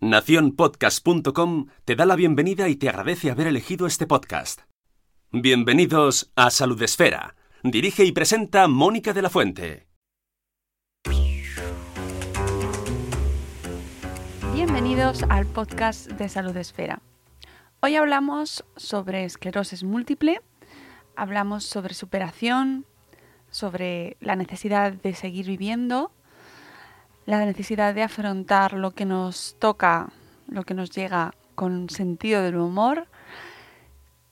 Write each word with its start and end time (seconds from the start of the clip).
Naciónpodcast.com 0.00 1.68
te 1.86 1.96
da 1.96 2.04
la 2.04 2.16
bienvenida 2.16 2.68
y 2.68 2.76
te 2.76 2.90
agradece 2.90 3.30
haber 3.30 3.46
elegido 3.46 3.86
este 3.86 4.06
podcast. 4.06 4.60
Bienvenidos 5.32 6.30
a 6.36 6.50
Salud 6.50 6.80
Esfera. 6.82 7.34
Dirige 7.62 8.04
y 8.04 8.12
presenta 8.12 8.68
Mónica 8.68 9.14
de 9.14 9.22
la 9.22 9.30
Fuente. 9.30 9.86
Bienvenidos 14.52 15.22
al 15.30 15.46
podcast 15.46 16.10
de 16.10 16.28
Salud 16.28 16.54
Esfera. 16.58 17.00
Hoy 17.80 17.96
hablamos 17.96 18.66
sobre 18.76 19.24
esclerosis 19.24 19.82
múltiple, 19.82 20.42
hablamos 21.16 21.64
sobre 21.64 21.94
superación, 21.94 22.84
sobre 23.48 24.18
la 24.20 24.36
necesidad 24.36 24.92
de 24.92 25.14
seguir 25.14 25.46
viviendo, 25.46 26.12
la 27.26 27.44
necesidad 27.44 27.94
de 27.94 28.02
afrontar 28.02 28.72
lo 28.72 28.92
que 28.92 29.04
nos 29.04 29.56
toca, 29.58 30.10
lo 30.48 30.62
que 30.62 30.74
nos 30.74 30.90
llega 30.90 31.34
con 31.54 31.90
sentido 31.90 32.42
del 32.42 32.56
humor. 32.56 33.08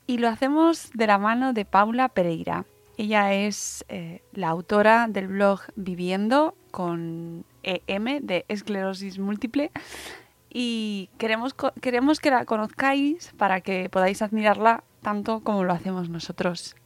Y 0.06 0.18
lo 0.18 0.28
hacemos 0.28 0.90
de 0.92 1.06
la 1.06 1.18
mano 1.18 1.52
de 1.52 1.64
Paula 1.64 2.08
Pereira. 2.08 2.64
Ella 2.96 3.32
es 3.32 3.84
eh, 3.88 4.22
la 4.32 4.48
autora 4.48 5.08
del 5.08 5.28
blog 5.28 5.60
Viviendo 5.74 6.54
con 6.70 7.44
EM 7.64 8.20
de 8.24 8.44
esclerosis 8.48 9.18
múltiple 9.18 9.72
y 10.50 11.10
queremos, 11.18 11.54
queremos 11.80 12.20
que 12.20 12.30
la 12.30 12.44
conozcáis 12.44 13.32
para 13.36 13.60
que 13.60 13.88
podáis 13.90 14.22
admirarla 14.22 14.84
tanto 15.02 15.40
como 15.40 15.64
lo 15.64 15.72
hacemos 15.72 16.08
nosotros. 16.08 16.76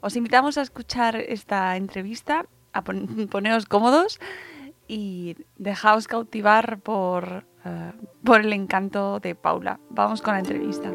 Os 0.00 0.14
invitamos 0.14 0.56
a 0.58 0.62
escuchar 0.62 1.16
esta 1.16 1.76
entrevista, 1.76 2.46
a 2.72 2.82
poneros 2.82 3.66
cómodos 3.66 4.20
y 4.90 5.36
dejaos 5.56 6.08
cautivar 6.08 6.80
por, 6.80 7.44
uh, 7.64 8.24
por 8.24 8.40
el 8.40 8.52
encanto 8.52 9.20
de 9.20 9.36
Paula. 9.36 9.78
Vamos 9.88 10.20
con 10.20 10.34
la 10.34 10.40
entrevista. 10.40 10.92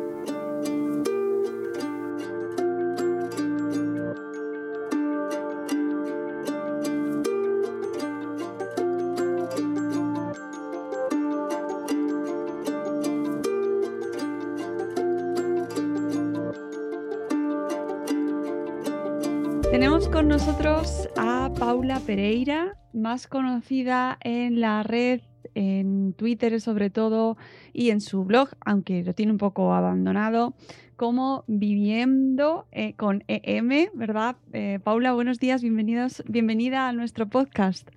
Tenemos 19.72 20.10
con 20.10 20.28
nosotros 20.28 21.08
a 21.18 21.50
Paula 21.58 22.00
Pereira, 22.02 22.78
más 22.96 23.28
conocida 23.28 24.18
en 24.22 24.62
la 24.62 24.82
red, 24.84 25.22
en 25.54 26.14
Twitter 26.14 26.60
sobre 26.62 26.90
todo, 26.90 27.38
y 27.74 27.90
en 27.90 28.02
su 28.02 28.24
blog, 28.24 28.50
aunque 28.66 29.04
lo 29.04 29.14
tiene 29.14 29.32
un 29.32 29.38
poco 29.38 29.74
abandonado, 29.74 30.56
como 30.96 31.44
Viviendo 31.48 32.68
eh, 32.72 32.96
con 32.96 33.24
EM, 33.28 33.90
¿verdad? 33.94 34.38
Eh, 34.54 34.80
Paula, 34.84 35.14
buenos 35.14 35.40
días, 35.40 35.62
bienvenidos, 35.62 36.24
bienvenida 36.28 36.88
a 36.88 36.94
nuestro 36.94 37.28
podcast. 37.28 37.90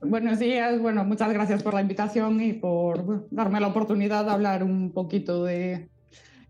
Buenos 0.00 0.38
días, 0.38 0.78
bueno, 0.80 1.04
muchas 1.04 1.32
gracias 1.32 1.62
por 1.62 1.72
la 1.72 1.80
invitación 1.80 2.40
y 2.40 2.52
por 2.52 3.26
darme 3.30 3.60
la 3.60 3.68
oportunidad 3.68 4.24
de 4.24 4.32
hablar 4.32 4.62
un 4.64 4.92
poquito 4.92 5.44
de, 5.44 5.88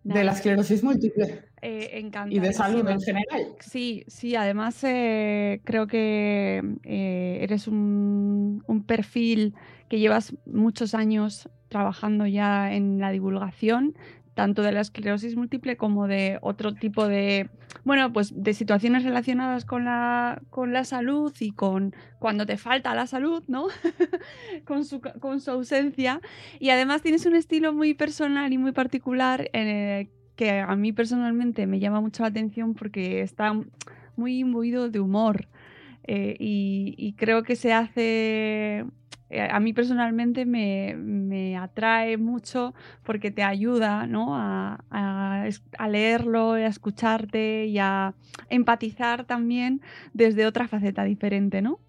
de 0.03 0.25
la 0.25 0.33
esclerosis 0.33 0.83
múltiple. 0.83 1.45
Eh, 1.67 2.11
y 2.29 2.39
de 2.41 2.53
salud 2.53 2.87
en 2.87 3.01
general. 3.01 3.55
Sí, 3.59 4.05
sí, 4.07 4.37
además 4.37 4.85
eh, 4.85 5.63
creo 5.65 5.87
que 5.87 6.63
eh, 6.83 7.39
eres 7.41 7.69
un, 7.69 8.63
un, 8.67 8.85
perfil 8.85 9.55
que 9.89 9.99
llevas 9.99 10.35
muchos 10.45 10.95
años 10.95 11.49
trabajando 11.71 12.27
ya 12.27 12.75
en 12.75 13.01
la 13.01 13.11
divulgación 13.13 13.95
tanto 14.35 14.63
de 14.63 14.73
la 14.73 14.81
esclerosis 14.81 15.37
múltiple 15.37 15.77
como 15.77 16.07
de 16.07 16.39
otro 16.43 16.75
tipo 16.75 17.07
de, 17.07 17.49
bueno, 17.85 18.13
pues 18.13 18.33
de 18.35 18.53
situaciones 18.53 19.05
relacionadas 19.05 19.65
con 19.65 19.85
la, 19.85 20.43
con 20.51 20.73
la 20.73 20.85
salud 20.85 21.33
y 21.41 21.53
con 21.53 21.95
cuando 22.19 22.45
te 22.45 22.57
falta 22.57 22.95
la 22.95 23.07
salud, 23.07 23.43
¿no? 23.47 23.69
con, 24.67 24.85
su, 24.85 25.01
con 25.01 25.41
su 25.41 25.51
ausencia. 25.53 26.21
Y 26.59 26.71
además 26.71 27.03
tienes 27.03 27.27
un 27.27 27.37
estilo 27.37 27.73
muy 27.73 27.95
personal 27.95 28.53
y 28.53 28.59
muy 28.59 28.73
particular 28.73 29.49
eh, 29.53 30.09
que 30.37 30.61
a 30.61 30.75
mí 30.77 30.93
personalmente 30.93 31.67
me 31.67 31.81
llama 31.81 32.01
mucho 32.01 32.23
la 32.23 32.29
atención 32.29 32.75
porque 32.75 33.23
está 33.23 33.53
muy 34.17 34.39
imbuido 34.39 34.89
de 34.91 35.01
humor. 35.01 35.49
Eh, 36.07 36.37
y, 36.39 37.15
creo 37.17 37.43
que 37.45 37.57
se 37.57 37.73
hace 37.73 38.85
eh, 39.31 39.49
a 39.51 39.59
mí 39.59 39.73
personalmente 39.73 40.45
me, 40.45 41.57
atrae 41.57 42.19
mucho 42.19 42.75
porque 43.05 43.31
te 43.31 43.43
ayuda 43.43 44.07
¿no? 44.07 44.37
a, 44.37 44.85
a, 44.91 45.89
leerlo, 45.89 46.53
a 46.53 46.67
escucharte 46.67 47.67
y 47.67 47.79
a 47.79 48.15
empatizar 48.51 49.25
también 49.25 49.81
desde 50.13 50.47
otra 50.47 50.69
faceta 50.69 51.05
diferente, 51.05 51.63
¿no? 51.63 51.81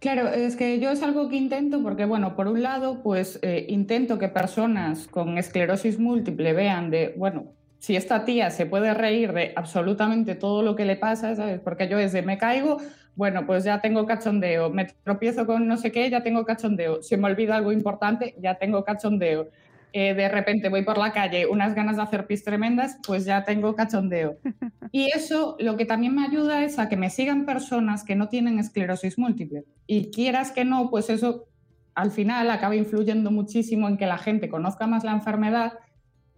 Claro, 0.00 0.28
es 0.28 0.56
que 0.56 0.80
yo 0.80 0.90
es 0.90 1.02
algo 1.02 1.28
que 1.28 1.36
intento 1.36 1.82
porque, 1.82 2.06
bueno, 2.06 2.34
por 2.34 2.48
un 2.48 2.62
lado, 2.62 3.02
pues 3.02 3.38
eh, 3.42 3.66
intento 3.68 4.18
que 4.18 4.28
personas 4.28 5.06
con 5.08 5.36
esclerosis 5.36 5.98
múltiple 5.98 6.54
vean 6.54 6.90
de, 6.90 7.12
bueno, 7.18 7.52
si 7.78 7.96
esta 7.96 8.24
tía 8.24 8.50
se 8.50 8.64
puede 8.64 8.94
reír 8.94 9.34
de 9.34 9.52
absolutamente 9.54 10.34
todo 10.34 10.62
lo 10.62 10.74
que 10.74 10.86
le 10.86 10.96
pasa, 10.96 11.36
¿sabes? 11.36 11.60
Porque 11.60 11.86
yo 11.86 11.98
desde 11.98 12.22
me 12.22 12.38
caigo, 12.38 12.78
bueno, 13.14 13.44
pues 13.46 13.62
ya 13.64 13.82
tengo 13.82 14.06
cachondeo, 14.06 14.70
me 14.70 14.86
tropiezo 15.04 15.44
con 15.44 15.68
no 15.68 15.76
sé 15.76 15.92
qué, 15.92 16.08
ya 16.08 16.22
tengo 16.22 16.46
cachondeo, 16.46 17.02
si 17.02 17.18
me 17.18 17.26
olvida 17.26 17.56
algo 17.56 17.70
importante, 17.70 18.34
ya 18.38 18.54
tengo 18.54 18.82
cachondeo. 18.84 19.50
Eh, 19.92 20.14
de 20.14 20.28
repente 20.28 20.68
voy 20.68 20.82
por 20.82 20.98
la 20.98 21.12
calle, 21.12 21.46
unas 21.46 21.74
ganas 21.74 21.96
de 21.96 22.02
hacer 22.02 22.26
pis 22.26 22.44
tremendas, 22.44 22.98
pues 23.06 23.24
ya 23.24 23.44
tengo 23.44 23.74
cachondeo. 23.74 24.38
Y 24.92 25.06
eso 25.14 25.56
lo 25.60 25.76
que 25.76 25.84
también 25.84 26.16
me 26.16 26.24
ayuda 26.24 26.64
es 26.64 26.80
a 26.80 26.88
que 26.88 26.96
me 26.96 27.10
sigan 27.10 27.46
personas 27.46 28.02
que 28.02 28.16
no 28.16 28.28
tienen 28.28 28.58
esclerosis 28.58 29.18
múltiple. 29.18 29.64
Y 29.86 30.10
quieras 30.10 30.50
que 30.50 30.64
no, 30.64 30.90
pues 30.90 31.10
eso 31.10 31.46
al 31.94 32.10
final 32.10 32.50
acaba 32.50 32.74
influyendo 32.74 33.30
muchísimo 33.30 33.86
en 33.86 33.96
que 33.96 34.06
la 34.06 34.18
gente 34.18 34.48
conozca 34.48 34.88
más 34.88 35.04
la 35.04 35.12
enfermedad 35.12 35.74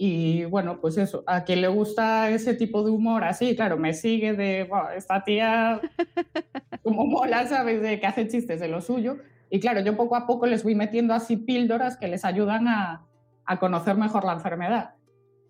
y 0.04 0.44
bueno, 0.46 0.80
pues 0.80 0.98
eso, 0.98 1.22
a 1.28 1.44
quien 1.44 1.60
le 1.60 1.68
gusta 1.68 2.28
ese 2.30 2.54
tipo 2.54 2.82
de 2.82 2.90
humor 2.90 3.22
así, 3.22 3.54
claro, 3.54 3.76
me 3.76 3.94
sigue 3.94 4.32
de, 4.32 4.68
esta 4.96 5.22
tía 5.22 5.80
como 6.82 7.06
mola, 7.06 7.46
¿sabes? 7.46 7.80
De 7.80 8.00
que 8.00 8.06
hace 8.08 8.26
chistes 8.26 8.58
de 8.58 8.66
lo 8.66 8.80
suyo. 8.80 9.18
Y 9.48 9.60
claro, 9.60 9.80
yo 9.80 9.96
poco 9.96 10.16
a 10.16 10.26
poco 10.26 10.46
les 10.46 10.64
voy 10.64 10.74
metiendo 10.74 11.14
así 11.14 11.36
píldoras 11.36 11.96
que 11.96 12.08
les 12.08 12.24
ayudan 12.24 12.66
a, 12.66 13.06
a 13.44 13.58
conocer 13.58 13.96
mejor 13.96 14.24
la 14.24 14.34
enfermedad. 14.34 14.94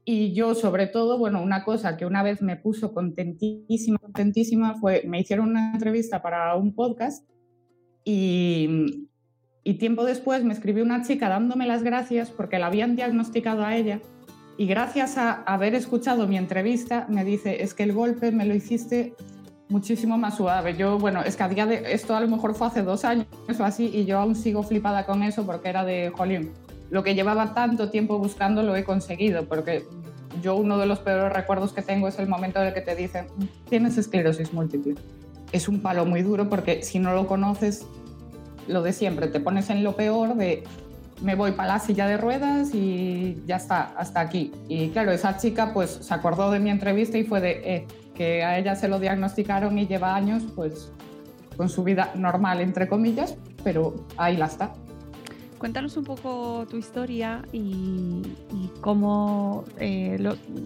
Y 0.05 0.33
yo, 0.33 0.55
sobre 0.55 0.89
todo, 0.89 1.17
bueno, 1.17 1.41
una 1.41 1.65
cosa 1.65 1.97
que 1.97 2.07
una 2.07 2.23
vez 2.23 2.43
me 2.43 2.57
puso 2.57 2.93
contentísima, 2.93 3.99
contentísima 3.99 4.75
fue, 4.75 5.05
me 5.07 5.21
hicieron 5.21 5.51
una 5.51 5.73
entrevista 5.75 6.21
para 6.23 6.57
un 6.57 6.75
podcast 6.75 7.29
y, 8.05 9.09
tiempo 9.79 10.05
después 10.05 10.45
me 10.45 10.53
escribió 10.53 10.85
una 10.85 11.03
chica 11.03 11.29
dándome 11.29 11.67
las 11.67 11.83
gracias 11.83 12.31
porque 12.31 12.59
la 12.59 12.67
habían 12.67 12.95
diagnosticado 12.97 13.65
a 13.65 13.77
ella 13.77 14.01
y 14.59 14.67
gracias 14.67 15.17
a 15.19 15.43
haber 15.45 15.75
escuchado 15.75 16.27
mi 16.27 16.37
entrevista 16.37 17.07
me 17.09 17.25
dice, 17.25 17.63
es 17.63 17.73
que 17.73 17.85
el 17.85 17.93
golpe 17.93 18.33
me 18.33 18.45
lo 18.45 18.55
hiciste 18.55 19.15
muchísimo 19.69 20.19
más 20.19 20.37
suave. 20.37 20.77
Yo, 20.77 20.99
bueno, 20.99 21.23
es 21.23 21.37
que 21.37 21.43
a 21.43 21.49
día 21.49 21.67
de 21.67 21.93
esto 21.93 22.15
a 22.15 22.21
lo 22.21 22.29
mejor 22.29 22.55
fue 22.55 22.67
hace 22.67 22.83
dos 22.83 23.05
años 23.05 23.27
o 23.59 23.65
así 23.65 23.91
y 23.93 24.05
yo 24.05 24.19
aún 24.19 24.35
sigo 24.35 24.63
flipada 24.63 25.07
con 25.07 25.23
eso 25.23 25.47
porque 25.47 25.69
era 25.69 25.85
de, 25.85 26.11
jolín, 26.11 26.53
lo 26.93 27.03
que 27.03 27.15
llevaba 27.15 27.55
tanto 27.55 27.89
tiempo 27.89 28.19
buscando 28.19 28.63
lo 28.63 28.77
he 28.77 28.85
conseguido 28.85 29.47
porque 29.47 29.87
yo 30.43 30.55
uno 30.57 30.77
de 30.77 30.85
los 30.85 30.99
peores 30.99 31.33
recuerdos 31.33 31.73
que 31.73 31.81
tengo 31.81 32.07
es 32.07 32.19
el 32.19 32.29
momento 32.29 32.61
en 32.61 32.69
el 32.69 32.75
que 32.75 32.83
te 32.83 32.95
dicen, 32.95 33.29
tienes 33.71 33.97
esclerosis 33.97 34.53
múltiple. 34.53 34.97
Es 35.53 35.69
un 35.69 35.81
palo 35.81 36.05
muy 36.05 36.21
duro 36.21 36.51
porque 36.51 36.83
si 36.83 36.99
no 36.99 37.15
lo 37.15 37.27
conoces 37.27 37.87
lo 38.69 38.83
de 38.83 38.93
siempre, 38.93 39.29
te 39.29 39.41
pones 39.41 39.71
en 39.71 39.83
lo 39.83 39.97
peor 39.97 40.35
de 40.37 40.65
me 41.23 41.35
voy 41.35 41.53
para 41.53 41.75
la 41.75 41.79
silla 41.79 42.07
de 42.07 42.19
ruedas 42.19 42.75
y 42.75 43.43
ya 43.47 43.57
está, 43.57 43.95
hasta 43.97 44.21
aquí. 44.21 44.53
Y 44.69 44.91
claro, 44.91 45.13
esa 45.13 45.39
chica 45.39 45.73
pues 45.73 45.91
se 46.03 46.13
acordó 46.13 46.51
de 46.51 46.61
mi 46.61 46.69
entrevista 46.69 47.17
y 47.17 47.25
fue 47.25 47.41
de 47.41 47.63
eh, 47.65 47.87
que 48.15 48.45
a 48.45 48.59
ella 48.59 48.75
se 48.75 48.89
lo 48.89 48.99
diagnosticaron 48.99 49.79
y 49.79 49.87
lleva 49.87 50.15
años 50.15 50.43
pues 50.55 50.93
con 51.57 51.71
su 51.71 51.85
vida 51.85 52.13
normal, 52.17 52.61
entre 52.61 52.87
comillas, 52.87 53.37
pero 53.65 53.95
ahí 54.19 54.37
la 54.37 54.47
está. 54.47 54.75
Cuéntanos 55.63 55.97
un 55.97 56.03
poco 56.03 56.67
tu 56.69 56.77
historia 56.77 57.43
y, 57.53 58.21
cómo, 58.81 59.63
eh, 59.79 60.19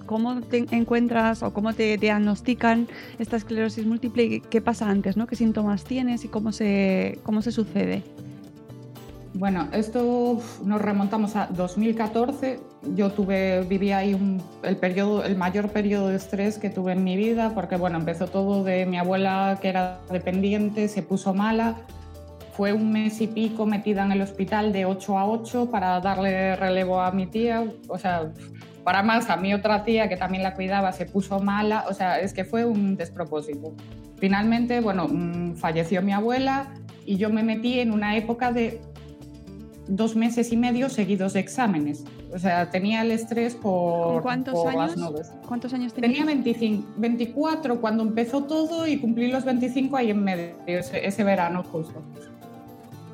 cómo 0.06 0.40
te 0.40 0.64
encuentras 0.70 1.42
o 1.42 1.52
cómo 1.52 1.74
te 1.74 1.98
diagnostican 1.98 2.88
esta 3.18 3.36
esclerosis 3.36 3.84
múltiple 3.84 4.24
y 4.24 4.40
qué 4.40 4.62
pasa 4.62 4.88
antes, 4.88 5.18
¿no? 5.18 5.26
¿Qué 5.26 5.36
síntomas 5.36 5.84
tienes 5.84 6.24
y 6.24 6.28
cómo 6.28 6.50
se, 6.50 7.18
cómo 7.24 7.42
se 7.42 7.52
sucede? 7.52 8.04
Bueno, 9.34 9.68
esto 9.72 10.40
nos 10.64 10.80
remontamos 10.80 11.36
a 11.36 11.48
2014. 11.48 12.58
Yo 12.94 13.12
tuve, 13.12 13.66
viví 13.68 13.92
ahí 13.92 14.18
el, 14.62 14.76
periodo, 14.78 15.24
el 15.24 15.36
mayor 15.36 15.68
periodo 15.68 16.08
de 16.08 16.16
estrés 16.16 16.56
que 16.56 16.70
tuve 16.70 16.92
en 16.92 17.04
mi 17.04 17.18
vida, 17.18 17.52
porque 17.54 17.76
bueno, 17.76 17.98
empezó 17.98 18.28
todo 18.28 18.64
de 18.64 18.86
mi 18.86 18.96
abuela 18.96 19.58
que 19.60 19.68
era 19.68 20.00
dependiente, 20.10 20.88
se 20.88 21.02
puso 21.02 21.34
mala, 21.34 21.76
fue 22.56 22.72
un 22.72 22.90
mes 22.90 23.20
y 23.20 23.26
pico 23.26 23.66
metida 23.66 24.02
en 24.02 24.12
el 24.12 24.22
hospital 24.22 24.72
de 24.72 24.86
8 24.86 25.18
a 25.18 25.28
8 25.28 25.70
para 25.70 26.00
darle 26.00 26.56
relevo 26.56 27.02
a 27.02 27.12
mi 27.12 27.26
tía. 27.26 27.66
O 27.88 27.98
sea, 27.98 28.32
para 28.82 29.02
más, 29.02 29.28
a 29.28 29.36
mi 29.36 29.52
otra 29.52 29.84
tía 29.84 30.08
que 30.08 30.16
también 30.16 30.42
la 30.42 30.54
cuidaba 30.54 30.90
se 30.92 31.04
puso 31.04 31.38
mala. 31.38 31.84
O 31.90 31.92
sea, 31.92 32.18
es 32.18 32.32
que 32.32 32.46
fue 32.46 32.64
un 32.64 32.96
despropósito. 32.96 33.74
Finalmente, 34.16 34.80
bueno, 34.80 35.06
mm, 35.06 35.56
falleció 35.56 36.00
mi 36.00 36.12
abuela 36.12 36.72
y 37.04 37.18
yo 37.18 37.28
me 37.28 37.42
metí 37.42 37.78
en 37.78 37.92
una 37.92 38.16
época 38.16 38.52
de 38.52 38.80
dos 39.86 40.16
meses 40.16 40.50
y 40.50 40.56
medio 40.56 40.88
seguidos 40.88 41.34
de 41.34 41.40
exámenes. 41.40 42.04
O 42.32 42.38
sea, 42.38 42.70
tenía 42.70 43.02
el 43.02 43.10
estrés 43.10 43.54
por, 43.54 44.22
cuántos 44.22 44.66
años? 44.66 45.30
¿Cuántos 45.46 45.74
años 45.74 45.92
tenía? 45.92 46.10
Tenía 46.10 46.24
25, 46.24 46.94
24 46.96 47.80
cuando 47.82 48.02
empezó 48.02 48.44
todo 48.44 48.86
y 48.86 48.98
cumplí 48.98 49.30
los 49.30 49.44
25 49.44 49.96
ahí 49.96 50.10
en 50.10 50.24
medio, 50.24 50.56
ese, 50.66 51.06
ese 51.06 51.22
verano 51.22 51.62
justo. 51.62 52.02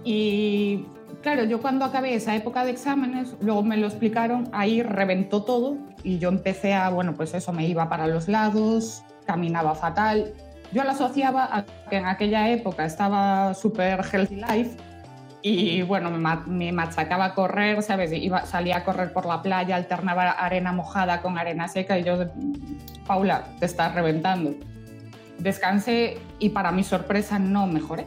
Y 0.04 0.84
claro, 1.22 1.44
yo 1.44 1.60
cuando 1.60 1.84
acabé 1.84 2.14
esa 2.14 2.34
época 2.34 2.64
de 2.64 2.72
exámenes, 2.72 3.34
luego 3.40 3.62
me 3.62 3.76
lo 3.76 3.86
explicaron, 3.86 4.48
ahí 4.52 4.82
reventó 4.82 5.44
todo 5.44 5.76
y 6.02 6.18
yo 6.18 6.28
empecé 6.28 6.74
a, 6.74 6.88
bueno, 6.90 7.14
pues 7.14 7.34
eso, 7.34 7.52
me 7.52 7.66
iba 7.66 7.88
para 7.88 8.06
los 8.06 8.28
lados, 8.28 9.04
caminaba 9.26 9.74
fatal. 9.74 10.32
Yo 10.72 10.84
lo 10.84 10.90
asociaba 10.90 11.48
a 11.56 11.64
que 11.90 11.96
en 11.96 12.06
aquella 12.06 12.48
época 12.50 12.84
estaba 12.84 13.54
súper 13.54 14.00
healthy 14.10 14.36
life 14.36 14.76
y 15.42 15.82
bueno, 15.82 16.10
me 16.46 16.72
machacaba 16.72 17.26
a 17.26 17.34
correr, 17.34 17.82
¿sabes? 17.82 18.12
Iba, 18.12 18.46
salía 18.46 18.78
a 18.78 18.84
correr 18.84 19.12
por 19.12 19.26
la 19.26 19.42
playa, 19.42 19.76
alternaba 19.76 20.30
arena 20.30 20.72
mojada 20.72 21.20
con 21.20 21.36
arena 21.36 21.68
seca 21.68 21.98
y 21.98 22.04
yo, 22.04 22.26
Paula, 23.06 23.44
te 23.58 23.66
estás 23.66 23.94
reventando. 23.94 24.54
Descansé 25.38 26.18
y 26.38 26.50
para 26.50 26.70
mi 26.72 26.84
sorpresa 26.84 27.38
no 27.38 27.66
mejoré 27.66 28.06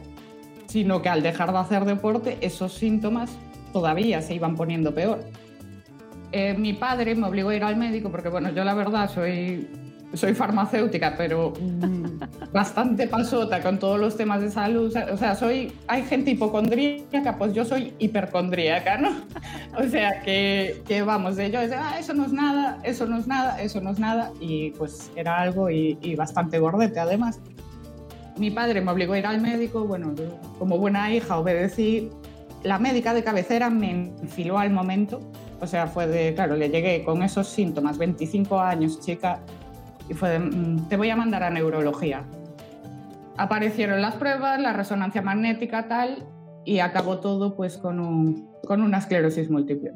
sino 0.66 1.02
que 1.02 1.08
al 1.08 1.22
dejar 1.22 1.52
de 1.52 1.58
hacer 1.58 1.84
deporte 1.84 2.38
esos 2.40 2.72
síntomas 2.72 3.30
todavía 3.72 4.22
se 4.22 4.34
iban 4.34 4.56
poniendo 4.56 4.94
peor. 4.94 5.20
Eh, 6.32 6.54
mi 6.54 6.72
padre 6.72 7.14
me 7.14 7.26
obligó 7.26 7.50
a 7.50 7.56
ir 7.56 7.64
al 7.64 7.76
médico 7.76 8.10
porque, 8.10 8.28
bueno, 8.28 8.50
yo 8.50 8.64
la 8.64 8.74
verdad 8.74 9.10
soy, 9.10 9.68
soy 10.12 10.34
farmacéutica, 10.34 11.14
pero 11.16 11.52
mm, 11.60 12.52
bastante 12.52 13.06
pasota 13.06 13.62
con 13.62 13.78
todos 13.78 14.00
los 14.00 14.16
temas 14.16 14.40
de 14.40 14.50
salud. 14.50 14.94
O 15.12 15.16
sea, 15.16 15.34
soy, 15.34 15.72
hay 15.86 16.02
gente 16.02 16.32
hipocondríaca, 16.32 17.38
pues 17.38 17.54
yo 17.54 17.64
soy 17.64 17.94
hipercondríaca, 17.98 18.98
¿no? 18.98 19.10
O 19.78 19.88
sea, 19.88 20.22
que, 20.22 20.82
que 20.86 21.02
vamos, 21.02 21.36
de 21.36 21.50
yo, 21.50 21.60
ah, 21.60 21.98
eso 21.98 22.12
no 22.12 22.24
es 22.24 22.32
nada, 22.32 22.78
eso 22.82 23.06
no 23.06 23.18
es 23.18 23.26
nada, 23.26 23.60
eso 23.60 23.80
no 23.80 23.90
es 23.90 23.98
nada, 23.98 24.32
y 24.40 24.70
pues 24.70 25.10
era 25.16 25.38
algo 25.38 25.70
y, 25.70 25.98
y 26.02 26.16
bastante 26.16 26.58
gordete 26.58 26.98
además 26.98 27.40
mi 28.38 28.50
padre 28.50 28.80
me 28.80 28.90
obligó 28.90 29.14
a 29.14 29.18
ir 29.18 29.26
al 29.26 29.40
médico, 29.40 29.84
bueno, 29.84 30.14
como 30.58 30.78
buena 30.78 31.12
hija 31.12 31.38
obedecí. 31.38 32.10
La 32.62 32.78
médica 32.78 33.14
de 33.14 33.22
cabecera 33.22 33.70
me 33.70 33.90
enfiló 33.90 34.58
al 34.58 34.70
momento, 34.70 35.20
o 35.60 35.66
sea, 35.66 35.86
fue 35.86 36.06
de, 36.06 36.34
claro, 36.34 36.56
le 36.56 36.68
llegué 36.68 37.04
con 37.04 37.22
esos 37.22 37.48
síntomas, 37.48 37.98
25 37.98 38.58
años, 38.58 39.00
chica, 39.00 39.40
y 40.08 40.14
fue 40.14 40.30
de, 40.30 40.38
mm, 40.38 40.88
te 40.88 40.96
voy 40.96 41.10
a 41.10 41.16
mandar 41.16 41.42
a 41.42 41.50
neurología. 41.50 42.24
Aparecieron 43.36 44.00
las 44.00 44.14
pruebas, 44.16 44.60
la 44.60 44.72
resonancia 44.72 45.22
magnética, 45.22 45.88
tal, 45.88 46.24
y 46.64 46.80
acabó 46.80 47.20
todo 47.20 47.54
pues 47.54 47.76
con, 47.76 48.00
un, 48.00 48.50
con 48.66 48.82
una 48.82 48.98
esclerosis 48.98 49.50
múltiple. 49.50 49.92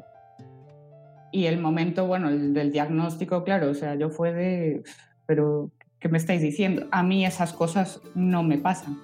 Y 1.31 1.45
el 1.45 1.59
momento, 1.59 2.07
bueno, 2.07 2.29
el 2.29 2.53
del 2.53 2.71
diagnóstico, 2.71 3.43
claro, 3.43 3.69
o 3.69 3.73
sea, 3.73 3.95
yo 3.95 4.09
fue 4.09 4.33
de, 4.33 4.83
pero 5.25 5.71
¿qué 6.01 6.09
me 6.09 6.17
estáis 6.17 6.41
diciendo? 6.41 6.87
A 6.91 7.03
mí 7.03 7.25
esas 7.25 7.53
cosas 7.53 8.01
no 8.15 8.43
me 8.43 8.57
pasan, 8.57 8.99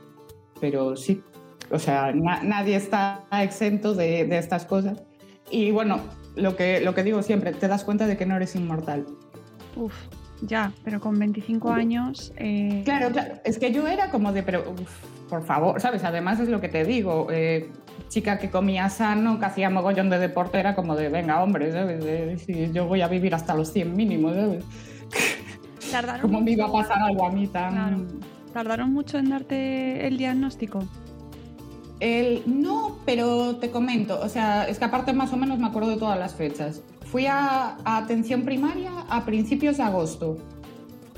pero 0.59 0.97
sí, 0.97 1.23
o 1.71 1.79
sea, 1.79 2.11
nadie 2.11 2.75
está 2.75 3.23
exento 3.31 3.94
de, 3.94 4.21
estas 4.38 4.65
cosas. 4.65 5.03
Y 5.49 5.71
bueno, 5.71 6.01
lo 6.35 6.57
que, 6.57 6.81
lo 6.81 6.94
que 6.94 7.03
digo 7.03 7.21
siempre, 7.21 7.53
te 7.53 7.68
das 7.68 7.85
cuenta 7.85 8.07
de 8.07 8.18
que 8.18 8.25
no 8.25 8.35
eres 8.35 8.56
inmortal. 8.56 9.06
Uf, 9.75 9.94
ya, 10.42 10.73
pero 10.83 10.99
con 10.99 11.18
25 11.18 11.69
años... 11.69 12.33
Eh, 12.37 12.81
claro, 12.83 13.11
claro, 13.11 13.35
es 13.45 13.59
que 13.59 13.71
yo 13.71 13.87
era 13.87 14.09
como 14.09 14.33
de, 14.33 14.44
pero 14.44 14.73
por 15.30 15.44
favor, 15.44 15.80
¿sabes? 15.80 16.04
Además 16.04 16.39
es 16.39 16.49
lo 16.49 16.59
que 16.61 16.69
te 16.69 16.83
digo, 16.83 17.27
eh, 17.31 17.69
chica 18.09 18.39
que 18.39 18.49
comía 18.49 18.89
sano, 18.89 19.39
que 19.39 19.45
hacía 19.45 19.69
mogollón 19.69 20.09
de 20.09 20.19
deporte, 20.19 20.59
era 20.59 20.73
como 20.73 20.95
de, 20.95 21.09
venga, 21.09 21.44
hombre, 21.44 21.71
¿sabes? 21.71 22.42
si 22.44 22.71
yo 22.71 22.85
voy 22.85 23.01
a 23.01 23.07
vivir 23.07 23.35
hasta 23.35 23.54
los 23.54 23.71
100 23.71 23.95
mínimos, 23.95 24.35
¿sabes? 24.35 24.63
¿Cómo 26.21 26.41
me 26.41 26.51
iba 26.51 26.65
a 26.65 26.71
pasar 26.71 26.99
algo 26.99 27.25
a 27.25 27.31
mí 27.31 27.47
tan...? 27.47 28.07
¿Tardaron 28.53 28.91
mucho 28.91 29.17
en 29.17 29.29
darte 29.29 30.07
el 30.07 30.17
diagnóstico? 30.17 30.79
El, 31.99 32.44
no, 32.45 32.97
pero 33.06 33.57
te 33.57 33.71
comento, 33.71 34.19
o 34.21 34.29
sea, 34.29 34.65
es 34.67 34.77
que 34.79 34.85
aparte 34.85 35.13
más 35.13 35.33
o 35.33 35.37
menos 35.37 35.59
me 35.59 35.67
acuerdo 35.67 35.89
de 35.89 35.97
todas 35.97 36.17
las 36.17 36.35
fechas. 36.35 36.81
Fui 37.11 37.25
a, 37.25 37.77
atención 37.85 38.44
primaria 38.44 38.91
a 39.09 39.25
principios 39.25 39.77
de 39.77 39.83
agosto. 39.83 40.37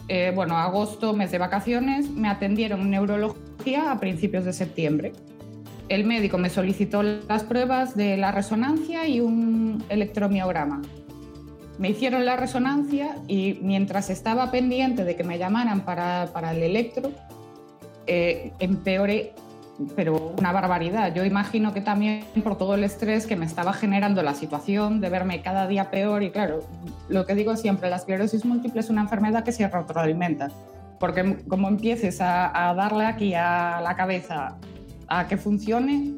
Eh, 0.07 0.31
bueno, 0.33 0.57
agosto, 0.57 1.13
mes 1.13 1.31
de 1.31 1.37
vacaciones, 1.37 2.09
me 2.09 2.29
atendieron 2.29 2.81
en 2.81 2.91
neurología 2.91 3.91
a 3.91 3.99
principios 3.99 4.45
de 4.45 4.53
septiembre. 4.53 5.13
El 5.89 6.05
médico 6.05 6.37
me 6.37 6.49
solicitó 6.49 7.03
las 7.03 7.43
pruebas 7.43 7.95
de 7.95 8.15
la 8.17 8.31
resonancia 8.31 9.07
y 9.07 9.19
un 9.19 9.83
electromiograma. 9.89 10.81
Me 11.79 11.89
hicieron 11.89 12.25
la 12.25 12.35
resonancia 12.35 13.15
y 13.29 13.57
mientras 13.61 14.09
estaba 14.09 14.51
pendiente 14.51 15.05
de 15.05 15.15
que 15.15 15.23
me 15.23 15.37
llamaran 15.37 15.79
para, 15.85 16.27
para 16.33 16.51
el 16.51 16.61
electro, 16.61 17.09
eh, 18.05 18.51
empeoré, 18.59 19.31
pero 19.95 20.33
una 20.37 20.51
barbaridad. 20.51 21.15
Yo 21.15 21.23
imagino 21.23 21.73
que 21.73 21.79
también 21.79 22.25
por 22.43 22.57
todo 22.57 22.75
el 22.75 22.83
estrés 22.83 23.25
que 23.25 23.37
me 23.37 23.45
estaba 23.45 23.71
generando 23.71 24.21
la 24.23 24.33
situación 24.33 24.99
de 24.99 25.09
verme 25.09 25.41
cada 25.41 25.67
día 25.69 25.89
peor 25.89 26.21
y 26.21 26.31
claro, 26.31 26.67
lo 27.07 27.25
que 27.25 27.33
digo 27.33 27.55
siempre, 27.55 27.89
la 27.89 27.95
esclerosis 27.95 28.43
múltiple 28.43 28.81
es 28.81 28.89
una 28.89 29.03
enfermedad 29.03 29.45
que 29.45 29.53
se 29.53 29.65
retroalimenta, 29.65 30.49
porque 30.99 31.37
como 31.47 31.69
empieces 31.69 32.19
a, 32.19 32.69
a 32.69 32.73
darle 32.73 33.05
aquí 33.05 33.33
a 33.35 33.79
la 33.81 33.95
cabeza 33.95 34.57
a 35.07 35.29
que 35.29 35.37
funcione, 35.37 36.13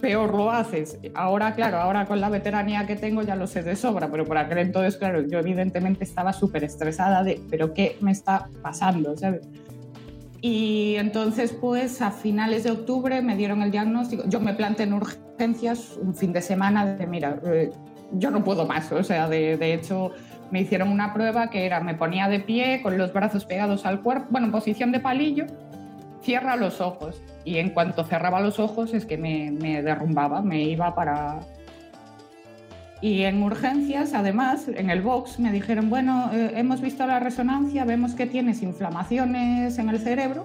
peor 0.00 0.34
lo 0.34 0.50
haces. 0.50 0.98
Ahora, 1.14 1.54
claro, 1.54 1.78
ahora 1.78 2.06
con 2.06 2.20
la 2.20 2.28
veteranía 2.28 2.86
que 2.86 2.96
tengo 2.96 3.22
ya 3.22 3.36
lo 3.36 3.46
sé 3.46 3.62
de 3.62 3.76
sobra, 3.76 4.10
pero 4.10 4.24
por 4.24 4.38
aquel 4.38 4.58
entonces, 4.58 4.96
claro, 4.96 5.26
yo 5.26 5.38
evidentemente 5.38 6.04
estaba 6.04 6.32
súper 6.32 6.64
estresada 6.64 7.22
de, 7.22 7.40
pero 7.50 7.74
¿qué 7.74 7.96
me 8.00 8.12
está 8.12 8.48
pasando? 8.62 9.16
¿sabes? 9.16 9.46
Y 10.40 10.96
entonces, 10.96 11.52
pues 11.52 12.00
a 12.00 12.10
finales 12.10 12.64
de 12.64 12.70
octubre 12.70 13.20
me 13.20 13.36
dieron 13.36 13.62
el 13.62 13.70
diagnóstico. 13.70 14.24
Yo 14.26 14.40
me 14.40 14.54
planté 14.54 14.84
en 14.84 14.94
urgencias 14.94 15.98
un 16.00 16.14
fin 16.14 16.32
de 16.32 16.40
semana 16.40 16.86
de, 16.86 17.06
mira, 17.06 17.38
eh, 17.44 17.70
yo 18.12 18.30
no 18.30 18.42
puedo 18.42 18.66
más. 18.66 18.90
O 18.92 19.04
sea, 19.04 19.28
de, 19.28 19.58
de, 19.58 19.74
hecho, 19.74 20.12
me 20.50 20.62
hicieron 20.62 20.88
una 20.88 21.12
prueba 21.12 21.50
que 21.50 21.66
era, 21.66 21.80
me 21.80 21.94
ponía 21.94 22.28
de 22.28 22.40
pie 22.40 22.80
con 22.82 22.96
los 22.96 23.12
brazos 23.12 23.44
pegados 23.44 23.84
al 23.84 24.00
cuerpo, 24.00 24.28
bueno, 24.30 24.46
en 24.46 24.52
posición 24.52 24.92
de 24.92 25.00
palillo, 25.00 25.44
cierra 26.22 26.56
los 26.56 26.80
ojos. 26.80 27.20
Y 27.44 27.58
en 27.58 27.70
cuanto 27.70 28.04
cerraba 28.04 28.40
los 28.40 28.58
ojos 28.58 28.94
es 28.94 29.06
que 29.06 29.16
me, 29.16 29.50
me 29.50 29.82
derrumbaba, 29.82 30.42
me 30.42 30.62
iba 30.62 30.94
para, 30.94 31.40
y 33.02 33.22
en 33.22 33.42
urgencias, 33.42 34.12
además, 34.12 34.68
en 34.68 34.90
el 34.90 35.00
box 35.00 35.38
me 35.38 35.50
dijeron, 35.52 35.88
bueno, 35.88 36.30
eh, 36.34 36.52
hemos 36.56 36.82
visto 36.82 37.06
la 37.06 37.18
resonancia, 37.18 37.84
vemos 37.86 38.14
que 38.14 38.26
tienes 38.26 38.62
inflamaciones 38.62 39.78
en 39.78 39.88
el 39.88 39.98
cerebro. 39.98 40.44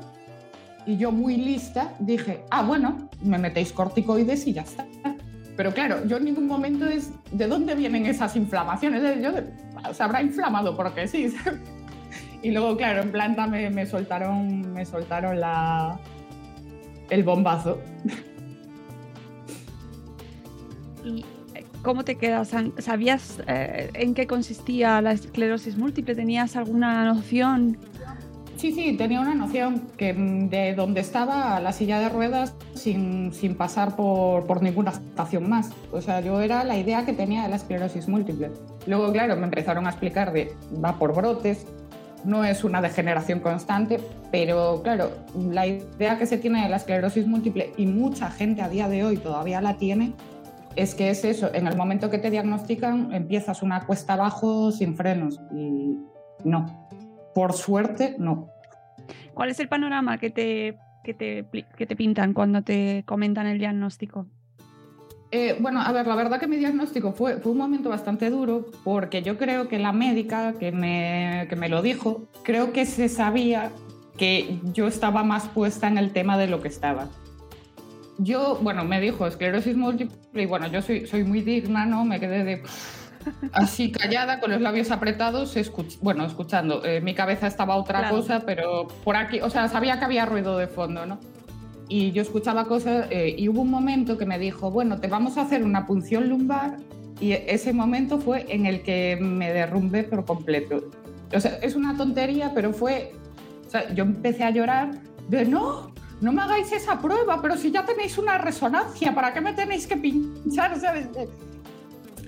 Y 0.86 0.96
yo 0.98 1.12
muy 1.12 1.36
lista 1.36 1.94
dije, 2.00 2.44
ah, 2.52 2.64
bueno, 2.64 3.10
me 3.22 3.38
metéis 3.38 3.74
corticoides 3.74 4.48
y 4.48 4.54
ya 4.54 4.62
está. 4.62 4.86
Pero 5.58 5.74
claro, 5.74 6.06
yo 6.06 6.18
en 6.18 6.26
ningún 6.26 6.48
momento 6.48 6.86
es, 6.86 7.12
¿de 7.32 7.48
dónde 7.48 7.76
vienen 7.76 8.06
esas 8.06 8.36
inflamaciones? 8.38 9.22
Yo, 9.22 9.32
se 9.94 10.04
habrá 10.04 10.22
inflamado 10.22 10.78
porque 10.78 11.08
sí. 11.08 11.34
y 12.46 12.52
luego, 12.52 12.78
claro, 12.78 13.02
en 13.02 13.12
planta 13.12 13.48
me, 13.48 13.72
me 13.72 13.88
soltaron, 13.88 14.72
me 14.72 14.86
soltaron 14.86 15.40
la, 15.40 16.00
el 17.10 17.24
bombazo. 17.24 17.80
Y 21.04 21.26
¿Cómo 21.82 22.04
te 22.04 22.16
quedas? 22.16 22.52
¿Sabías 22.78 23.40
eh, 23.48 23.90
en 23.96 24.14
qué 24.14 24.28
consistía 24.28 25.02
la 25.02 25.12
esclerosis 25.12 25.76
múltiple? 25.76 26.14
¿Tenías 26.14 26.56
alguna 26.56 27.04
noción? 27.06 27.78
Sí, 28.58 28.72
sí, 28.72 28.96
tenía 28.96 29.22
una 29.22 29.36
noción 29.36 29.82
que 29.98 30.14
mm, 30.14 30.50
de 30.50 30.76
dónde 30.76 31.02
estaba 31.02 31.60
la 31.60 31.74
silla 31.74 32.00
de 32.00 32.10
ruedas 32.10 32.54
sin, 32.74 33.34
sin 33.34 33.56
pasar 33.56 33.96
por, 33.96 34.46
por, 34.46 34.62
ninguna 34.62 34.92
estación 34.92 35.50
más. 35.50 35.72
O 35.92 36.00
sea, 36.00 36.22
yo 36.22 36.42
era 36.42 36.64
la 36.64 36.78
idea 36.78 37.06
que 37.06 37.14
tenía 37.14 37.44
de 37.44 37.50
la 37.50 37.56
esclerosis 37.56 38.08
múltiple. 38.08 38.52
Luego, 38.88 39.12
claro, 39.12 39.36
me 39.36 39.46
empezaron 39.46 39.88
a 39.88 39.90
explicar 39.90 40.32
de 40.32 40.54
va 40.84 40.98
por 40.98 41.14
brotes, 41.14 41.66
no 42.26 42.44
es 42.44 42.64
una 42.64 42.82
degeneración 42.82 43.40
constante, 43.40 44.00
pero 44.32 44.82
claro, 44.84 45.12
la 45.36 45.68
idea 45.68 46.18
que 46.18 46.26
se 46.26 46.38
tiene 46.38 46.64
de 46.64 46.70
la 46.70 46.78
esclerosis 46.78 47.28
múltiple 47.28 47.74
y 47.78 47.86
mucha 47.86 48.30
gente 48.30 48.62
a 48.62 48.70
día 48.70 48.88
de 48.88 49.04
hoy 49.04 49.18
todavía 49.18 49.62
la 49.62 49.78
tiene 49.78 50.14
es 50.76 50.94
que 50.94 51.10
es 51.10 51.24
eso, 51.24 51.50
en 51.54 51.68
el 51.68 51.78
momento 51.78 52.10
que 52.10 52.18
te 52.18 52.30
diagnostican 52.30 53.14
empiezas 53.14 53.62
una 53.64 53.86
cuesta 53.86 54.14
abajo 54.14 54.72
sin 54.72 54.96
frenos 54.96 55.40
y 55.52 55.98
no, 56.44 56.90
por 57.34 57.54
suerte 57.54 58.16
no. 58.20 58.50
¿Cuál 59.34 59.50
es 59.50 59.60
el 59.60 59.68
panorama 59.68 60.18
que 60.18 60.30
te, 60.30 60.78
que 61.04 61.14
te, 61.14 61.46
que 61.78 61.86
te 61.86 61.96
pintan 61.96 62.34
cuando 62.34 62.62
te 62.62 63.04
comentan 63.06 63.48
el 63.48 63.60
diagnóstico? 63.60 64.28
Eh, 65.38 65.58
bueno, 65.60 65.82
a 65.82 65.92
ver, 65.92 66.08
la 66.08 66.16
verdad 66.16 66.40
que 66.40 66.48
mi 66.48 66.56
diagnóstico 66.56 67.12
fue, 67.12 67.40
fue 67.42 67.52
un 67.52 67.58
momento 67.58 67.90
bastante 67.90 68.30
duro 68.30 68.68
porque 68.86 69.22
yo 69.22 69.38
creo 69.38 69.68
que 69.68 69.80
la 69.80 69.92
médica 69.92 70.54
que 70.54 70.72
me, 70.72 71.46
que 71.50 71.58
me 71.58 71.68
lo 71.68 71.82
dijo, 71.82 72.24
creo 72.44 72.72
que 72.72 72.86
se 72.86 73.10
sabía 73.10 73.70
que 74.16 74.62
yo 74.72 74.88
estaba 74.88 75.26
más 75.26 75.50
puesta 75.50 75.90
en 75.90 75.98
el 75.98 76.14
tema 76.14 76.38
de 76.38 76.48
lo 76.48 76.62
que 76.62 76.70
estaba 76.70 77.10
yo, 78.18 78.58
bueno, 78.62 78.86
me 78.86 79.02
dijo 79.02 79.28
esclerosis 79.28 79.76
múltiple 79.76 80.44
y 80.44 80.46
bueno, 80.46 80.68
yo 80.68 80.82
soy, 80.82 81.06
soy 81.06 81.26
muy 81.26 81.42
digna, 81.42 81.86
¿no? 81.86 82.06
Me 82.06 82.18
quedé 82.22 82.46
de 82.46 82.64
así 83.52 83.92
callada, 83.92 84.40
con 84.40 84.52
los 84.52 84.62
labios 84.62 84.90
apretados, 84.90 85.54
bueno, 86.02 86.26
escuchando. 86.26 86.86
Eh, 86.86 87.02
mi 87.02 87.14
cabeza 87.14 87.48
estaba 87.48 87.76
otra 87.76 88.10
cosa, 88.10 88.44
pero 88.46 88.88
por 89.04 89.18
aquí, 89.18 89.42
o 89.42 89.50
sea, 89.50 89.68
sabía 89.68 90.00
que 90.00 90.06
había 90.06 90.26
ruido 90.26 90.58
de 90.58 90.68
fondo, 90.68 91.06
¿no? 91.06 91.20
Y 91.88 92.12
yo 92.12 92.22
escuchaba 92.22 92.66
cosas 92.66 93.08
eh, 93.12 93.36
y 93.38 93.48
hubo 93.48 93.62
un 93.62 93.70
momento 93.70 94.18
que 94.18 94.26
me 94.26 94.40
dijo, 94.40 94.72
bueno, 94.72 95.00
te 95.00 95.08
vamos 95.08 95.38
a 95.38 95.42
hacer 95.42 95.64
una 95.64 95.86
punción 95.86 96.30
lumbar 96.30 96.78
y 97.20 97.32
ese 97.34 97.74
momento 97.74 98.20
fue 98.20 98.46
en 98.50 98.66
el 98.66 98.82
que 98.82 99.18
me 99.22 99.54
derrumbé 99.54 100.04
por 100.04 100.26
completo. 100.26 100.90
O 101.34 101.40
sea, 101.40 101.58
es 101.62 101.76
una 101.76 101.96
tontería, 101.96 102.52
pero 102.54 102.74
fue, 102.74 103.14
o 103.68 103.70
sea, 103.70 103.94
yo 103.94 104.04
empecé 104.04 104.44
a 104.44 104.50
llorar 104.50 104.92
de 105.30 105.46
no, 105.46 105.94
no 106.22 106.32
me 106.32 106.42
hagáis 106.42 106.72
esa 106.72 107.00
prueba, 107.00 107.42
pero 107.42 107.58
si 107.58 107.72
ya 107.72 107.86
tenéis 107.86 108.18
una 108.18 108.38
resonancia, 108.38 109.14
¿para 109.14 109.34
qué 109.34 109.42
me 109.42 109.54
tenéis 109.54 109.88
que 109.88 109.98
pinchar? 109.98 110.80
¿sabes? 110.80 111.08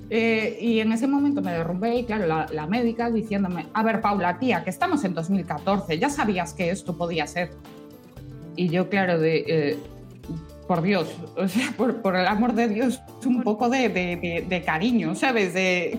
Eh, 0.10 0.58
y 0.62 0.80
en 0.80 0.94
ese 0.94 1.06
momento 1.06 1.42
me 1.42 1.52
derrumbé 1.52 1.98
y 1.98 2.06
claro, 2.06 2.28
la, 2.28 2.68
médica 2.68 3.10
diciéndome, 3.10 3.68
a 3.74 3.84
ver, 3.84 4.02
Paula, 4.02 4.40
tía, 4.40 4.64
que 4.64 4.70
estamos 4.70 5.04
en 5.04 5.14
2014, 5.14 6.00
ya 6.00 6.10
sabías 6.10 6.54
que 6.54 6.70
esto 6.70 6.96
podía 6.96 7.28
ser. 7.28 7.52
Y 8.58 8.68
yo, 8.70 8.90
claro, 8.90 9.20
de, 9.20 9.46
eh, 9.48 9.78
por 10.68 10.82
Dios, 10.82 11.10
o 11.38 11.48
sea, 11.48 11.74
por, 11.78 12.16
el 12.16 12.28
amor 12.28 12.54
de 12.54 12.68
Dios, 12.68 13.00
un 13.26 13.42
poco 13.44 13.70
de, 13.70 13.88
de, 13.90 14.62
cariño, 14.64 15.16
¿sabes? 15.16 15.54
De, 15.54 15.98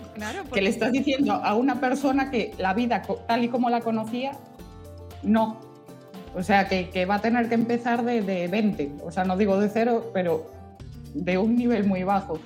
que 0.53 0.61
le 0.61 0.69
estás 0.69 0.93
diciendo 0.93 1.33
a 1.33 1.55
una 1.55 1.81
persona 1.81 2.31
que 2.31 2.53
la 2.59 2.75
vida 2.75 3.03
tal 3.27 3.45
y 3.45 3.49
como 3.49 3.71
la 3.71 3.81
conocía, 3.81 4.33
no, 5.23 5.59
o 6.35 6.43
sea, 6.43 6.69
que, 6.69 7.07
va 7.07 7.17
a 7.17 7.21
tener 7.21 7.49
que 7.49 7.55
empezar 7.55 8.05
de, 8.05 8.21
de, 8.21 8.49
20. 8.49 8.93
O 9.05 9.11
sea, 9.11 9.25
no 9.25 9.37
digo 9.37 9.59
de 9.59 9.69
cero, 9.71 10.11
pero 10.13 10.51
de 11.15 11.39
un 11.39 11.57
nivel 11.57 11.87
muy 11.87 12.03
bajo. 12.03 12.39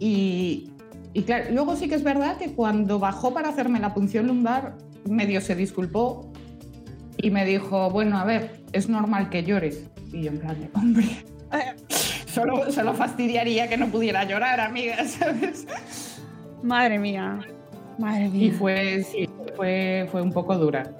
Y, 0.00 0.70
y 1.12 1.22
claro, 1.22 1.46
luego 1.52 1.76
sí 1.76 1.88
que 1.88 1.94
es 1.94 2.02
verdad 2.02 2.38
que 2.38 2.54
cuando 2.54 2.98
bajó 2.98 3.34
para 3.34 3.50
hacerme 3.50 3.78
la 3.80 3.94
punción 3.94 4.26
lumbar, 4.26 4.76
medio 5.08 5.40
se 5.40 5.54
disculpó 5.54 6.32
y 7.18 7.30
me 7.30 7.44
dijo, 7.44 7.90
bueno, 7.90 8.18
a 8.18 8.24
ver, 8.24 8.63
es 8.74 8.88
normal 8.88 9.30
que 9.30 9.44
llores. 9.44 9.84
Y 10.12 10.22
yo 10.22 10.30
en 10.30 10.38
plan 10.38 10.60
de, 10.60 10.68
hombre, 10.74 11.06
solo, 12.26 12.70
solo 12.70 12.92
fastidiaría 12.94 13.68
que 13.68 13.76
no 13.76 13.88
pudiera 13.88 14.24
llorar, 14.24 14.60
amiga, 14.60 15.04
¿sabes? 15.06 15.66
Madre 16.62 16.98
mía, 16.98 17.40
madre 17.98 18.28
mía. 18.28 18.46
Y 18.46 18.50
fue, 18.50 19.02
sí, 19.04 19.28
fue, 19.56 20.08
fue 20.10 20.20
un 20.22 20.32
poco 20.32 20.56
dura. 20.56 20.90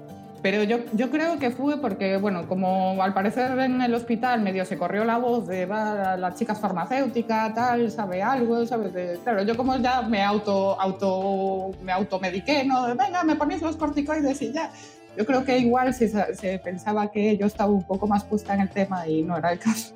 Pero 0.45 0.62
yo, 0.62 0.81
yo 0.93 1.11
creo 1.11 1.38
que 1.38 1.50
fue 1.50 1.81
porque, 1.81 2.19
bueno, 2.19 2.47
como 2.47 3.02
al 3.02 3.14
parecer 3.14 3.59
en 3.59 3.81
el 3.81 3.95
hospital 3.95 4.43
medio 4.43 4.66
se 4.66 4.76
corrió 4.76 5.02
la 5.02 5.16
voz 5.16 5.47
de 5.47 5.64
va, 5.64 6.19
la 6.19 6.35
chica 6.35 6.54
farmacéutica, 6.54 7.54
tal, 7.54 7.90
sabe 7.90 8.23
algo, 8.23 8.66
¿sabes? 8.66 9.21
claro, 9.21 9.43
yo 9.43 9.57
como 9.57 9.78
ya 9.78 10.02
me 10.02 10.23
auto, 10.23 10.78
auto, 10.78 11.71
me 11.83 11.93
automediqué, 11.93 12.62
¿no? 12.62 12.95
Venga, 12.95 13.25
me 13.25 13.37
ponéis 13.37 13.62
los 13.62 13.76
corticoides 13.76 14.43
y 14.43 14.52
ya. 14.52 14.71
Yo 15.16 15.25
creo 15.25 15.44
que 15.44 15.59
igual 15.59 15.94
se, 15.94 16.61
pensaba 16.62 17.11
que 17.11 17.37
yo 17.37 17.47
estaba 17.47 17.71
un 17.71 17.85
poco 17.85 18.06
más 18.06 18.25
puesta 18.25 18.54
en 18.54 18.62
el 18.62 18.71
tema 18.71 19.06
y 19.06 19.23
no 19.23 19.37
era 19.37 19.52
el 19.52 19.59
caso. 19.59 19.94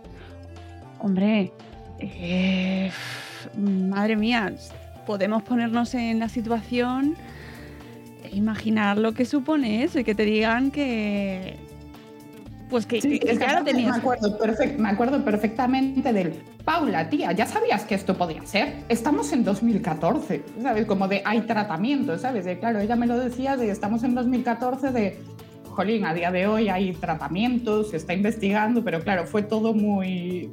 Hombre, 1.01 1.53
eh, 1.99 2.91
madre 3.57 4.17
mía, 4.17 4.53
podemos 5.07 5.43
ponernos 5.43 5.95
en 5.95 6.19
la 6.19 6.29
situación 6.29 7.17
imaginar 8.33 8.99
lo 8.99 9.13
que 9.13 9.25
supone 9.25 9.85
eso 9.85 9.99
y 9.99 10.05
que 10.05 10.15
te 10.15 10.25
digan 10.25 10.71
que. 10.71 11.57
Pues 12.69 12.87
que, 12.87 13.01
ya 13.01 13.59
lo 13.59 13.65
tenías. 13.65 13.93
Me 13.93 13.99
acuerdo, 13.99 14.39
me 14.79 14.89
acuerdo 14.89 15.25
perfectamente 15.25 16.13
del. 16.13 16.35
Paula, 16.65 17.09
tía, 17.09 17.33
ya 17.33 17.47
sabías 17.47 17.85
que 17.85 17.95
esto 17.95 18.17
podía 18.17 18.45
ser. 18.45 18.85
Estamos 18.91 19.33
en 19.33 19.43
2014, 19.43 20.45
¿sabes? 20.63 20.85
Como 20.85 21.09
de 21.09 21.23
hay 21.25 21.41
tratamiento, 21.43 22.19
¿sabes? 22.19 22.45
De, 22.45 22.59
claro, 22.59 22.81
ella 22.81 22.95
me 22.95 23.07
lo 23.07 23.19
decía 23.19 23.57
de 23.57 23.71
estamos 23.71 24.05
en 24.05 24.15
2014 24.15 24.91
de 24.91 25.19
jolín, 25.79 26.05
a 26.05 26.13
día 26.13 26.33
de 26.33 26.49
hoy 26.49 26.69
hay 26.69 26.93
tratamientos, 26.93 27.91
se 27.91 27.99
está 27.99 28.13
investigando, 28.13 28.83
pero 28.83 29.01
claro, 29.01 29.27
fue 29.27 29.45
todo 29.45 29.73
muy 29.73 30.51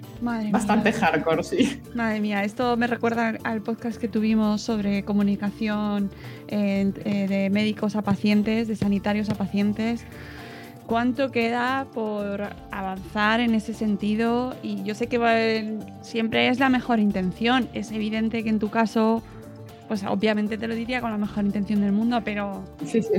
bastante 0.52 0.94
hardcore, 0.94 1.44
sí. 1.44 1.82
Madre 1.96 2.22
mía, 2.22 2.44
esto 2.44 2.78
me 2.78 2.86
recuerda 2.86 3.34
al 3.44 3.62
podcast 3.64 4.00
que 4.00 4.08
tuvimos 4.08 4.62
sobre 4.62 5.04
comunicación 5.04 6.12
eh, 6.48 7.26
de 7.28 7.50
médicos 7.50 7.96
a 7.96 8.04
pacientes, 8.04 8.68
de 8.68 8.76
sanitarios 8.76 9.32
a 9.32 9.34
pacientes. 9.34 10.06
¿Cuánto 10.88 11.32
queda 11.32 11.88
por 11.94 12.44
avanzar 12.72 13.40
en 13.40 13.56
ese 13.56 13.74
sentido? 13.74 14.56
Y 14.62 14.84
yo 14.84 14.94
sé 14.94 15.08
que 15.08 15.80
siempre 16.02 16.48
es 16.48 16.60
la 16.60 16.70
mejor 16.70 17.00
intención. 17.00 17.68
Es 17.74 17.92
evidente 17.92 18.44
que 18.44 18.50
en 18.50 18.60
tu 18.60 18.70
caso, 18.70 19.24
pues 19.88 20.04
obviamente 20.04 20.58
te 20.58 20.68
lo 20.68 20.76
diría 20.76 21.02
con 21.02 21.12
la 21.12 21.18
mejor 21.18 21.46
intención 21.46 21.82
del 21.82 21.92
mundo, 21.92 22.22
pero... 22.24 22.64
Sí, 22.86 23.02
sí. 23.02 23.10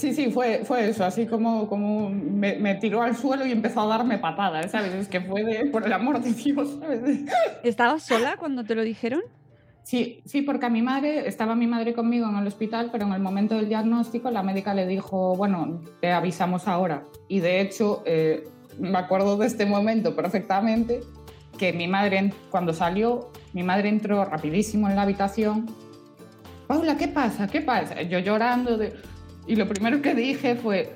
Sí, 0.00 0.14
sí, 0.14 0.30
fue, 0.30 0.62
fue 0.64 0.88
eso, 0.88 1.04
así 1.04 1.26
como, 1.26 1.68
como 1.68 2.08
me, 2.08 2.74
tiró 2.76 3.02
al 3.02 3.14
suelo 3.14 3.44
y 3.44 3.52
empezó 3.52 3.82
a 3.82 3.86
darme 3.86 4.16
patadas, 4.16 4.70
¿sabes? 4.70 4.94
Es 4.94 5.08
que 5.08 5.20
fue 5.20 5.44
de, 5.44 5.66
por 5.66 5.84
el 5.84 5.92
amor 5.92 6.22
de 6.22 6.32
Dios, 6.32 6.78
¿sabes? 6.80 7.20
¿Estabas 7.62 8.02
sola 8.02 8.36
cuando 8.38 8.64
te 8.64 8.74
lo 8.74 8.82
dijeron? 8.82 9.20
Sí, 9.90 10.22
sí, 10.24 10.42
porque 10.42 10.66
a 10.66 10.68
mi 10.68 10.82
madre, 10.82 11.26
estaba 11.26 11.56
mi 11.56 11.66
madre 11.66 11.94
conmigo 11.94 12.28
en 12.28 12.36
el 12.36 12.46
hospital, 12.46 12.90
pero 12.92 13.06
en 13.06 13.12
el 13.12 13.20
momento 13.20 13.56
del 13.56 13.68
diagnóstico 13.68 14.30
la 14.30 14.40
médica 14.40 14.72
le 14.72 14.86
dijo, 14.86 15.34
bueno, 15.34 15.80
te 16.00 16.12
avisamos 16.12 16.68
ahora. 16.68 17.02
Y 17.26 17.40
de 17.40 17.60
hecho, 17.60 18.04
eh, 18.06 18.44
me 18.78 18.96
acuerdo 18.96 19.36
de 19.36 19.48
este 19.48 19.66
momento 19.66 20.14
perfectamente, 20.14 21.00
que 21.58 21.72
mi 21.72 21.88
madre, 21.88 22.32
cuando 22.52 22.72
salió, 22.72 23.32
mi 23.52 23.64
madre 23.64 23.88
entró 23.88 24.24
rapidísimo 24.24 24.88
en 24.88 24.94
la 24.94 25.02
habitación. 25.02 25.66
Paula, 26.68 26.96
¿qué 26.96 27.08
pasa? 27.08 27.48
¿Qué 27.48 27.60
pasa? 27.60 28.00
Yo 28.02 28.20
llorando 28.20 28.78
de 28.78 28.94
y 29.48 29.56
lo 29.56 29.66
primero 29.66 30.00
que 30.00 30.14
dije 30.14 30.54
fue, 30.54 30.94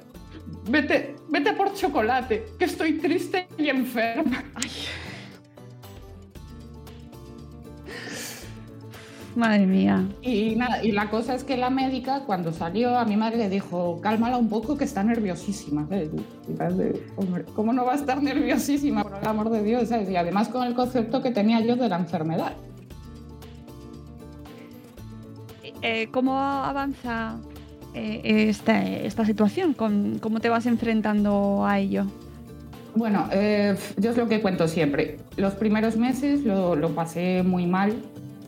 vete, 0.70 1.16
vete 1.30 1.52
por 1.54 1.74
chocolate, 1.74 2.44
que 2.60 2.66
estoy 2.66 2.98
triste 2.98 3.48
y 3.58 3.70
enferma. 3.70 4.44
Madre 9.36 9.66
mía. 9.66 10.04
Y, 10.22 10.54
nada, 10.54 10.84
y 10.84 10.92
la 10.92 11.10
cosa 11.10 11.34
es 11.34 11.42
que 11.42 11.56
la 11.56 11.68
médica, 11.68 12.20
cuando 12.20 12.52
salió, 12.52 12.96
a 12.96 13.04
mi 13.04 13.16
madre 13.16 13.38
le 13.38 13.48
dijo, 13.48 14.00
cálmala 14.00 14.36
un 14.36 14.48
poco, 14.48 14.76
que 14.76 14.84
está 14.84 15.02
nerviosísima. 15.02 15.88
¿Cómo 17.54 17.72
no 17.72 17.84
va 17.84 17.92
a 17.92 17.96
estar 17.96 18.22
nerviosísima, 18.22 19.02
por 19.02 19.18
el 19.20 19.26
amor 19.26 19.50
de 19.50 19.64
Dios? 19.64 19.88
¿sabes? 19.88 20.08
Y 20.08 20.16
además 20.16 20.48
con 20.48 20.64
el 20.64 20.74
concepto 20.74 21.20
que 21.20 21.32
tenía 21.32 21.60
yo 21.60 21.74
de 21.74 21.88
la 21.88 21.96
enfermedad. 21.96 22.52
Eh, 25.82 26.08
¿Cómo 26.12 26.38
avanza 26.38 27.36
eh, 27.92 28.46
esta, 28.48 28.82
esta, 28.84 29.26
situación? 29.26 29.74
¿Cómo 29.74 30.40
te 30.40 30.48
vas 30.48 30.66
enfrentando 30.66 31.66
a 31.66 31.80
ello? 31.80 32.06
Bueno, 32.94 33.28
eh, 33.32 33.76
yo 33.96 34.12
es 34.12 34.16
lo 34.16 34.28
que 34.28 34.40
cuento 34.40 34.68
siempre. 34.68 35.18
Los 35.36 35.54
primeros 35.54 35.96
meses 35.96 36.44
lo, 36.44 36.76
lo 36.76 36.94
pasé 36.94 37.42
muy 37.42 37.66
mal 37.66 37.96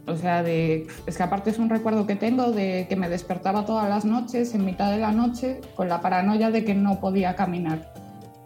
o 0.06 0.16
sea, 0.16 0.42
de, 0.42 0.86
es 1.06 1.16
que 1.16 1.22
aparte 1.22 1.50
es 1.50 1.58
un 1.58 1.68
recuerdo 1.68 2.06
que 2.06 2.14
tengo 2.14 2.52
de 2.52 2.86
que 2.88 2.96
me 2.96 3.08
despertaba 3.08 3.66
todas 3.66 3.88
las 3.88 4.04
noches, 4.04 4.54
en 4.54 4.64
mitad 4.64 4.90
de 4.92 4.98
la 4.98 5.10
noche, 5.10 5.60
con 5.74 5.88
la 5.88 6.00
paranoia 6.00 6.50
de 6.50 6.64
que 6.64 6.74
no 6.74 7.00
podía 7.00 7.34
caminar. 7.34 7.92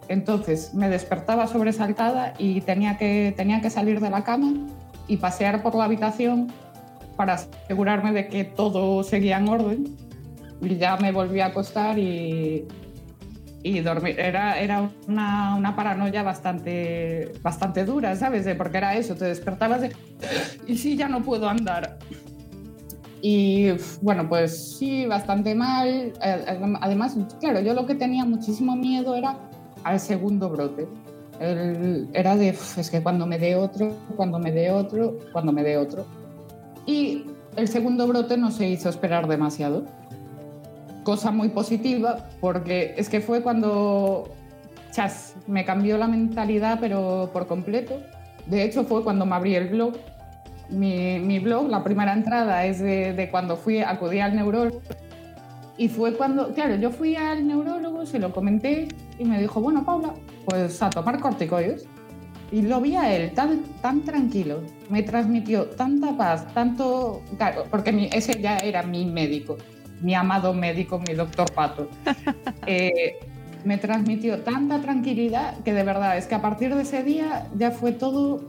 Entonces 0.07 0.73
me 0.73 0.89
despertaba 0.89 1.47
sobresaltada 1.47 2.33
y 2.37 2.61
tenía 2.61 2.97
que, 2.97 3.33
tenía 3.37 3.61
que 3.61 3.69
salir 3.69 3.99
de 3.99 4.09
la 4.09 4.23
cama 4.23 4.53
y 5.07 5.17
pasear 5.17 5.61
por 5.61 5.75
la 5.75 5.85
habitación 5.85 6.51
para 7.15 7.35
asegurarme 7.35 8.11
de 8.11 8.27
que 8.27 8.43
todo 8.43 9.03
seguía 9.03 9.37
en 9.37 9.47
orden. 9.47 9.95
Y 10.61 10.77
ya 10.77 10.97
me 10.97 11.11
volví 11.11 11.41
a 11.41 11.47
acostar 11.47 11.97
y, 11.99 12.67
y 13.63 13.79
dormir. 13.81 14.19
Era, 14.19 14.59
era 14.59 14.89
una, 15.07 15.55
una, 15.55 15.75
paranoia 15.75 16.23
bastante, 16.23 17.31
bastante 17.41 17.85
dura, 17.85 18.15
¿sabes? 18.15 18.47
porque 18.55 18.77
era 18.77 18.95
eso, 18.95 19.15
te 19.15 19.25
despertabas 19.25 19.81
de, 19.81 19.91
y 20.67 20.77
sí, 20.77 20.95
ya 20.95 21.07
no 21.07 21.21
puedo 21.21 21.47
andar. 21.47 21.97
Y 23.21 23.69
bueno, 24.01 24.27
pues 24.27 24.77
sí, 24.77 25.05
bastante 25.05 25.53
mal. 25.53 26.11
Además, 26.81 27.15
claro, 27.39 27.59
yo 27.59 27.73
lo 27.75 27.85
que 27.85 27.93
tenía 27.93 28.25
muchísimo 28.25 28.75
miedo 28.75 29.15
era 29.15 29.37
al 29.83 29.99
segundo 29.99 30.49
brote. 30.49 30.87
era 32.13 32.35
de, 32.35 32.49
es 32.49 32.89
que 32.89 33.03
cuando 33.03 33.27
me 33.27 33.37
dé 33.37 33.55
otro, 33.55 33.95
cuando 34.15 34.39
me 34.39 34.51
dé 34.51 34.71
otro, 34.71 35.19
cuando 35.31 35.51
me 35.51 35.61
dé 35.61 35.77
otro. 35.77 36.05
Y 36.87 37.25
el 37.57 37.67
segundo 37.67 38.07
brote 38.07 38.37
no 38.37 38.49
se 38.49 38.67
hizo 38.67 38.89
esperar 38.89 39.27
demasiado 39.27 39.85
cosa 41.03 41.31
muy 41.31 41.49
positiva 41.49 42.29
porque 42.39 42.93
es 42.97 43.09
que 43.09 43.21
fue 43.21 43.41
cuando 43.41 44.29
chas, 44.91 45.35
me 45.47 45.65
cambió 45.65 45.97
la 45.97 46.07
mentalidad 46.07 46.79
pero 46.79 47.29
por 47.33 47.47
completo. 47.47 48.01
De 48.45 48.63
hecho 48.63 48.83
fue 48.83 49.03
cuando 49.03 49.25
me 49.25 49.35
abrí 49.35 49.55
el 49.55 49.69
blog. 49.69 49.93
Mi, 50.69 51.19
mi 51.19 51.39
blog, 51.39 51.69
la 51.69 51.83
primera 51.83 52.13
entrada 52.13 52.65
es 52.65 52.79
de, 52.79 53.13
de, 53.13 53.29
cuando 53.29 53.57
fui, 53.57 53.79
acudí 53.79 54.19
al 54.19 54.35
neurólogo. 54.35 54.81
Y 55.77 55.89
fue 55.89 56.13
cuando, 56.13 56.53
claro, 56.53 56.75
yo 56.75 56.91
fui 56.91 57.15
al 57.15 57.45
neurólogo, 57.45 58.05
se 58.05 58.19
lo 58.19 58.31
comenté 58.31 58.87
y 59.17 59.25
me 59.25 59.39
dijo, 59.41 59.59
bueno, 59.59 59.83
Paula, 59.83 60.13
pues 60.45 60.81
a 60.81 60.89
tomar 60.89 61.19
corticoides. 61.19 61.85
Y 62.51 62.61
lo 62.61 62.81
vi 62.81 62.95
a 62.95 63.13
él 63.13 63.31
tan, 63.33 63.63
tan 63.81 64.01
tranquilo, 64.01 64.61
me 64.89 65.03
transmitió 65.03 65.67
tanta 65.67 66.15
paz, 66.17 66.45
tanto, 66.53 67.21
claro, 67.37 67.63
porque 67.71 67.93
mi, 67.93 68.09
ese 68.11 68.41
ya 68.41 68.57
era 68.57 68.83
mi 68.83 69.05
médico 69.05 69.57
mi 70.01 70.13
amado 70.13 70.53
médico, 70.53 70.99
mi 70.99 71.13
doctor 71.13 71.51
Pato, 71.51 71.87
eh, 72.65 73.19
me 73.63 73.77
transmitió 73.77 74.39
tanta 74.39 74.81
tranquilidad 74.81 75.57
que 75.63 75.73
de 75.73 75.83
verdad 75.83 76.17
es 76.17 76.25
que 76.25 76.35
a 76.35 76.41
partir 76.41 76.75
de 76.75 76.81
ese 76.81 77.03
día 77.03 77.47
ya 77.55 77.71
fue 77.71 77.91
todo 77.91 78.41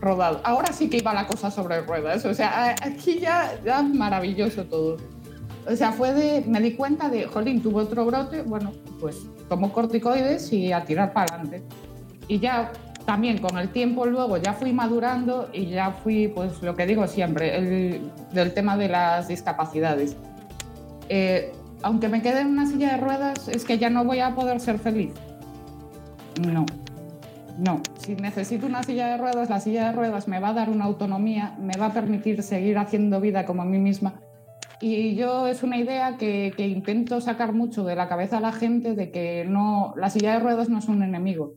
rodado. 0.00 0.40
Ahora 0.44 0.72
sí 0.72 0.88
que 0.88 0.98
iba 0.98 1.12
la 1.12 1.26
cosa 1.26 1.50
sobre 1.50 1.82
ruedas, 1.82 2.24
o 2.24 2.34
sea, 2.34 2.74
aquí 2.82 3.18
ya, 3.18 3.58
ya 3.64 3.82
maravilloso 3.82 4.64
todo. 4.64 4.96
O 5.68 5.76
sea, 5.76 5.92
fue 5.92 6.14
de, 6.14 6.44
me 6.48 6.60
di 6.60 6.72
cuenta 6.72 7.08
de, 7.10 7.26
jolín, 7.26 7.62
tuvo 7.62 7.80
otro 7.80 8.06
brote, 8.06 8.42
bueno, 8.42 8.72
pues 8.98 9.26
tomo 9.48 9.72
corticoides 9.72 10.52
y 10.52 10.72
a 10.72 10.84
tirar 10.84 11.12
para 11.12 11.34
adelante. 11.34 11.62
Y 12.28 12.38
ya 12.38 12.72
también 13.04 13.38
con 13.38 13.58
el 13.58 13.70
tiempo 13.70 14.06
luego 14.06 14.36
ya 14.36 14.52
fui 14.52 14.72
madurando 14.72 15.48
y 15.52 15.66
ya 15.66 15.90
fui, 15.90 16.28
pues 16.28 16.62
lo 16.62 16.76
que 16.76 16.86
digo 16.86 17.06
siempre, 17.06 17.56
el, 17.56 18.10
del 18.32 18.54
tema 18.54 18.76
de 18.76 18.88
las 18.88 19.28
discapacidades. 19.28 20.16
Eh, 21.10 21.52
aunque 21.82 22.08
me 22.08 22.22
quede 22.22 22.40
en 22.40 22.46
una 22.46 22.66
silla 22.66 22.92
de 22.92 22.98
ruedas, 22.98 23.48
es 23.48 23.64
que 23.64 23.78
ya 23.78 23.90
no 23.90 24.04
voy 24.04 24.20
a 24.20 24.34
poder 24.34 24.60
ser 24.60 24.78
feliz. 24.78 25.12
No, 26.46 26.64
no. 27.58 27.82
Si 27.98 28.14
necesito 28.14 28.66
una 28.66 28.84
silla 28.84 29.08
de 29.08 29.16
ruedas, 29.16 29.50
la 29.50 29.60
silla 29.60 29.86
de 29.86 29.92
ruedas 29.92 30.28
me 30.28 30.38
va 30.38 30.50
a 30.50 30.54
dar 30.54 30.70
una 30.70 30.84
autonomía, 30.84 31.56
me 31.60 31.76
va 31.76 31.86
a 31.86 31.92
permitir 31.92 32.44
seguir 32.44 32.78
haciendo 32.78 33.20
vida 33.20 33.44
como 33.44 33.62
a 33.62 33.64
mí 33.64 33.78
misma. 33.78 34.20
Y 34.80 35.16
yo 35.16 35.48
es 35.48 35.64
una 35.64 35.78
idea 35.78 36.16
que, 36.16 36.54
intento 36.58 37.20
sacar 37.20 37.52
mucho 37.52 37.84
de 37.84 37.96
la 37.96 38.08
cabeza 38.08 38.38
a 38.38 38.40
la 38.40 38.52
gente 38.52 38.94
de 38.94 39.10
que 39.10 39.44
no, 39.46 39.92
la 39.96 40.10
silla 40.10 40.34
de 40.34 40.38
ruedas 40.38 40.68
no 40.68 40.78
es 40.78 40.88
un 40.88 41.02
enemigo, 41.02 41.54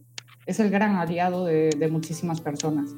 es 0.48 0.60
el 0.60 0.72
gran 0.72 0.96
aliado 0.96 1.46
de, 1.46 1.70
de 1.70 1.88
muchísimas 1.90 2.42
personas. 2.42 2.90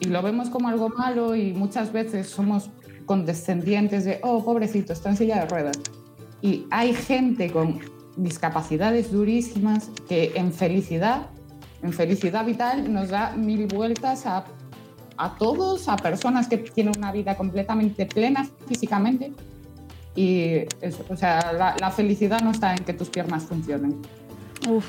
Y 0.00 0.06
lo 0.06 0.22
vemos 0.22 0.48
como 0.48 0.68
algo 0.68 0.88
malo 0.88 1.36
y 1.36 1.52
muchas 1.52 1.92
veces 1.92 2.28
somos 2.28 2.70
condescendientes 3.10 4.04
de, 4.04 4.20
oh, 4.22 4.44
pobrecito, 4.44 4.92
está 4.92 5.10
en 5.10 5.16
silla 5.16 5.40
de 5.40 5.46
ruedas. 5.46 5.76
Y 6.42 6.66
hay 6.70 6.94
gente 6.94 7.50
con 7.50 7.80
discapacidades 8.16 9.10
durísimas 9.10 9.90
que 10.08 10.30
en 10.36 10.52
felicidad, 10.52 11.26
en 11.82 11.92
felicidad 11.92 12.46
vital, 12.46 12.92
nos 12.92 13.08
da 13.08 13.32
mil 13.32 13.66
vueltas 13.66 14.26
a, 14.26 14.44
a 15.16 15.34
todos, 15.38 15.88
a 15.88 15.96
personas 15.96 16.46
que 16.46 16.58
tienen 16.58 16.92
una 16.96 17.10
vida 17.10 17.36
completamente 17.36 18.06
plena 18.06 18.48
físicamente. 18.68 19.32
Y 20.14 20.58
eso, 20.80 21.04
o 21.08 21.16
sea, 21.16 21.52
la, 21.52 21.74
la 21.80 21.90
felicidad 21.90 22.40
no 22.42 22.52
está 22.52 22.76
en 22.76 22.84
que 22.84 22.92
tus 22.92 23.10
piernas 23.10 23.42
funcionen. 23.42 24.00
Uf, 24.68 24.86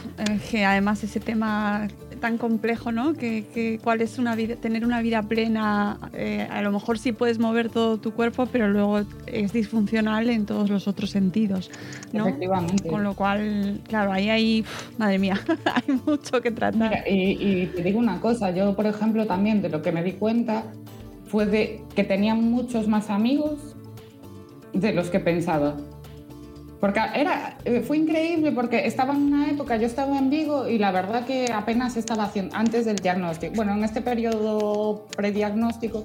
que 0.52 0.64
además 0.64 1.04
ese 1.04 1.20
tema 1.20 1.88
tan 2.22 2.38
complejo, 2.38 2.94
¿no? 2.94 3.14
Que, 3.14 3.80
cuál 3.84 4.00
es 4.00 4.18
una 4.18 4.36
vida, 4.36 4.56
tener 4.56 4.86
una 4.86 5.02
vida 5.02 5.24
plena, 5.24 6.00
eh, 6.14 6.48
a 6.50 6.62
lo 6.62 6.72
mejor 6.72 6.98
sí 6.98 7.12
puedes 7.12 7.40
mover 7.40 7.70
todo 7.70 7.98
tu 7.98 8.14
cuerpo, 8.14 8.46
pero 8.46 8.70
luego 8.70 9.02
es 9.26 9.52
disfuncional 9.52 10.30
en 10.30 10.46
todos 10.46 10.70
los 10.70 10.88
otros 10.88 11.10
sentidos, 11.10 11.70
¿no? 12.14 12.28
Efectivamente. 12.28 12.88
Con 12.88 13.04
lo 13.04 13.16
cual, 13.16 13.82
claro, 13.88 14.14
ahí 14.14 14.30
hay, 14.30 14.66
madre 14.98 15.20
mía, 15.20 15.38
hay 15.66 16.00
mucho 16.06 16.42
que 16.42 16.52
tratar. 16.52 17.04
y, 17.06 17.32
y 17.42 17.66
te 17.66 17.84
digo 17.84 18.00
una 18.00 18.22
cosa, 18.22 18.52
yo 18.52 18.74
por 18.76 18.86
ejemplo 18.86 19.26
también 19.26 19.62
de 19.62 19.68
lo 19.68 19.82
que 19.82 19.92
me 19.92 20.04
di 20.04 20.14
cuenta 20.14 20.64
fue 21.26 21.46
de 21.46 21.84
que 21.96 22.04
tenía 22.04 22.36
muchos 22.36 22.88
más 22.88 23.10
amigos 23.10 23.76
de 24.74 24.94
los 24.94 25.10
que 25.10 25.20
pensaba. 25.20 25.76
Porque 26.82 27.00
era, 27.14 27.58
eh, 27.64 27.82
fue 27.82 27.98
increíble 27.98 28.52
porque 28.52 28.88
estaba 28.88 29.14
en 29.14 29.22
una 29.22 29.52
época, 29.52 29.78
yo 29.78 29.86
estaba 29.86 30.18
en 30.18 30.32
Vigo 30.32 30.68
y 30.68 30.80
la 30.80 30.92
verdad 30.92 31.26
que 31.26 31.54
apenas 31.54 31.96
estaba 31.96 32.24
haciendo, 32.24 32.56
antes 32.58 32.86
del 32.86 32.96
diagnóstico, 32.96 33.54
bueno, 33.56 33.74
en 33.74 33.84
este 33.84 34.02
periodo 34.02 35.06
prediagnóstico, 35.16 36.04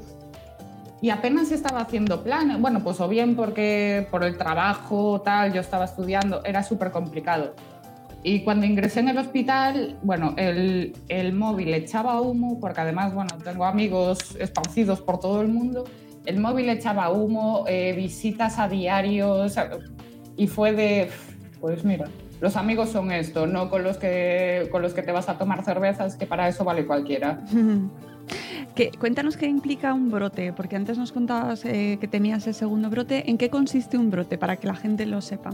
y 1.00 1.08
apenas 1.08 1.50
estaba 1.50 1.80
haciendo 1.80 2.22
planes, 2.22 2.60
bueno, 2.60 2.84
pues 2.84 3.00
o 3.00 3.08
bien 3.08 3.36
porque 3.36 4.06
por 4.10 4.22
el 4.22 4.36
trabajo, 4.36 5.22
tal, 5.22 5.54
yo 5.54 5.62
estaba 5.62 5.86
estudiando, 5.86 6.44
era 6.44 6.62
súper 6.62 6.90
complicado. 6.90 7.54
Y 8.22 8.40
cuando 8.40 8.66
ingresé 8.66 9.00
en 9.00 9.08
el 9.08 9.18
hospital, 9.18 9.96
bueno, 10.02 10.34
el, 10.36 10.94
el 11.08 11.32
móvil 11.32 11.72
echaba 11.72 12.20
humo, 12.20 12.60
porque 12.60 12.82
además, 12.82 13.14
bueno, 13.14 13.30
tengo 13.42 13.64
amigos 13.64 14.36
esparcidos 14.38 15.00
por 15.00 15.20
todo 15.20 15.40
el 15.40 15.48
mundo, 15.48 15.84
el 16.26 16.38
móvil 16.38 16.68
echaba 16.68 17.10
humo, 17.10 17.64
eh, 17.66 17.94
visitas 17.94 18.58
a 18.58 18.68
diarios, 18.68 19.56
y 20.37 20.46
fue 20.46 20.72
de, 20.72 21.11
pues 21.61 21.85
mira, 21.85 22.07
los 22.40 22.57
amigos 22.57 22.90
son 22.90 23.12
esto, 23.12 23.46
no 23.46 23.70
con 23.70 23.83
los 23.83 23.96
que, 23.96 24.68
con 24.70 24.83
los 24.83 24.94
que 24.94 25.03
te 25.03 25.12
vas 25.12 25.29
a 25.29 25.38
tomar 25.38 25.64
cervezas, 25.64 26.16
que 26.16 26.27
para 26.27 26.49
eso 26.49 26.64
vale 26.64 26.87
cualquiera. 26.87 27.40
cuéntanos 28.99 29.37
qué 29.37 29.46
implica 29.46 29.94
un 29.94 30.11
brote, 30.11 30.53
porque 30.53 30.77
antes 30.77 30.99
nos 30.99 31.12
contabas 31.12 31.64
eh, 31.64 31.96
que 32.01 32.09
tenías 32.09 32.46
el 32.46 32.55
segundo 32.55 32.90
brote. 32.90 33.31
¿En 33.31 33.38
qué 33.38 33.49
consiste 33.49 33.96
un 33.96 34.11
brote 34.11 34.37
para 34.37 34.57
que 34.57 34.66
la 34.66 34.77
gente 34.77 35.07
lo 35.07 35.20
sepa? 35.22 35.51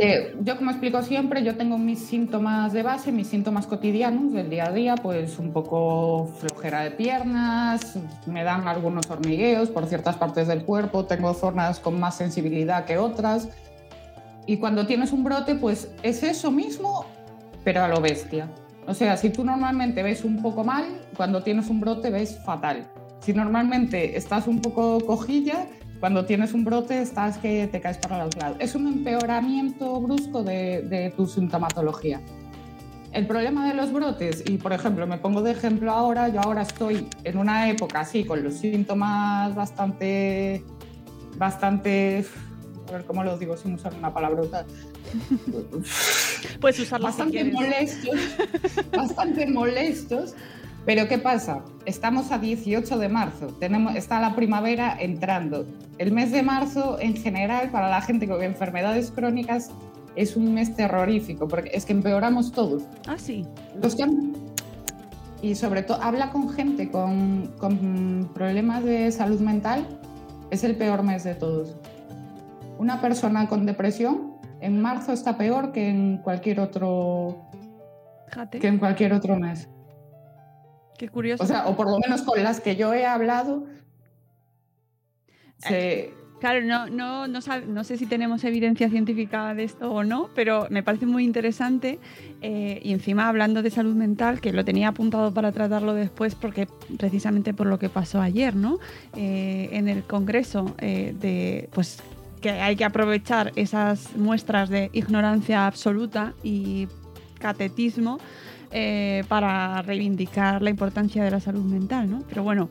Eh, 0.00 0.36
yo, 0.42 0.56
como 0.58 0.70
explico 0.70 1.02
siempre, 1.02 1.42
yo 1.42 1.56
tengo 1.56 1.78
mis 1.78 1.98
síntomas 1.98 2.72
de 2.72 2.82
base, 2.82 3.10
mis 3.10 3.26
síntomas 3.26 3.66
cotidianos 3.66 4.32
del 4.32 4.50
día 4.50 4.66
a 4.66 4.72
día, 4.72 4.94
pues 4.96 5.38
un 5.38 5.50
poco 5.52 6.26
flojera 6.38 6.82
de 6.82 6.90
piernas, 6.90 7.98
me 8.26 8.44
dan 8.44 8.68
algunos 8.68 9.10
hormigueos 9.10 9.70
por 9.70 9.86
ciertas 9.86 10.16
partes 10.16 10.46
del 10.46 10.64
cuerpo, 10.64 11.06
tengo 11.06 11.32
zonas 11.32 11.80
con 11.80 11.98
más 11.98 12.16
sensibilidad 12.16 12.84
que 12.84 12.98
otras 12.98 13.48
y 14.48 14.56
cuando 14.56 14.86
tienes 14.86 15.12
un 15.12 15.24
brote, 15.24 15.56
pues 15.56 15.90
es 16.02 16.22
eso 16.22 16.50
mismo, 16.50 17.04
pero 17.64 17.84
a 17.84 17.88
lo 17.88 18.00
bestia. 18.00 18.48
O 18.86 18.94
sea, 18.94 19.18
si 19.18 19.28
tú 19.28 19.44
normalmente 19.44 20.02
ves 20.02 20.24
un 20.24 20.40
poco 20.40 20.64
mal, 20.64 21.02
cuando 21.18 21.42
tienes 21.42 21.68
un 21.68 21.80
brote 21.80 22.08
ves 22.08 22.38
fatal. 22.46 22.90
Si 23.20 23.34
normalmente 23.34 24.16
estás 24.16 24.46
un 24.46 24.62
poco 24.62 25.04
cojilla, 25.04 25.66
cuando 26.00 26.24
tienes 26.24 26.54
un 26.54 26.64
brote 26.64 27.02
estás 27.02 27.36
que 27.36 27.66
te 27.66 27.78
caes 27.82 27.98
para 27.98 28.24
los 28.24 28.34
lados. 28.36 28.56
Es 28.58 28.74
un 28.74 28.86
empeoramiento 28.86 30.00
brusco 30.00 30.42
de, 30.42 31.12
tu 31.14 31.26
sintomatología. 31.26 32.22
El 33.12 33.26
problema 33.26 33.68
de 33.68 33.74
los 33.74 33.92
brotes, 33.92 34.44
y 34.48 34.56
por 34.56 34.72
ejemplo, 34.72 35.06
me 35.06 35.18
pongo 35.18 35.42
de 35.42 35.50
ejemplo 35.50 35.92
ahora, 35.92 36.28
yo 36.30 36.40
ahora 36.40 36.62
estoy 36.62 37.06
en 37.22 37.36
una 37.36 37.68
época 37.68 38.00
así, 38.00 38.24
con 38.24 38.42
los 38.42 38.54
síntomas 38.54 39.54
bastante, 39.54 40.64
bastante, 41.36 42.24
a 42.88 42.92
ver 42.92 43.04
cómo 43.04 43.22
lo 43.24 43.36
digo 43.38 43.56
sin 43.56 43.74
usar 43.74 43.94
una 43.94 44.12
palabrota, 44.12 44.64
Puedes 46.60 46.78
usarlo 46.80 47.06
bastante 47.06 47.44
si 47.44 47.50
molestos, 47.52 48.16
bastante 48.96 49.46
molestos. 49.46 50.34
Pero 50.86 51.06
¿qué 51.06 51.18
pasa? 51.18 51.62
Estamos 51.84 52.30
a 52.32 52.38
18 52.38 52.98
de 52.98 53.08
marzo, 53.10 53.48
tenemos, 53.60 53.94
está 53.94 54.20
la 54.20 54.34
primavera 54.34 54.96
entrando. 54.98 55.66
El 55.98 56.12
mes 56.12 56.32
de 56.32 56.42
marzo, 56.42 56.98
en 56.98 57.14
general, 57.14 57.70
para 57.70 57.90
la 57.90 58.00
gente 58.00 58.26
con 58.26 58.42
enfermedades 58.42 59.10
crónicas, 59.10 59.70
es 60.16 60.34
un 60.34 60.54
mes 60.54 60.74
terrorífico, 60.74 61.46
porque 61.46 61.70
es 61.74 61.84
que 61.84 61.92
empeoramos 61.92 62.52
todos. 62.52 62.84
Ah, 63.06 63.16
sí. 63.18 63.44
Los 63.82 63.94
que 63.96 64.04
han- 64.04 64.32
Y 65.42 65.54
sobre 65.56 65.82
todo, 65.82 66.00
habla 66.02 66.30
con 66.30 66.48
gente 66.48 66.90
con, 66.90 67.48
con 67.58 68.30
problemas 68.32 68.82
de 68.82 69.12
salud 69.12 69.40
mental, 69.40 69.86
es 70.50 70.64
el 70.64 70.74
peor 70.74 71.02
mes 71.02 71.22
de 71.24 71.34
todos. 71.34 71.76
Una 72.78 73.00
persona 73.00 73.48
con 73.48 73.66
depresión 73.66 74.34
en 74.60 74.80
marzo 74.80 75.12
está 75.12 75.36
peor 75.36 75.72
que 75.72 75.88
en 75.88 76.18
cualquier 76.18 76.60
otro, 76.60 77.48
Fíjate. 78.28 78.58
que 78.60 78.68
en 78.68 78.78
cualquier 78.78 79.12
otro 79.12 79.36
mes. 79.38 79.68
Qué 80.96 81.08
curioso. 81.08 81.42
O 81.44 81.46
sea, 81.46 81.66
o 81.68 81.76
por 81.76 81.90
lo 81.90 81.98
menos 81.98 82.22
con 82.22 82.42
las 82.42 82.60
que 82.60 82.74
yo 82.76 82.92
he 82.94 83.04
hablado, 83.06 83.66
se- 85.58 86.14
Claro, 86.40 86.64
no, 86.64 86.86
no, 86.86 87.26
no 87.26 87.82
sé 87.82 87.96
si 87.96 88.06
tenemos 88.06 88.44
evidencia 88.44 88.88
científica 88.88 89.52
de 89.54 89.64
esto 89.64 89.90
o 89.90 90.04
no, 90.04 90.30
pero 90.36 90.68
me 90.70 90.84
parece 90.84 91.04
muy 91.04 91.24
interesante. 91.24 91.98
eh, 92.42 92.78
y 92.84 92.92
encima 92.92 93.28
hablando 93.28 93.60
de 93.64 93.70
salud 93.70 93.96
mental, 93.96 94.40
que 94.40 94.52
lo 94.52 94.64
tenía 94.64 94.86
apuntado 94.86 95.34
para 95.34 95.50
tratarlo 95.50 95.94
después, 95.94 96.36
porque 96.36 96.68
precisamente 96.96 97.52
por 97.54 97.66
lo 97.66 97.80
que 97.80 97.88
pasó 97.88 98.20
ayer, 98.20 98.54
¿no? 98.54 98.78
Eh, 99.16 99.68
en 99.72 99.88
el 99.88 100.04
Congreso, 100.04 100.76
eh, 100.78 101.12
de 101.18 101.68
pues 101.72 102.00
que 102.38 102.50
hay 102.50 102.76
que 102.76 102.84
aprovechar 102.84 103.52
esas 103.56 104.16
muestras 104.16 104.68
de 104.68 104.90
ignorancia 104.92 105.66
absoluta 105.66 106.34
y 106.42 106.88
catetismo 107.38 108.18
eh, 108.70 109.24
para 109.28 109.80
reivindicar 109.82 110.60
la 110.62 110.70
importancia 110.70 111.24
de 111.24 111.30
la 111.30 111.40
salud 111.40 111.64
mental, 111.64 112.10
¿no? 112.10 112.22
Pero 112.28 112.42
bueno, 112.42 112.68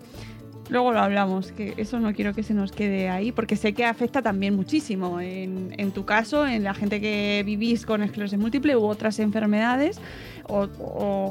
Luego 0.69 0.91
lo 0.91 0.99
hablamos, 0.99 1.53
que 1.53 1.75
eso 1.77 1.97
no 2.01 2.13
quiero 2.13 2.34
que 2.34 2.43
se 2.43 2.53
nos 2.53 2.73
quede 2.73 3.08
ahí, 3.10 3.32
porque 3.32 3.56
sé 3.56 3.71
que 3.71 3.86
afecta 3.86 4.21
también 4.21 4.53
muchísimo 4.53 5.21
en, 5.21 5.91
tu 5.93 6.03
caso, 6.03 6.45
en 6.45 6.65
la 6.65 6.73
gente 6.73 6.99
que 6.99 7.41
vivís 7.45 7.86
con 7.86 8.03
esclerosis 8.03 8.38
múltiple 8.38 8.75
u 8.75 8.84
otras 8.84 9.17
enfermedades, 9.19 9.97
o, 10.43 10.67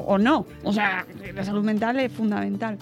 o- 0.07 0.17
no. 0.17 0.47
O 0.63 0.73
sea, 0.73 1.05
la 1.35 1.43
salud 1.45 1.63
mental 1.63 1.99
es 1.99 2.11
fundamental. 2.11 2.79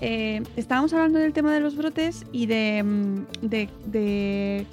Eh, 0.00 0.40
estábamos 0.54 0.92
hablando 0.92 1.18
del 1.18 1.32
tema 1.32 1.52
de 1.52 1.58
los 1.58 1.74
brotes 1.76 2.24
y 2.30 2.46
de, 2.46 2.84
mm, 2.84 3.48
de 3.48 4.66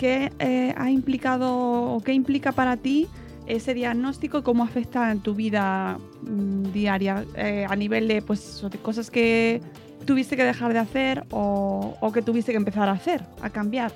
qué 0.00 0.32
eh, 0.38 0.72
ha 0.78 0.90
implicado 0.90 1.94
o 1.94 2.00
qué 2.00 2.14
implica 2.14 2.52
para 2.52 2.78
ti 2.78 3.06
ese 3.46 3.74
diagnóstico 3.74 4.38
y 4.38 4.42
cómo 4.42 4.64
afecta 4.64 5.10
en 5.10 5.20
tu 5.20 5.34
vida 5.34 5.98
mm, 6.22 6.72
diaria 6.72 7.26
eh, 7.36 7.66
a 7.68 7.76
nivel 7.76 8.08
de, 8.08 8.22
pues, 8.22 8.64
de 8.70 8.78
cosas 8.78 9.10
que 9.10 9.60
tuviste 10.06 10.38
que 10.38 10.44
dejar 10.44 10.72
de 10.72 10.78
hacer 10.78 11.24
o, 11.30 11.96
o 12.00 12.12
que 12.12 12.22
tuviste 12.22 12.52
que 12.52 12.56
empezar 12.56 12.88
a 12.88 12.92
hacer, 12.92 13.22
a 13.42 13.50
cambiar. 13.50 13.92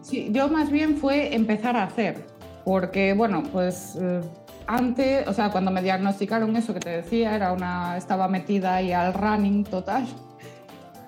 Sí, 0.00 0.28
yo 0.30 0.48
más 0.48 0.70
bien 0.70 0.96
fue 0.96 1.34
empezar 1.34 1.76
a 1.76 1.82
hacer, 1.82 2.24
porque 2.64 3.12
bueno, 3.12 3.42
pues 3.50 3.98
eh, 4.00 4.20
antes, 4.68 5.26
o 5.26 5.32
sea, 5.32 5.50
cuando 5.50 5.72
me 5.72 5.82
diagnosticaron 5.82 6.54
eso 6.54 6.72
que 6.72 6.80
te 6.80 6.90
decía, 6.90 7.34
era 7.34 7.52
una, 7.52 7.96
estaba 7.96 8.28
metida 8.28 8.76
ahí 8.76 8.92
al 8.92 9.12
running 9.12 9.64
total. 9.64 10.06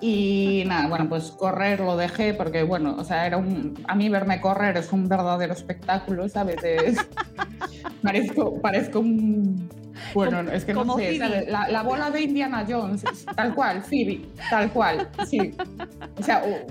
Y 0.01 0.63
nada, 0.67 0.87
bueno, 0.87 1.07
pues 1.09 1.31
correr 1.31 1.79
lo 1.79 1.97
dejé 1.97 2.33
porque, 2.33 2.63
bueno, 2.63 2.95
o 2.97 3.03
sea, 3.03 3.25
era 3.25 3.37
un, 3.37 3.83
a 3.87 3.95
mí 3.95 4.09
verme 4.09 4.41
correr 4.41 4.77
es 4.77 4.91
un 4.91 5.07
verdadero 5.07 5.53
espectáculo, 5.53 6.27
¿sabes? 6.29 6.63
Es- 6.63 7.07
parezco, 8.03 8.61
parezco 8.61 8.99
un, 8.99 9.69
bueno, 10.13 10.41
es 10.51 10.65
que 10.65 10.73
no 10.73 10.95
sé. 10.97 11.17
La, 11.47 11.67
la 11.69 11.83
bola 11.83 12.11
de 12.11 12.21
Indiana 12.21 12.65
Jones, 12.67 13.03
tal 13.35 13.55
cual, 13.55 13.81
Phoebe, 13.83 14.25
tal 14.49 14.69
cual, 14.71 15.09
sí. 15.27 15.53
O 16.19 16.23
sea, 16.23 16.43
o- 16.43 16.67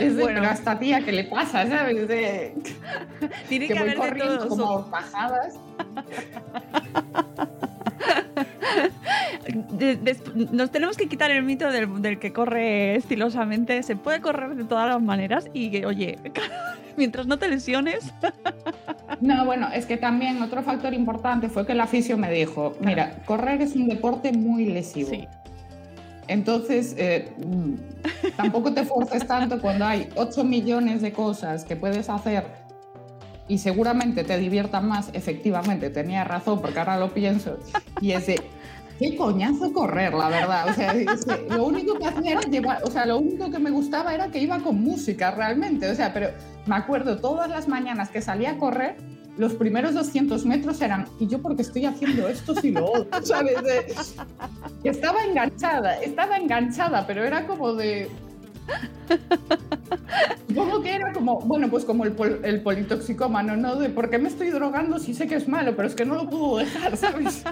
es 0.00 0.16
de, 0.16 0.22
Bueno. 0.22 0.38
pero 0.40 0.50
a 0.50 0.54
esta 0.54 0.78
tía, 0.78 1.04
¿qué 1.04 1.12
le 1.12 1.24
pasa, 1.24 1.66
sabes? 1.66 2.08
De, 2.08 2.54
Tiene 3.48 3.66
que 3.66 3.74
que, 3.74 3.80
voy 3.80 3.90
haber 3.90 4.00
de 4.00 4.08
corriendo 4.08 4.38
todo. 4.38 4.48
como 4.48 4.82
Son- 4.82 4.90
de- 9.70 10.16
nos 10.52 10.70
tenemos 10.70 10.96
que 10.96 11.08
quitar 11.08 11.30
el 11.30 11.42
mito 11.42 11.70
del, 11.70 12.00
del 12.02 12.18
que 12.18 12.32
corre 12.32 12.96
estilosamente. 12.96 13.82
Se 13.82 13.96
puede 13.96 14.20
correr 14.20 14.54
de 14.56 14.64
todas 14.64 14.88
las 14.88 15.00
maneras 15.02 15.48
y 15.52 15.70
que, 15.70 15.86
oye, 15.86 16.18
mientras 16.96 17.26
no 17.26 17.38
te 17.38 17.48
lesiones. 17.48 18.12
No, 19.20 19.44
bueno, 19.44 19.68
es 19.72 19.86
que 19.86 19.96
también 19.96 20.42
otro 20.42 20.62
factor 20.64 20.92
importante 20.94 21.48
fue 21.48 21.64
que 21.64 21.72
el 21.72 21.80
aficio 21.80 22.16
me 22.18 22.28
dijo, 22.32 22.74
mira, 22.80 23.18
correr 23.24 23.62
es 23.62 23.76
un 23.76 23.86
deporte 23.88 24.32
muy 24.32 24.64
lesivo. 24.66 25.10
Sí. 25.10 25.28
Entonces, 26.26 26.94
eh, 26.98 27.32
mm, 27.46 27.74
tampoco 28.36 28.72
te 28.72 28.84
forces 28.84 29.24
tanto 29.26 29.60
cuando 29.60 29.84
hay 29.84 30.08
8 30.16 30.42
millones 30.42 31.02
de 31.02 31.12
cosas 31.12 31.64
que 31.64 31.76
puedes 31.76 32.08
hacer 32.08 32.46
y 33.46 33.58
seguramente 33.58 34.24
te 34.24 34.36
diviertan 34.38 34.88
más. 34.88 35.10
Efectivamente, 35.12 35.90
tenía 35.90 36.24
razón, 36.24 36.60
porque 36.60 36.78
ahora 36.80 36.96
lo 36.98 37.12
pienso. 37.14 37.58
Y 38.00 38.12
es 38.12 38.26
de, 38.26 38.40
qué 39.02 39.16
coñazo 39.16 39.72
correr, 39.72 40.14
la 40.14 40.28
verdad. 40.28 40.68
O 40.70 40.74
sea, 40.74 40.94
lo 41.50 41.64
único 41.64 41.94
que 41.98 42.06
hacía 42.06 42.32
era 42.32 42.40
llevar, 42.42 42.82
o 42.84 42.90
sea, 42.90 43.04
lo 43.06 43.18
único 43.18 43.50
que 43.50 43.58
me 43.58 43.70
gustaba 43.70 44.14
era 44.14 44.28
que 44.28 44.38
iba 44.38 44.58
con 44.60 44.80
música 44.82 45.30
realmente. 45.32 45.90
O 45.90 45.94
sea, 45.94 46.12
pero 46.12 46.28
me 46.66 46.76
acuerdo 46.76 47.18
todas 47.18 47.48
las 47.50 47.68
mañanas 47.68 48.10
que 48.10 48.20
salía 48.22 48.52
a 48.52 48.58
correr, 48.58 48.96
los 49.38 49.54
primeros 49.54 49.94
200 49.94 50.44
metros 50.44 50.80
eran, 50.82 51.06
¿y 51.18 51.26
yo 51.26 51.40
por 51.40 51.56
qué 51.56 51.62
estoy 51.62 51.86
haciendo 51.86 52.28
esto 52.28 52.54
si 52.54 52.70
lo 52.70 52.84
otro? 52.92 53.22
¿Sabes? 53.24 53.54
Estaba 54.84 55.24
enganchada, 55.24 56.00
estaba 56.00 56.36
enganchada, 56.36 57.06
pero 57.06 57.24
era 57.24 57.46
como 57.46 57.72
de... 57.74 58.08
Supongo 60.48 60.82
que 60.82 60.94
era 60.94 61.12
como, 61.12 61.40
bueno, 61.40 61.68
pues 61.70 61.84
como 61.84 62.04
el, 62.04 62.12
pol- 62.12 62.40
el 62.44 62.60
politoxicómano, 62.62 63.56
¿no? 63.56 63.76
De 63.76 63.88
por 63.88 64.10
qué 64.10 64.18
me 64.18 64.28
estoy 64.28 64.50
drogando 64.50 64.98
si 64.98 65.14
sé 65.14 65.26
que 65.26 65.34
es 65.34 65.48
malo, 65.48 65.74
pero 65.74 65.88
es 65.88 65.94
que 65.94 66.04
no 66.04 66.14
lo 66.14 66.28
puedo 66.28 66.58
dejar, 66.58 66.96
¿sabes? 66.96 67.42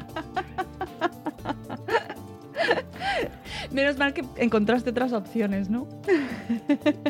Menos 3.73 3.99
mal 3.99 4.13
que 4.15 4.25
encontraste 4.37 4.91
otras 4.91 5.13
opciones, 5.13 5.69
¿no? 5.71 5.87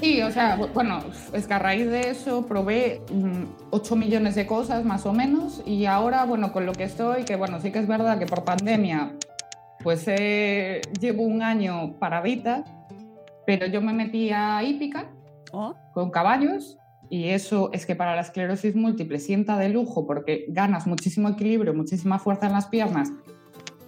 Sí, 0.01 0.21
o 0.23 0.31
sea, 0.31 0.59
bu- 0.59 0.73
bueno, 0.73 1.01
es 1.33 1.47
que 1.47 1.55
a 1.55 1.59
raíz 1.59 1.87
de 1.91 2.11
eso 2.11 2.47
probé 2.47 3.01
mm, 3.13 3.45
8 3.71 3.97
millones 3.97 4.35
de 4.35 4.47
cosas 4.47 4.85
más 4.85 5.07
o 5.07 5.13
menos 5.13 5.63
y 5.67 5.87
ahora, 5.87 6.25
bueno, 6.25 6.53
con 6.53 6.67
lo 6.67 6.73
que 6.73 6.85
estoy, 6.85 7.25
que 7.25 7.37
bueno, 7.37 7.61
sí 7.61 7.71
que 7.73 7.79
es 7.79 7.87
verdad 7.89 8.19
que 8.19 8.27
por 8.27 8.45
pandemia, 8.45 9.13
pues 9.83 10.05
eh, 10.07 10.81
llevo 11.01 11.23
un 11.23 11.43
año 11.43 11.95
paradita, 11.99 12.65
pero 13.47 13.67
yo 13.67 13.81
me 13.81 13.93
metí 13.93 14.31
a 14.31 14.63
hípica 14.63 15.07
Oh, 15.53 15.75
con 15.95 16.11
caballos 16.13 16.77
y 17.09 17.31
eso 17.31 17.71
es 17.73 17.85
que 17.85 17.97
para 17.97 18.15
la 18.15 18.21
esclerosis 18.21 18.77
múltiple 18.77 19.19
sienta 19.19 19.57
de 19.59 19.69
lujo 19.69 20.07
porque 20.07 20.45
ganas 20.49 20.87
muchísimo 20.87 21.29
equilibrio, 21.29 21.75
muchísima 21.75 22.21
fuerza 22.21 22.47
en 22.47 22.53
las 22.53 22.67
piernas. 22.67 23.11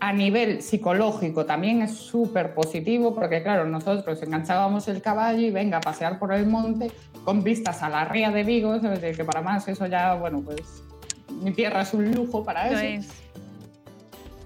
A 0.04 0.12
nivel 0.12 0.62
psicológico 0.62 1.46
también 1.46 1.80
es 1.80 1.92
súper 1.92 2.54
positivo 2.54 3.14
porque 3.14 3.40
claro, 3.40 3.66
nosotros 3.66 4.20
enganchábamos 4.20 4.88
el 4.88 5.00
caballo 5.00 5.38
y 5.38 5.52
venga 5.52 5.76
a 5.76 5.80
pasear 5.80 6.18
por 6.18 6.32
el 6.32 6.44
monte 6.44 6.90
con 7.24 7.44
vistas 7.44 7.84
a 7.84 7.88
la 7.88 8.04
ría 8.06 8.32
de 8.32 8.42
Vigo, 8.42 8.80
¿sabes? 8.80 9.16
Que 9.16 9.24
para 9.24 9.42
más 9.42 9.68
eso 9.68 9.86
ya, 9.86 10.14
bueno, 10.14 10.40
pues 10.40 10.82
mi 11.40 11.52
tierra 11.52 11.82
es 11.82 11.94
un 11.94 12.12
lujo 12.12 12.42
para 12.42 12.68
eso. 12.68 12.80
es. 12.80 13.08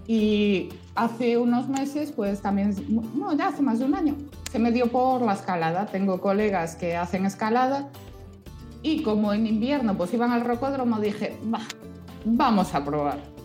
Y 0.07 0.69
hace 0.95 1.39
unos 1.39 1.71
meses, 1.71 2.13
pues 2.13 2.43
también, 2.43 2.77
no, 3.15 3.35
ya 3.35 3.49
hace 3.49 3.63
más 3.63 3.79
de 3.79 3.87
un 3.87 3.95
año, 3.95 4.15
se 4.53 4.59
me 4.59 4.73
dio 4.73 4.89
por 4.89 5.23
la 5.23 5.33
escalada. 5.33 5.87
Tengo 5.87 6.21
colegas 6.21 6.77
que 6.77 6.97
hacen 6.97 7.25
escalada 7.25 7.89
y 8.83 9.03
como 9.03 9.33
en 9.33 9.47
invierno 9.47 9.97
pues 9.97 10.13
iban 10.13 10.33
al 10.33 10.45
rocódromo, 10.45 11.01
dije, 11.01 11.35
va, 11.51 11.61
vamos 12.27 12.75
a 12.75 12.85
probar. 12.85 13.36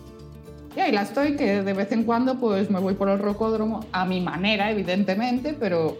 Y 0.74 0.80
ahí 0.80 0.92
la 0.92 1.02
estoy, 1.02 1.36
que 1.36 1.62
de 1.62 1.72
vez 1.72 1.92
en 1.92 2.04
cuando 2.04 2.38
pues 2.38 2.70
me 2.70 2.80
voy 2.80 2.94
por 2.94 3.08
el 3.08 3.18
rocódromo, 3.18 3.84
a 3.92 4.04
mi 4.04 4.20
manera, 4.20 4.70
evidentemente, 4.70 5.54
pero 5.58 5.98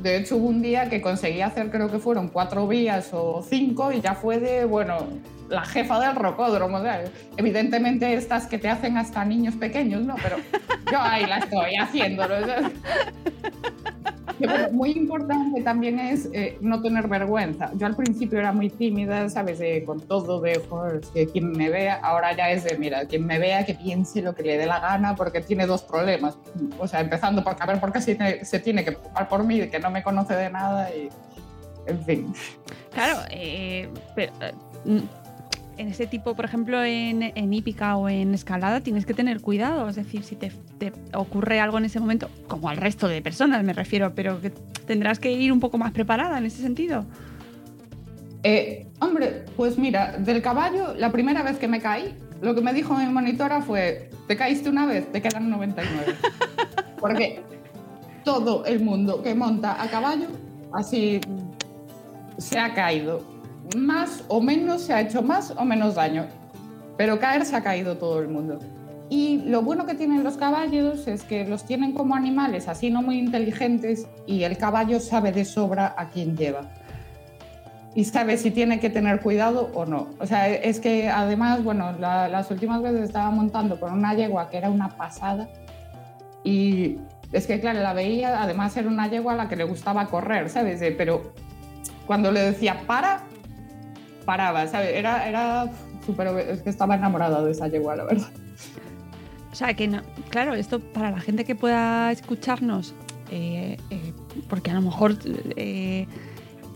de 0.00 0.16
hecho 0.16 0.36
hubo 0.36 0.48
un 0.48 0.62
día 0.62 0.88
que 0.88 1.00
conseguí 1.00 1.40
hacer, 1.42 1.70
creo 1.70 1.90
que 1.90 1.98
fueron 1.98 2.28
cuatro 2.28 2.66
vías 2.66 3.10
o 3.12 3.44
cinco 3.48 3.92
y 3.92 4.00
ya 4.00 4.14
fue 4.14 4.40
de, 4.40 4.64
bueno, 4.64 5.06
la 5.48 5.64
jefa 5.64 6.00
del 6.00 6.16
rocódromo. 6.16 6.78
o 6.78 6.82
sea, 6.82 7.04
evidentemente 7.36 8.12
estas 8.14 8.46
que 8.46 8.58
te 8.58 8.68
hacen 8.68 8.96
hasta 8.96 9.24
niños 9.24 9.54
pequeños, 9.54 10.02
¿no? 10.02 10.16
Pero 10.22 10.36
yo 10.90 11.00
ahí 11.00 11.26
la 11.26 11.38
estoy 11.38 11.76
haciéndolo. 11.76 12.34
Muy 14.72 14.90
importante 14.92 15.62
también 15.62 15.98
es 15.98 16.28
eh, 16.32 16.58
no 16.60 16.80
tener 16.80 17.08
vergüenza. 17.08 17.70
Yo 17.74 17.86
al 17.86 17.96
principio 17.96 18.38
era 18.38 18.52
muy 18.52 18.70
tímida, 18.70 19.28
¿sabes? 19.28 19.60
Con 19.84 20.00
todo, 20.00 20.40
de 20.40 21.28
quien 21.32 21.52
me 21.52 21.68
vea, 21.68 22.00
ahora 22.02 22.36
ya 22.36 22.50
es 22.50 22.64
de, 22.64 22.76
mira, 22.78 23.06
quien 23.06 23.26
me 23.26 23.38
vea, 23.38 23.64
que 23.64 23.74
piense 23.74 24.22
lo 24.22 24.34
que 24.34 24.42
le 24.42 24.58
dé 24.58 24.66
la 24.66 24.80
gana, 24.80 25.14
porque 25.14 25.40
tiene 25.40 25.66
dos 25.66 25.82
problemas. 25.82 26.36
O 26.78 26.86
sea, 26.86 27.00
empezando 27.00 27.42
por 27.42 27.56
saber 27.56 27.80
por 27.80 27.92
qué 27.92 28.00
se 28.00 28.58
tiene 28.60 28.84
que 28.84 28.92
preocupar 28.92 29.28
por 29.28 29.44
mí, 29.44 29.68
que 29.68 29.78
no 29.78 29.90
me 29.90 30.02
conoce 30.02 30.34
de 30.34 30.50
nada 30.50 30.90
y, 30.90 31.08
en 31.86 32.04
fin. 32.04 32.34
Claro, 32.92 33.20
eh, 33.30 33.88
pero, 34.14 34.32
eh, 34.40 34.52
en 35.76 35.88
ese 35.88 36.06
tipo, 36.06 36.34
por 36.34 36.44
ejemplo, 36.44 36.82
en, 36.82 37.22
en 37.22 37.52
hípica 37.52 37.96
o 37.96 38.08
en 38.08 38.34
escalada, 38.34 38.80
tienes 38.80 39.06
que 39.06 39.14
tener 39.14 39.40
cuidado. 39.40 39.88
Es 39.88 39.96
decir, 39.96 40.22
si 40.24 40.36
te, 40.36 40.52
te 40.78 40.92
ocurre 41.14 41.60
algo 41.60 41.78
en 41.78 41.84
ese 41.84 42.00
momento, 42.00 42.28
como 42.48 42.68
al 42.68 42.76
resto 42.76 43.08
de 43.08 43.22
personas 43.22 43.64
me 43.64 43.72
refiero, 43.72 44.14
pero 44.14 44.40
que 44.40 44.50
tendrás 44.50 45.18
que 45.18 45.32
ir 45.32 45.52
un 45.52 45.60
poco 45.60 45.78
más 45.78 45.92
preparada 45.92 46.38
en 46.38 46.46
ese 46.46 46.62
sentido. 46.62 47.04
Eh, 48.42 48.88
hombre, 49.00 49.44
pues 49.56 49.78
mira, 49.78 50.18
del 50.18 50.42
caballo, 50.42 50.94
la 50.94 51.12
primera 51.12 51.42
vez 51.42 51.58
que 51.58 51.68
me 51.68 51.80
caí, 51.80 52.14
lo 52.40 52.54
que 52.54 52.60
me 52.60 52.72
dijo 52.72 52.94
mi 52.94 53.06
monitora 53.06 53.62
fue, 53.62 54.10
te 54.26 54.36
caíste 54.36 54.68
una 54.68 54.84
vez, 54.84 55.10
te 55.12 55.22
quedan 55.22 55.48
99. 55.48 56.14
Porque 57.00 57.40
todo 58.24 58.64
el 58.64 58.80
mundo 58.80 59.22
que 59.22 59.34
monta 59.34 59.80
a 59.80 59.88
caballo, 59.88 60.26
así 60.72 61.20
se 62.38 62.58
ha 62.58 62.74
caído. 62.74 63.31
Más 63.76 64.24
o 64.28 64.40
menos, 64.40 64.82
se 64.82 64.92
ha 64.92 65.00
hecho 65.00 65.22
más 65.22 65.52
o 65.56 65.64
menos 65.64 65.94
daño. 65.94 66.26
Pero 66.96 67.18
caer 67.18 67.44
se 67.44 67.56
ha 67.56 67.62
caído 67.62 67.96
todo 67.96 68.20
el 68.20 68.28
mundo. 68.28 68.58
Y 69.08 69.42
lo 69.46 69.62
bueno 69.62 69.86
que 69.86 69.94
tienen 69.94 70.24
los 70.24 70.36
caballos 70.36 71.06
es 71.06 71.22
que 71.22 71.44
los 71.44 71.64
tienen 71.64 71.92
como 71.92 72.14
animales 72.14 72.66
así 72.68 72.90
no 72.90 73.02
muy 73.02 73.18
inteligentes 73.18 74.06
y 74.26 74.44
el 74.44 74.56
caballo 74.56 75.00
sabe 75.00 75.32
de 75.32 75.44
sobra 75.44 75.94
a 75.98 76.08
quién 76.08 76.34
lleva 76.36 76.62
y 77.94 78.04
sabe 78.04 78.38
si 78.38 78.50
tiene 78.50 78.80
que 78.80 78.88
tener 78.88 79.20
cuidado 79.20 79.70
o 79.74 79.84
no. 79.84 80.08
O 80.18 80.26
sea, 80.26 80.48
es 80.48 80.80
que 80.80 81.10
además, 81.10 81.62
bueno, 81.62 81.92
la- 82.00 82.26
las 82.28 82.50
últimas 82.50 82.80
veces 82.80 83.02
estaba 83.02 83.30
montando 83.30 83.78
con 83.78 83.92
una 83.92 84.14
yegua 84.14 84.48
que 84.48 84.56
era 84.56 84.70
una 84.70 84.88
pasada 84.88 85.46
y 86.42 86.96
es 87.32 87.46
que, 87.46 87.60
claro, 87.60 87.80
la 87.80 87.92
veía, 87.92 88.42
además 88.42 88.74
era 88.78 88.88
una 88.88 89.08
yegua 89.08 89.34
a 89.34 89.36
la 89.36 89.48
que 89.48 89.56
le 89.56 89.64
gustaba 89.64 90.06
correr, 90.06 90.48
¿sabes? 90.48 90.80
Pero 90.96 91.34
cuando 92.06 92.32
le 92.32 92.40
decía 92.40 92.80
para, 92.86 93.24
paraba, 94.22 94.66
¿sabes? 94.66 94.90
Era, 94.94 95.28
era 95.28 95.70
súper, 96.04 96.28
es 96.48 96.62
que 96.62 96.70
estaba 96.70 96.94
enamorada 96.96 97.42
de 97.42 97.50
esa 97.50 97.68
yegua, 97.68 97.96
la 97.96 98.04
verdad. 98.04 98.28
O 99.52 99.54
sea, 99.54 99.74
que 99.74 99.86
no, 99.86 100.00
claro, 100.30 100.54
esto 100.54 100.80
para 100.80 101.10
la 101.10 101.20
gente 101.20 101.44
que 101.44 101.54
pueda 101.54 102.10
escucharnos, 102.10 102.94
eh, 103.30 103.76
eh, 103.90 104.12
porque 104.48 104.70
a 104.70 104.74
lo 104.74 104.80
mejor 104.80 105.16
eh, 105.56 106.06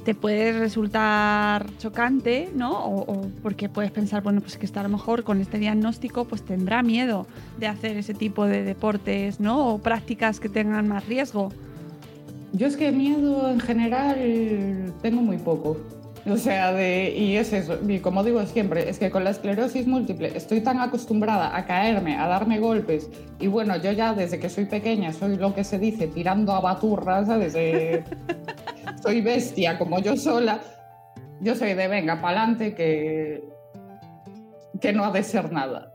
te 0.05 0.15
puede 0.15 0.53
resultar 0.53 1.67
chocante, 1.79 2.51
¿no? 2.55 2.79
O, 2.85 3.13
o 3.13 3.31
porque 3.43 3.71
puedes 3.71 3.91
pensar, 3.91 4.23
bueno, 4.23 4.43
pues 4.43 4.59
que 4.59 4.67
está 4.67 4.81
a 4.81 4.83
lo 4.83 4.91
mejor 4.91 5.25
con 5.25 5.41
este 5.41 5.59
diagnóstico, 5.59 6.27
pues 6.27 6.45
tendrá 6.45 6.83
miedo 6.83 7.27
de 7.59 7.67
hacer 7.67 7.97
ese 7.97 8.13
tipo 8.13 8.45
de 8.45 8.63
deportes, 8.63 9.41
¿no? 9.41 9.69
O 9.69 9.79
prácticas 9.79 10.39
que 10.39 10.51
tengan 10.51 10.87
más 10.87 11.07
riesgo. 11.07 11.51
Yo 12.53 12.67
es 12.67 12.77
que 12.77 12.93
miedo 12.93 13.51
en 13.51 13.61
general 13.61 14.93
tengo 15.01 15.23
muy 15.23 15.39
poco. 15.39 15.79
O 16.29 16.37
sea, 16.37 16.73
de, 16.73 17.15
y 17.17 17.37
es 17.37 17.53
eso, 17.53 17.79
y 17.87 18.01
como 18.01 18.25
digo 18.25 18.45
siempre, 18.47 18.89
es 18.91 18.99
que 18.99 19.11
con 19.12 19.23
la 19.23 19.31
esclerosis 19.31 19.87
múltiple 19.87 20.37
estoy 20.37 20.61
tan 20.61 20.81
acostumbrada 20.81 21.57
a 21.57 21.65
caerme, 21.67 22.17
a 22.19 22.27
darme 22.27 22.59
golpes, 22.59 23.09
y 23.39 23.47
bueno, 23.47 23.77
yo 23.77 23.93
ya 23.93 24.12
desde 24.12 24.41
que 24.41 24.49
soy 24.49 24.65
pequeña 24.65 25.12
soy 25.12 25.37
lo 25.37 25.55
que 25.55 25.62
se 25.62 25.79
dice 25.79 26.09
tirando 26.09 26.53
a 26.53 26.61
baturra, 26.61 27.25
¿sabes? 27.25 27.53
De- 27.53 28.03
soy 29.03 29.21
bestia 29.21 29.79
como 29.79 30.01
yo 30.01 30.17
sola, 30.17 30.61
yo 31.41 31.55
soy 31.55 31.75
de 31.75 31.87
venga, 31.87 32.21
pa'lante, 32.21 32.75
que, 32.75 33.45
que 34.81 34.93
no 34.93 35.05
ha 35.05 35.12
de 35.12 35.23
ser 35.23 35.53
nada. 35.53 35.93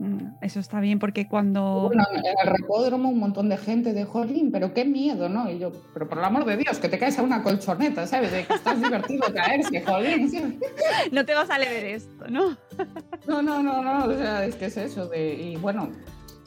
Mm, 0.00 0.32
Eso 0.40 0.60
está 0.60 0.80
bien 0.80 0.98
porque 0.98 1.28
cuando... 1.28 1.82
Bueno, 1.88 2.04
en 2.14 2.24
el 2.24 2.56
recódromo 2.56 3.10
un 3.10 3.18
montón 3.18 3.50
de 3.50 3.58
gente 3.58 3.92
de 3.92 4.04
jolín, 4.06 4.50
pero 4.50 4.72
qué 4.72 4.86
miedo, 4.86 5.28
¿no? 5.28 5.50
Y 5.50 5.58
yo, 5.58 5.72
pero 5.92 6.08
por 6.08 6.16
el 6.16 6.24
amor 6.24 6.46
de 6.46 6.56
Dios, 6.56 6.78
que 6.78 6.88
te 6.88 6.98
caes 6.98 7.18
a 7.18 7.22
una 7.22 7.42
colchoneta, 7.42 8.06
¿sabes? 8.06 8.32
De 8.32 8.46
que 8.46 8.54
estás 8.54 8.80
divertido 8.80 9.26
caerse, 9.34 9.82
jolín. 9.82 10.30
¿sí? 10.30 10.58
No 11.12 11.26
te 11.26 11.34
vas 11.34 11.50
a 11.50 11.58
leer 11.58 11.84
esto, 11.84 12.28
¿no? 12.28 12.56
No, 13.26 13.42
no, 13.42 13.62
no, 13.62 13.82
no, 13.82 14.06
o 14.06 14.16
sea, 14.16 14.46
es 14.46 14.54
que 14.56 14.64
es 14.66 14.76
eso. 14.78 15.06
De, 15.06 15.34
y 15.34 15.56
bueno, 15.56 15.90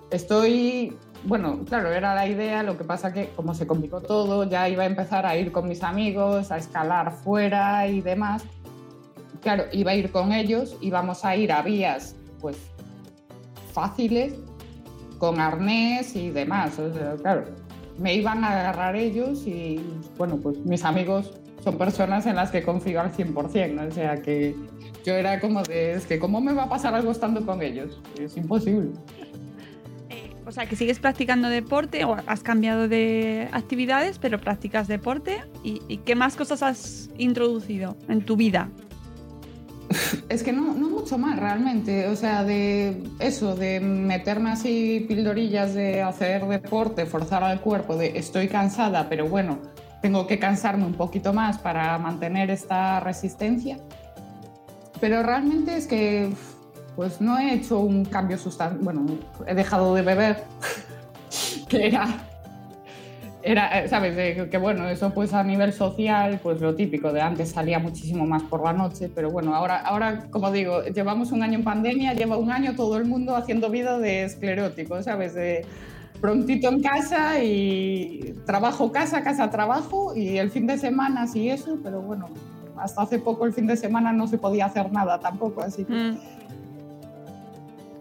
estoy, 0.09 0.97
bueno, 1.23 1.59
claro, 1.65 1.91
era 1.91 2.15
la 2.15 2.27
idea, 2.27 2.63
lo 2.63 2.75
que 2.75 2.83
pasa 2.83 3.13
que 3.13 3.29
como 3.35 3.53
se 3.53 3.67
complicó 3.67 4.01
todo, 4.01 4.49
ya 4.49 4.67
iba 4.67 4.81
a 4.81 4.87
empezar 4.87 5.27
a 5.27 5.37
ir 5.37 5.51
con 5.51 5.67
mis 5.67 5.83
amigos, 5.83 6.51
a 6.51 6.57
escalar 6.57 7.11
fuera 7.11 7.87
y 7.87 8.01
demás. 8.01 8.43
Claro, 9.41 9.65
iba 9.71 9.91
a 9.91 9.95
ir 9.95 10.11
con 10.11 10.31
ellos, 10.31 10.75
íbamos 10.81 11.23
a 11.23 11.35
ir 11.35 11.51
a 11.51 11.61
vías, 11.61 12.15
pues, 12.41 12.57
fáciles, 13.73 14.35
con 15.17 15.39
arnés 15.39 16.15
y 16.15 16.29
demás. 16.29 16.79
Claro, 17.21 17.45
me 17.97 18.13
iban 18.15 18.43
a 18.43 18.49
agarrar 18.49 18.95
ellos 18.95 19.45
y, 19.45 19.79
bueno, 20.17 20.37
pues 20.37 20.57
mis 20.59 20.83
amigos 20.83 21.31
son 21.63 21.77
personas 21.77 22.25
en 22.25 22.35
las 22.35 22.51
que 22.51 22.63
confío 22.63 22.99
al 23.01 23.13
100%, 23.13 23.73
¿no? 23.73 23.87
o 23.87 23.91
sea 23.91 24.21
que 24.21 24.55
yo 25.05 25.13
era 25.13 25.39
como 25.39 25.63
de, 25.63 25.93
es 25.93 26.05
que 26.05 26.19
¿cómo 26.19 26.41
me 26.41 26.53
va 26.53 26.63
a 26.63 26.69
pasar 26.69 26.93
algo 26.93 27.11
estando 27.11 27.45
con 27.45 27.61
ellos? 27.61 28.01
Es 28.19 28.35
imposible. 28.37 28.91
Eh, 30.09 30.31
o 30.45 30.51
sea, 30.51 30.65
que 30.65 30.75
sigues 30.75 30.99
practicando 30.99 31.49
deporte 31.49 32.05
o 32.05 32.17
has 32.27 32.41
cambiado 32.43 32.87
de 32.87 33.47
actividades, 33.51 34.19
pero 34.19 34.39
practicas 34.39 34.87
deporte. 34.87 35.41
¿Y, 35.63 35.81
y 35.87 35.97
qué 35.97 36.15
más 36.15 36.35
cosas 36.35 36.63
has 36.63 37.09
introducido 37.17 37.97
en 38.07 38.25
tu 38.25 38.35
vida? 38.35 38.69
Es 40.29 40.43
que 40.43 40.53
no, 40.53 40.73
no 40.73 40.89
mucho 40.89 41.17
más 41.17 41.39
realmente, 41.39 42.07
o 42.07 42.15
sea, 42.15 42.43
de 42.43 43.03
eso, 43.19 43.55
de 43.55 43.79
meterme 43.79 44.51
así 44.51 45.05
pildorillas 45.07 45.73
de 45.73 46.01
hacer 46.01 46.45
deporte, 46.47 47.05
forzar 47.05 47.43
al 47.43 47.61
cuerpo, 47.61 47.95
de 47.95 48.17
estoy 48.17 48.47
cansada, 48.47 49.09
pero 49.09 49.27
bueno, 49.27 49.59
tengo 50.01 50.27
que 50.27 50.39
cansarme 50.39 50.85
un 50.85 50.93
poquito 50.93 51.33
más 51.33 51.57
para 51.57 51.97
mantener 51.97 52.49
esta 52.49 52.99
resistencia. 52.99 53.77
Pero 54.99 55.23
realmente 55.23 55.75
es 55.75 55.87
que 55.87 56.29
pues 56.95 57.19
no 57.21 57.37
he 57.37 57.53
hecho 57.53 57.79
un 57.79 58.05
cambio 58.05 58.37
sustancial, 58.37 58.83
bueno, 58.83 59.05
he 59.47 59.55
dejado 59.55 59.95
de 59.95 60.01
beber, 60.03 60.43
que 61.67 61.87
era 61.87 62.07
era, 63.43 63.79
eh, 63.79 63.89
¿sabes? 63.89 64.47
Que 64.49 64.57
bueno, 64.57 64.87
eso 64.87 65.13
pues 65.13 65.33
a 65.33 65.43
nivel 65.43 65.73
social, 65.73 66.39
pues 66.41 66.61
lo 66.61 66.75
típico 66.75 67.11
de 67.11 67.21
antes 67.21 67.49
salía 67.49 67.77
muchísimo 67.77 68.25
más 68.25 68.43
por 68.43 68.63
la 68.63 68.73
noche, 68.73 69.09
pero 69.13 69.29
bueno, 69.29 69.53
ahora, 69.53 69.81
ahora 69.81 70.27
como 70.31 70.51
digo, 70.51 70.83
llevamos 70.83 71.31
un 71.31 71.43
año 71.43 71.59
en 71.59 71.63
pandemia, 71.63 72.13
lleva 72.13 72.37
un 72.37 72.51
año 72.51 72.75
todo 72.75 72.97
el 72.97 73.05
mundo 73.05 73.35
haciendo 73.35 73.69
vida 73.69 73.99
de 73.99 74.23
esclerótico, 74.23 75.01
¿sabes? 75.03 75.33
De 75.33 75.65
prontito 76.21 76.69
en 76.69 76.81
casa 76.81 77.43
y 77.43 78.33
trabajo, 78.45 78.91
casa, 78.93 79.23
casa, 79.23 79.49
trabajo 79.49 80.15
y 80.15 80.37
el 80.37 80.49
fin 80.49 80.65
de 80.65 80.77
semana 80.77 81.27
sí 81.27 81.49
eso, 81.49 81.79
pero 81.83 82.01
bueno, 82.01 82.29
hasta 82.77 83.01
hace 83.01 83.19
poco 83.19 83.45
el 83.45 83.51
fin 83.51 83.67
de 83.67 83.75
semana 83.75 84.13
no 84.13 84.27
se 84.27 84.37
podía 84.37 84.65
hacer 84.65 84.91
nada 84.91 85.19
tampoco, 85.19 85.61
así 85.61 85.83
que... 85.83 85.93
Mm. 85.93 86.17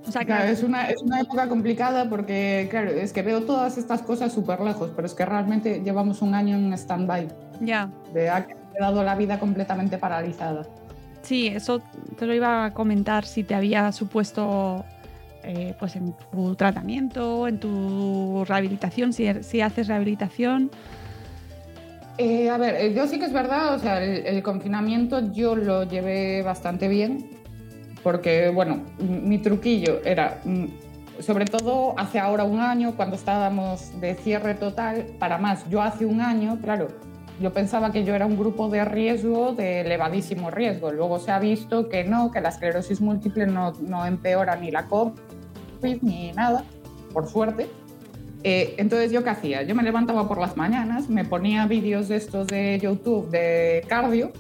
O 0.07 0.11
sea, 0.11 0.23
que 0.23 0.27
Claro, 0.27 0.49
es 0.49 0.63
una, 0.63 0.89
es 0.91 1.01
una 1.03 1.21
época 1.21 1.49
complicada 1.49 2.09
porque, 2.09 2.67
claro, 2.71 2.91
es 2.91 3.13
que 3.13 3.23
veo 3.23 3.43
todas 3.45 3.79
estas 3.79 4.03
cosas 4.03 4.33
súper 4.33 4.61
lejos, 4.61 4.91
pero 4.97 5.07
es 5.07 5.15
que 5.15 5.25
realmente 5.25 5.81
llevamos 5.85 6.23
un 6.23 6.35
año 6.35 6.57
en 6.57 6.73
stand-by. 6.73 7.29
ya. 7.61 7.89
De 8.13 8.29
ha 8.29 8.47
quedado 8.75 9.03
la 9.05 9.15
vida 9.15 9.39
completamente 9.39 9.99
paralizada. 9.99 10.67
Sí, 11.23 11.47
eso 11.49 11.81
te 12.19 12.27
lo 12.27 12.35
iba 12.35 12.65
a 12.65 12.75
comentar 12.75 13.25
si 13.25 13.45
te 13.45 13.55
había 13.55 13.93
supuesto 13.93 14.85
eh, 15.45 15.75
pues 15.79 15.95
en 15.97 16.15
tu 16.33 16.55
tratamiento, 16.57 17.47
en 17.47 17.61
tu 17.61 18.45
rehabilitación, 18.45 19.13
si, 19.13 19.33
si 19.43 19.61
haces 19.61 19.87
rehabilitación. 19.89 20.71
Eh, 22.19 22.51
a 22.51 22.59
ver, 22.59 22.75
eh, 22.77 22.95
yo 22.95 23.07
sí 23.07 23.19
que 23.19 23.25
es 23.27 23.33
verdad, 23.33 23.75
o 23.75 23.79
sea, 23.79 24.03
el, 24.03 24.27
el 24.27 24.43
confinamiento 24.43 25.33
yo 25.33 25.55
lo 25.57 25.85
llevé 25.85 26.43
bastante 26.43 26.89
bien, 26.89 27.31
porque, 28.03 28.51
bueno, 28.51 28.81
mi 28.99 29.39
truquillo 29.39 30.01
era, 30.05 30.41
mm, 30.45 30.67
sobre 31.21 31.45
todo 31.45 31.95
hace 31.99 32.19
ahora 32.19 32.45
un 32.45 32.61
año, 32.61 32.95
cuando 32.97 33.17
estábamos 33.17 33.99
de 34.01 34.15
cierre 34.15 34.55
total, 34.55 35.07
para 35.19 35.39
más, 35.39 35.69
yo 35.69 35.83
hace 35.83 36.05
un 36.05 36.21
año, 36.21 36.59
claro, 36.61 36.89
yo 37.41 37.53
pensaba 37.53 37.91
que 37.93 38.05
yo 38.05 38.15
era 38.15 38.27
un 38.27 38.39
grupo 38.39 38.69
de 38.69 38.85
riesgo, 38.85 39.53
de 39.53 39.81
elevadísimo 39.81 40.51
riesgo. 40.51 40.93
Luego 40.93 41.19
se 41.19 41.33
ha 41.33 41.39
visto 41.39 41.89
que 41.89 42.05
no, 42.05 42.31
que 42.31 42.41
la 42.41 42.51
esclerosis 42.51 43.01
múltiple 43.01 43.47
no, 43.47 43.73
no 43.81 44.07
empeora 44.07 44.55
ni 44.57 44.71
la 44.71 44.87
COVID 44.87 45.13
ni 46.03 46.33
nada, 46.33 46.65
por 47.13 47.27
suerte. 47.29 47.69
Eh, 48.45 48.75
entonces, 48.79 49.13
¿yo 49.13 49.23
qué 49.23 49.31
hacía? 49.31 49.63
Yo 49.63 49.75
me 49.75 49.83
levantaba 49.83 50.29
por 50.29 50.39
las 50.39 50.57
mañanas, 50.57 51.09
me 51.09 51.25
ponía 51.25 51.67
vídeos 51.67 52.09
de 52.09 52.17
estos 52.17 52.47
de 52.49 52.79
YouTube 52.81 53.31
de 53.31 53.85
cardio, 53.89 54.33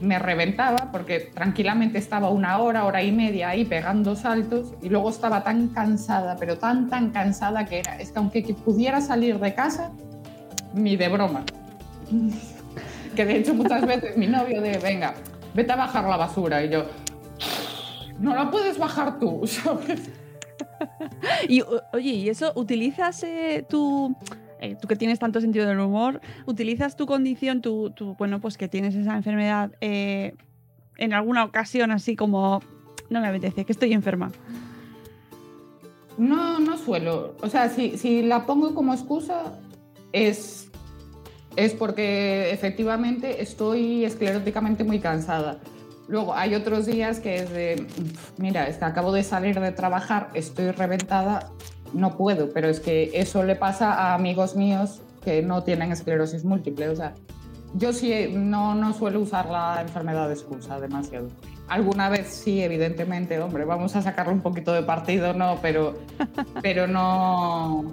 me 0.00 0.18
reventaba 0.18 0.90
porque 0.92 1.20
tranquilamente 1.20 1.98
estaba 1.98 2.30
una 2.30 2.58
hora, 2.58 2.84
hora 2.84 3.02
y 3.02 3.12
media 3.12 3.50
ahí 3.50 3.64
pegando 3.64 4.14
saltos 4.14 4.74
y 4.82 4.88
luego 4.88 5.10
estaba 5.10 5.42
tan 5.42 5.68
cansada, 5.68 6.36
pero 6.36 6.58
tan, 6.58 6.88
tan 6.88 7.10
cansada 7.10 7.64
que 7.64 7.78
era, 7.78 7.98
es 7.98 8.12
que 8.12 8.18
aunque 8.18 8.42
que 8.42 8.54
pudiera 8.54 9.00
salir 9.00 9.38
de 9.38 9.54
casa, 9.54 9.92
ni 10.74 10.96
de 10.96 11.08
broma. 11.08 11.44
que 13.16 13.24
de 13.24 13.36
hecho 13.36 13.54
muchas 13.54 13.86
veces 13.86 14.16
mi 14.16 14.26
novio 14.26 14.60
de, 14.60 14.78
venga, 14.78 15.14
vete 15.54 15.72
a 15.72 15.76
bajar 15.76 16.04
la 16.04 16.16
basura. 16.16 16.62
Y 16.62 16.68
yo, 16.68 16.84
no 18.18 18.34
la 18.34 18.50
puedes 18.50 18.78
bajar 18.78 19.18
tú, 19.18 19.42
y 21.48 21.62
oye, 21.92 22.10
¿y 22.10 22.28
eso 22.28 22.52
utilizas 22.54 23.22
eh, 23.22 23.64
tu... 23.68 24.14
Eh, 24.60 24.76
tú 24.80 24.88
que 24.88 24.96
tienes 24.96 25.18
tanto 25.18 25.40
sentido 25.40 25.66
del 25.66 25.80
humor, 25.80 26.20
¿utilizas 26.46 26.96
tu 26.96 27.06
condición, 27.06 27.60
tu, 27.60 27.92
bueno, 28.18 28.40
pues 28.40 28.56
que 28.56 28.68
tienes 28.68 28.94
esa 28.94 29.16
enfermedad 29.16 29.72
eh, 29.80 30.34
en 30.96 31.12
alguna 31.12 31.44
ocasión 31.44 31.90
así 31.90 32.16
como, 32.16 32.62
no 33.10 33.20
me 33.20 33.28
apetece, 33.28 33.64
que 33.64 33.72
estoy 33.72 33.92
enferma? 33.92 34.32
No, 36.16 36.58
no 36.58 36.78
suelo. 36.78 37.36
O 37.42 37.48
sea, 37.48 37.68
si, 37.68 37.98
si 37.98 38.22
la 38.22 38.46
pongo 38.46 38.74
como 38.74 38.94
excusa, 38.94 39.58
es, 40.12 40.70
es 41.56 41.74
porque 41.74 42.50
efectivamente 42.50 43.42
estoy 43.42 44.04
escleróticamente 44.04 44.84
muy 44.84 45.00
cansada. 45.00 45.58
Luego 46.08 46.34
hay 46.34 46.54
otros 46.54 46.86
días 46.86 47.20
que 47.20 47.36
es 47.36 47.50
de, 47.50 47.86
mira, 48.38 48.68
es 48.68 48.76
que 48.76 48.84
acabo 48.84 49.12
de 49.12 49.24
salir 49.24 49.58
de 49.58 49.72
trabajar, 49.72 50.30
estoy 50.34 50.70
reventada, 50.70 51.50
no 51.92 52.16
puedo, 52.16 52.50
pero 52.52 52.68
es 52.68 52.80
que 52.80 53.10
eso 53.14 53.42
le 53.42 53.56
pasa 53.56 53.92
a 53.92 54.14
amigos 54.14 54.56
míos 54.56 55.00
que 55.24 55.42
no 55.42 55.62
tienen 55.62 55.92
esclerosis 55.92 56.44
múltiple. 56.44 56.88
O 56.88 56.96
sea, 56.96 57.14
yo 57.74 57.92
sí 57.92 58.28
no, 58.32 58.74
no 58.74 58.92
suelo 58.94 59.20
usar 59.20 59.46
la 59.46 59.80
enfermedad 59.82 60.28
de 60.28 60.34
excusa 60.34 60.80
demasiado. 60.80 61.28
Alguna 61.68 62.08
vez 62.08 62.28
sí, 62.28 62.62
evidentemente, 62.62 63.38
hombre, 63.40 63.64
vamos 63.64 63.96
a 63.96 64.02
sacarle 64.02 64.32
un 64.32 64.40
poquito 64.40 64.72
de 64.72 64.82
partido, 64.82 65.34
no, 65.34 65.58
pero, 65.60 65.94
pero 66.62 66.86
no, 66.86 67.92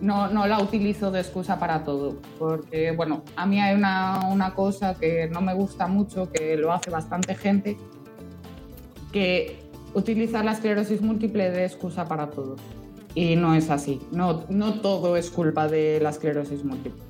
no, 0.00 0.28
no 0.28 0.46
la 0.46 0.60
utilizo 0.60 1.10
de 1.10 1.20
excusa 1.20 1.58
para 1.58 1.84
todo, 1.84 2.16
porque 2.38 2.92
bueno, 2.92 3.22
a 3.36 3.44
mí 3.44 3.60
hay 3.60 3.74
una, 3.74 4.20
una 4.30 4.54
cosa 4.54 4.94
que 4.94 5.28
no 5.28 5.42
me 5.42 5.52
gusta 5.52 5.86
mucho, 5.86 6.30
que 6.32 6.56
lo 6.56 6.72
hace 6.72 6.90
bastante 6.90 7.34
gente, 7.34 7.76
que 9.12 9.63
utiliza 9.94 10.42
la 10.42 10.52
esclerosis 10.52 11.00
múltiple 11.00 11.50
de 11.50 11.64
excusa 11.64 12.04
para 12.06 12.30
todo. 12.30 12.56
Y 13.14 13.36
no 13.36 13.54
es 13.54 13.70
así, 13.70 14.00
no, 14.10 14.44
no 14.48 14.80
todo 14.80 15.16
es 15.16 15.30
culpa 15.30 15.68
de 15.68 16.00
la 16.02 16.10
esclerosis 16.10 16.64
múltiple. 16.64 17.02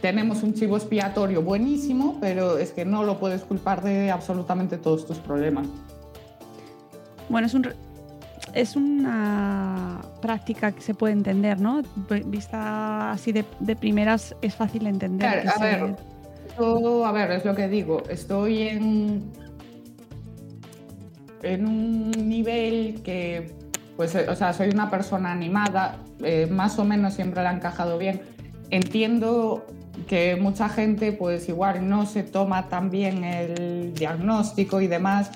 Tenemos 0.00 0.42
un 0.44 0.54
chivo 0.54 0.76
expiatorio 0.76 1.42
buenísimo, 1.42 2.18
pero 2.20 2.58
es 2.58 2.70
que 2.70 2.84
no 2.84 3.02
lo 3.02 3.18
puedes 3.18 3.42
culpar 3.42 3.82
de 3.82 4.10
absolutamente 4.10 4.78
todos 4.78 5.06
tus 5.06 5.18
problemas. 5.18 5.66
Bueno, 7.28 7.48
es 7.48 7.54
un, 7.54 7.66
es 8.54 8.76
una 8.76 10.00
práctica 10.22 10.70
que 10.70 10.80
se 10.80 10.94
puede 10.94 11.14
entender, 11.14 11.60
¿no? 11.60 11.82
Vista 12.26 13.10
así 13.10 13.32
de, 13.32 13.44
primeras 13.74 14.36
es 14.42 14.54
fácil 14.54 14.86
entender. 14.86 15.42
Claro, 15.42 15.50
a, 15.50 15.64
ver, 15.64 15.96
a 17.04 17.12
ver, 17.12 17.30
es 17.32 17.44
lo 17.44 17.54
que 17.56 17.66
digo, 17.66 18.02
estoy 18.08 18.62
en, 18.62 19.32
en 21.46 21.66
un 21.66 22.10
nivel 22.10 23.00
que, 23.02 23.54
pues, 23.96 24.14
o 24.14 24.34
sea, 24.34 24.52
soy 24.52 24.68
una 24.70 24.90
persona 24.90 25.32
animada, 25.32 25.98
eh, 26.22 26.46
más 26.50 26.78
o 26.78 26.84
menos 26.84 27.14
siempre 27.14 27.42
la 27.42 27.50
ha 27.50 27.54
encajado 27.54 27.98
bien. 27.98 28.20
Entiendo 28.70 29.66
que 30.06 30.36
mucha 30.36 30.68
gente, 30.68 31.12
pues 31.12 31.48
igual 31.48 31.88
no 31.88 32.04
se 32.06 32.22
toma 32.22 32.68
tan 32.68 32.90
bien 32.90 33.24
el 33.24 33.94
diagnóstico 33.94 34.80
y 34.80 34.86
demás, 34.86 35.30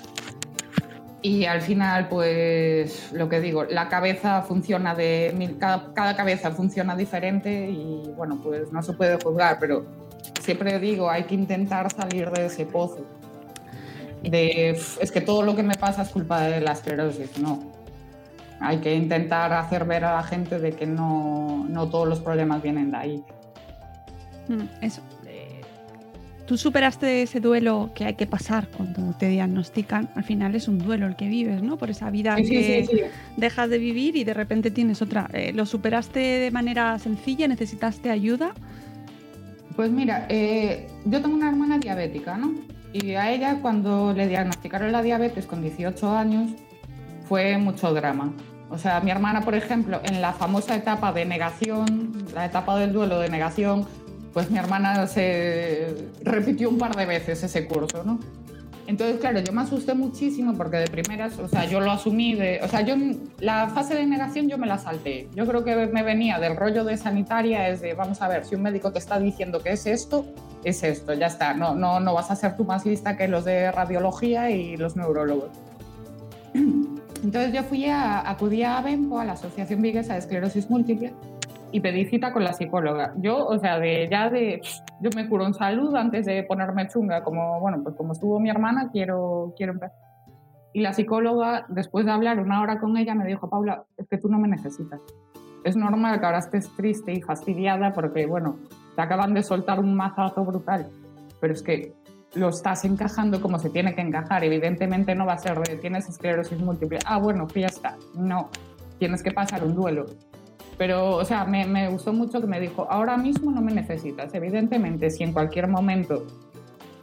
y 1.23 1.45
al 1.45 1.61
final, 1.61 2.09
pues 2.09 3.11
lo 3.13 3.29
que 3.29 3.39
digo, 3.39 3.63
la 3.65 3.89
cabeza 3.89 4.41
funciona 4.41 4.95
de. 4.95 5.55
Cada, 5.59 5.93
cada, 5.93 6.15
cabeza 6.15 6.49
funciona 6.49 6.95
diferente 6.95 7.69
y 7.69 8.11
bueno, 8.17 8.39
pues 8.41 8.71
no 8.71 8.81
se 8.81 8.93
puede 8.93 9.21
juzgar, 9.21 9.57
pero 9.59 9.85
siempre 10.41 10.79
digo, 10.79 11.11
hay 11.11 11.23
que 11.25 11.35
intentar 11.35 11.91
salir 11.91 12.31
de 12.31 12.47
ese 12.47 12.65
pozo. 12.65 13.05
De, 14.21 14.69
es 14.69 15.11
que 15.11 15.21
todo 15.21 15.41
lo 15.41 15.55
que 15.55 15.63
me 15.63 15.75
pasa 15.75 16.03
es 16.03 16.09
culpa 16.09 16.41
de 16.41 16.61
la 16.61 16.73
esclerosis, 16.73 17.39
no. 17.39 17.71
Hay 18.59 18.77
que 18.77 18.93
intentar 18.93 19.51
hacer 19.53 19.85
ver 19.85 20.05
a 20.05 20.15
la 20.15 20.23
gente 20.23 20.59
de 20.59 20.73
que 20.73 20.85
no, 20.85 21.65
no 21.67 21.89
todos 21.89 22.07
los 22.07 22.19
problemas 22.19 22.61
vienen 22.61 22.91
de 22.91 22.97
ahí. 22.97 23.23
Mm, 24.47 24.83
eso, 24.83 25.01
tú 26.51 26.57
superaste 26.57 27.21
ese 27.21 27.39
duelo 27.39 27.91
que 27.95 28.03
hay 28.03 28.15
que 28.15 28.27
pasar 28.27 28.67
cuando 28.75 29.13
te 29.17 29.29
diagnostican. 29.29 30.09
Al 30.15 30.25
final 30.25 30.53
es 30.53 30.67
un 30.67 30.79
duelo 30.79 31.07
el 31.07 31.15
que 31.15 31.29
vives, 31.29 31.63
¿no? 31.63 31.77
Por 31.77 31.89
esa 31.89 32.09
vida 32.09 32.35
que 32.35 33.09
dejas 33.37 33.69
de 33.69 33.77
vivir 33.77 34.17
y 34.17 34.25
de 34.25 34.33
repente 34.33 34.69
tienes 34.69 35.01
otra. 35.01 35.29
Eh, 35.31 35.53
¿Lo 35.53 35.65
superaste 35.65 36.19
de 36.19 36.51
manera 36.51 36.99
sencilla? 36.99 37.47
¿Necesitaste 37.47 38.09
ayuda? 38.09 38.53
Pues 39.77 39.91
mira, 39.91 40.25
eh, 40.27 40.87
yo 41.05 41.21
tengo 41.21 41.35
una 41.35 41.47
hermana 41.47 41.77
diabética, 41.77 42.35
¿no? 42.35 42.53
Y 42.93 43.15
a 43.15 43.31
ella 43.31 43.59
cuando 43.61 44.13
le 44.13 44.27
diagnosticaron 44.27 44.91
la 44.91 45.01
diabetes 45.01 45.45
con 45.45 45.61
18 45.61 46.11
años 46.11 46.51
fue 47.27 47.57
mucho 47.57 47.93
drama. 47.93 48.33
O 48.69 48.77
sea, 48.77 48.99
mi 49.01 49.11
hermana, 49.11 49.41
por 49.41 49.55
ejemplo, 49.55 50.01
en 50.03 50.21
la 50.21 50.33
famosa 50.33 50.75
etapa 50.75 51.11
de 51.11 51.25
negación, 51.25 52.13
la 52.33 52.45
etapa 52.45 52.77
del 52.77 52.93
duelo 52.93 53.19
de 53.19 53.29
negación, 53.29 53.85
pues 54.33 54.49
mi 54.49 54.57
hermana 54.57 55.07
se 55.07 56.09
repitió 56.23 56.69
un 56.69 56.77
par 56.77 56.95
de 56.95 57.05
veces 57.05 57.43
ese 57.43 57.67
curso, 57.67 58.03
¿no? 58.05 58.19
Entonces, 58.91 59.21
claro, 59.21 59.39
yo 59.39 59.53
me 59.53 59.61
asusté 59.61 59.93
muchísimo 59.93 60.53
porque 60.53 60.75
de 60.75 60.87
primeras, 60.87 61.39
o 61.39 61.47
sea, 61.47 61.63
yo 61.63 61.79
lo 61.79 61.91
asumí 61.91 62.35
de, 62.35 62.59
o 62.61 62.67
sea, 62.67 62.81
yo 62.81 62.95
la 63.39 63.69
fase 63.69 63.95
de 63.95 64.05
negación 64.05 64.49
yo 64.49 64.57
me 64.57 64.67
la 64.67 64.77
salté. 64.77 65.29
Yo 65.33 65.47
creo 65.47 65.63
que 65.63 65.87
me 65.87 66.03
venía 66.03 66.39
del 66.39 66.57
rollo 66.57 66.83
de 66.83 66.97
sanitaria 66.97 67.69
es 67.69 67.79
de, 67.79 67.93
vamos 67.93 68.21
a 68.21 68.27
ver, 68.27 68.43
si 68.43 68.55
un 68.55 68.63
médico 68.63 68.91
te 68.91 68.99
está 68.99 69.17
diciendo 69.17 69.63
que 69.63 69.71
es 69.71 69.85
esto, 69.85 70.25
es 70.65 70.83
esto, 70.83 71.13
ya 71.13 71.27
está. 71.27 71.53
No, 71.53 71.73
no, 71.73 72.01
no 72.01 72.13
vas 72.13 72.31
a 72.31 72.35
ser 72.35 72.57
tú 72.57 72.65
más 72.65 72.85
lista 72.85 73.15
que 73.15 73.29
los 73.29 73.45
de 73.45 73.71
radiología 73.71 74.49
y 74.49 74.75
los 74.75 74.97
neurólogos. 74.97 75.51
Entonces 76.53 77.53
yo 77.53 77.63
fui 77.63 77.85
a, 77.85 78.29
acudí 78.29 78.63
a 78.63 78.79
ABEMPO, 78.79 79.21
a 79.21 79.23
la 79.23 79.33
Asociación 79.33 79.81
Viguesa 79.81 80.15
de 80.15 80.19
Esclerosis 80.19 80.69
Múltiple, 80.69 81.13
y 81.71 81.79
pedí 81.79 82.05
cita 82.05 82.33
con 82.33 82.43
la 82.43 82.53
psicóloga. 82.53 83.13
Yo, 83.17 83.45
o 83.45 83.57
sea, 83.57 83.79
de 83.79 84.07
ya 84.09 84.29
de, 84.29 84.61
yo 84.99 85.09
me 85.15 85.27
curo 85.27 85.45
en 85.45 85.53
salud 85.53 85.95
antes 85.95 86.25
de 86.25 86.43
ponerme 86.43 86.87
chunga, 86.87 87.23
como, 87.23 87.59
bueno, 87.59 87.81
pues 87.83 87.95
como 87.95 88.13
estuvo 88.13 88.39
mi 88.39 88.49
hermana, 88.49 88.89
quiero, 88.91 89.53
quiero 89.55 89.73
empezar. 89.73 89.97
Y 90.73 90.81
la 90.81 90.93
psicóloga, 90.93 91.65
después 91.67 92.05
de 92.05 92.11
hablar 92.11 92.39
una 92.39 92.61
hora 92.61 92.79
con 92.79 92.95
ella, 92.97 93.13
me 93.15 93.25
dijo, 93.25 93.49
Paula, 93.49 93.83
es 93.97 94.07
que 94.07 94.17
tú 94.17 94.29
no 94.29 94.39
me 94.39 94.47
necesitas. 94.47 95.01
Es 95.63 95.75
normal 95.75 96.19
que 96.19 96.25
ahora 96.25 96.39
estés 96.39 96.69
triste 96.75 97.11
y 97.11 97.21
fastidiada 97.21 97.91
porque, 97.93 98.25
bueno, 98.25 98.57
te 98.95 99.01
acaban 99.01 99.33
de 99.33 99.43
soltar 99.43 99.79
un 99.79 99.95
mazazo 99.95 100.43
brutal, 100.45 100.87
pero 101.39 101.53
es 101.53 101.61
que 101.61 101.93
lo 102.35 102.49
estás 102.49 102.85
encajando 102.85 103.41
como 103.41 103.59
se 103.59 103.69
tiene 103.69 103.93
que 103.93 104.01
encajar. 104.01 104.43
Evidentemente 104.43 105.13
no 105.13 105.25
va 105.25 105.33
a 105.33 105.37
ser 105.37 105.59
de 105.59 105.75
tienes 105.77 106.07
esclerosis 106.07 106.59
múltiple. 106.59 106.99
Ah, 107.05 107.19
bueno, 107.19 107.47
está. 107.53 107.97
No, 108.15 108.49
tienes 108.97 109.21
que 109.21 109.31
pasar 109.31 109.63
un 109.63 109.75
duelo 109.75 110.05
pero, 110.81 111.15
o 111.17 111.23
sea, 111.23 111.45
me, 111.45 111.67
me, 111.67 111.89
gustó 111.89 112.11
mucho 112.11 112.41
que 112.41 112.47
me 112.47 112.59
dijo, 112.59 112.87
ahora 112.89 113.15
mismo 113.15 113.51
no 113.51 113.61
me 113.61 113.71
necesitas. 113.71 114.33
Evidentemente, 114.33 115.11
si 115.11 115.23
en 115.23 115.31
cualquier 115.31 115.67
momento 115.67 116.25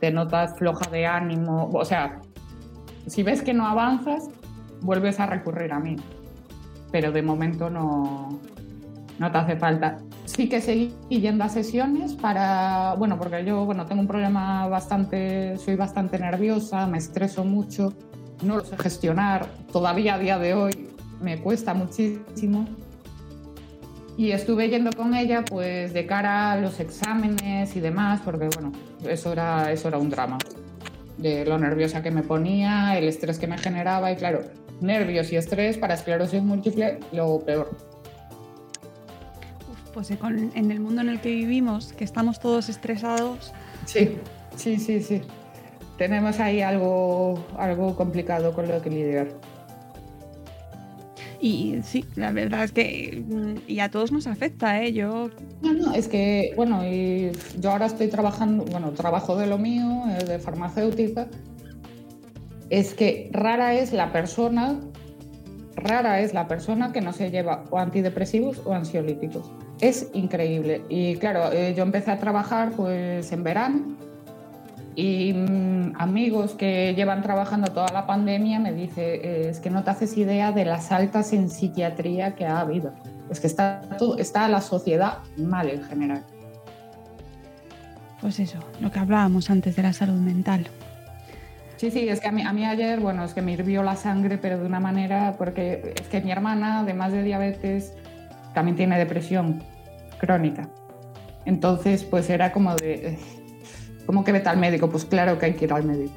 te 0.01 0.11
notas 0.11 0.59
floja 0.59 0.91
de 0.91 1.07
ánimo, 1.07 1.71
o 1.73 1.85
sea, 1.85 2.21
si 3.07 3.23
ves 3.23 3.41
que 3.41 3.55
no 3.55 3.69
avanzas, 3.69 4.31
vuelves 4.81 5.21
a 5.21 5.27
recurrir 5.27 5.73
a 5.73 5.79
mí. 5.79 5.95
Pero 6.91 7.13
de 7.13 7.23
momento 7.23 7.71
no, 7.71 8.41
no 9.21 9.31
te 9.31 9.39
hace 9.39 9.55
falta. 9.55 9.99
Sí 10.25 10.49
que 10.49 10.61
seguí 10.61 10.93
yendo 11.09 11.45
a 11.45 11.49
sesiones 11.49 12.15
para, 12.15 12.97
bueno, 12.99 13.17
porque 13.17 13.45
yo, 13.45 13.65
bueno, 13.65 13.87
tengo 13.87 14.01
un 14.01 14.09
problema 14.09 14.67
bastante, 14.67 15.57
soy 15.57 15.77
bastante 15.77 16.19
nerviosa, 16.19 16.89
me 16.89 16.99
estreso 16.99 17.45
mucho, 17.45 17.93
no 18.43 18.57
lo 18.57 18.65
sé 18.65 18.77
gestionar, 18.77 19.47
todavía 19.71 20.15
a 20.15 20.19
día 20.19 20.37
de 20.37 20.55
hoy 20.55 20.89
me 21.21 21.39
cuesta 21.41 21.75
muchísimo 21.75 22.67
y 24.19 24.33
estuve 24.33 24.69
yendo 24.69 24.91
con 24.93 25.15
ella 25.15 25.45
pues 25.45 25.93
de 25.93 26.05
cara 26.05 26.51
a 26.51 26.57
los 26.57 26.81
exámenes 26.81 27.77
y 27.77 27.81
demás, 27.81 28.21
porque 28.25 28.49
bueno, 28.53 28.73
eso 29.09 29.33
era, 29.33 29.71
eso 29.71 29.87
era 29.87 29.99
un 29.99 30.11
drama. 30.11 30.39
De 31.17 31.45
lo 31.45 31.57
nerviosa 31.57 32.03
que 32.03 32.11
me 32.11 32.25
ponía, 32.25 32.99
el 32.99 33.07
estrés 33.07 33.39
que 33.39 33.47
me 33.47 33.57
generaba 33.57 34.11
y 34.11 34.17
claro, 34.17 34.43
nervios 34.81 35.33
y 35.33 35.37
estrés 35.37 35.79
para 35.79 35.95
esclerosis 35.95 36.43
múltiple, 36.43 36.99
lo 37.13 37.39
peor. 37.47 37.71
pues 39.95 40.11
en 40.11 40.71
el 40.73 40.81
mundo 40.81 41.01
en 41.01 41.11
el 41.11 41.21
que 41.21 41.29
vivimos, 41.29 41.93
que 41.93 42.03
estamos 42.03 42.41
todos 42.41 42.69
estresados. 42.69 43.53
Sí, 43.87 44.19
sí, 44.57 44.79
sí, 44.81 45.01
sí. 45.01 45.23
Tenemos 45.97 46.41
ahí 46.41 46.61
algo, 46.61 47.47
algo 47.57 47.95
complicado 47.95 48.53
con 48.53 48.67
lo 48.67 48.83
que 48.83 48.91
lidiar. 48.91 49.29
Y 51.41 51.77
sí, 51.83 52.05
la 52.17 52.33
verdad 52.33 52.65
es 52.65 52.73
que 52.73 53.25
mm, 53.27 53.71
y 53.71 53.81
a 53.81 53.91
todos 53.91 54.11
nos 54.11 54.27
afecta, 54.27 54.83
¿eh? 54.83 54.93
Yo... 54.93 55.31
No, 55.63 55.73
no, 55.73 55.95
es 55.95 56.09
que, 56.09 56.53
bueno, 56.57 56.85
y 56.85 57.31
yo 57.61 57.71
ahora 57.71 57.87
estoy 57.87 58.09
trabajando, 58.09 58.65
bueno, 58.65 58.93
trabajo 58.93 59.37
de 59.37 59.47
lo 59.47 59.59
mío, 59.59 60.03
eh, 60.09 60.25
de 60.25 60.39
farmacéutica, 60.39 61.29
es 62.71 62.95
que 62.95 63.31
rara 63.33 63.75
es 63.75 63.93
la 63.93 64.13
persona 64.13 64.81
rara 65.79 66.21
es 66.21 66.35
la 66.35 66.49
persona 66.49 66.93
que 66.93 67.01
no 67.01 67.13
se 67.13 67.31
lleva 67.31 67.65
o 67.71 67.79
antidepresivos 67.79 68.61
o 68.65 68.75
ansiolíticos. 68.75 69.51
Es 69.81 70.11
increíble. 70.13 70.83
Y 70.89 71.17
claro, 71.17 71.53
eh, 71.53 71.75
yo 71.77 71.85
empecé 71.85 72.11
a 72.11 72.19
trabajar 72.19 72.73
pues 72.73 73.31
en 73.33 73.45
verano 73.45 73.97
y 74.99 75.33
mm, 75.33 75.93
amigos 75.97 76.55
que 76.55 76.93
llevan 76.97 77.23
trabajando 77.23 77.71
toda 77.71 77.87
la 77.93 78.05
pandemia 78.05 78.59
me 78.59 78.73
dice 78.73 79.15
eh, 79.15 79.49
es 79.51 79.61
que 79.61 79.71
no 79.71 79.85
te 79.85 79.91
haces 79.91 80.17
idea 80.17 80.51
de 80.51 80.65
las 80.65 80.91
altas 80.91 81.33
en 81.33 81.51
psiquiatría 81.51 82.35
que 82.35 82.47
ha 82.47 82.59
habido. 82.59 82.93
Es 83.31 83.39
que 83.39 83.47
está, 83.47 83.81
todo, 83.97 84.19
está 84.19 84.49
la 84.49 84.61
sociedad 84.61 85.19
mal 85.37 85.71
en 85.71 85.85
general. 85.85 86.25
Pues 88.21 88.41
eso, 88.41 88.59
lo 88.81 88.91
que 88.91 88.99
hablábamos 88.99 89.51
antes 89.51 89.77
de 89.77 89.85
la 89.85 89.93
salud 89.93 90.19
mental. 90.19 90.67
Sí, 91.77 91.93
sí, 91.93 92.09
es 92.09 92.19
que 92.19 92.27
a 92.27 92.33
mí, 92.33 92.43
a 92.43 92.53
mí 92.53 92.67
ayer, 92.67 92.99
bueno, 92.99 93.23
es 93.23 93.35
que 93.35 93.41
me 93.41 93.53
hirvió 93.53 93.85
la 93.85 93.95
sangre, 93.95 94.37
pero 94.37 94.59
de 94.59 94.67
una 94.67 94.81
manera, 94.81 95.37
porque 95.39 95.95
es 95.95 96.09
que 96.09 96.21
mi 96.23 96.33
hermana, 96.33 96.81
además 96.81 97.13
de 97.13 97.23
diabetes, 97.23 97.93
también 98.53 98.77
tiene 98.77 98.99
depresión 98.99 99.63
crónica. 100.19 100.69
Entonces, 101.45 102.03
pues 102.03 102.29
era 102.31 102.51
como 102.51 102.75
de, 102.75 103.17
¿cómo 104.09 104.25
que 104.25 104.33
vete 104.33 104.49
al 104.49 104.57
médico? 104.57 104.89
Pues 104.89 105.05
claro 105.05 105.39
que 105.39 105.45
hay 105.45 105.53
que 105.53 105.67
ir 105.67 105.73
al 105.75 105.85
médico. 105.85 106.15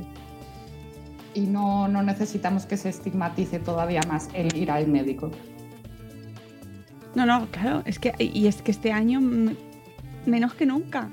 Y 1.34 1.42
no, 1.42 1.90
no 1.90 2.02
necesitamos 2.02 2.66
que 2.66 2.78
se 2.78 2.88
estigmatice 2.88 3.60
todavía 3.60 4.00
más 4.08 4.30
el 4.34 4.56
ir 4.56 4.72
al 4.72 4.88
médico. 4.88 5.30
No, 7.16 7.26
no, 7.26 7.48
claro, 7.52 7.84
es 7.84 8.00
que, 8.00 8.14
y 8.18 8.48
es 8.48 8.62
que 8.62 8.72
este 8.72 8.94
año 8.94 9.20
menos 10.26 10.54
que 10.54 10.66
nunca. 10.66 11.10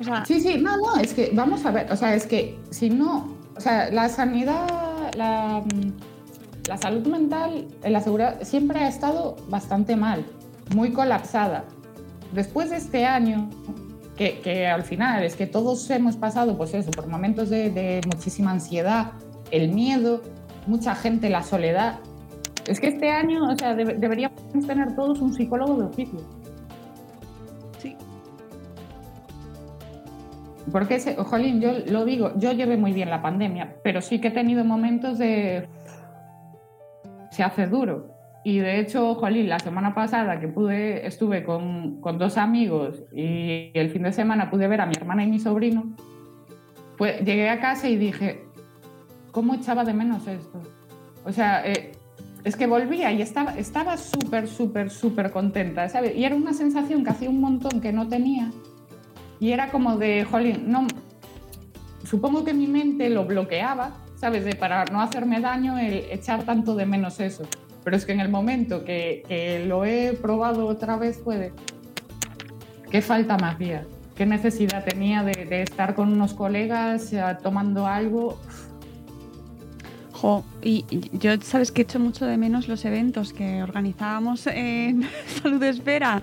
O 0.00 0.04
sea, 0.04 0.24
sí, 0.24 0.40
sí, 0.40 0.58
no, 0.60 0.76
no, 0.76 0.96
es 0.96 1.14
que 1.14 1.30
vamos 1.32 1.64
a 1.64 1.70
ver, 1.70 1.92
o 1.92 1.96
sea, 1.96 2.16
es 2.16 2.26
que 2.26 2.58
si 2.70 2.90
no, 2.90 3.36
o 3.56 3.60
sea, 3.60 3.88
la 3.92 4.08
sanidad, 4.08 5.12
la, 5.16 5.62
la 6.66 6.78
salud 6.78 7.06
mental 7.06 7.68
en 7.84 7.92
la 7.92 8.00
seguridad 8.00 8.42
siempre 8.42 8.80
ha 8.80 8.88
estado 8.88 9.36
bastante 9.48 9.94
mal, 9.94 10.26
muy 10.74 10.90
colapsada. 10.90 11.64
Después 12.32 12.70
de 12.70 12.76
este 12.78 13.06
año, 13.06 13.48
que, 14.18 14.40
que, 14.40 14.66
al 14.66 14.82
final 14.82 15.22
es 15.22 15.36
que 15.36 15.46
todos 15.46 15.88
hemos 15.90 16.16
pasado, 16.16 16.58
pues 16.58 16.74
eso, 16.74 16.90
por 16.90 17.06
momentos 17.06 17.48
de, 17.50 17.70
de, 17.70 18.00
muchísima 18.04 18.50
ansiedad, 18.50 19.12
el 19.52 19.72
miedo, 19.72 20.22
mucha 20.66 20.96
gente 20.96 21.30
la 21.30 21.44
soledad. 21.44 22.00
Es 22.66 22.80
que 22.80 22.88
este 22.88 23.10
año, 23.10 23.48
o 23.48 23.56
sea, 23.56 23.76
de, 23.76 23.84
deberíamos 23.84 24.42
tener 24.66 24.96
todos 24.96 25.20
un 25.20 25.32
psicólogo 25.32 25.76
de 25.76 25.84
oficio. 25.84 26.18
Sí. 27.78 27.96
Porque, 30.72 30.96
ese, 30.96 31.14
jolín, 31.14 31.60
yo 31.60 31.70
lo 31.86 32.04
digo, 32.04 32.32
yo 32.36 32.50
llevé 32.52 32.76
muy 32.76 32.92
bien 32.92 33.10
la 33.10 33.22
pandemia, 33.22 33.76
pero 33.84 34.02
sí 34.02 34.20
que 34.20 34.28
he 34.28 34.32
tenido 34.32 34.64
momentos 34.64 35.16
de... 35.18 35.68
Se 37.30 37.44
hace 37.44 37.68
duro. 37.68 38.17
Y 38.48 38.60
de 38.60 38.80
hecho, 38.80 39.14
jolín, 39.14 39.50
la 39.50 39.58
semana 39.58 39.94
pasada 39.94 40.40
que 40.40 40.48
pude, 40.48 41.06
estuve 41.06 41.44
con, 41.44 42.00
con, 42.00 42.16
dos 42.16 42.38
amigos 42.38 43.02
y 43.14 43.70
el 43.74 43.90
fin 43.90 44.04
de 44.04 44.12
semana 44.12 44.50
pude 44.50 44.66
ver 44.66 44.80
a 44.80 44.86
mi 44.86 44.94
hermana 44.96 45.22
y 45.22 45.26
mi 45.26 45.38
sobrino, 45.38 45.94
pues 46.96 47.20
llegué 47.20 47.50
a 47.50 47.60
casa 47.60 47.90
y 47.90 47.96
dije, 47.96 48.46
¿cómo 49.32 49.52
echaba 49.52 49.84
de 49.84 49.92
menos 49.92 50.26
esto? 50.26 50.62
O 51.26 51.30
sea, 51.30 51.62
eh, 51.62 51.92
es 52.42 52.56
que 52.56 52.66
volvía 52.66 53.12
y 53.12 53.20
estaba 53.20 53.52
estaba 53.52 53.98
súper, 53.98 54.48
súper, 54.48 54.88
súper 54.88 55.30
contenta, 55.30 55.86
¿sabes? 55.90 56.16
Y 56.16 56.24
era 56.24 56.34
una 56.34 56.54
sensación 56.54 57.04
que 57.04 57.10
hacía 57.10 57.28
un 57.28 57.42
montón 57.42 57.82
que 57.82 57.92
no 57.92 58.08
tenía. 58.08 58.50
Y 59.40 59.52
era 59.52 59.70
como 59.70 59.98
de, 59.98 60.24
jolín, 60.24 60.72
no, 60.72 60.86
supongo 62.02 62.46
que 62.46 62.54
mi 62.54 62.66
mente 62.66 63.10
lo 63.10 63.26
bloqueaba, 63.26 63.92
¿sabes? 64.16 64.46
De 64.46 64.54
para 64.54 64.86
no 64.86 65.02
hacerme 65.02 65.38
daño 65.38 65.76
el 65.76 66.06
echar 66.10 66.44
tanto 66.44 66.74
de 66.74 66.86
menos 66.86 67.20
eso. 67.20 67.46
Pero 67.88 67.96
es 67.96 68.04
que 68.04 68.12
en 68.12 68.20
el 68.20 68.28
momento 68.28 68.84
que, 68.84 69.22
que 69.26 69.64
lo 69.64 69.86
he 69.86 70.12
probado 70.12 70.66
otra 70.66 70.98
vez 70.98 71.16
puede... 71.16 71.54
¿Qué 72.90 73.00
falta 73.00 73.38
me 73.38 73.46
hacía? 73.46 73.86
¿Qué 74.14 74.26
necesidad 74.26 74.84
tenía 74.84 75.24
de, 75.24 75.62
estar 75.62 75.94
con 75.94 76.12
unos 76.12 76.34
colegas 76.34 77.14
uh, 77.14 77.42
tomando 77.42 77.86
algo? 77.86 78.38
Jo, 80.12 80.44
y 80.62 80.84
yo 81.12 81.40
sabes 81.40 81.72
que 81.72 81.80
echo 81.80 81.98
mucho 81.98 82.26
de 82.26 82.36
menos 82.36 82.68
los 82.68 82.84
eventos 82.84 83.32
que 83.32 83.62
organizábamos 83.62 84.46
en 84.48 85.08
Salud 85.42 85.62
Espera 85.62 86.20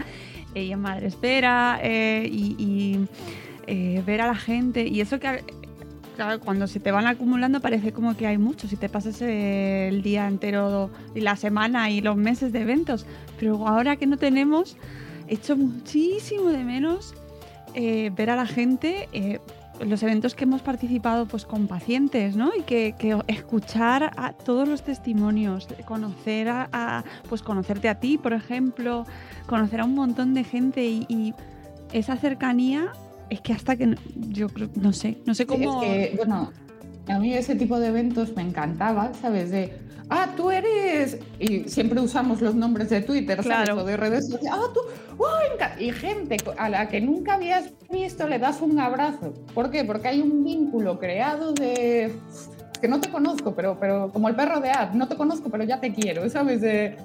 y 0.53 0.71
en 0.71 0.79
Madre 0.79 1.07
Espera 1.07 1.79
eh, 1.81 2.29
y, 2.31 3.07
eh, 3.65 4.03
ver 4.05 4.21
a 4.21 4.27
la 4.27 4.35
gente 4.35 4.85
y 4.85 5.01
eso 5.01 5.19
que 5.19 5.43
claro, 6.15 6.39
cuando 6.39 6.67
se 6.67 6.79
te 6.79 6.91
van 6.91 7.07
acumulando 7.07 7.59
parece 7.59 7.91
como 7.91 8.15
que 8.15 8.27
hay 8.27 8.37
mucho, 8.37 8.67
si 8.67 8.75
te 8.75 8.89
pasas 8.89 9.21
el 9.21 10.01
día 10.01 10.27
entero 10.27 10.89
y 11.13 11.21
la 11.21 11.35
semana 11.35 11.89
y 11.89 12.01
los 12.01 12.15
meses 12.15 12.51
de 12.51 12.61
eventos, 12.61 13.05
pero 13.39 13.67
ahora 13.67 13.95
que 13.97 14.07
no 14.07 14.17
tenemos, 14.17 14.77
echo 15.27 15.55
muchísimo 15.55 16.49
de 16.49 16.63
menos 16.63 17.13
eh, 17.73 18.11
ver 18.15 18.29
a 18.29 18.35
la 18.35 18.45
gente, 18.45 19.09
eh, 19.13 19.39
los 19.85 20.01
eventos 20.03 20.35
que 20.35 20.45
hemos 20.45 20.61
participado 20.61 21.25
pues 21.25 21.45
con 21.45 21.67
pacientes, 21.67 22.35
¿no? 22.35 22.51
Y 22.57 22.61
que, 22.61 22.95
que 22.97 23.17
escuchar 23.27 24.11
a 24.15 24.31
todos 24.31 24.67
los 24.67 24.83
testimonios, 24.83 25.67
conocer 25.85 26.47
a, 26.47 26.69
a, 26.71 27.03
pues 27.27 27.41
conocerte 27.41 27.89
a 27.89 27.99
ti, 27.99 28.17
por 28.17 28.33
ejemplo, 28.33 29.05
conocer 29.47 29.81
a 29.81 29.85
un 29.85 29.95
montón 29.95 30.33
de 30.33 30.45
gente 30.45 30.85
y, 30.85 31.05
y 31.09 31.33
esa 31.91 32.15
cercanía 32.15 32.93
es 33.29 33.41
que 33.41 33.53
hasta 33.53 33.75
que 33.75 33.95
yo 34.29 34.49
creo, 34.49 34.69
no 34.75 34.93
sé, 34.93 35.17
no 35.25 35.33
sé 35.33 35.45
cómo. 35.45 35.81
Sí, 35.81 35.87
es 35.87 36.09
que, 36.09 36.15
bueno, 36.17 36.51
a 37.07 37.19
mí 37.19 37.33
ese 37.33 37.55
tipo 37.55 37.79
de 37.79 37.87
eventos 37.87 38.35
me 38.35 38.41
encantaba, 38.41 39.13
¿sabes? 39.13 39.51
De, 39.51 39.73
ah, 40.09 40.29
tú 40.35 40.51
eres. 40.51 41.19
Y 41.39 41.67
siempre 41.69 41.99
usamos 41.99 42.41
los 42.41 42.55
nombres 42.55 42.89
de 42.89 43.01
Twitter, 43.01 43.37
¿sabes? 43.43 43.65
Claro. 43.65 43.81
O 43.81 43.85
de 43.85 43.97
redes 43.97 44.27
sociales. 44.29 44.51
Ah, 44.51 44.71
tú. 44.73 44.79
¡Oh, 45.17 45.29
y 45.79 45.91
gente 45.91 46.37
a 46.57 46.69
la 46.69 46.87
que 46.89 47.01
nunca 47.01 47.35
habías 47.35 47.71
visto 47.91 48.27
le 48.27 48.39
das 48.39 48.61
un 48.61 48.79
abrazo. 48.79 49.33
¿Por 49.53 49.71
qué? 49.71 49.83
Porque 49.83 50.09
hay 50.09 50.21
un 50.21 50.43
vínculo 50.43 50.99
creado 50.99 51.53
de. 51.53 52.11
que 52.81 52.87
no 52.87 52.99
te 52.99 53.09
conozco, 53.09 53.55
pero, 53.55 53.77
pero 53.79 54.11
como 54.11 54.29
el 54.29 54.35
perro 54.35 54.59
de 54.59 54.71
Ad, 54.71 54.93
no 54.93 55.07
te 55.07 55.15
conozco, 55.15 55.49
pero 55.49 55.63
ya 55.63 55.79
te 55.79 55.93
quiero, 55.93 56.29
¿sabes? 56.29 56.61
De, 56.61 56.97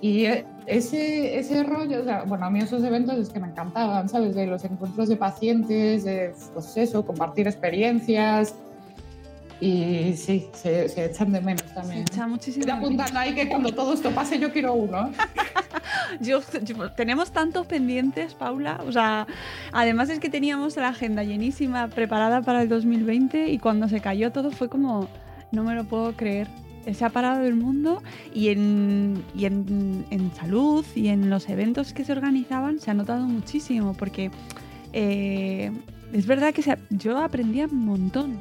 y 0.00 0.26
ese, 0.66 1.38
ese 1.38 1.62
rollo, 1.64 2.00
o 2.00 2.04
sea, 2.04 2.22
bueno, 2.22 2.46
a 2.46 2.50
mí 2.50 2.60
esos 2.60 2.84
eventos 2.84 3.16
es 3.18 3.30
que 3.30 3.40
me 3.40 3.48
encantaban, 3.48 4.08
¿sabes? 4.08 4.34
De 4.34 4.46
los 4.46 4.64
encuentros 4.64 5.08
de 5.08 5.16
pacientes, 5.16 6.04
de, 6.04 6.34
pues 6.54 6.76
eso, 6.76 7.04
compartir 7.04 7.48
experiencias. 7.48 8.54
Y 9.60 10.14
sí, 10.16 10.48
se, 10.52 10.88
se 10.88 11.06
echan 11.06 11.32
de 11.32 11.40
menos 11.40 11.64
también. 11.74 12.06
Se 12.06 12.14
echa 12.14 12.28
muchísimo. 12.28 12.64
Estoy 12.64 12.78
apuntando 12.78 13.18
ahí 13.18 13.34
que 13.34 13.48
cuando 13.48 13.72
todo 13.72 13.92
esto 13.92 14.10
pase 14.12 14.38
yo 14.38 14.52
quiero 14.52 14.74
uno. 14.74 15.10
yo, 16.20 16.40
yo, 16.62 16.92
tenemos 16.92 17.32
tantos 17.32 17.66
pendientes, 17.66 18.34
Paula. 18.34 18.80
O 18.86 18.92
sea, 18.92 19.26
además 19.72 20.10
es 20.10 20.20
que 20.20 20.30
teníamos 20.30 20.76
la 20.76 20.88
agenda 20.88 21.24
llenísima, 21.24 21.88
preparada 21.88 22.42
para 22.42 22.62
el 22.62 22.68
2020 22.68 23.48
y 23.48 23.58
cuando 23.58 23.88
se 23.88 24.00
cayó 24.00 24.30
todo 24.30 24.52
fue 24.52 24.68
como, 24.68 25.08
no 25.50 25.64
me 25.64 25.74
lo 25.74 25.82
puedo 25.84 26.12
creer 26.12 26.46
se 26.92 27.04
ha 27.04 27.10
parado 27.10 27.44
el 27.44 27.54
mundo 27.54 28.02
y, 28.34 28.48
en, 28.48 29.22
y 29.34 29.44
en, 29.44 30.06
en, 30.10 30.34
salud 30.34 30.84
y 30.94 31.08
en 31.08 31.30
los 31.30 31.48
eventos 31.48 31.92
que 31.92 32.04
se 32.04 32.12
organizaban 32.12 32.80
se 32.80 32.90
ha 32.90 32.94
notado 32.94 33.26
muchísimo 33.26 33.94
porque 33.94 34.30
eh, 34.92 35.70
es 36.12 36.26
verdad 36.26 36.54
que 36.54 36.62
yo 36.90 37.18
aprendía 37.18 37.66
un 37.66 37.84
montón, 37.84 38.40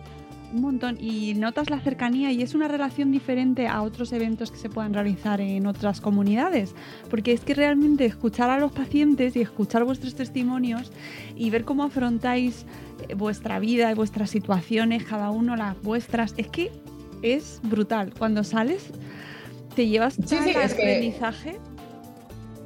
un 0.53 0.61
montón 0.61 0.97
y 0.99 1.33
notas 1.33 1.69
la 1.69 1.79
cercanía 1.81 2.31
y 2.31 2.41
es 2.41 2.55
una 2.55 2.67
relación 2.67 3.11
diferente 3.11 3.67
a 3.67 3.81
otros 3.81 4.13
eventos 4.13 4.51
que 4.51 4.57
se 4.57 4.69
puedan 4.69 4.93
realizar 4.93 5.41
en 5.41 5.67
otras 5.67 5.99
comunidades 5.99 6.73
porque 7.09 7.33
es 7.33 7.41
que 7.41 7.53
realmente 7.53 8.05
escuchar 8.05 8.49
a 8.49 8.59
los 8.59 8.71
pacientes 8.71 9.35
y 9.35 9.41
escuchar 9.41 9.83
vuestros 9.83 10.15
testimonios 10.15 10.91
y 11.35 11.49
ver 11.49 11.65
cómo 11.65 11.83
afrontáis 11.83 12.65
vuestra 13.15 13.59
vida 13.59 13.91
y 13.91 13.95
vuestras 13.95 14.29
situaciones, 14.29 15.03
cada 15.03 15.29
uno 15.29 15.55
las 15.55 15.81
vuestras, 15.81 16.33
es 16.37 16.47
que 16.47 16.71
es 17.21 17.59
brutal. 17.63 18.13
Cuando 18.17 18.43
sales, 18.43 18.91
te 19.75 19.87
llevas 19.87 20.15
sí, 20.25 20.35
aprendizaje. 20.35 21.51
Que... 21.51 21.77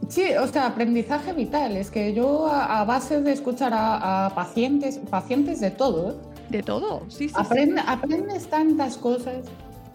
Sí, 0.10 0.24
o 0.42 0.48
sea, 0.48 0.68
aprendizaje 0.68 1.34
vital. 1.34 1.78
Es 1.78 1.92
que 1.92 2.14
yo 2.14 2.48
a, 2.48 2.82
a 2.82 2.86
base 2.86 3.22
de 3.22 3.32
escuchar 3.32 3.74
a, 3.74 4.26
a, 4.26 4.36
pacientes, 4.36 4.98
pacientes 5.10 5.60
de 5.60 5.72
todo. 5.72 6.20
De 6.50 6.62
todo, 6.64 7.04
sí, 7.08 7.30
sí, 7.30 7.36
Aprende, 7.38 7.82
sí. 7.82 7.88
Aprendes 7.88 8.50
tantas 8.50 8.98
cosas, 8.98 9.46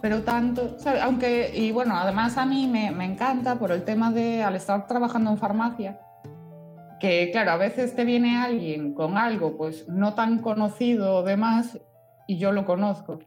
pero 0.01 0.23
tanto. 0.23 0.79
¿sabes? 0.79 1.03
Aunque, 1.03 1.51
y 1.53 1.71
bueno, 1.71 1.95
además 1.95 2.37
a 2.37 2.45
mí 2.45 2.67
me, 2.67 2.89
me 2.91 3.05
encanta 3.05 3.59
por 3.59 3.71
el 3.71 3.83
tema 3.83 4.11
de, 4.11 4.41
al 4.41 4.55
estar 4.55 4.87
trabajando 4.87 5.29
en 5.29 5.37
farmacia, 5.37 5.99
que 6.99 7.29
claro, 7.31 7.51
a 7.51 7.57
veces 7.57 7.95
te 7.95 8.05
viene 8.05 8.37
alguien 8.37 8.93
con 8.93 9.17
algo 9.17 9.55
pues 9.55 9.87
no 9.87 10.15
tan 10.15 10.39
conocido 10.39 11.17
o 11.17 11.23
demás 11.23 11.79
y 12.27 12.37
yo 12.37 12.51
lo 12.51 12.65
conozco. 12.65 13.19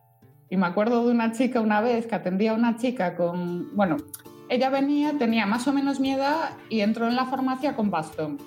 Y 0.50 0.56
me 0.56 0.66
acuerdo 0.66 1.06
de 1.06 1.12
una 1.12 1.32
chica 1.32 1.60
una 1.60 1.80
vez 1.80 2.06
que 2.06 2.16
atendía 2.16 2.50
a 2.50 2.54
una 2.54 2.76
chica 2.76 3.16
con, 3.16 3.74
bueno, 3.74 3.96
ella 4.48 4.68
venía, 4.68 5.16
tenía 5.16 5.46
más 5.46 5.66
o 5.68 5.72
menos 5.72 6.00
mi 6.00 6.12
edad 6.12 6.50
y 6.68 6.80
entró 6.80 7.06
en 7.06 7.14
la 7.14 7.26
farmacia 7.26 7.76
con 7.76 7.90
bastón. 7.90 8.38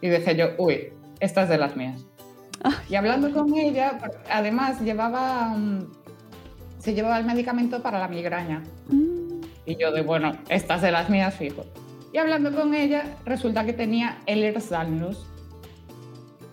Y 0.00 0.08
dije 0.08 0.34
yo, 0.36 0.48
uy, 0.58 0.88
esta 1.20 1.44
es 1.44 1.48
de 1.48 1.56
las 1.56 1.76
mías. 1.76 2.04
Y 2.88 2.96
hablando 2.96 3.30
con 3.32 3.56
ella, 3.56 3.98
además 4.28 4.80
llevaba, 4.80 5.52
um, 5.54 5.86
se 6.78 6.94
llevaba 6.94 7.18
el 7.18 7.24
medicamento 7.24 7.80
para 7.80 8.00
la 8.00 8.08
migraña. 8.08 8.64
Y 9.64 9.76
yo 9.76 9.92
de, 9.92 10.02
bueno, 10.02 10.32
estas 10.48 10.82
de 10.82 10.90
las 10.90 11.08
mías 11.08 11.34
fijo. 11.34 11.64
Y 12.12 12.18
hablando 12.18 12.52
con 12.52 12.74
ella, 12.74 13.04
resulta 13.24 13.64
que 13.64 13.72
tenía 13.72 14.18
Ehlers-Danlos, 14.26 15.26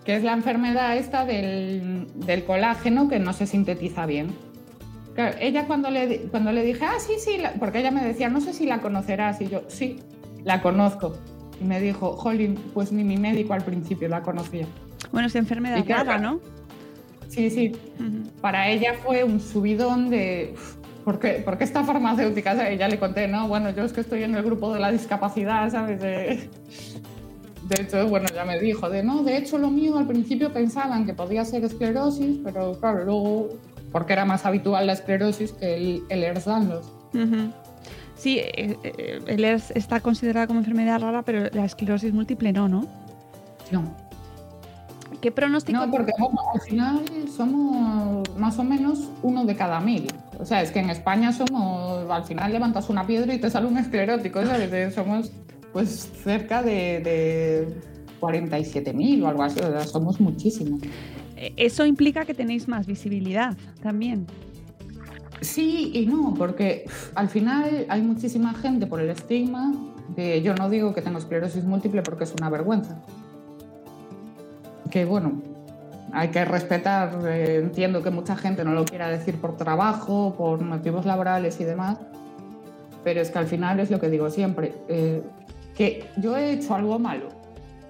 que 0.04 0.14
es 0.14 0.22
la 0.22 0.34
enfermedad 0.34 0.96
esta 0.96 1.24
del, 1.24 2.06
del, 2.14 2.44
colágeno 2.44 3.08
que 3.08 3.18
no 3.18 3.32
se 3.32 3.46
sintetiza 3.46 4.06
bien. 4.06 4.34
Claro, 5.14 5.36
ella 5.40 5.66
cuando 5.66 5.90
le, 5.90 6.22
cuando 6.30 6.50
le 6.52 6.64
dije, 6.64 6.84
ah, 6.84 6.98
sí, 6.98 7.14
sí, 7.18 7.38
porque 7.58 7.80
ella 7.80 7.90
me 7.90 8.04
decía, 8.04 8.28
no 8.28 8.40
sé 8.40 8.52
si 8.52 8.66
la 8.66 8.80
conocerás, 8.80 9.40
y 9.40 9.48
yo, 9.48 9.62
sí, 9.68 10.00
la 10.42 10.60
conozco. 10.60 11.16
Y 11.60 11.64
me 11.64 11.80
dijo, 11.80 12.16
Jolín, 12.16 12.56
pues 12.74 12.90
ni 12.90 13.04
mi 13.04 13.16
médico 13.16 13.54
al 13.54 13.64
principio 13.64 14.08
la 14.08 14.22
conocía. 14.22 14.66
Bueno, 15.12 15.28
es 15.28 15.36
enfermedad 15.36 15.84
rara, 15.88 16.18
¿no? 16.18 16.40
Sí, 17.28 17.50
sí. 17.50 17.72
Para 18.40 18.68
ella 18.68 18.94
fue 19.04 19.24
un 19.24 19.40
subidón 19.40 20.10
de... 20.10 20.54
¿Por 21.04 21.18
qué, 21.18 21.42
porque 21.44 21.64
esta 21.64 21.84
farmacéutica? 21.84 22.68
ella 22.68 22.88
le 22.88 22.98
conté, 22.98 23.28
no, 23.28 23.46
bueno, 23.46 23.70
yo 23.70 23.84
es 23.84 23.92
que 23.92 24.00
estoy 24.00 24.22
en 24.22 24.34
el 24.34 24.42
grupo 24.42 24.72
de 24.72 24.80
la 24.80 24.90
discapacidad, 24.90 25.70
¿sabes? 25.70 26.00
De, 26.00 26.48
de 27.68 27.82
hecho, 27.82 28.08
bueno, 28.08 28.26
ya 28.34 28.44
me 28.44 28.58
dijo, 28.58 28.88
de 28.90 29.02
no, 29.02 29.22
de 29.22 29.36
hecho 29.36 29.58
lo 29.58 29.70
mío 29.70 29.98
al 29.98 30.06
principio 30.06 30.52
pensaban 30.52 31.06
que 31.06 31.14
podía 31.14 31.44
ser 31.44 31.64
esclerosis, 31.64 32.40
pero 32.44 32.78
claro, 32.78 33.04
luego, 33.04 33.50
porque 33.94 34.12
era 34.12 34.24
más 34.24 34.44
habitual 34.44 34.88
la 34.88 34.92
esclerosis 34.92 35.52
que 35.52 35.76
el, 35.76 36.02
el 36.08 36.24
Ehlers-Danlos. 36.24 36.84
Sí, 38.16 38.40
eh, 38.40 38.76
eh, 38.82 39.20
el 39.24 39.44
ERS 39.44 39.70
está 39.70 40.00
considerada 40.00 40.48
como 40.48 40.58
enfermedad 40.58 41.00
rara, 41.00 41.22
pero 41.22 41.48
la 41.52 41.64
esclerosis 41.64 42.12
múltiple 42.12 42.52
no, 42.52 42.68
¿no? 42.68 42.88
No. 43.70 43.96
¿Qué 45.20 45.30
pronóstico? 45.30 45.78
No, 45.78 45.88
porque 45.92 46.10
al 46.54 46.60
final 46.62 47.04
somos 47.36 48.36
más 48.36 48.58
o 48.58 48.64
menos 48.64 49.10
uno 49.22 49.44
de 49.44 49.54
cada 49.54 49.78
mil. 49.78 50.08
O 50.40 50.44
sea, 50.44 50.60
es 50.60 50.72
que 50.72 50.80
en 50.80 50.90
España 50.90 51.32
somos, 51.32 52.10
al 52.10 52.24
final 52.24 52.52
levantas 52.52 52.90
una 52.90 53.06
piedra 53.06 53.32
y 53.32 53.38
te 53.38 53.48
sale 53.48 53.68
un 53.68 53.78
esclerótico, 53.78 54.44
¿sabes? 54.44 54.92
Somos 54.92 55.30
pues 55.72 56.10
cerca 56.24 56.64
de, 56.64 56.98
de 56.98 57.68
47.000 58.20 59.22
o 59.22 59.28
algo 59.28 59.44
así, 59.44 59.60
o 59.60 59.70
sea, 59.70 59.84
somos 59.84 60.20
muchísimos. 60.20 60.80
Eh, 61.36 61.52
eso 61.56 61.86
implica 61.86 62.24
que 62.24 62.34
tenéis 62.34 62.68
más 62.68 62.86
visibilidad 62.86 63.56
también. 63.82 64.26
Sí 65.40 65.90
y 65.94 66.06
no, 66.06 66.34
porque 66.36 66.84
al 67.14 67.28
final 67.28 67.86
hay 67.88 68.02
muchísima 68.02 68.54
gente 68.54 68.86
por 68.86 69.00
el 69.00 69.10
estigma 69.10 69.72
de 70.16 70.42
yo 70.42 70.54
no 70.54 70.70
digo 70.70 70.94
que 70.94 71.02
tengo 71.02 71.18
esclerosis 71.18 71.64
múltiple 71.64 72.02
porque 72.02 72.24
es 72.24 72.32
una 72.34 72.48
vergüenza 72.50 73.02
que 74.94 75.04
bueno, 75.04 75.42
hay 76.12 76.28
que 76.28 76.44
respetar, 76.44 77.18
eh, 77.26 77.56
entiendo 77.56 78.00
que 78.00 78.10
mucha 78.10 78.36
gente 78.36 78.64
no 78.64 78.74
lo 78.74 78.84
quiera 78.84 79.08
decir 79.08 79.40
por 79.40 79.56
trabajo, 79.56 80.36
por 80.38 80.60
motivos 80.60 81.04
laborales 81.04 81.60
y 81.60 81.64
demás, 81.64 81.98
pero 83.02 83.20
es 83.20 83.32
que 83.32 83.38
al 83.40 83.48
final 83.48 83.80
es 83.80 83.90
lo 83.90 83.98
que 83.98 84.08
digo 84.08 84.30
siempre, 84.30 84.72
eh, 84.86 85.20
que 85.74 86.08
yo 86.18 86.36
he 86.36 86.52
hecho 86.52 86.76
algo 86.76 87.00
malo. 87.00 87.30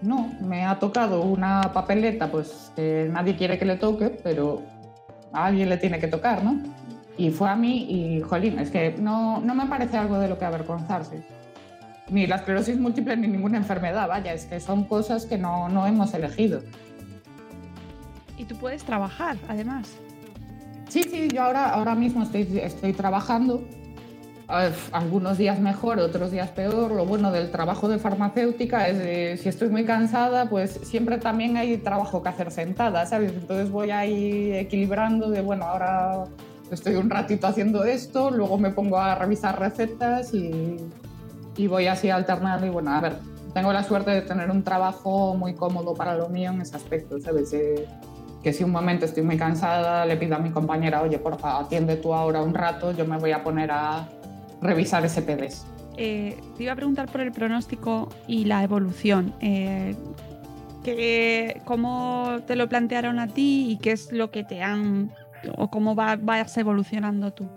No, 0.04 0.30
me 0.40 0.66
ha 0.66 0.78
tocado 0.78 1.22
una 1.22 1.72
papeleta, 1.72 2.30
pues 2.30 2.70
que 2.76 3.08
nadie 3.10 3.36
quiere 3.36 3.58
que 3.58 3.64
le 3.64 3.76
toque, 3.76 4.10
pero 4.22 4.62
a 5.32 5.46
alguien 5.46 5.70
le 5.70 5.78
tiene 5.78 5.98
que 5.98 6.08
tocar, 6.08 6.44
¿no? 6.44 6.60
Y 7.16 7.30
fue 7.30 7.48
a 7.48 7.56
mí 7.56 7.86
y, 7.88 8.20
jolín, 8.20 8.58
es 8.58 8.70
que 8.70 8.94
no, 8.98 9.40
no 9.40 9.54
me 9.54 9.64
parece 9.64 9.96
algo 9.96 10.18
de 10.18 10.28
lo 10.28 10.38
que 10.38 10.44
avergonzarse. 10.44 11.24
Ni 12.10 12.26
la 12.26 12.36
esclerosis 12.36 12.78
múltiple 12.78 13.16
ni 13.16 13.28
ninguna 13.28 13.56
enfermedad, 13.56 14.06
vaya, 14.06 14.34
es 14.34 14.44
que 14.44 14.60
son 14.60 14.84
cosas 14.84 15.24
que 15.24 15.38
no, 15.38 15.70
no 15.70 15.86
hemos 15.86 16.12
elegido. 16.12 16.60
Y 18.36 18.44
tú 18.44 18.56
puedes 18.56 18.84
trabajar, 18.84 19.38
además. 19.48 19.88
Sí, 20.90 21.02
sí, 21.04 21.28
yo 21.32 21.44
ahora, 21.44 21.70
ahora 21.70 21.94
mismo 21.94 22.24
estoy, 22.24 22.42
estoy 22.58 22.92
trabajando. 22.92 23.66
Algunos 24.46 25.38
días 25.38 25.58
mejor, 25.58 25.98
otros 25.98 26.30
días 26.30 26.50
peor. 26.50 26.90
Lo 26.90 27.06
bueno 27.06 27.32
del 27.32 27.50
trabajo 27.50 27.88
de 27.88 27.98
farmacéutica 27.98 28.88
es 28.88 28.98
que 28.98 29.36
si 29.38 29.48
estoy 29.48 29.70
muy 29.70 29.84
cansada, 29.84 30.50
pues 30.50 30.80
siempre 30.82 31.18
también 31.18 31.56
hay 31.56 31.78
trabajo 31.78 32.22
que 32.22 32.28
hacer 32.28 32.50
sentada, 32.50 33.06
¿sabes? 33.06 33.32
Entonces 33.32 33.70
voy 33.70 33.90
ahí 33.90 34.52
equilibrando 34.52 35.30
de, 35.30 35.40
bueno, 35.40 35.64
ahora 35.64 36.24
estoy 36.70 36.96
un 36.96 37.08
ratito 37.08 37.46
haciendo 37.46 37.84
esto, 37.84 38.30
luego 38.30 38.58
me 38.58 38.70
pongo 38.70 38.98
a 38.98 39.14
revisar 39.14 39.58
recetas 39.58 40.34
y, 40.34 40.76
y 41.56 41.66
voy 41.66 41.86
así 41.86 42.10
alternando. 42.10 42.66
Y 42.66 42.70
bueno, 42.70 42.92
a 42.92 43.00
ver, 43.00 43.16
tengo 43.54 43.72
la 43.72 43.82
suerte 43.82 44.10
de 44.10 44.22
tener 44.22 44.50
un 44.50 44.62
trabajo 44.62 45.34
muy 45.34 45.54
cómodo 45.54 45.94
para 45.94 46.16
lo 46.16 46.28
mío 46.28 46.50
en 46.50 46.60
ese 46.60 46.76
aspecto, 46.76 47.18
¿sabes? 47.18 47.54
que 48.42 48.52
si 48.52 48.62
un 48.62 48.72
momento 48.72 49.06
estoy 49.06 49.22
muy 49.22 49.38
cansada, 49.38 50.04
le 50.04 50.18
pido 50.18 50.36
a 50.36 50.38
mi 50.38 50.50
compañera, 50.50 51.00
oye, 51.00 51.18
porfa, 51.18 51.60
atiende 51.60 51.96
tú 51.96 52.12
ahora 52.12 52.42
un 52.42 52.52
rato, 52.52 52.92
yo 52.92 53.06
me 53.06 53.16
voy 53.16 53.32
a 53.32 53.42
poner 53.42 53.70
a 53.70 54.06
revisar 54.64 55.04
ese 55.04 55.22
PDS. 55.22 55.66
Eh, 55.96 56.36
te 56.56 56.64
iba 56.64 56.72
a 56.72 56.76
preguntar 56.76 57.08
por 57.08 57.20
el 57.20 57.30
pronóstico 57.30 58.08
y 58.26 58.46
la 58.46 58.62
evolución. 58.64 59.32
Eh, 59.40 59.94
¿Cómo 61.64 62.40
te 62.46 62.56
lo 62.56 62.68
plantearon 62.68 63.18
a 63.18 63.28
ti 63.28 63.70
y 63.70 63.78
qué 63.78 63.92
es 63.92 64.12
lo 64.12 64.30
que 64.30 64.44
te 64.44 64.62
han... 64.62 65.12
o 65.56 65.70
cómo 65.70 65.94
va, 65.94 66.16
vas 66.16 66.56
evolucionando 66.58 67.32
tú? 67.32 67.48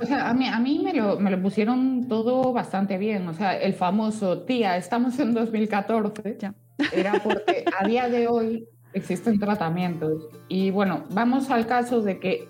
O 0.00 0.04
sea, 0.04 0.28
a 0.28 0.34
mí, 0.34 0.46
a 0.46 0.58
mí 0.58 0.80
me, 0.84 0.92
lo, 0.92 1.18
me 1.18 1.30
lo 1.30 1.40
pusieron 1.40 2.06
todo 2.06 2.52
bastante 2.52 2.98
bien. 2.98 3.26
O 3.28 3.34
sea, 3.34 3.56
el 3.56 3.72
famoso, 3.72 4.40
tía, 4.42 4.76
estamos 4.76 5.18
en 5.18 5.32
2014, 5.34 6.36
ya. 6.38 6.54
era 6.92 7.14
porque 7.24 7.64
a 7.80 7.86
día 7.86 8.08
de 8.08 8.28
hoy 8.28 8.68
existen 8.92 9.38
tratamientos. 9.38 10.28
Y 10.48 10.70
bueno, 10.70 11.04
vamos 11.10 11.50
al 11.50 11.66
caso 11.66 12.02
de 12.02 12.18
que 12.20 12.48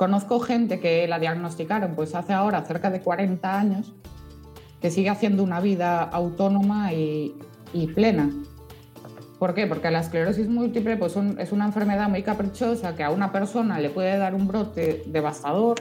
conozco 0.00 0.40
gente 0.40 0.80
que 0.80 1.06
la 1.06 1.18
diagnosticaron 1.18 1.94
pues 1.94 2.14
hace 2.14 2.32
ahora 2.32 2.64
cerca 2.64 2.88
de 2.90 3.02
40 3.02 3.58
años, 3.58 3.92
que 4.80 4.90
sigue 4.90 5.10
haciendo 5.10 5.42
una 5.42 5.60
vida 5.60 6.00
autónoma 6.00 6.94
y, 6.94 7.34
plena. 7.94 8.30
¿Por 9.38 9.52
qué? 9.52 9.66
Porque 9.66 9.90
la 9.90 10.00
esclerosis 10.00 10.48
múltiple 10.48 10.96
pues, 10.96 11.18
es 11.36 11.52
una 11.52 11.66
enfermedad 11.66 12.08
muy 12.08 12.22
caprichosa 12.22 12.96
que 12.96 13.04
a 13.04 13.10
una 13.10 13.30
persona 13.30 13.78
le 13.78 13.90
puede 13.90 14.16
dar 14.16 14.34
un 14.34 14.48
brote 14.48 15.02
devastador 15.04 15.76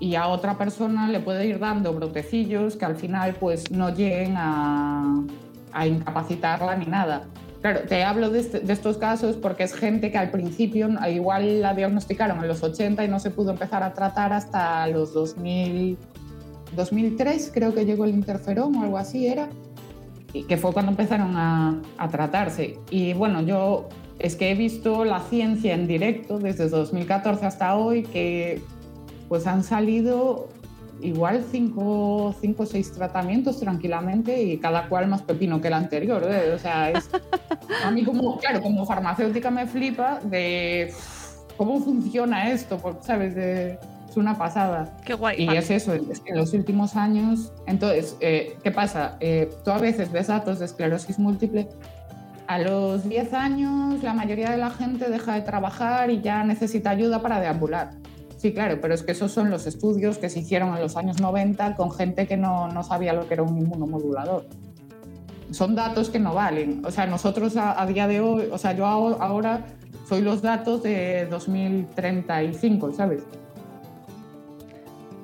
y 0.00 0.16
a 0.16 0.26
otra 0.26 0.58
persona 0.58 1.08
le 1.08 1.20
puede 1.20 1.46
ir 1.46 1.60
dando 1.60 1.92
brotecillos 1.92 2.74
que 2.74 2.84
al 2.84 2.96
final 2.96 3.36
pues 3.38 3.70
no 3.70 3.90
lleguen 3.90 4.34
a, 4.36 5.22
a 5.72 5.86
incapacitarla 5.86 6.74
ni 6.74 6.86
nada. 6.86 7.28
Claro, 7.64 7.80
te 7.88 8.04
hablo 8.04 8.26
este, 8.34 8.60
de, 8.60 8.74
estos 8.74 8.98
casos 8.98 9.36
porque 9.36 9.62
es 9.62 9.72
gente 9.72 10.10
que 10.12 10.18
al 10.18 10.30
principio 10.30 10.86
igual 11.10 11.62
la 11.62 11.72
diagnosticaron 11.72 12.38
en 12.42 12.46
los 12.46 12.62
80 12.62 13.02
y 13.02 13.08
no 13.08 13.18
se 13.18 13.30
pudo 13.30 13.52
empezar 13.52 13.82
a 13.82 13.94
tratar 13.94 14.34
hasta 14.34 14.86
los 14.88 15.14
2000, 15.14 15.96
2003, 16.76 17.50
creo 17.54 17.72
que 17.72 17.86
llegó 17.86 18.04
el 18.04 18.10
interferón 18.10 18.76
o 18.76 18.82
algo 18.82 18.98
así 18.98 19.28
era, 19.28 19.48
y 20.34 20.42
que 20.42 20.58
fue 20.58 20.74
cuando 20.74 20.90
empezaron 20.90 21.38
a, 21.38 21.80
a 21.96 22.08
tratarse. 22.10 22.78
Y 22.90 23.14
bueno, 23.14 23.40
yo 23.40 23.88
es 24.18 24.36
que 24.36 24.50
he 24.50 24.54
visto 24.54 25.06
la 25.06 25.20
ciencia 25.20 25.72
en 25.72 25.86
directo 25.86 26.38
desde 26.38 26.68
2014 26.68 27.46
hasta 27.46 27.76
hoy 27.76 28.02
que 28.02 28.60
pues 29.30 29.46
han 29.46 29.64
salido 29.64 30.50
igual 31.00 31.44
cinco, 31.50 32.34
cinco 32.40 32.62
o 32.62 32.66
seis 32.66 32.92
tratamientos 32.92 33.60
tranquilamente 33.60 34.42
y 34.42 34.58
cada 34.58 34.88
cual 34.88 35.08
más 35.08 35.22
pepino 35.22 35.60
que 35.60 35.68
el 35.68 35.74
anterior. 35.74 36.22
¿eh? 36.24 36.52
O 36.52 36.58
sea, 36.58 36.90
es, 36.90 37.10
a 37.84 37.90
mí 37.90 38.04
como, 38.04 38.38
claro, 38.38 38.62
como 38.62 38.86
farmacéutica 38.86 39.50
me 39.50 39.66
flipa 39.66 40.20
de 40.20 40.92
cómo 41.56 41.80
funciona 41.80 42.50
esto, 42.50 42.80
¿sabes? 43.02 43.34
De, 43.34 43.78
es 44.08 44.16
una 44.16 44.38
pasada. 44.38 44.96
Qué 45.04 45.14
guay. 45.14 45.44
Y 45.44 45.56
es 45.56 45.70
eso, 45.70 45.94
es 45.94 46.20
que 46.20 46.30
en 46.30 46.36
los 46.36 46.52
últimos 46.52 46.96
años, 46.96 47.52
entonces, 47.66 48.16
eh, 48.20 48.56
¿qué 48.62 48.70
pasa? 48.70 49.16
Eh, 49.20 49.50
tú 49.64 49.70
a 49.70 49.78
veces 49.78 50.12
ves 50.12 50.28
datos 50.28 50.58
de 50.58 50.66
esclerosis 50.66 51.18
múltiple. 51.18 51.68
A 52.46 52.58
los 52.58 53.08
10 53.08 53.32
años 53.32 54.02
la 54.02 54.12
mayoría 54.12 54.50
de 54.50 54.58
la 54.58 54.70
gente 54.70 55.08
deja 55.08 55.34
de 55.34 55.40
trabajar 55.40 56.10
y 56.10 56.20
ya 56.20 56.44
necesita 56.44 56.90
ayuda 56.90 57.22
para 57.22 57.40
deambular. 57.40 57.92
Sí, 58.44 58.52
claro, 58.52 58.78
pero 58.78 58.92
es 58.92 59.02
que 59.02 59.12
esos 59.12 59.32
son 59.32 59.48
los 59.48 59.66
estudios 59.66 60.18
que 60.18 60.28
se 60.28 60.40
hicieron 60.40 60.74
en 60.74 60.82
los 60.82 60.98
años 60.98 61.18
90 61.18 61.76
con 61.76 61.90
gente 61.90 62.26
que 62.26 62.36
no, 62.36 62.68
no 62.68 62.82
sabía 62.82 63.14
lo 63.14 63.26
que 63.26 63.32
era 63.32 63.42
un 63.42 63.56
inmunomodulador. 63.56 64.44
Son 65.50 65.74
datos 65.74 66.10
que 66.10 66.18
no 66.18 66.34
valen. 66.34 66.82
O 66.84 66.90
sea, 66.90 67.06
nosotros 67.06 67.56
a, 67.56 67.86
día 67.86 68.06
de 68.06 68.20
hoy, 68.20 68.50
o 68.52 68.58
sea, 68.58 68.74
yo 68.74 68.84
ahora 68.84 69.64
soy 70.06 70.20
los 70.20 70.42
datos 70.42 70.82
de 70.82 71.24
2035, 71.30 72.92
¿sabes? 72.92 73.22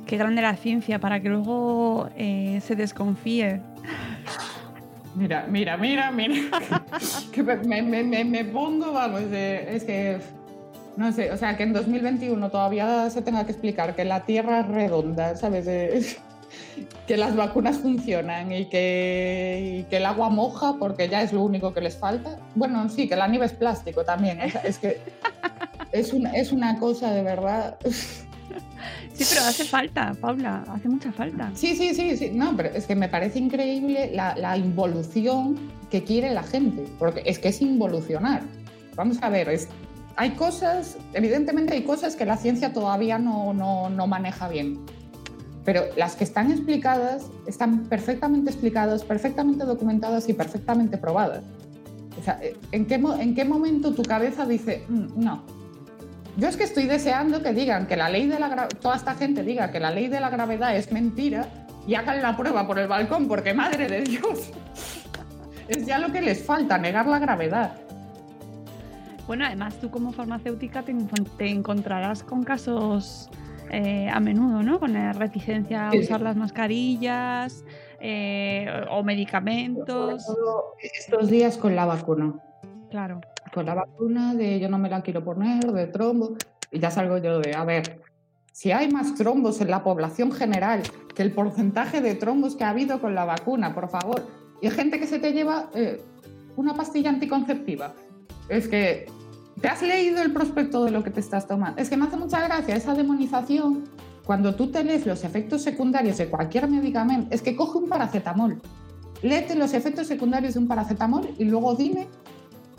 Qué 0.06 0.16
grande 0.16 0.40
la 0.40 0.56
ciencia 0.56 0.98
para 0.98 1.20
que 1.20 1.28
luego 1.28 2.08
eh, 2.16 2.62
se 2.62 2.74
desconfíe. 2.74 3.60
Mira, 5.14 5.46
mira, 5.46 5.76
mira, 5.76 6.10
mira. 6.10 6.36
que 7.32 7.42
me, 7.42 7.82
me, 7.82 8.24
me, 8.24 8.44
pongo, 8.46 8.92
vamos, 8.92 9.24
es 9.30 9.84
que 9.84 10.39
no 11.00 11.12
sé, 11.12 11.32
o 11.32 11.36
sea, 11.38 11.56
que 11.56 11.62
en 11.62 11.72
2021 11.72 12.50
todavía 12.50 13.08
se 13.08 13.22
tenga 13.22 13.46
que 13.46 13.52
explicar 13.52 13.96
que 13.96 14.04
la 14.04 14.26
Tierra 14.26 14.60
es 14.60 14.68
redonda, 14.68 15.34
¿sabes? 15.34 15.66
que 17.06 17.16
las 17.16 17.34
vacunas 17.34 17.78
funcionan 17.78 18.52
y 18.52 18.66
que, 18.66 19.86
que, 19.88 19.96
el 19.96 20.04
agua 20.04 20.28
moja 20.28 20.74
porque 20.78 21.08
ya 21.08 21.22
es 21.22 21.32
lo 21.32 21.42
único 21.42 21.72
que 21.72 21.80
les 21.80 21.96
falta. 21.96 22.38
Bueno, 22.54 22.86
sí, 22.90 23.08
que 23.08 23.16
la 23.16 23.28
nieve 23.28 23.46
es 23.46 23.54
plástico 23.54 24.04
también. 24.04 24.40
es 24.62 24.78
que 24.78 25.00
es 25.90 26.12
una, 26.12 26.32
es 26.32 26.52
una 26.52 26.78
cosa 26.78 27.10
de 27.12 27.22
verdad. 27.22 27.78
Sí, 29.12 29.26
pero 29.28 29.46
hace 29.46 29.64
falta, 29.64 30.14
Paula, 30.18 30.64
hace 30.68 30.88
mucha 30.88 31.12
falta. 31.12 31.50
Sí, 31.54 31.76
sí, 31.76 31.94
sí, 31.94 32.16
sí. 32.16 32.30
No, 32.32 32.56
pero 32.56 32.70
es 32.70 32.86
que 32.86 32.96
me 32.96 33.06
parece 33.06 33.38
increíble 33.38 34.10
la, 34.14 34.34
la 34.34 34.56
involución 34.56 35.70
que 35.90 36.02
quiere 36.02 36.30
la 36.30 36.42
gente, 36.42 36.86
porque 36.98 37.22
es 37.26 37.38
que 37.38 37.48
es 37.48 37.60
involucionar. 37.60 38.42
Vamos 38.96 39.18
a 39.20 39.28
ver, 39.28 39.50
es, 39.50 39.68
hay 40.20 40.32
cosas, 40.32 40.98
evidentemente 41.14 41.72
hay 41.72 41.82
cosas 41.82 42.14
que 42.14 42.26
la 42.26 42.36
ciencia 42.36 42.74
todavía 42.74 43.18
no, 43.18 43.54
no, 43.54 43.88
no 43.88 44.06
maneja 44.06 44.48
bien, 44.48 44.78
pero 45.64 45.84
las 45.96 46.14
que 46.14 46.24
están 46.24 46.50
explicadas 46.52 47.24
están 47.46 47.84
perfectamente 47.84 48.50
explicadas, 48.50 49.02
perfectamente 49.02 49.64
documentadas 49.64 50.28
y 50.28 50.34
perfectamente 50.34 50.98
probadas. 50.98 51.42
O 52.18 52.22
sea, 52.22 52.38
¿en 52.70 52.84
qué, 52.84 52.96
en 52.96 53.34
qué 53.34 53.46
momento 53.46 53.94
tu 53.94 54.02
cabeza 54.02 54.44
dice, 54.44 54.84
"Mm, 54.90 55.24
no? 55.24 55.42
Yo 56.36 56.48
es 56.48 56.58
que 56.58 56.64
estoy 56.64 56.84
deseando 56.84 57.42
que 57.42 57.54
digan 57.54 57.86
que 57.86 57.96
la 57.96 58.10
ley 58.10 58.26
de 58.26 58.38
la 58.38 58.68
toda 58.68 58.96
esta 58.96 59.14
gente 59.14 59.42
diga 59.42 59.72
que 59.72 59.80
la 59.80 59.90
ley 59.90 60.08
de 60.08 60.20
la 60.20 60.28
gravedad 60.28 60.76
es 60.76 60.92
mentira 60.92 61.46
y 61.86 61.94
hagan 61.94 62.20
la 62.20 62.36
prueba 62.36 62.66
por 62.66 62.78
el 62.78 62.88
balcón, 62.88 63.26
porque 63.26 63.54
madre 63.54 63.88
de 63.88 64.02
Dios, 64.02 64.50
es 65.68 65.86
ya 65.86 65.98
lo 65.98 66.12
que 66.12 66.20
les 66.20 66.44
falta, 66.44 66.76
negar 66.76 67.06
la 67.06 67.18
gravedad. 67.18 67.72
Bueno, 69.30 69.44
además 69.44 69.78
tú 69.78 69.92
como 69.92 70.10
farmacéutica 70.10 70.82
te, 70.82 70.92
encontrarás 71.50 72.24
con 72.24 72.42
casos 72.42 73.30
eh, 73.70 74.08
a 74.12 74.18
menudo, 74.18 74.64
¿no? 74.64 74.80
Con 74.80 74.92
la 74.92 75.12
reticencia 75.12 75.86
a 75.86 75.92
Sí. 75.92 76.00
usar 76.00 76.20
las 76.20 76.34
mascarillas 76.34 77.64
eh, 78.00 78.66
o 78.90 79.04
medicamentos. 79.04 80.26
Todo 80.26 80.74
estos 80.80 81.30
días 81.30 81.58
con 81.58 81.76
la 81.76 81.84
vacuna. 81.84 82.34
Claro. 82.90 83.20
Con 83.54 83.66
la 83.66 83.74
vacuna 83.74 84.34
de 84.34 84.58
yo 84.58 84.68
no 84.68 84.78
me 84.78 84.90
la 84.90 85.00
quiero 85.00 85.22
poner, 85.22 85.62
de 85.64 85.86
trombo, 85.86 86.34
y 86.72 86.80
ya 86.80 86.90
salgo 86.90 87.18
yo 87.18 87.38
de, 87.38 87.54
a 87.54 87.62
ver, 87.62 88.00
si 88.50 88.72
hay 88.72 88.90
más 88.90 89.14
trombos 89.14 89.60
en 89.60 89.70
la 89.70 89.84
población 89.84 90.32
general 90.32 90.82
que 91.14 91.22
el 91.22 91.30
porcentaje 91.30 92.00
de 92.00 92.16
trombos 92.16 92.56
que 92.56 92.64
ha 92.64 92.70
habido 92.70 93.00
con 93.00 93.14
la 93.14 93.26
vacuna, 93.26 93.76
por 93.76 93.90
favor. 93.90 94.26
Y 94.60 94.66
hay 94.66 94.72
gente 94.72 94.98
que 94.98 95.06
se 95.06 95.20
te 95.20 95.32
lleva 95.32 95.70
eh, 95.72 96.02
una 96.56 96.74
pastilla 96.74 97.10
anticonceptiva. 97.10 97.94
Es 98.48 98.66
que 98.66 99.06
te 99.60 99.68
has 99.68 99.82
leído 99.82 100.22
el 100.22 100.32
prospecto 100.32 100.84
de 100.84 100.90
lo 100.90 101.04
que 101.04 101.10
te 101.10 101.20
estás 101.20 101.46
tomando. 101.46 101.80
Es 101.80 101.90
que 101.90 101.96
me 101.96 102.06
hace 102.06 102.16
mucha 102.16 102.40
gracia 102.40 102.74
esa 102.74 102.94
demonización. 102.94 103.84
Cuando 104.24 104.54
tú 104.54 104.68
te 104.68 104.82
lees 104.84 105.06
los 105.06 105.24
efectos 105.24 105.62
secundarios 105.62 106.18
de 106.18 106.28
cualquier 106.28 106.68
medicamento, 106.68 107.28
es 107.30 107.42
que 107.42 107.56
coge 107.56 107.78
un 107.78 107.88
paracetamol. 107.88 108.60
Léete 109.22 109.54
los 109.54 109.74
efectos 109.74 110.06
secundarios 110.06 110.54
de 110.54 110.60
un 110.60 110.68
paracetamol 110.68 111.28
y 111.36 111.44
luego 111.44 111.74
dime 111.74 112.08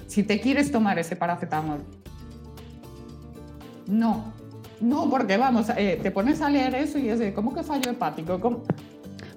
si 0.08 0.24
te 0.24 0.40
quieres 0.40 0.72
tomar 0.72 0.98
ese 0.98 1.16
paracetamol. 1.16 1.82
No, 3.88 4.34
no, 4.80 5.10
porque 5.10 5.38
vamos, 5.38 5.68
eh, 5.78 6.00
te 6.02 6.10
pones 6.10 6.42
a 6.42 6.50
leer 6.50 6.74
eso 6.74 6.98
y 6.98 7.10
es 7.10 7.20
de, 7.20 7.34
¿cómo 7.34 7.54
que 7.54 7.62
fallo 7.62 7.92
hepático? 7.92 8.40
¿Cómo? 8.40 8.64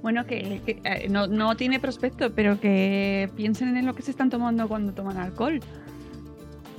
Bueno, 0.00 0.24
que, 0.26 0.62
que, 0.64 0.80
eh, 0.84 1.08
no, 1.08 1.26
no 1.26 1.56
tiene 1.56 1.80
prospecto, 1.80 2.32
pero 2.34 2.60
que 2.60 3.30
piensen 3.36 3.76
en 3.76 3.86
lo 3.86 3.94
que 3.94 4.02
se 4.02 4.10
están 4.10 4.30
tomando 4.30 4.68
cuando 4.68 4.92
toman 4.92 5.16
alcohol. 5.16 5.60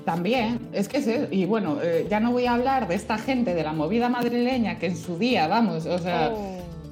También, 0.06 0.70
es 0.72 0.88
que 0.88 0.98
es, 0.98 1.32
y 1.32 1.46
bueno, 1.46 1.80
eh, 1.82 2.06
ya 2.10 2.20
no 2.20 2.32
voy 2.32 2.46
a 2.46 2.54
hablar 2.54 2.88
de 2.88 2.94
esta 2.94 3.18
gente 3.18 3.56
de 3.56 3.64
la 3.64 3.74
movida 3.74 4.08
madrileña 4.08 4.78
que 4.78 4.86
en 4.86 4.98
su 4.98 5.18
día, 5.18 5.48
vamos, 5.48 5.88
o 5.88 5.98
sea, 5.98 6.32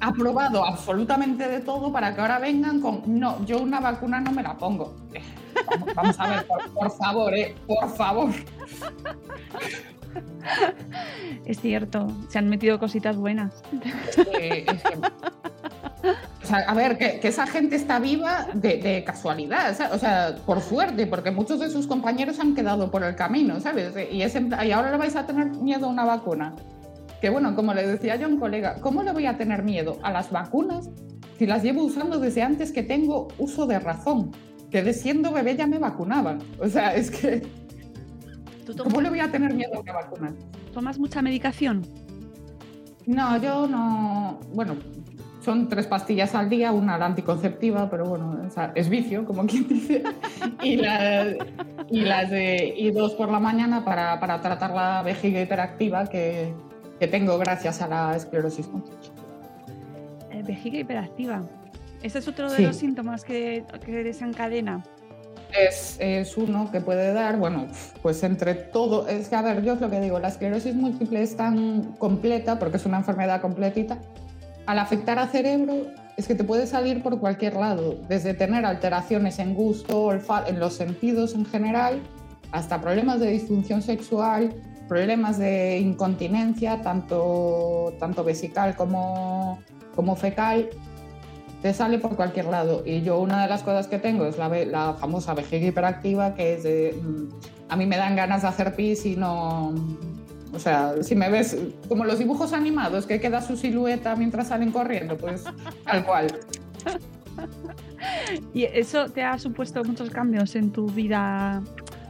ha 0.00 0.12
probado 0.12 0.64
absolutamente 0.64 1.48
de 1.48 1.60
todo 1.60 1.92
para 1.92 2.12
que 2.12 2.20
ahora 2.20 2.40
vengan 2.40 2.80
con, 2.80 3.02
no, 3.06 3.44
yo 3.46 3.60
una 3.60 3.78
vacuna 3.78 4.20
no 4.20 4.32
me 4.32 4.42
la 4.42 4.58
pongo. 4.58 4.94
Vamos, 5.70 5.94
vamos 5.94 6.16
a 6.18 6.28
ver, 6.30 6.46
por, 6.48 6.68
por 6.72 6.90
favor, 6.90 7.32
eh, 7.32 7.54
por 7.68 7.88
favor. 7.96 8.30
Es 11.44 11.60
cierto, 11.60 12.06
se 12.30 12.38
han 12.38 12.48
metido 12.48 12.78
cositas 12.78 13.16
buenas. 13.16 13.62
Eh, 14.40 14.64
es 14.66 14.82
que- 14.82 14.98
o 16.42 16.46
sea, 16.46 16.58
a 16.58 16.74
ver, 16.74 16.98
que, 16.98 17.20
que 17.20 17.28
esa 17.28 17.46
gente 17.46 17.76
está 17.76 17.98
viva 17.98 18.46
de, 18.52 18.76
de 18.76 19.04
casualidad, 19.04 19.74
o 19.92 19.98
sea, 19.98 20.36
por 20.44 20.60
suerte, 20.60 21.06
porque 21.06 21.30
muchos 21.30 21.60
de 21.60 21.70
sus 21.70 21.86
compañeros 21.86 22.38
han 22.40 22.54
quedado 22.54 22.90
por 22.90 23.02
el 23.04 23.14
camino, 23.14 23.60
¿sabes? 23.60 23.94
Y, 24.12 24.22
es 24.22 24.34
en 24.34 24.54
y 24.64 24.72
ahora 24.72 24.90
le 24.90 24.98
vais 24.98 25.16
a 25.16 25.26
tener 25.26 25.50
miedo 25.50 25.86
a 25.86 25.88
una 25.88 26.04
vacuna. 26.04 26.54
Que 27.20 27.30
bueno, 27.30 27.54
como 27.54 27.72
le 27.72 27.86
decía 27.86 28.16
yo 28.16 28.26
a 28.26 28.28
un 28.28 28.38
colega, 28.38 28.76
¿cómo 28.80 29.02
le 29.02 29.12
voy 29.12 29.24
a 29.26 29.38
tener 29.38 29.62
miedo 29.62 29.98
a 30.02 30.12
las 30.12 30.30
vacunas 30.30 30.90
si 31.38 31.46
las 31.46 31.62
llevo 31.62 31.82
usando 31.82 32.18
desde 32.18 32.42
antes 32.42 32.70
que 32.72 32.82
tengo 32.82 33.28
uso 33.38 33.66
de 33.66 33.78
razón? 33.78 34.30
Que 34.70 34.82
de 34.82 34.92
siendo 34.92 35.32
bebé 35.32 35.56
ya 35.56 35.66
me 35.66 35.78
vacunaban. 35.78 36.40
O 36.58 36.68
sea, 36.68 36.94
es 36.94 37.10
que, 37.10 37.42
¿Tú 38.66 38.74
¿cómo 38.82 39.00
le 39.00 39.10
voy 39.10 39.20
a 39.20 39.30
tener 39.30 39.52
miedo 39.54 39.74
a 39.76 39.80
una 39.80 39.92
vacuna? 39.92 40.34
tomas 40.72 40.98
mucha 40.98 41.22
medicación? 41.22 41.82
No, 43.06 43.36
yo 43.40 43.66
no. 43.68 44.40
Bueno, 44.54 44.76
son 45.40 45.68
tres 45.68 45.86
pastillas 45.86 46.34
al 46.34 46.48
día, 46.48 46.72
una 46.72 46.96
la 46.98 47.06
anticonceptiva, 47.06 47.90
pero 47.90 48.06
bueno, 48.06 48.40
o 48.46 48.50
sea, 48.50 48.72
es 48.74 48.88
vicio, 48.88 49.24
como 49.26 49.46
quien 49.46 49.68
dice. 49.68 50.02
Y 50.62 50.76
las, 50.76 51.28
y 51.90 52.00
las 52.00 52.30
de, 52.30 52.74
y 52.76 52.90
dos 52.90 53.12
por 53.14 53.30
la 53.30 53.38
mañana 53.40 53.84
para, 53.84 54.18
para 54.20 54.40
tratar 54.40 54.70
la 54.72 55.02
vejiga 55.02 55.40
hiperactiva 55.42 56.06
que, 56.06 56.54
que 56.98 57.06
tengo 57.06 57.36
gracias 57.38 57.82
a 57.82 57.88
la 57.88 58.16
esclerosis. 58.16 58.68
Eh, 60.30 60.42
vejiga 60.46 60.78
hiperactiva. 60.78 61.42
Ese 62.02 62.18
es 62.18 62.28
otro 62.28 62.50
de 62.50 62.56
Sí. 62.56 62.62
los 62.64 62.76
síntomas 62.76 63.24
que, 63.24 63.64
que 63.84 64.02
desencadena. 64.02 64.82
Es, 65.58 66.36
uno 66.36 66.70
que 66.72 66.80
puede 66.80 67.12
dar, 67.12 67.36
bueno, 67.36 67.66
pues 68.02 68.22
entre 68.24 68.54
todo, 68.54 69.06
es 69.06 69.28
que 69.28 69.36
a 69.36 69.42
ver, 69.42 69.62
yo 69.62 69.74
es 69.74 69.80
lo 69.80 69.88
que 69.88 70.00
digo, 70.00 70.18
la 70.18 70.28
esclerosis 70.28 70.74
múltiple 70.74 71.22
es 71.22 71.36
tan 71.36 71.94
completa, 71.98 72.58
porque 72.58 72.78
es 72.78 72.86
una 72.86 72.98
enfermedad 72.98 73.40
completita, 73.40 73.98
al 74.66 74.78
afectar 74.78 75.18
al 75.18 75.28
cerebro 75.28 75.86
es 76.16 76.26
que 76.26 76.34
te 76.34 76.44
puede 76.44 76.66
salir 76.66 77.02
por 77.02 77.18
cualquier 77.20 77.54
lado, 77.54 77.96
desde 78.08 78.34
tener 78.34 78.64
alteraciones 78.64 79.38
en 79.38 79.54
gusto, 79.54 80.10
en 80.12 80.60
los 80.60 80.74
sentidos 80.74 81.34
en 81.34 81.44
general, 81.44 82.00
hasta 82.52 82.80
problemas 82.80 83.20
de 83.20 83.30
disfunción 83.30 83.82
sexual, 83.82 84.54
problemas 84.88 85.38
de 85.38 85.78
incontinencia, 85.78 86.82
tanto, 86.82 87.94
tanto 87.98 88.22
vesical 88.22 88.76
como, 88.76 89.58
como 89.94 90.14
fecal, 90.16 90.68
te 91.64 91.72
sale 91.72 91.98
por 91.98 92.14
cualquier 92.14 92.44
lado. 92.44 92.82
Y 92.84 93.00
yo 93.00 93.18
una 93.18 93.42
de 93.42 93.48
las 93.48 93.62
cosas 93.62 93.86
que 93.86 93.98
tengo 93.98 94.26
es 94.26 94.36
la, 94.36 94.50
la 94.50 94.92
famosa 95.00 95.32
vejiga 95.32 95.66
hiperactiva, 95.66 96.34
que 96.34 96.52
es 96.52 96.62
de, 96.62 96.94
mm, 97.02 97.28
a 97.70 97.76
mí 97.76 97.86
me 97.86 97.96
dan 97.96 98.14
ganas 98.14 98.42
de 98.42 98.48
hacer 98.48 98.76
pis 98.76 99.06
y 99.06 99.16
no... 99.16 99.72
O 100.52 100.58
sea, 100.58 101.02
si 101.02 101.14
me 101.14 101.30
ves 101.30 101.56
como 101.88 102.04
los 102.04 102.18
dibujos 102.18 102.52
animados, 102.52 103.06
que 103.06 103.18
queda 103.18 103.40
su 103.40 103.56
silueta 103.56 104.14
mientras 104.14 104.48
salen 104.48 104.72
corriendo, 104.72 105.16
pues 105.16 105.44
tal 105.86 106.04
cual. 106.04 106.38
¿Y 108.52 108.64
eso 108.64 109.06
te 109.08 109.22
ha 109.22 109.38
supuesto 109.38 109.82
muchos 109.84 110.10
cambios 110.10 110.56
en 110.56 110.70
tu 110.70 110.84
vida? 110.90 111.62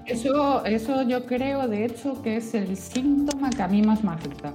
Eso, 0.04 0.64
eso 0.64 1.02
yo 1.02 1.26
creo, 1.26 1.68
de 1.68 1.84
hecho, 1.84 2.20
que 2.22 2.38
es 2.38 2.54
el 2.54 2.76
síntoma 2.76 3.50
que 3.50 3.62
a 3.62 3.68
mí 3.68 3.82
más 3.82 4.02
me 4.02 4.10
afecta. 4.10 4.52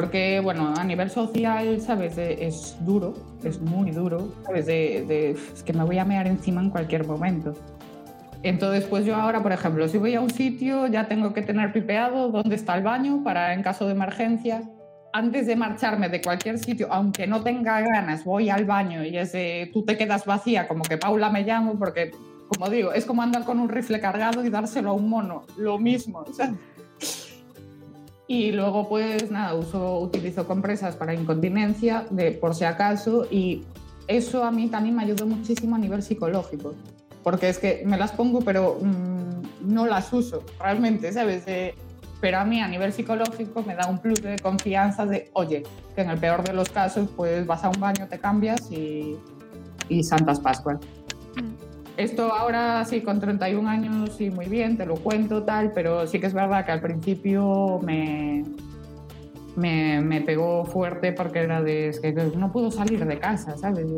Porque, 0.00 0.38
bueno, 0.38 0.74
a 0.78 0.84
nivel 0.84 1.10
social, 1.10 1.80
¿sabes? 1.80 2.16
Es 2.16 2.76
duro, 2.86 3.14
es 3.42 3.60
muy 3.60 3.90
duro, 3.90 4.28
¿sabes? 4.44 4.66
De, 4.66 5.04
de- 5.08 5.30
es 5.32 5.64
que 5.64 5.72
me 5.72 5.82
voy 5.82 5.98
a 5.98 6.04
mear 6.04 6.28
encima 6.28 6.60
en 6.60 6.70
cualquier 6.70 7.04
momento. 7.04 7.52
Entonces, 8.44 8.84
pues 8.84 9.04
yo 9.04 9.16
ahora, 9.16 9.42
por 9.42 9.50
ejemplo, 9.50 9.88
si 9.88 9.98
voy 9.98 10.14
a 10.14 10.20
un 10.20 10.30
sitio, 10.30 10.86
ya 10.86 11.08
tengo 11.08 11.34
que 11.34 11.42
tener 11.42 11.72
pipeado 11.72 12.28
dónde 12.28 12.54
está 12.54 12.76
el 12.76 12.84
baño 12.84 13.24
para 13.24 13.52
en 13.54 13.64
caso 13.64 13.86
de 13.86 13.92
emergencia. 13.94 14.62
Antes 15.12 15.48
de 15.48 15.56
marcharme 15.56 16.08
de 16.08 16.22
cualquier 16.22 16.60
sitio, 16.60 16.86
aunque 16.92 17.26
no 17.26 17.42
tenga 17.42 17.80
ganas, 17.80 18.24
voy 18.24 18.50
al 18.50 18.66
baño 18.66 19.02
y 19.02 19.16
es 19.18 19.32
de, 19.32 19.68
tú 19.72 19.84
te 19.84 19.96
quedas 19.98 20.24
vacía, 20.26 20.68
como 20.68 20.84
que 20.84 20.96
Paula 20.96 21.28
me 21.28 21.42
llamo, 21.42 21.76
porque, 21.76 22.12
como 22.46 22.70
digo, 22.70 22.92
es 22.92 23.04
como 23.04 23.22
andar 23.22 23.42
con 23.42 23.58
un 23.58 23.68
rifle 23.68 23.98
cargado 23.98 24.44
y 24.44 24.48
dárselo 24.48 24.90
a 24.90 24.92
un 24.92 25.08
mono, 25.08 25.42
lo 25.56 25.76
mismo. 25.76 26.24
¿sabes? 26.32 26.54
Y 28.30 28.52
luego, 28.52 28.88
pues 28.90 29.30
nada, 29.30 29.54
uso, 29.54 29.98
utilizo 30.00 30.46
compresas 30.46 30.94
para 30.96 31.14
incontinencia, 31.14 32.06
de, 32.10 32.32
por 32.32 32.54
si 32.54 32.64
acaso, 32.64 33.26
y 33.30 33.64
eso 34.06 34.44
a 34.44 34.50
mí 34.50 34.68
también 34.68 34.94
me 34.94 35.02
ayudó 35.02 35.26
muchísimo 35.26 35.76
a 35.76 35.78
nivel 35.78 36.02
psicológico, 36.02 36.74
porque 37.24 37.48
es 37.48 37.58
que 37.58 37.82
me 37.86 37.96
las 37.96 38.12
pongo, 38.12 38.40
pero 38.40 38.78
mm, 38.82 39.72
no 39.74 39.86
las 39.86 40.12
uso 40.12 40.44
realmente, 40.60 41.10
¿sabes? 41.12 41.46
De- 41.46 41.74
pero 42.20 42.38
a 42.38 42.44
mí 42.44 42.60
a 42.60 42.68
nivel 42.68 42.92
psicológico 42.92 43.62
me 43.62 43.74
da 43.76 43.86
un 43.88 43.98
plus 43.98 44.20
de 44.20 44.36
confianza 44.40 45.06
de, 45.06 45.30
oye, 45.34 45.62
que 45.94 46.02
en 46.02 46.10
el 46.10 46.18
peor 46.18 46.42
de 46.42 46.52
los 46.52 46.68
casos, 46.68 47.08
pues 47.16 47.46
vas 47.46 47.64
a 47.64 47.70
un 47.70 47.80
baño, 47.80 48.08
te 48.08 48.18
cambias 48.18 48.70
y, 48.70 49.16
y 49.88 50.02
Santas 50.02 50.38
Pascuas. 50.40 50.78
Esto 51.98 52.32
ahora 52.32 52.84
sí, 52.84 53.00
con 53.00 53.18
31 53.18 53.68
años, 53.68 54.14
sí, 54.16 54.30
muy 54.30 54.46
bien, 54.46 54.76
te 54.76 54.86
lo 54.86 54.94
cuento, 54.94 55.42
tal, 55.42 55.72
pero 55.72 56.06
sí 56.06 56.20
que 56.20 56.28
es 56.28 56.32
verdad 56.32 56.64
que 56.64 56.70
al 56.70 56.80
principio 56.80 57.80
me, 57.82 58.44
me, 59.56 60.20
pegó 60.20 60.64
fuerte 60.64 61.12
porque 61.12 61.40
era 61.40 61.60
de, 61.60 61.92
que 62.00 62.12
no 62.36 62.52
puedo 62.52 62.70
salir 62.70 63.04
de 63.04 63.18
casa, 63.18 63.58
¿sabes? 63.58 63.88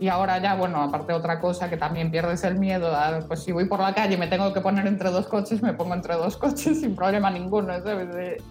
Y 0.00 0.08
ahora 0.08 0.42
ya, 0.42 0.56
bueno, 0.56 0.82
aparte 0.82 1.12
otra 1.12 1.38
cosa 1.38 1.70
que 1.70 1.76
también 1.76 2.10
pierdes 2.10 2.42
el 2.42 2.58
miedo, 2.58 2.96
a, 2.96 3.20
pues 3.20 3.44
si 3.44 3.52
voy 3.52 3.66
por 3.66 3.78
la 3.78 3.94
calle 3.94 4.14
y 4.14 4.18
me 4.18 4.26
tengo 4.26 4.52
que 4.52 4.60
poner 4.60 4.88
entre 4.88 5.10
dos 5.10 5.28
coches, 5.28 5.62
me 5.62 5.72
pongo 5.72 5.94
entre 5.94 6.14
dos 6.14 6.36
coches 6.38 6.80
sin 6.80 6.96
problema 6.96 7.30
ninguno, 7.30 7.80
¿sabes? 7.80 8.42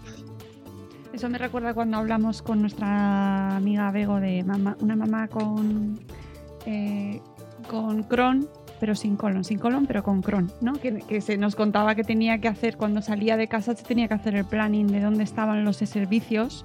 Eso 1.12 1.28
me 1.28 1.36
recuerda 1.36 1.74
cuando 1.74 1.98
hablamos 1.98 2.40
con 2.40 2.62
nuestra 2.62 3.56
amiga 3.56 3.90
Bego 3.90 4.20
de 4.20 4.42
mamá, 4.42 4.74
una 4.80 4.96
mamá 4.96 5.28
con, 5.28 6.00
eh, 6.64 7.20
con 7.68 8.04
Crohn, 8.04 8.48
pero 8.80 8.94
sin 8.94 9.16
colon, 9.16 9.44
sin 9.44 9.58
colon, 9.58 9.86
pero 9.86 10.02
con 10.02 10.22
Crohn, 10.22 10.50
¿no? 10.62 10.72
Que, 10.72 10.94
que 11.00 11.20
se 11.20 11.36
nos 11.36 11.54
contaba 11.54 11.94
que 11.94 12.02
tenía 12.02 12.38
que 12.38 12.48
hacer, 12.48 12.76
cuando 12.76 13.02
salía 13.02 13.36
de 13.36 13.46
casa, 13.46 13.76
se 13.76 13.84
tenía 13.84 14.08
que 14.08 14.14
hacer 14.14 14.34
el 14.34 14.44
planning 14.46 14.86
de 14.88 15.00
dónde 15.00 15.22
estaban 15.22 15.64
los 15.64 15.76
servicios 15.76 16.64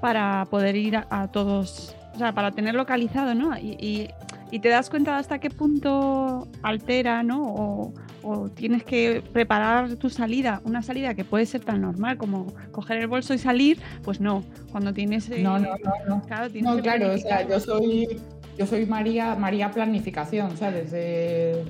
para 0.00 0.46
poder 0.50 0.76
ir 0.76 0.96
a, 0.96 1.06
a 1.10 1.28
todos, 1.28 1.94
o 2.14 2.18
sea, 2.18 2.32
para 2.32 2.52
tener 2.52 2.74
localizado, 2.74 3.34
¿no? 3.34 3.58
Y, 3.58 3.76
y- 3.80 4.08
y 4.52 4.60
te 4.60 4.68
das 4.68 4.90
cuenta 4.90 5.18
hasta 5.18 5.40
qué 5.40 5.50
punto 5.50 6.46
altera, 6.62 7.24
¿no? 7.24 7.42
O, 7.42 7.92
o 8.22 8.48
tienes 8.48 8.84
que 8.84 9.20
preparar 9.32 9.96
tu 9.96 10.08
salida, 10.08 10.60
una 10.62 10.82
salida 10.82 11.14
que 11.14 11.24
puede 11.24 11.46
ser 11.46 11.62
tan 11.64 11.80
normal 11.82 12.16
como 12.16 12.54
coger 12.70 12.98
el 12.98 13.08
bolso 13.08 13.34
y 13.34 13.38
salir, 13.38 13.80
pues 14.04 14.20
no, 14.20 14.44
cuando 14.70 14.92
tienes... 14.92 15.28
eh, 15.30 15.42
No, 15.42 15.58
no, 15.58 15.70
no, 15.70 15.92
no. 16.16 16.22
Claro, 16.22 16.48
No, 16.62 16.76
que 16.76 16.82
claro, 16.82 17.12
o 17.14 17.18
sea, 17.18 17.46
yo 17.48 17.58
soy, 17.58 18.20
yo 18.56 18.66
soy 18.66 18.86
María, 18.86 19.34
María 19.34 19.70
Planificación, 19.70 20.56
¿sabes? 20.56 20.90
De, 20.90 21.64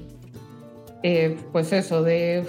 eh, 1.02 1.36
pues 1.52 1.72
eso, 1.72 2.02
de 2.02 2.46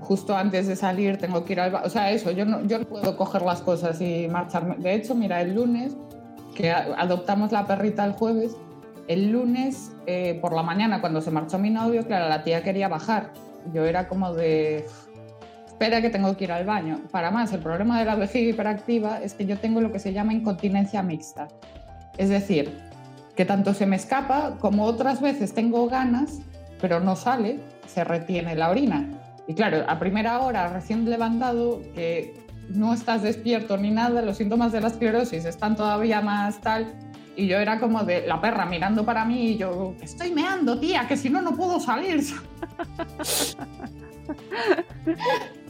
justo 0.00 0.36
antes 0.36 0.66
de 0.66 0.76
salir 0.76 1.18
tengo 1.18 1.44
que 1.44 1.54
ir 1.54 1.60
al... 1.60 1.74
O 1.74 1.90
sea, 1.90 2.10
eso, 2.10 2.30
yo 2.30 2.44
no, 2.44 2.64
yo 2.66 2.78
no 2.78 2.84
puedo 2.84 3.16
coger 3.16 3.42
las 3.42 3.62
cosas 3.62 4.00
y 4.00 4.28
marcharme. 4.28 4.76
De 4.78 4.94
hecho, 4.94 5.14
mira, 5.14 5.40
el 5.40 5.54
lunes, 5.54 5.96
que 6.54 6.70
adoptamos 6.70 7.52
la 7.52 7.66
perrita 7.66 8.04
el 8.04 8.12
jueves, 8.12 8.56
el 9.08 9.30
lunes 9.30 9.92
eh, 10.06 10.38
por 10.40 10.54
la 10.54 10.62
mañana, 10.62 11.00
cuando 11.00 11.20
se 11.20 11.30
marchó 11.30 11.58
mi 11.58 11.70
novio, 11.70 12.06
claro, 12.06 12.28
la 12.28 12.44
tía 12.44 12.62
quería 12.62 12.88
bajar. 12.88 13.32
Yo 13.72 13.84
era 13.84 14.08
como 14.08 14.34
de... 14.34 14.86
Espera 15.66 16.00
que 16.00 16.10
tengo 16.10 16.36
que 16.36 16.44
ir 16.44 16.52
al 16.52 16.64
baño. 16.64 17.00
Para 17.10 17.30
más, 17.30 17.52
el 17.52 17.60
problema 17.60 17.98
de 17.98 18.04
la 18.04 18.14
vejiga 18.14 18.50
hiperactiva 18.50 19.20
es 19.20 19.34
que 19.34 19.46
yo 19.46 19.58
tengo 19.58 19.80
lo 19.80 19.90
que 19.90 19.98
se 19.98 20.12
llama 20.12 20.32
incontinencia 20.32 21.02
mixta. 21.02 21.48
Es 22.18 22.28
decir, 22.28 22.91
que 23.36 23.44
tanto 23.44 23.74
se 23.74 23.86
me 23.86 23.96
escapa 23.96 24.56
como 24.58 24.84
otras 24.84 25.20
veces 25.20 25.54
tengo 25.54 25.88
ganas, 25.88 26.40
pero 26.80 27.00
no 27.00 27.16
sale, 27.16 27.60
se 27.86 28.04
retiene 28.04 28.54
la 28.54 28.70
orina. 28.70 29.08
Y 29.46 29.54
claro, 29.54 29.84
a 29.88 29.98
primera 29.98 30.40
hora, 30.40 30.72
recién 30.72 31.08
levantado, 31.08 31.80
que 31.94 32.34
no 32.68 32.94
estás 32.94 33.22
despierto 33.22 33.76
ni 33.76 33.90
nada, 33.90 34.22
los 34.22 34.36
síntomas 34.36 34.72
de 34.72 34.80
la 34.80 34.88
esclerosis 34.88 35.44
están 35.44 35.76
todavía 35.76 36.20
más 36.20 36.60
tal. 36.60 36.94
Y 37.34 37.46
yo 37.46 37.58
era 37.58 37.80
como 37.80 38.04
de 38.04 38.26
la 38.26 38.40
perra 38.40 38.66
mirando 38.66 39.04
para 39.04 39.24
mí 39.24 39.52
y 39.52 39.56
yo, 39.56 39.94
"Que 39.98 40.04
estoy 40.04 40.32
meando, 40.32 40.78
tía, 40.78 41.08
que 41.08 41.16
si 41.16 41.30
no, 41.30 41.40
no 41.40 41.56
puedo 41.56 41.80
salir. 41.80 42.22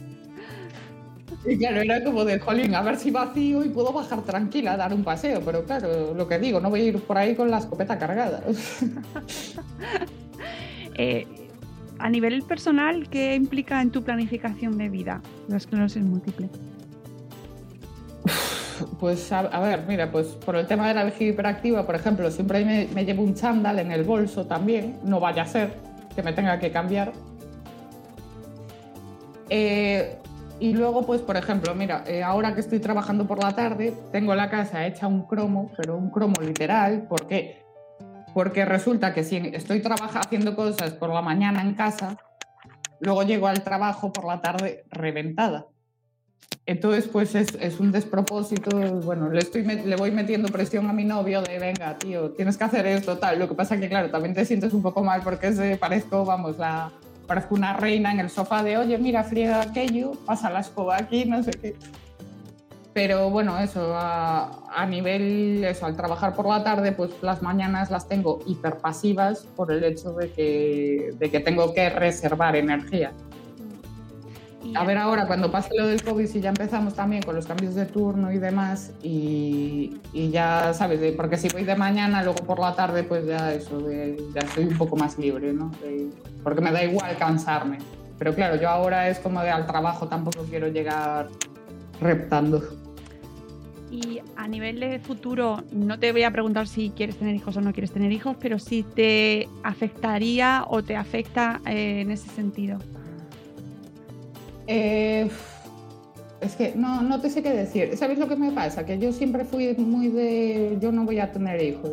Y 1.45 1.57
claro, 1.57 1.81
era 1.81 2.03
como 2.03 2.23
de, 2.25 2.39
jolín, 2.39 2.73
a 2.75 2.81
ver 2.81 2.97
si 2.97 3.11
vacío 3.11 3.63
y 3.63 3.69
puedo 3.69 3.91
bajar 3.91 4.21
tranquila 4.23 4.73
a 4.73 4.77
dar 4.77 4.93
un 4.93 5.03
paseo. 5.03 5.41
Pero 5.45 5.65
claro, 5.65 6.13
lo 6.13 6.27
que 6.27 6.39
digo, 6.39 6.59
no 6.59 6.69
voy 6.69 6.81
a 6.81 6.83
ir 6.85 6.99
por 6.99 7.17
ahí 7.17 7.35
con 7.35 7.51
la 7.51 7.57
escopeta 7.59 7.97
cargada. 7.97 8.43
Eh, 10.95 11.25
a 11.97 12.07
nivel 12.07 12.43
personal, 12.43 13.09
¿qué 13.09 13.33
implica 13.33 13.81
en 13.81 13.89
tu 13.89 14.03
planificación 14.03 14.77
de 14.77 14.89
vida 14.89 15.23
la 15.47 15.57
esclerosis 15.57 16.03
múltiple? 16.03 16.49
Pues 18.99 19.31
a, 19.31 19.39
a 19.39 19.59
ver, 19.59 19.85
mira, 19.87 20.11
pues 20.11 20.27
por 20.27 20.55
el 20.55 20.67
tema 20.67 20.87
de 20.87 20.93
la 20.93 21.03
vejiga 21.03 21.31
hiperactiva, 21.31 21.87
por 21.87 21.95
ejemplo, 21.95 22.29
siempre 22.29 22.63
me, 22.63 22.87
me 22.93 23.05
llevo 23.05 23.23
un 23.23 23.33
chándal 23.33 23.79
en 23.79 23.91
el 23.91 24.03
bolso 24.03 24.45
también, 24.45 24.99
no 25.03 25.19
vaya 25.19 25.41
a 25.41 25.47
ser 25.47 25.73
que 26.15 26.21
me 26.21 26.31
tenga 26.33 26.59
que 26.59 26.71
cambiar. 26.71 27.11
Eh, 29.49 30.17
y 30.59 30.73
luego, 30.73 31.05
pues, 31.05 31.21
por 31.21 31.35
ejemplo, 31.35 31.75
mira, 31.75 32.03
eh, 32.07 32.23
ahora 32.23 32.53
que 32.53 32.61
estoy 32.61 32.79
trabajando 32.79 33.27
por 33.27 33.43
la 33.43 33.53
tarde, 33.55 33.93
tengo 34.11 34.33
la 34.35 34.49
casa 34.49 34.85
hecha 34.85 35.07
un 35.07 35.25
cromo, 35.27 35.71
pero 35.75 35.97
un 35.97 36.09
cromo 36.09 36.35
literal. 36.41 37.07
¿Por 37.07 37.27
qué? 37.27 37.63
Porque 38.33 38.63
resulta 38.65 39.13
que 39.13 39.23
si 39.23 39.37
estoy 39.37 39.81
trabajando 39.81 40.21
haciendo 40.21 40.55
cosas 40.55 40.93
por 40.93 41.09
la 41.09 41.21
mañana 41.21 41.61
en 41.61 41.73
casa, 41.73 42.17
luego 42.99 43.23
llego 43.23 43.47
al 43.47 43.63
trabajo 43.63 44.13
por 44.13 44.25
la 44.25 44.41
tarde 44.41 44.85
reventada. 44.89 45.67
Entonces, 46.65 47.07
pues 47.09 47.35
es, 47.35 47.55
es 47.59 47.79
un 47.81 47.91
despropósito. 47.91 48.71
Bueno, 49.01 49.29
le, 49.29 49.39
estoy 49.39 49.63
le 49.63 49.95
voy 49.97 50.11
metiendo 50.11 50.47
presión 50.47 50.89
a 50.89 50.93
mi 50.93 51.03
novio 51.03 51.41
de, 51.41 51.59
venga, 51.59 51.97
tío, 51.97 52.31
tienes 52.31 52.57
que 52.57 52.63
hacer 52.63 52.85
esto, 52.85 53.17
tal. 53.17 53.37
Lo 53.37 53.49
que 53.49 53.55
pasa 53.55 53.77
que, 53.77 53.89
claro, 53.89 54.09
también 54.09 54.33
te 54.33 54.45
sientes 54.45 54.71
un 54.73 54.81
poco 54.81 55.03
mal 55.03 55.21
porque 55.23 55.47
es 55.47 55.57
de- 55.57 55.75
parezco, 55.75 56.23
vamos, 56.23 56.57
la, 56.57 56.89
parezco 57.27 57.55
una 57.55 57.73
reina 57.73 58.11
en 58.11 58.19
el 58.19 58.29
sofá 58.29 58.63
de, 58.63 58.77
oye, 58.77 58.97
mira, 58.97 59.23
friega 59.23 59.61
aquello, 59.61 60.11
pasa 60.25 60.49
la 60.49 60.59
escoba 60.59 60.97
aquí, 60.97 61.25
no 61.25 61.41
sé 61.43 61.51
qué. 61.51 61.75
Pero 62.93 63.31
bueno, 63.31 63.57
eso, 63.57 63.95
a, 63.95 64.69
a 64.71 64.85
nivel, 64.85 65.63
eso, 65.63 65.87
al 65.87 65.95
trabajar 65.95 66.35
por 66.35 66.47
la 66.47 66.63
tarde, 66.63 66.91
pues 66.91 67.11
las 67.23 67.41
mañanas 67.41 67.89
las 67.89 68.07
tengo 68.07 68.39
hiperpasivas 68.45 69.47
por 69.55 69.71
el 69.71 69.83
hecho 69.83 70.13
de 70.13 70.31
que, 70.31 71.09
de 71.17 71.31
que 71.31 71.39
tengo 71.39 71.73
que 71.73 71.89
reservar 71.89 72.55
energía. 72.55 73.11
Y 74.63 74.75
A 74.77 74.83
ver 74.85 74.97
ahora, 74.97 75.27
cuando 75.27 75.51
pase 75.51 75.69
lo 75.77 75.85
del 75.87 76.01
COVID, 76.03 76.25
si 76.25 76.39
ya 76.39 76.49
empezamos 76.49 76.93
también 76.95 77.21
con 77.23 77.35
los 77.35 77.45
cambios 77.45 77.75
de 77.75 77.85
turno 77.85 78.31
y 78.31 78.37
demás, 78.37 78.91
y, 79.03 79.97
y 80.13 80.29
ya, 80.31 80.73
¿sabes? 80.73 81.13
Porque 81.15 81.37
si 81.37 81.49
voy 81.49 81.63
de 81.63 81.75
mañana, 81.75 82.23
luego 82.23 82.43
por 82.45 82.59
la 82.59 82.73
tarde, 82.73 83.03
pues 83.03 83.25
ya 83.25 83.53
eso, 83.53 83.79
de- 83.81 84.17
ya 84.33 84.39
estoy 84.41 84.65
un 84.65 84.77
poco 84.77 84.95
más 84.95 85.17
libre, 85.17 85.51
¿no? 85.53 85.69
De- 85.81 86.09
porque 86.43 86.61
me 86.61 86.71
da 86.71 86.83
igual 86.83 87.17
cansarme. 87.17 87.77
Pero 88.17 88.33
claro, 88.33 88.55
yo 88.55 88.69
ahora 88.69 89.09
es 89.09 89.19
como 89.19 89.41
de 89.41 89.49
al 89.49 89.65
trabajo 89.67 90.07
tampoco 90.07 90.43
quiero 90.49 90.67
llegar 90.69 91.27
reptando. 91.99 92.63
Y 93.91 94.21
a 94.37 94.47
nivel 94.47 94.79
de 94.79 94.97
futuro, 94.99 95.61
no 95.71 95.99
te 95.99 96.11
voy 96.13 96.23
a 96.23 96.31
preguntar 96.31 96.67
si 96.67 96.89
quieres 96.91 97.17
tener 97.17 97.35
hijos 97.35 97.57
o 97.57 97.61
no 97.61 97.73
quieres 97.73 97.91
tener 97.91 98.11
hijos, 98.11 98.35
pero 98.39 98.57
si 98.59 98.81
te 98.83 99.47
afectaría 99.61 100.63
o 100.67 100.81
te 100.83 100.95
afecta 100.95 101.59
eh, 101.67 102.01
en 102.01 102.09
ese 102.11 102.29
sentido. 102.29 102.79
Eh, 104.67 105.29
es 106.41 106.55
que 106.55 106.73
no, 106.75 107.01
no 107.01 107.21
te 107.21 107.29
sé 107.29 107.41
qué 107.41 107.51
decir. 107.51 107.95
¿Sabes 107.97 108.17
lo 108.17 108.27
que 108.27 108.35
me 108.35 108.51
pasa? 108.51 108.85
Que 108.85 108.99
yo 108.99 109.11
siempre 109.11 109.45
fui 109.45 109.73
muy 109.75 110.09
de 110.09 110.77
yo 110.81 110.91
no 110.91 111.05
voy 111.05 111.19
a 111.19 111.31
tener 111.31 111.61
hijos. 111.61 111.91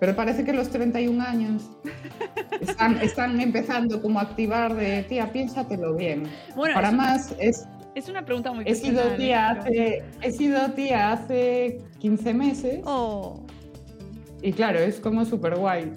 Pero 0.00 0.16
parece 0.16 0.44
que 0.44 0.52
los 0.52 0.68
31 0.70 1.22
años 1.22 1.70
están, 2.60 2.98
están 2.98 3.40
empezando 3.40 4.02
como 4.02 4.18
a 4.18 4.22
activar 4.22 4.74
de 4.74 5.02
tía, 5.04 5.32
piénsatelo 5.32 5.94
bien. 5.94 6.24
Bueno, 6.56 6.74
Para 6.74 6.90
más, 6.90 7.34
es, 7.38 7.66
es 7.94 8.08
una 8.08 8.24
pregunta 8.24 8.52
muy 8.52 8.64
he, 8.66 8.74
sido 8.74 9.02
tía 9.16 9.50
hace, 9.50 10.02
he 10.20 10.30
sido 10.32 10.72
tía 10.72 11.12
hace 11.12 11.78
15 12.00 12.34
meses 12.34 12.80
Oh. 12.84 13.40
y 14.42 14.52
claro, 14.52 14.78
es 14.80 14.98
como 15.00 15.24
súper 15.24 15.56
guay. 15.56 15.92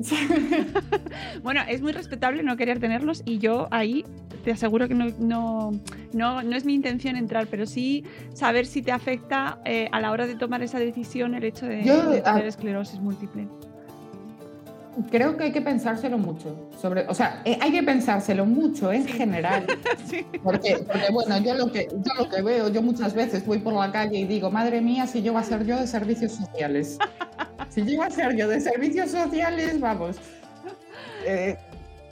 Bueno, 1.42 1.60
es 1.68 1.82
muy 1.82 1.92
respetable 1.92 2.42
no 2.42 2.56
querer 2.56 2.78
tenerlos 2.78 3.22
y 3.24 3.38
yo 3.38 3.68
ahí 3.70 4.04
te 4.44 4.52
aseguro 4.52 4.88
que 4.88 4.94
no, 4.94 5.06
no, 5.18 5.72
no, 6.12 6.42
no 6.42 6.56
es 6.56 6.64
mi 6.64 6.74
intención 6.74 7.16
entrar, 7.16 7.46
pero 7.46 7.66
sí 7.66 8.04
saber 8.32 8.66
si 8.66 8.82
te 8.82 8.92
afecta 8.92 9.60
eh, 9.64 9.88
a 9.92 10.00
la 10.00 10.10
hora 10.10 10.26
de 10.26 10.34
tomar 10.34 10.62
esa 10.62 10.78
decisión 10.78 11.34
el 11.34 11.44
hecho 11.44 11.66
de, 11.66 11.84
Yo, 11.84 12.10
de 12.10 12.18
ah, 12.24 12.32
tener 12.32 12.46
esclerosis 12.46 13.00
múltiple. 13.00 13.48
Creo 15.10 15.36
que 15.36 15.44
hay 15.44 15.52
que 15.52 15.62
pensárselo 15.62 16.18
mucho. 16.18 16.68
Sobre, 16.80 17.06
o 17.08 17.14
sea, 17.14 17.40
eh, 17.46 17.56
hay 17.60 17.72
que 17.72 17.82
pensárselo 17.82 18.44
mucho 18.44 18.92
en 18.92 19.06
general. 19.06 19.66
Sí. 20.06 20.26
Porque, 20.42 20.78
porque, 20.86 21.10
bueno, 21.10 21.38
yo 21.38 21.54
lo, 21.54 21.72
que, 21.72 21.88
yo 21.90 22.22
lo 22.22 22.28
que 22.28 22.42
veo, 22.42 22.68
yo 22.68 22.82
muchas 22.82 23.14
veces 23.14 23.46
voy 23.46 23.58
por 23.60 23.72
la 23.72 23.90
calle 23.90 24.18
y 24.18 24.24
digo, 24.24 24.50
madre 24.50 24.80
mía, 24.82 25.06
si 25.06 25.22
yo 25.22 25.32
va 25.32 25.40
a 25.40 25.44
ser 25.44 25.64
yo 25.64 25.78
de 25.78 25.86
servicios 25.86 26.32
sociales. 26.32 26.98
Si 27.70 27.82
yo 27.86 28.00
va 28.00 28.06
a 28.06 28.10
ser 28.10 28.36
yo 28.36 28.48
de 28.48 28.60
servicios 28.60 29.10
sociales, 29.10 29.80
vamos. 29.80 30.16
Eh, 31.26 31.56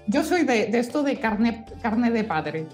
yo 0.07 0.24
soy 0.24 0.45
de, 0.45 0.66
de 0.66 0.78
esto 0.78 1.03
de 1.03 1.16
carne, 1.18 1.64
carne 1.83 2.11
de 2.11 2.24
padre. 2.24 2.66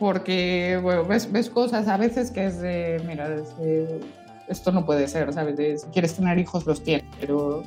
Porque, 0.00 0.78
bueno, 0.82 1.04
ves, 1.04 1.30
ves 1.30 1.48
cosas 1.48 1.86
a 1.88 1.96
veces 1.96 2.30
que 2.30 2.46
es 2.46 2.60
de, 2.60 3.00
mira, 3.06 3.32
es 3.34 3.56
de- 3.58 4.00
esto 4.48 4.72
no 4.72 4.84
puede 4.84 5.06
ser, 5.08 5.32
¿sabes? 5.32 5.56
De, 5.56 5.78
si 5.78 5.86
quieres 5.88 6.14
tener 6.14 6.38
hijos, 6.38 6.66
los 6.66 6.82
tienes, 6.82 7.04
pero 7.20 7.62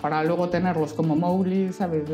para 0.00 0.24
luego 0.24 0.48
tenerlos 0.48 0.92
como 0.92 1.16
Mowgli, 1.16 1.72
¿sabes? 1.72 2.04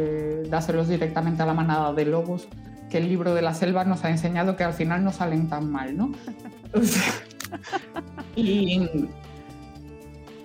Dárselos 0.51 0.89
directamente 0.89 1.43
a 1.43 1.47
la 1.47 1.55
manada 1.55 1.93
de 1.93 2.05
lobos, 2.05 2.49
que 2.91 2.99
el 2.99 3.09
libro 3.09 3.34
de 3.34 3.43
la 3.43 3.55
selva 3.55 3.84
nos 3.84 4.05
ha 4.05 4.11
enseñado 4.11 4.57
que 4.57 4.64
al 4.64 4.74
final 4.74 5.05
no 5.05 5.12
salen 5.12 5.49
tan 5.49 5.70
mal, 5.70 5.97
¿no? 5.97 6.12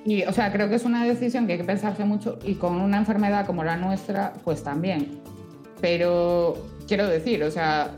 Y, 0.04 0.24
o 0.24 0.32
sea, 0.32 0.52
creo 0.52 0.68
que 0.68 0.76
es 0.76 0.86
una 0.86 1.06
decisión 1.06 1.46
que 1.46 1.54
hay 1.54 1.60
que 1.60 1.64
pensarse 1.64 2.06
mucho 2.06 2.40
y 2.44 2.56
con 2.56 2.82
una 2.82 2.98
enfermedad 2.98 3.46
como 3.46 3.64
la 3.64 3.78
nuestra, 3.78 4.34
pues 4.44 4.64
también. 4.64 5.20
Pero 5.80 6.58
quiero 6.88 7.08
decir, 7.08 7.44
o 7.44 7.52
sea, 7.52 7.92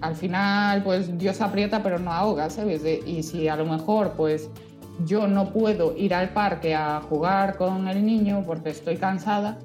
al 0.00 0.16
final, 0.16 0.82
pues 0.82 1.16
Dios 1.18 1.40
aprieta 1.40 1.82
pero 1.82 1.98
no 1.98 2.12
ahoga, 2.12 2.50
¿sabes? 2.50 2.82
Y 3.06 3.22
si 3.22 3.46
a 3.46 3.54
lo 3.54 3.66
mejor, 3.66 4.14
pues 4.16 4.50
yo 5.04 5.26
no 5.26 5.52
puedo 5.52 5.96
ir 5.96 6.14
al 6.14 6.30
parque 6.30 6.74
a 6.74 7.00
jugar 7.00 7.56
con 7.56 7.88
el 7.88 8.04
niño 8.04 8.42
porque 8.46 8.70
estoy 8.70 8.96
cansada, 8.96 9.58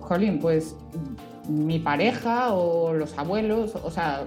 jolín, 0.00 0.38
pues 0.38 0.76
mi 1.48 1.78
pareja 1.78 2.52
o 2.52 2.92
los 2.92 3.16
abuelos, 3.18 3.74
o 3.74 3.90
sea, 3.90 4.26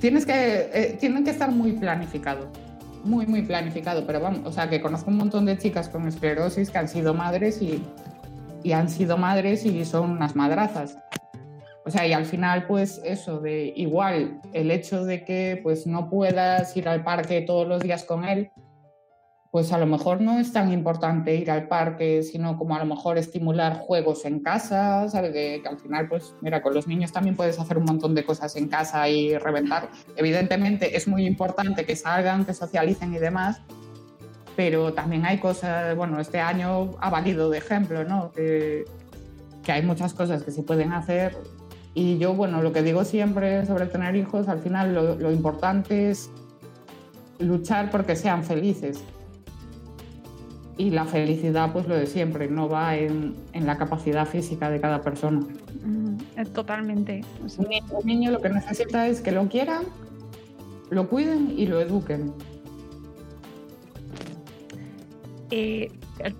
tienes 0.00 0.24
que, 0.26 0.70
eh, 0.72 0.96
tienen 0.98 1.24
que 1.24 1.30
estar 1.30 1.50
muy 1.50 1.72
planificados. 1.72 2.46
muy, 3.02 3.26
muy 3.26 3.40
planificado, 3.40 4.06
pero 4.06 4.20
vamos, 4.20 4.40
o 4.44 4.52
sea, 4.52 4.68
que 4.68 4.82
conozco 4.82 5.10
un 5.10 5.16
montón 5.16 5.46
de 5.46 5.56
chicas 5.56 5.88
con 5.88 6.06
esclerosis 6.06 6.70
que 6.70 6.76
han 6.76 6.86
sido 6.86 7.14
madres 7.14 7.62
y, 7.62 7.82
y 8.62 8.72
han 8.72 8.90
sido 8.90 9.16
madres 9.16 9.64
y 9.64 9.86
son 9.86 10.10
unas 10.10 10.36
madrazas. 10.36 10.98
O 11.90 11.92
sea, 11.92 12.06
y 12.06 12.12
al 12.12 12.24
final, 12.24 12.68
pues 12.68 13.00
eso, 13.04 13.40
de 13.40 13.72
igual 13.74 14.40
el 14.52 14.70
hecho 14.70 15.04
de 15.04 15.24
que 15.24 15.58
pues 15.60 15.88
no 15.88 16.08
puedas 16.08 16.76
ir 16.76 16.88
al 16.88 17.02
parque 17.02 17.40
todos 17.40 17.66
los 17.66 17.82
días 17.82 18.04
con 18.04 18.24
él, 18.24 18.52
pues 19.50 19.72
a 19.72 19.78
lo 19.78 19.86
mejor 19.86 20.20
no 20.20 20.38
es 20.38 20.52
tan 20.52 20.72
importante 20.72 21.34
ir 21.34 21.50
al 21.50 21.66
parque, 21.66 22.22
sino 22.22 22.56
como 22.56 22.76
a 22.76 22.78
lo 22.78 22.84
mejor 22.84 23.18
estimular 23.18 23.78
juegos 23.78 24.24
en 24.24 24.38
casa, 24.38 25.08
¿sabes? 25.08 25.32
Que, 25.32 25.58
que, 25.64 25.68
al 25.68 25.78
final, 25.80 26.08
pues 26.08 26.32
mira, 26.42 26.62
con 26.62 26.74
los 26.74 26.86
niños 26.86 27.10
también 27.10 27.34
puedes 27.34 27.58
hacer 27.58 27.76
un 27.76 27.86
montón 27.86 28.14
de 28.14 28.24
cosas 28.24 28.54
en 28.54 28.68
casa 28.68 29.08
y 29.08 29.36
reventar. 29.36 29.90
Evidentemente 30.14 30.96
es 30.96 31.08
muy 31.08 31.26
importante 31.26 31.84
que 31.84 31.96
salgan, 31.96 32.44
que 32.44 32.54
socialicen 32.54 33.12
y 33.14 33.18
demás, 33.18 33.62
pero 34.54 34.94
también 34.94 35.26
hay 35.26 35.38
cosas, 35.38 35.96
bueno, 35.96 36.20
este 36.20 36.38
año 36.38 36.92
ha 37.00 37.10
valido 37.10 37.50
de 37.50 37.58
ejemplo, 37.58 38.04
¿no? 38.04 38.30
Que, 38.30 38.84
que 39.64 39.72
hay 39.72 39.82
muchas 39.82 40.14
cosas 40.14 40.44
que 40.44 40.52
se 40.52 40.62
pueden 40.62 40.92
hacer 40.92 41.36
y 41.94 42.18
yo, 42.18 42.34
bueno, 42.34 42.62
lo 42.62 42.72
que 42.72 42.82
digo 42.82 43.04
siempre 43.04 43.66
sobre 43.66 43.86
tener 43.86 44.16
hijos, 44.16 44.48
al 44.48 44.60
final 44.60 44.94
lo, 44.94 45.16
lo 45.16 45.32
importante 45.32 46.10
es 46.10 46.30
luchar 47.38 47.90
porque 47.90 48.16
sean 48.16 48.44
felices 48.44 49.02
y 50.80 50.88
la 50.88 51.04
felicidad, 51.04 51.74
pues 51.74 51.86
lo 51.86 51.94
de 51.94 52.06
siempre, 52.06 52.48
no 52.48 52.66
va 52.66 52.96
en, 52.96 53.36
en 53.52 53.66
la 53.66 53.76
capacidad 53.76 54.26
física 54.26 54.70
de 54.70 54.80
cada 54.80 55.02
persona. 55.02 55.40
Mm, 55.84 56.16
totalmente. 56.54 57.22
Niño, 57.58 57.84
un, 57.90 58.06
niño, 58.06 58.30
lo 58.30 58.40
que 58.40 58.48
necesita 58.48 59.06
es 59.06 59.20
que 59.20 59.30
lo 59.30 59.46
quieran, 59.48 59.82
lo 60.88 61.06
cuiden 61.10 61.52
y 61.54 61.66
lo 61.66 61.82
eduquen. 61.82 62.32
Eh, 65.50 65.92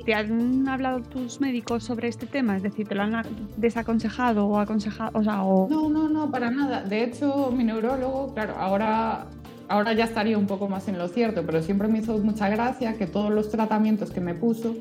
¿Te 0.05 0.15
han 0.15 0.69
hablado 0.69 1.01
tus 1.01 1.41
médicos 1.41 1.85
sobre 1.85 2.09
este 2.09 2.27
tema? 2.27 2.57
Es 2.57 2.63
decir, 2.63 2.89
¿te 2.89 2.95
lo 2.95 3.03
han 3.03 3.23
desaconsejado 3.57 4.47
o 4.47 4.59
aconsejado? 4.59 5.11
O. 5.15 5.69
No, 5.69 5.89
no, 5.89 6.09
no, 6.09 6.31
para 6.31 6.51
nada. 6.51 6.83
De 6.83 7.05
hecho, 7.05 7.51
mi 7.51 7.65
neurólogo, 7.65 8.33
claro, 8.35 8.55
ahora 8.59 9.27
ahora 9.71 9.93
ya 9.93 10.05
estaría 10.05 10.37
un 10.37 10.47
poco 10.47 10.69
más 10.69 10.89
en 10.89 10.99
lo 10.99 11.07
cierto, 11.07 11.47
pero 11.47 11.63
siempre 11.63 11.87
me 11.87 12.01
hizo 12.01 12.19
mucha 12.19 12.49
gracia 12.49 12.99
que 12.99 13.07
todos 13.07 13.31
los 13.31 13.51
tratamientos 13.51 14.11
que 14.11 14.21
me 14.21 14.35
puso 14.35 14.75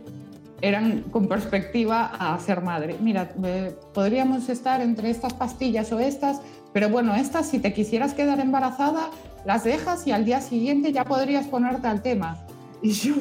eran 0.61 1.03
con 1.11 1.27
perspectiva 1.27 2.05
a 2.05 2.37
ser 2.39 2.61
madre. 2.61 2.97
Mira, 2.99 3.31
eh, 3.43 3.75
podríamos 3.93 4.49
estar 4.49 4.81
entre 4.81 5.11
estas 5.11 5.33
pastillas 5.33 5.91
o 5.91 5.99
estas, 5.99 6.41
pero 6.73 6.89
bueno, 6.89 7.15
estas 7.15 7.47
si 7.47 7.59
te 7.59 7.71
quisieras 7.71 8.15
quedar 8.15 8.39
embarazada, 8.39 9.11
las 9.45 9.63
dejas 9.63 10.05
y 10.07 10.11
al 10.11 10.25
día 10.25 10.41
siguiente 10.41 10.91
ya 10.91 11.05
podrías 11.05 11.47
ponerte 11.47 11.87
al 11.87 12.01
tema. 12.01 12.37
Y 12.81 12.91
yo 12.91 13.13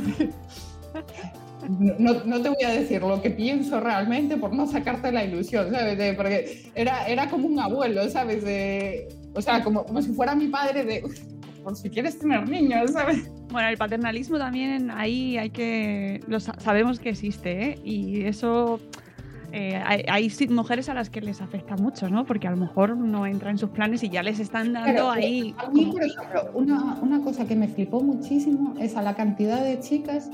no, 1.68 2.24
no, 2.24 2.40
te 2.40 2.48
voy 2.48 2.64
a 2.64 2.70
decir 2.70 3.02
lo 3.02 3.20
que 3.20 3.30
pienso 3.30 3.80
realmente 3.80 4.36
por 4.36 4.54
no 4.54 4.66
sacarte 4.66 5.12
la 5.12 5.24
ilusión, 5.24 5.70
¿sabes? 5.70 5.98
De, 5.98 6.14
porque 6.14 6.70
era, 6.74 7.06
era 7.06 7.28
como 7.28 7.46
un 7.46 7.60
abuelo, 7.60 8.08
¿sabes? 8.08 8.44
De, 8.44 9.08
o 9.34 9.42
sea, 9.42 9.62
como, 9.62 9.84
como 9.84 10.00
si 10.02 10.12
fuera 10.12 10.34
mi 10.34 10.48
padre 10.48 10.84
de 10.84 11.04
por 11.62 11.76
si 11.76 11.90
quieres 11.90 12.18
tener 12.18 12.48
niños, 12.48 12.92
¿sabes? 12.92 13.30
Bueno, 13.50 13.68
el 13.68 13.76
paternalismo 13.76 14.38
también 14.38 14.90
ahí 14.90 15.36
hay 15.36 15.50
que. 15.50 16.20
Lo 16.26 16.40
sabemos 16.40 16.98
que 16.98 17.10
existe, 17.10 17.70
¿eh? 17.70 17.78
Y 17.84 18.22
eso. 18.22 18.80
Eh, 19.50 19.82
hay, 19.82 20.04
hay, 20.08 20.48
mujeres 20.50 20.90
a 20.90 20.94
las 20.94 21.08
que 21.08 21.22
les 21.22 21.40
afecta 21.40 21.74
mucho, 21.76 22.10
¿no? 22.10 22.26
Porque 22.26 22.46
a 22.46 22.50
lo 22.50 22.58
mejor 22.58 22.94
no 22.96 23.26
entra 23.26 23.50
en 23.50 23.56
sus 23.56 23.70
planes 23.70 24.02
y 24.02 24.10
ya 24.10 24.22
les 24.22 24.40
están 24.40 24.74
dando 24.74 24.90
Pero, 24.90 25.10
ahí. 25.10 25.54
A 25.56 25.70
mí, 25.70 25.86
por 25.86 26.02
ejemplo, 26.02 26.50
una, 26.52 26.98
una 27.00 27.22
cosa 27.22 27.46
que 27.46 27.56
me 27.56 27.66
flipó 27.66 28.00
muchísimo 28.02 28.74
es 28.78 28.94
a 28.94 29.02
la 29.02 29.14
cantidad 29.14 29.62
de 29.62 29.80
chicas 29.80 30.30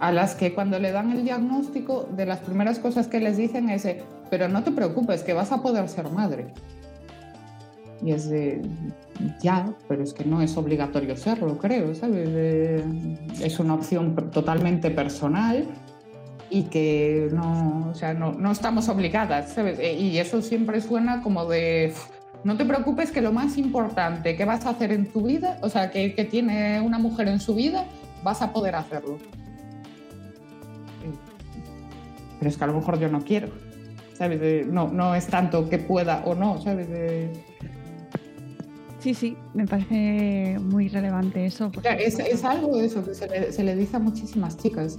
a 0.00 0.12
las 0.12 0.34
que 0.34 0.54
cuando 0.54 0.78
le 0.78 0.92
dan 0.92 1.12
el 1.12 1.24
diagnóstico, 1.24 2.08
de 2.16 2.26
las 2.26 2.40
primeras 2.40 2.78
cosas 2.78 3.06
que 3.06 3.20
les 3.20 3.36
dicen 3.36 3.70
es, 3.70 3.86
pero 4.30 4.48
no 4.48 4.62
te 4.62 4.72
preocupes, 4.72 5.22
que 5.22 5.32
vas 5.32 5.52
a 5.52 5.62
poder 5.62 5.88
ser 5.88 6.10
madre. 6.10 6.46
Y 8.02 8.12
es 8.12 8.28
de, 8.28 8.60
ya, 9.40 9.72
pero 9.88 10.02
es 10.02 10.12
que 10.12 10.24
no 10.24 10.42
es 10.42 10.56
obligatorio 10.56 11.16
serlo, 11.16 11.56
creo, 11.58 11.94
¿sabes? 11.94 12.28
Es 13.40 13.58
una 13.58 13.74
opción 13.74 14.14
totalmente 14.30 14.90
personal 14.90 15.64
y 16.50 16.64
que 16.64 17.28
no, 17.32 17.88
o 17.90 17.94
sea, 17.94 18.12
no, 18.14 18.32
no 18.32 18.52
estamos 18.52 18.88
obligadas, 18.88 19.52
¿sabes? 19.52 19.78
Y 19.80 20.18
eso 20.18 20.42
siempre 20.42 20.80
suena 20.80 21.22
como 21.22 21.46
de, 21.46 21.94
no 22.42 22.56
te 22.56 22.64
preocupes 22.64 23.10
que 23.10 23.22
lo 23.22 23.32
más 23.32 23.56
importante 23.56 24.36
que 24.36 24.44
vas 24.44 24.66
a 24.66 24.70
hacer 24.70 24.92
en 24.92 25.10
tu 25.10 25.22
vida, 25.22 25.58
o 25.62 25.70
sea, 25.70 25.90
que, 25.90 26.14
que 26.14 26.24
tiene 26.24 26.80
una 26.80 26.98
mujer 26.98 27.28
en 27.28 27.40
su 27.40 27.54
vida, 27.54 27.86
vas 28.22 28.42
a 28.42 28.52
poder 28.52 28.74
hacerlo. 28.74 29.18
Pero 32.44 32.50
es 32.52 32.58
que 32.58 32.64
a 32.64 32.66
lo 32.66 32.74
mejor 32.74 32.98
yo 32.98 33.08
no 33.08 33.24
quiero, 33.24 33.48
¿sabes? 34.12 34.38
De, 34.38 34.66
no, 34.70 34.88
no 34.88 35.14
es 35.14 35.26
tanto 35.28 35.66
que 35.70 35.78
pueda 35.78 36.22
o 36.26 36.34
no, 36.34 36.60
¿sabes? 36.60 36.90
De, 36.90 37.32
Sí, 38.98 39.14
sí, 39.14 39.34
me 39.54 39.66
parece 39.66 40.58
muy 40.60 40.90
relevante 40.90 41.46
eso. 41.46 41.70
Claro, 41.70 41.98
es, 42.00 42.18
es, 42.18 42.44
algo 42.44 42.76
de 42.76 42.84
eso 42.84 43.02
que 43.02 43.14
se 43.14 43.28
le, 43.28 43.50
se 43.50 43.64
le, 43.64 43.74
dice 43.76 43.96
a 43.96 43.98
muchísimas 43.98 44.58
chicas. 44.58 44.98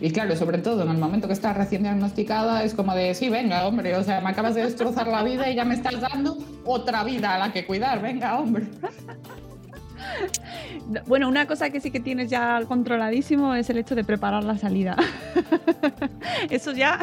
Y, 0.00 0.06
y, 0.06 0.10
claro, 0.12 0.36
sobre 0.36 0.58
todo 0.58 0.84
en 0.84 0.90
el 0.90 0.98
momento 0.98 1.26
que 1.26 1.32
estás 1.32 1.56
recién 1.56 1.82
diagnosticada, 1.82 2.62
es 2.62 2.74
como 2.74 2.94
de, 2.94 3.12
sí, 3.16 3.28
venga, 3.28 3.66
hombre, 3.66 3.96
o 3.96 4.04
sea, 4.04 4.20
me 4.20 4.30
acabas 4.30 4.54
de 4.54 4.62
destrozar 4.62 5.08
la 5.08 5.24
vida 5.24 5.50
y 5.50 5.56
ya 5.56 5.64
me 5.64 5.74
estás 5.74 6.00
dando 6.00 6.38
otra 6.64 7.02
vida 7.02 7.34
a 7.34 7.38
la 7.40 7.52
que 7.52 7.66
cuidar, 7.66 8.00
venga, 8.00 8.38
hombre. 8.38 8.68
Bueno, 11.06 11.28
una 11.28 11.46
cosa 11.46 11.70
que 11.70 11.80
sí 11.80 11.90
que 11.90 12.00
tienes 12.00 12.30
ya 12.30 12.62
controladísimo 12.66 13.54
es 13.54 13.68
el 13.70 13.78
hecho 13.78 13.94
de 13.94 14.04
preparar 14.04 14.44
la 14.44 14.56
salida. 14.56 14.96
Eso 16.50 16.72
ya, 16.72 17.00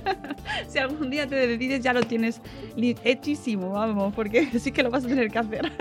si 0.68 0.78
algún 0.78 1.10
día 1.10 1.26
te 1.26 1.34
decides, 1.34 1.82
ya 1.82 1.92
lo 1.92 2.02
tienes 2.02 2.40
hechísimo, 2.76 3.70
vamos, 3.70 4.12
porque 4.14 4.46
sí 4.58 4.72
que 4.72 4.82
lo 4.82 4.90
vas 4.90 5.04
a 5.04 5.08
tener 5.08 5.30
que 5.30 5.38
hacer. 5.38 5.72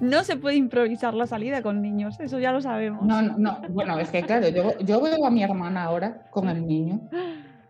No 0.00 0.22
se 0.24 0.36
puede 0.36 0.56
improvisar 0.56 1.14
la 1.14 1.26
salida 1.26 1.62
con 1.62 1.80
niños, 1.80 2.20
eso 2.20 2.38
ya 2.38 2.52
lo 2.52 2.60
sabemos. 2.60 3.04
No, 3.04 3.22
no, 3.22 3.36
no. 3.38 3.58
bueno, 3.70 3.98
es 3.98 4.10
que 4.10 4.22
claro, 4.22 4.48
yo, 4.48 4.78
yo 4.80 5.00
veo 5.00 5.24
a 5.24 5.30
mi 5.30 5.42
hermana 5.42 5.84
ahora 5.84 6.26
con 6.30 6.48
el 6.48 6.66
niño. 6.66 7.00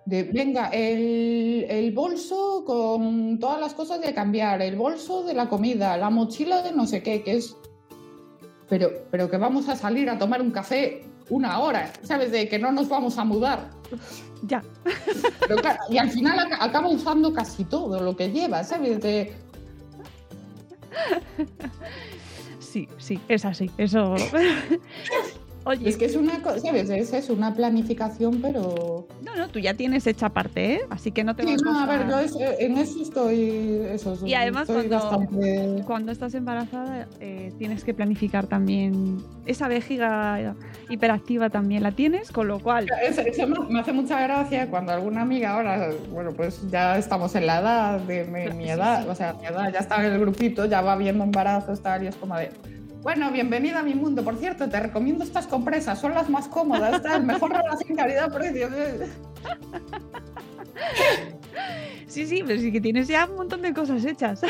De, 0.06 0.22
venga, 0.22 0.68
el, 0.68 1.66
el, 1.68 1.92
bolso 1.92 2.64
con 2.64 3.38
todas 3.40 3.60
las 3.60 3.74
cosas 3.74 4.00
de 4.00 4.14
cambiar, 4.14 4.62
el 4.62 4.76
bolso 4.76 5.24
de 5.24 5.34
la 5.34 5.48
comida, 5.48 5.96
la 5.96 6.10
mochila 6.10 6.62
de 6.62 6.72
no 6.72 6.86
sé 6.86 7.02
qué, 7.02 7.22
que 7.22 7.36
es... 7.36 7.56
Pero, 8.68 8.90
pero 9.10 9.28
que 9.28 9.36
vamos 9.36 9.68
a 9.68 9.76
salir 9.76 10.08
a 10.08 10.18
tomar 10.18 10.40
un 10.40 10.52
café 10.52 11.04
una 11.28 11.58
hora, 11.58 11.92
¿sabes? 12.02 12.30
De 12.30 12.48
que 12.48 12.58
no 12.58 12.72
nos 12.72 12.88
vamos 12.88 13.18
a 13.18 13.24
mudar. 13.24 13.70
Ya. 14.42 14.62
Pero 15.40 15.56
claro, 15.56 15.80
y 15.88 15.96
al 15.96 16.10
final 16.10 16.38
acaba 16.60 16.88
usando 16.88 17.32
casi 17.32 17.64
todo 17.64 18.02
lo 18.02 18.14
que 18.14 18.30
lleva, 18.30 18.62
¿sabes? 18.62 19.00
De... 19.00 19.32
Sí, 22.60 22.86
sí, 22.98 23.18
es 23.28 23.46
así, 23.46 23.70
eso... 23.78 24.14
Oye. 25.66 25.88
Es 25.88 25.96
que 25.96 26.04
es 26.04 26.14
una 26.14 26.40
cosa, 26.42 26.60
¿sabes? 26.60 26.88
Es, 26.90 27.28
una 27.28 27.52
planificación, 27.52 28.40
pero. 28.40 29.08
No, 29.20 29.34
no, 29.34 29.48
tú 29.48 29.58
ya 29.58 29.74
tienes 29.74 30.06
hecha 30.06 30.28
parte, 30.28 30.74
¿eh? 30.74 30.80
Así 30.90 31.10
que 31.10 31.24
no 31.24 31.34
te 31.34 31.42
sí, 31.42 31.56
no, 31.56 31.76
a. 31.76 31.86
ver, 31.86 32.08
yo 32.08 32.20
es, 32.20 32.36
en 32.60 32.78
eso 32.78 33.02
estoy. 33.02 33.80
Eso, 33.90 34.16
y 34.24 34.34
además, 34.34 34.68
estoy 34.68 34.86
cuando, 34.86 35.08
bastante... 35.08 35.82
cuando 35.84 36.12
estás 36.12 36.34
embarazada, 36.34 37.08
eh, 37.18 37.52
tienes 37.58 37.82
que 37.82 37.92
planificar 37.94 38.46
también. 38.46 39.18
Esa 39.44 39.66
vejiga 39.66 40.54
hiperactiva 40.88 41.50
también 41.50 41.82
la 41.82 41.90
tienes, 41.90 42.30
con 42.30 42.46
lo 42.46 42.60
cual. 42.60 42.86
Eso, 43.02 43.22
eso 43.22 43.48
me 43.48 43.80
hace 43.80 43.92
mucha 43.92 44.20
gracia 44.20 44.70
cuando 44.70 44.92
alguna 44.92 45.22
amiga 45.22 45.54
ahora, 45.54 45.90
bueno, 46.12 46.30
pues 46.30 46.62
ya 46.70 46.96
estamos 46.96 47.34
en 47.34 47.44
la 47.44 47.58
edad 47.58 47.98
de 47.98 48.24
mi, 48.24 48.56
mi 48.56 48.70
edad, 48.70 49.08
o 49.08 49.16
sea, 49.16 49.32
mi 49.32 49.46
edad 49.46 49.72
ya 49.72 49.80
está 49.80 49.96
en 50.06 50.12
el 50.12 50.20
grupito, 50.20 50.66
ya 50.66 50.80
va 50.80 50.94
viendo 50.94 51.24
embarazos, 51.24 51.82
tal, 51.82 52.04
y 52.04 52.06
es 52.06 52.14
como 52.14 52.36
de. 52.36 52.52
Bueno, 53.06 53.30
bienvenida 53.30 53.78
a 53.78 53.82
mi 53.84 53.94
mundo. 53.94 54.24
Por 54.24 54.36
cierto, 54.36 54.68
te 54.68 54.80
recomiendo 54.80 55.22
estas 55.22 55.46
compresas, 55.46 56.00
son 56.00 56.12
las 56.12 56.28
más 56.28 56.48
cómodas, 56.48 57.00
tal, 57.04 57.22
mejor 57.22 57.52
relación 57.62 57.96
calidad-precio. 57.96 58.68
Sí, 62.08 62.26
sí, 62.26 62.42
pero 62.44 62.60
sí 62.60 62.72
que 62.72 62.80
tienes 62.80 63.06
ya 63.06 63.26
un 63.26 63.36
montón 63.36 63.62
de 63.62 63.72
cosas 63.72 64.04
hechas. 64.04 64.40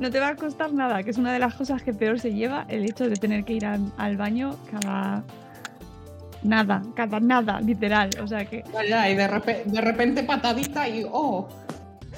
No 0.00 0.10
te 0.10 0.18
va 0.18 0.30
a 0.30 0.34
costar 0.34 0.72
nada, 0.72 1.04
que 1.04 1.10
es 1.10 1.18
una 1.18 1.32
de 1.32 1.38
las 1.38 1.54
cosas 1.54 1.84
que 1.84 1.94
peor 1.94 2.18
se 2.18 2.34
lleva 2.34 2.66
el 2.68 2.84
hecho 2.84 3.08
de 3.08 3.14
tener 3.14 3.44
que 3.44 3.52
ir 3.52 3.64
al, 3.64 3.92
al 3.96 4.16
baño 4.16 4.56
cada 4.72 5.22
nada, 6.42 6.82
cada 6.96 7.20
nada, 7.20 7.60
literal. 7.60 8.10
O 8.20 8.26
sea 8.26 8.44
que. 8.44 8.64
Ya, 8.88 9.08
y 9.08 9.14
de 9.14 9.28
repente, 9.28 9.70
de 9.70 9.80
repente 9.80 10.24
patadita 10.24 10.88
y 10.88 11.06
oh. 11.08 11.48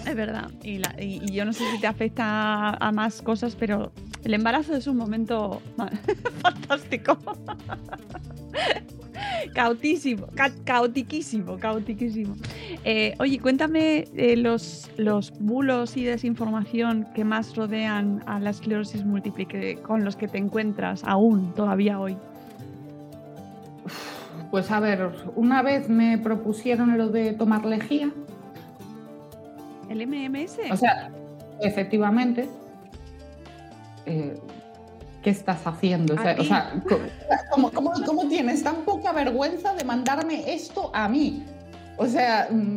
Es 0.07 0.15
verdad. 0.15 0.51
Y, 0.63 0.79
la, 0.79 0.95
y, 1.01 1.33
yo 1.33 1.45
no 1.45 1.53
sé 1.53 1.65
si 1.73 1.81
te 1.81 1.87
afecta 1.87 2.71
a, 2.71 2.93
más 2.93 3.23
cosas, 3.23 3.57
pero 3.57 3.93
El 4.25 4.35
embarazo 4.35 4.75
es 4.77 4.87
un 4.87 4.97
momento 4.97 5.61
fantástico. 6.43 7.19
Cautísimo, 9.55 10.27
ca 10.35 10.51
caotiquísimo, 10.65 11.59
caotiquísimo. 11.59 12.37
Eh, 12.85 13.15
oye, 13.19 13.39
cuéntame 13.39 14.05
eh, 14.15 14.37
los, 14.37 14.91
los 14.97 15.33
bulos 15.39 15.97
y 15.97 16.05
desinformación 16.05 17.07
que 17.15 17.25
más 17.25 17.57
rodean 17.57 18.23
a 18.27 18.39
la 18.39 18.51
esclerosis 18.51 19.05
múltiple 19.05 19.77
con 19.83 20.05
los 20.05 20.17
que 20.17 20.29
te 20.29 20.39
encuentras 20.39 21.03
aún 21.05 21.55
todavía 21.55 21.99
hoy. 21.99 22.17
Pues 24.51 24.71
a 24.71 24.81
ver, 24.81 25.11
una 25.35 25.63
vez 25.63 25.89
me 25.89 26.19
propusieron 26.19 26.97
lo 26.97 27.09
de 27.09 27.33
tomar 27.33 27.65
lejía. 27.65 28.11
¿El 29.89 30.07
MMS? 30.07 30.59
O 30.71 30.77
sea, 30.77 31.11
efectivamente. 31.61 32.49
Eh, 34.07 34.35
¿qué 35.27 35.31
estás 35.31 35.67
haciendo? 35.67 36.15
O 36.15 36.19
sea, 36.19 36.37
¿cómo, 37.51 37.73
cómo, 37.73 38.29
tienes 38.29 38.63
tan 38.63 38.77
poca 38.85 39.11
vergüenza 39.11 39.75
de 39.75 39.83
mandarme 39.83 40.55
esto 40.55 40.93
a 40.95 41.09
mí? 41.09 41.43
O 41.97 42.07
sea, 42.07 42.47
mm, 42.49 42.77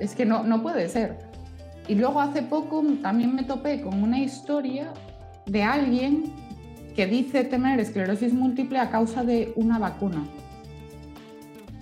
es 0.00 0.14
que 0.14 0.26
no, 0.26 0.42
no 0.42 0.62
puede 0.62 0.86
ser. 0.90 1.16
Y 1.88 1.94
luego 1.94 2.20
hace 2.20 2.42
poco 2.42 2.84
también 3.00 3.34
me 3.34 3.42
topé 3.42 3.80
con 3.80 4.02
una 4.02 4.18
historia 4.18 4.92
de 5.46 5.62
alguien 5.62 6.24
que 6.94 7.06
dice 7.06 7.44
tener 7.44 7.80
esclerosis 7.80 8.34
múltiple 8.34 8.78
a 8.78 8.90
causa 8.90 9.24
de 9.24 9.54
una 9.56 9.78
vacuna. 9.78 10.26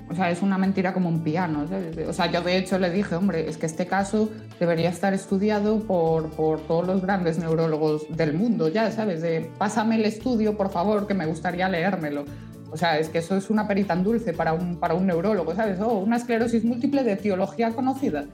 O 0.08 0.14
sea, 0.14 0.30
es 0.30 0.42
una 0.42 0.58
mentira 0.58 0.92
como 0.92 1.08
un 1.08 1.22
piano. 1.22 1.66
O 2.06 2.12
sea, 2.12 2.30
yo 2.30 2.42
de 2.42 2.58
hecho 2.58 2.78
le 2.78 2.90
dije, 2.90 3.14
hombre, 3.14 3.48
es 3.48 3.56
que 3.56 3.66
este 3.66 3.86
caso 3.86 4.28
debería 4.60 4.90
estar 4.90 5.14
estudiado 5.14 5.80
por, 5.80 6.30
por 6.30 6.60
todos 6.60 6.86
los 6.86 7.00
grandes 7.00 7.38
neurólogos 7.38 8.04
del 8.14 8.34
mundo, 8.34 8.68
ya 8.68 8.90
sabes, 8.90 9.22
de 9.22 9.50
pásame 9.58 9.96
el 9.96 10.04
estudio, 10.04 10.56
por 10.56 10.70
favor, 10.70 11.06
que 11.06 11.14
me 11.14 11.26
gustaría 11.26 11.68
leérmelo. 11.68 12.24
O 12.72 12.76
sea, 12.76 12.98
es 12.98 13.10
que 13.10 13.18
eso 13.18 13.36
es 13.36 13.50
una 13.50 13.68
perita 13.68 13.92
en 13.92 14.02
dulce 14.02 14.32
para 14.32 14.54
un, 14.54 14.76
para 14.76 14.94
un 14.94 15.06
neurólogo, 15.06 15.54
¿sabes? 15.54 15.78
Oh, 15.80 15.98
una 15.98 16.16
esclerosis 16.16 16.64
múltiple 16.64 17.04
de 17.04 17.12
etiología 17.12 17.70
conocida. 17.70 18.24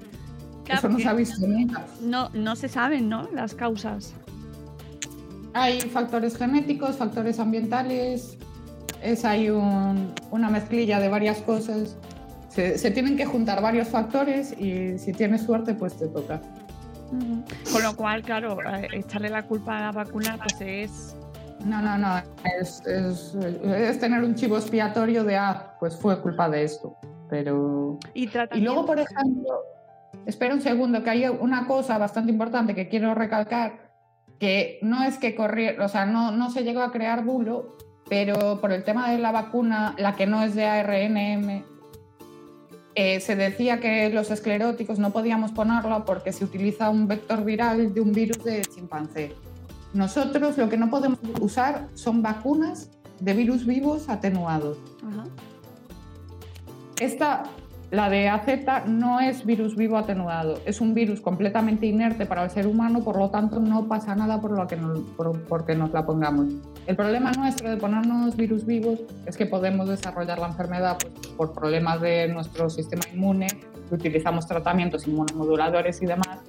eso 0.69 0.89
no 0.89 0.99
se 0.99 1.09
ha 1.09 1.13
visto 1.13 1.45
nunca. 1.47 1.85
No, 2.01 2.29
no 2.35 2.55
se 2.55 2.69
saben, 2.69 3.09
¿no? 3.09 3.29
Las 3.35 3.55
causas. 3.55 4.15
Hay 5.55 5.81
factores 5.81 6.37
genéticos, 6.37 6.97
factores 6.97 7.41
ambientales, 7.41 8.39
es 9.03 9.25
ahí 9.25 9.49
una 9.51 10.51
mezclilla 10.51 11.01
de 11.01 11.09
varias 11.09 11.39
cosas. 11.39 11.97
Se, 12.51 12.91
tienen 12.91 13.17
que 13.17 13.25
juntar 13.25 13.63
varios 13.63 13.89
factores 13.89 14.53
y 14.59 14.99
si 14.99 15.13
tienes 15.13 15.43
suerte, 15.43 15.75
pues 15.75 15.97
te 15.97 16.09
toca. 16.09 16.41
Con 17.73 17.83
lo 17.83 17.95
cual, 17.97 18.23
claro, 18.23 18.59
echarle 18.93 19.31
la 19.31 19.45
culpa 19.45 19.79
a 19.79 19.81
la 19.83 19.93
vacuna, 19.93 20.37
pues 20.39 20.61
es. 20.61 21.17
No, 21.65 21.81
no, 21.81 21.97
no. 21.99 22.23
Es, 22.61 22.83
es, 22.87 23.99
tener 24.01 24.25
un 24.25 24.35
chivo 24.35 24.57
expiatorio 24.57 25.25
de, 25.25 25.37
ah, 25.37 25.77
pues 25.79 25.97
fue 25.97 26.21
culpa 26.21 26.49
de 26.51 26.65
esto. 26.65 26.97
Pero. 27.31 27.99
Y, 28.15 28.29
y 28.55 28.61
luego, 28.61 28.87
por 28.87 28.99
ejemplo, 28.99 29.63
espera 30.27 30.55
un 30.55 30.61
segundo, 30.61 31.03
que 31.03 31.11
hay 31.11 31.27
una 31.27 31.67
cosa 31.67 31.99
bastante 31.99 32.33
importante 32.33 32.75
que 32.75 32.89
quiero 32.89 33.15
recalcar, 33.15 33.93
que 34.39 34.79
no 34.83 35.03
es 35.03 35.19
que 35.19 35.35
corriera, 35.35 35.85
o 35.85 35.89
sea, 35.89 36.07
no, 36.07 36.33
no 36.33 36.51
se 36.51 36.65
llegó 36.65 36.81
a 36.81 36.93
crear 36.93 37.25
bulo, 37.25 37.77
pero 38.09 38.61
por 38.61 38.73
el 38.73 38.85
tema 38.85 39.11
de 39.11 39.19
la 39.19 39.33
vacuna, 39.33 39.95
la 39.99 40.17
que 40.17 40.27
no 40.27 40.43
es 40.43 40.55
de 40.55 40.65
ARNM, 40.65 41.65
eh, 42.95 43.21
se 43.21 43.37
decía 43.37 43.79
que 43.79 44.11
los 44.11 44.31
escleróticos 44.31 44.99
no 44.99 45.13
podíamos 45.13 45.53
ponerlo 45.53 46.05
porque 46.05 46.33
se 46.33 46.45
utiliza 46.45 46.91
un 46.91 47.07
vector 47.07 47.45
viral 47.45 47.95
de 47.95 48.01
un 48.01 48.13
virus 48.13 48.43
de 48.43 48.63
chimpancé. 48.63 49.35
Nosotros 49.95 50.59
lo 50.59 50.69
que 50.69 50.77
no 50.77 50.91
podemos 50.91 51.19
usar 51.41 51.89
son 51.95 52.23
vacunas 52.23 52.91
de 53.21 53.35
virus 53.35 53.67
vivos 53.67 54.09
atenuados. 54.09 54.79
Esta 56.99 57.45
la 57.91 58.11
de 58.11 58.29
AZ 58.29 58.47
no 58.87 59.19
es 59.19 59.47
virus 59.47 59.75
vivo 59.75 59.97
atenuado, 59.97 60.59
es 60.67 60.83
un 60.83 60.93
virus 60.93 61.23
completamente 61.23 61.87
inerte 61.87 62.27
para 62.27 62.45
el 62.45 62.51
ser 62.51 62.67
humano, 62.67 63.03
por 63.03 63.17
lo 63.17 63.31
tanto 63.31 63.61
no 63.61 63.89
pasa 63.89 64.15
nada 64.15 64.41
por 64.43 64.51
lo 64.51 64.67
que 64.67 64.77
nos, 64.77 65.01
porque 65.49 65.75
nos 65.75 65.93
la 65.93 66.05
pongamos. 66.05 66.49
El 66.87 66.97
problema 66.97 67.33
nuestro 67.33 67.71
de 67.71 67.79
ponernos 67.79 68.37
virus 68.37 68.67
vivos 68.67 69.01
es 69.25 69.39
que 69.39 69.47
podemos 69.47 69.89
desarrollar 69.89 70.39
la 70.39 70.49
enfermedad 70.49 70.99
pues, 71.01 71.29
por 71.29 71.55
problemas 71.55 72.03
de 72.03 72.29
nuestro 72.29 72.69
sistema 72.69 73.05
inmune, 73.13 73.47
utilizamos 73.91 74.47
tratamientos 74.47 75.07
inmunomoduladores 75.07 76.03
y 76.03 76.07
demás. 76.07 76.41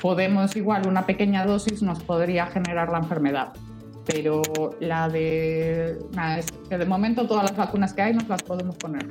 Podemos 0.00 0.54
igual, 0.54 0.86
una 0.86 1.04
pequeña 1.04 1.44
dosis 1.44 1.82
nos 1.82 2.00
podría 2.00 2.46
generar 2.46 2.90
la 2.90 2.98
enfermedad 2.98 3.52
pero 4.06 4.42
la 4.80 5.08
de 5.08 5.98
nada, 6.16 6.38
es 6.38 6.46
que 6.68 6.78
de 6.78 6.86
momento 6.86 7.28
todas 7.28 7.44
las 7.44 7.56
vacunas 7.56 7.92
que 7.92 8.02
hay 8.02 8.14
nos 8.14 8.28
las 8.28 8.42
podemos 8.42 8.74
poner 8.76 9.06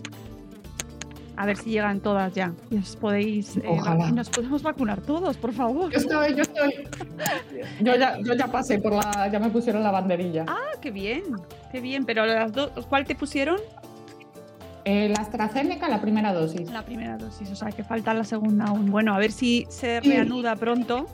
a 1.40 1.46
ver 1.46 1.56
si 1.56 1.70
llegan 1.70 2.02
todas 2.02 2.34
ya. 2.34 2.54
Y 2.70 2.78
os 2.78 2.98
podéis. 2.98 3.56
Eh, 3.56 3.80
nos 4.14 4.30
podemos 4.30 4.62
vacunar 4.62 5.00
todos, 5.00 5.38
por 5.38 5.54
favor. 5.54 5.90
Yo 5.90 5.98
estoy, 5.98 6.36
yo 6.36 6.42
estoy. 6.42 6.74
Yo 7.80 7.96
ya, 7.96 8.20
yo 8.20 8.34
ya 8.34 8.48
pasé 8.48 8.78
por 8.78 8.94
la. 8.94 9.30
Ya 9.32 9.40
me 9.40 9.50
pusieron 9.50 9.82
la 9.82 9.90
banderilla. 9.90 10.44
Ah, 10.50 10.74
qué 10.82 10.92
bien. 10.92 11.24
Qué 11.72 11.80
bien. 11.80 12.04
Pero 12.06 12.26
las 12.26 12.52
dos. 12.52 12.86
¿Cuál 12.90 13.06
te 13.06 13.16
pusieron? 13.16 13.58
Eh, 14.84 15.08
la 15.08 15.22
AstraZeneca, 15.22 15.88
la 15.88 16.02
primera 16.02 16.34
dosis. 16.34 16.70
La 16.72 16.84
primera 16.84 17.18
dosis, 17.18 17.50
o 17.52 17.56
sea 17.56 17.72
que 17.72 17.86
falta 17.86 18.14
la 18.14 18.26
segunda 18.26 18.66
aún. 18.66 18.92
Bueno, 18.92 19.16
a 19.16 19.18
ver 19.18 19.32
si 19.32 19.66
se 19.70 20.02
reanuda 20.02 20.58
pronto. 20.58 21.06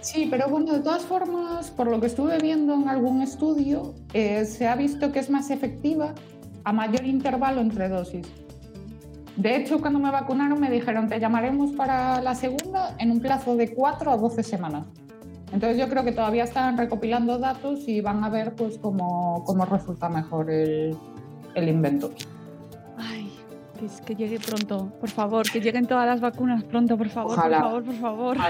Sí, 0.00 0.28
pero 0.30 0.48
bueno, 0.48 0.74
de 0.74 0.80
todas 0.80 1.02
formas, 1.02 1.72
por 1.72 1.88
lo 1.88 1.98
que 1.98 2.06
estuve 2.06 2.38
viendo 2.38 2.74
en 2.74 2.88
algún 2.88 3.20
estudio, 3.20 3.96
eh, 4.12 4.44
se 4.44 4.68
ha 4.68 4.76
visto 4.76 5.10
que 5.10 5.18
es 5.18 5.28
más 5.28 5.50
efectiva 5.50 6.14
a 6.62 6.72
mayor 6.72 7.04
intervalo 7.04 7.60
entre 7.60 7.88
dosis. 7.88 8.28
De 9.40 9.56
hecho, 9.56 9.80
cuando 9.80 9.98
me 9.98 10.10
vacunaron 10.10 10.60
me 10.60 10.70
dijeron, 10.70 11.08
te 11.08 11.18
llamaremos 11.18 11.72
para 11.72 12.20
la 12.20 12.34
segunda 12.34 12.94
en 12.98 13.10
un 13.10 13.20
plazo 13.20 13.56
de 13.56 13.72
4 13.72 14.10
a 14.10 14.16
12 14.18 14.42
semanas. 14.42 14.86
Entonces 15.50 15.78
yo 15.78 15.88
creo 15.88 16.04
que 16.04 16.12
todavía 16.12 16.44
están 16.44 16.76
recopilando 16.76 17.38
datos 17.38 17.88
y 17.88 18.02
van 18.02 18.22
a 18.22 18.28
ver 18.28 18.54
pues 18.54 18.76
cómo, 18.76 19.42
cómo 19.46 19.64
resulta 19.64 20.10
mejor 20.10 20.50
el, 20.50 20.94
el 21.54 21.68
invento. 21.70 22.10
Ay, 22.98 23.32
que, 23.78 24.04
que, 24.04 24.14
llegue 24.14 24.38
pronto, 24.38 24.92
por 25.00 25.08
favor, 25.08 25.50
que 25.50 25.58
lleguen 25.62 25.86
todas 25.86 26.06
las 26.06 26.20
vacunas 26.20 26.62
pronto, 26.64 26.98
por 26.98 27.08
favor, 27.08 27.34
por 27.34 27.50
favor, 27.50 27.84
por 27.84 27.94
favor. 27.94 28.36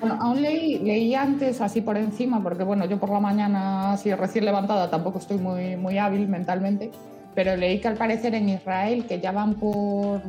Bueno, 0.00 0.16
aún 0.22 0.40
leí, 0.40 0.78
leí 0.78 1.14
antes 1.14 1.60
así 1.60 1.82
por 1.82 1.98
encima, 1.98 2.42
porque 2.42 2.64
bueno, 2.64 2.86
yo 2.86 2.98
por 2.98 3.10
la 3.10 3.20
mañana 3.20 3.92
así 3.92 4.14
recién 4.14 4.46
levantada 4.46 4.88
tampoco 4.88 5.18
estoy 5.18 5.36
muy, 5.36 5.76
muy 5.76 5.98
hábil 5.98 6.26
mentalmente 6.28 6.90
pero 7.36 7.54
leí 7.54 7.80
que 7.80 7.88
al 7.88 7.96
parecer 7.96 8.34
en 8.34 8.48
Israel, 8.48 9.04
que 9.06 9.20
ya 9.20 9.30
van 9.30 9.54
por, 9.54 10.22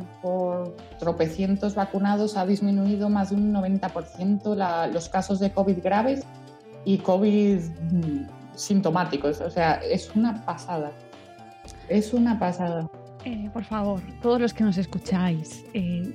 tropecientos 0.98 1.74
vacunados, 1.74 2.36
ha 2.36 2.44
disminuido 2.44 3.08
más 3.08 3.30
de 3.30 3.36
un 3.36 3.54
90% 3.54 4.92
los 4.92 5.08
casos 5.08 5.40
de 5.40 5.50
COVID 5.50 5.82
graves 5.82 6.26
y 6.84 6.98
COVID 6.98 7.60
mm, 7.60 8.28
sintomáticos. 8.54 9.40
O 9.40 9.50
sea, 9.50 9.76
es 9.76 10.14
una 10.14 10.44
pasada. 10.44 10.92
Es 11.88 12.12
una 12.12 12.38
pasada. 12.38 12.90
Eh, 13.24 13.48
por 13.54 13.64
favor, 13.64 14.02
todos 14.20 14.38
los 14.38 14.52
que 14.52 14.62
nos 14.62 14.76
escucháis, 14.76 15.64
eh, 15.72 16.14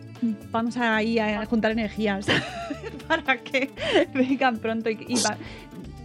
vamos 0.52 0.78
a 0.78 1.02
ir 1.02 1.20
a 1.20 1.44
juntar 1.48 1.72
energías 1.72 2.28
para 3.08 3.38
que 3.38 3.72
vengan 4.14 4.58
pronto 4.58 4.92
y, 4.92 5.06
y 5.08 5.16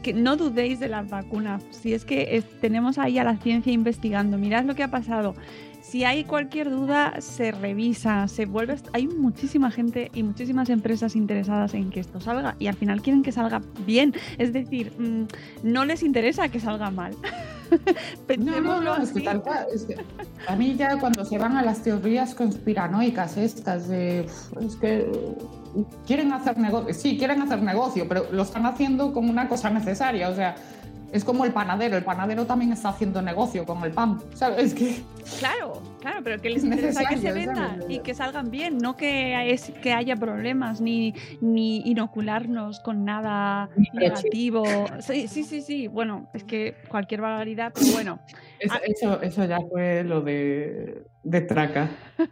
que 0.02 0.12
no 0.12 0.36
dudéis 0.36 0.80
de 0.80 0.88
las 0.88 1.08
vacunas. 1.08 1.64
Si 1.70 1.92
es 1.92 2.04
que 2.04 2.42
tenemos 2.60 2.98
ahí 2.98 3.18
a 3.18 3.24
la 3.24 3.36
ciencia 3.36 3.72
investigando, 3.72 4.38
mirad 4.38 4.64
lo 4.64 4.74
que 4.74 4.82
ha 4.82 4.90
pasado. 4.90 5.34
Si 5.88 6.04
hay 6.04 6.24
cualquier 6.24 6.68
duda, 6.68 7.14
se 7.22 7.50
revisa, 7.50 8.28
se 8.28 8.44
vuelve. 8.44 8.76
Hay 8.92 9.06
muchísima 9.06 9.70
gente 9.70 10.10
y 10.12 10.22
muchísimas 10.22 10.68
empresas 10.68 11.16
interesadas 11.16 11.72
en 11.72 11.88
que 11.88 12.00
esto 12.00 12.20
salga 12.20 12.56
y 12.58 12.66
al 12.66 12.74
final 12.74 13.00
quieren 13.00 13.22
que 13.22 13.32
salga 13.32 13.62
bien. 13.86 14.12
Es 14.36 14.52
decir, 14.52 14.92
mm, 14.98 15.22
no 15.62 15.86
les 15.86 16.02
interesa 16.02 16.50
que 16.50 16.60
salga 16.60 16.90
mal. 16.90 17.14
no, 18.38 18.60
no, 18.60 18.82
no, 18.82 18.96
es 18.98 19.12
que 19.12 19.22
tal 19.22 19.40
cual. 19.40 19.66
a 20.46 20.56
mí 20.56 20.76
ya 20.76 20.98
cuando 20.98 21.24
se 21.24 21.38
van 21.38 21.56
a 21.56 21.62
las 21.62 21.82
teorías 21.82 22.34
conspiranoicas 22.34 23.38
estas 23.38 23.88
de. 23.88 24.26
Es 24.60 24.76
que 24.76 25.10
quieren 26.06 26.34
hacer 26.34 26.58
negocio, 26.58 26.92
sí, 26.92 27.16
quieren 27.16 27.40
hacer 27.40 27.62
negocio, 27.62 28.06
pero 28.06 28.30
lo 28.30 28.42
están 28.42 28.66
haciendo 28.66 29.14
como 29.14 29.30
una 29.30 29.48
cosa 29.48 29.70
necesaria. 29.70 30.28
O 30.28 30.34
sea, 30.34 30.54
es 31.12 31.24
como 31.24 31.44
el 31.44 31.52
panadero, 31.52 31.96
el 31.96 32.04
panadero 32.04 32.46
también 32.46 32.72
está 32.72 32.90
haciendo 32.90 33.22
negocio 33.22 33.64
con 33.64 33.82
el 33.84 33.92
pan, 33.92 34.20
¿sabes? 34.34 34.74
Que 34.74 35.02
claro, 35.38 35.80
claro, 36.00 36.20
pero 36.22 36.40
que 36.40 36.50
les 36.50 36.64
interesa 36.64 37.04
que 37.08 37.18
se 37.18 37.32
vendan 37.32 37.82
y 37.88 38.00
que 38.00 38.14
salgan 38.14 38.50
bien, 38.50 38.78
no 38.78 38.96
que, 38.96 39.50
es, 39.52 39.72
que 39.82 39.92
haya 39.92 40.16
problemas 40.16 40.80
ni, 40.80 41.14
ni 41.40 41.78
inocularnos 41.88 42.80
con 42.80 43.04
nada 43.04 43.68
negativo. 43.92 44.64
Sí, 45.00 45.28
sí, 45.28 45.44
sí, 45.44 45.62
sí, 45.62 45.88
bueno, 45.88 46.28
es 46.34 46.44
que 46.44 46.76
cualquier 46.88 47.20
barbaridad, 47.20 47.72
pero 47.74 47.92
bueno. 47.92 48.18
Ah 48.70 48.80
eso, 48.84 49.22
eso, 49.22 49.44
ya 49.44 49.60
fue 49.70 50.02
lo 50.02 50.20
de 50.20 51.04
de 51.28 51.40
traca. 51.42 51.90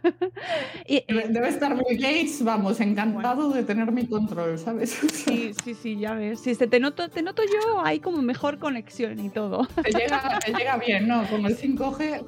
Y, 0.85 1.03
Debe, 1.07 1.25
eh, 1.25 1.27
debe 1.29 1.49
estar 1.49 1.73
Bill 1.75 1.97
Gates, 1.97 2.43
vamos, 2.43 2.79
encantado 2.79 3.49
de 3.51 3.63
tener 3.63 3.91
mi 3.91 4.07
control, 4.07 4.57
¿sabes? 4.57 4.91
sí, 4.91 5.53
sí, 5.63 5.73
sí, 5.73 5.97
ya 5.99 6.13
ves. 6.13 6.41
Sí, 6.41 6.55
se 6.55 6.67
te 6.67 6.79
noto, 6.79 7.09
te 7.09 7.21
noto 7.21 7.43
yo 7.43 7.81
ahí 7.83 7.99
como 7.99 8.21
mejor 8.21 8.57
conexión 8.57 9.19
y 9.19 9.29
todo. 9.29 9.65
Te 9.83 9.91
llega, 9.91 10.39
te 10.39 10.53
llega 10.53 10.77
bien, 10.77 11.07
¿no? 11.07 11.27
Con 11.29 11.45
el 11.45 11.57
5G. 11.57 12.23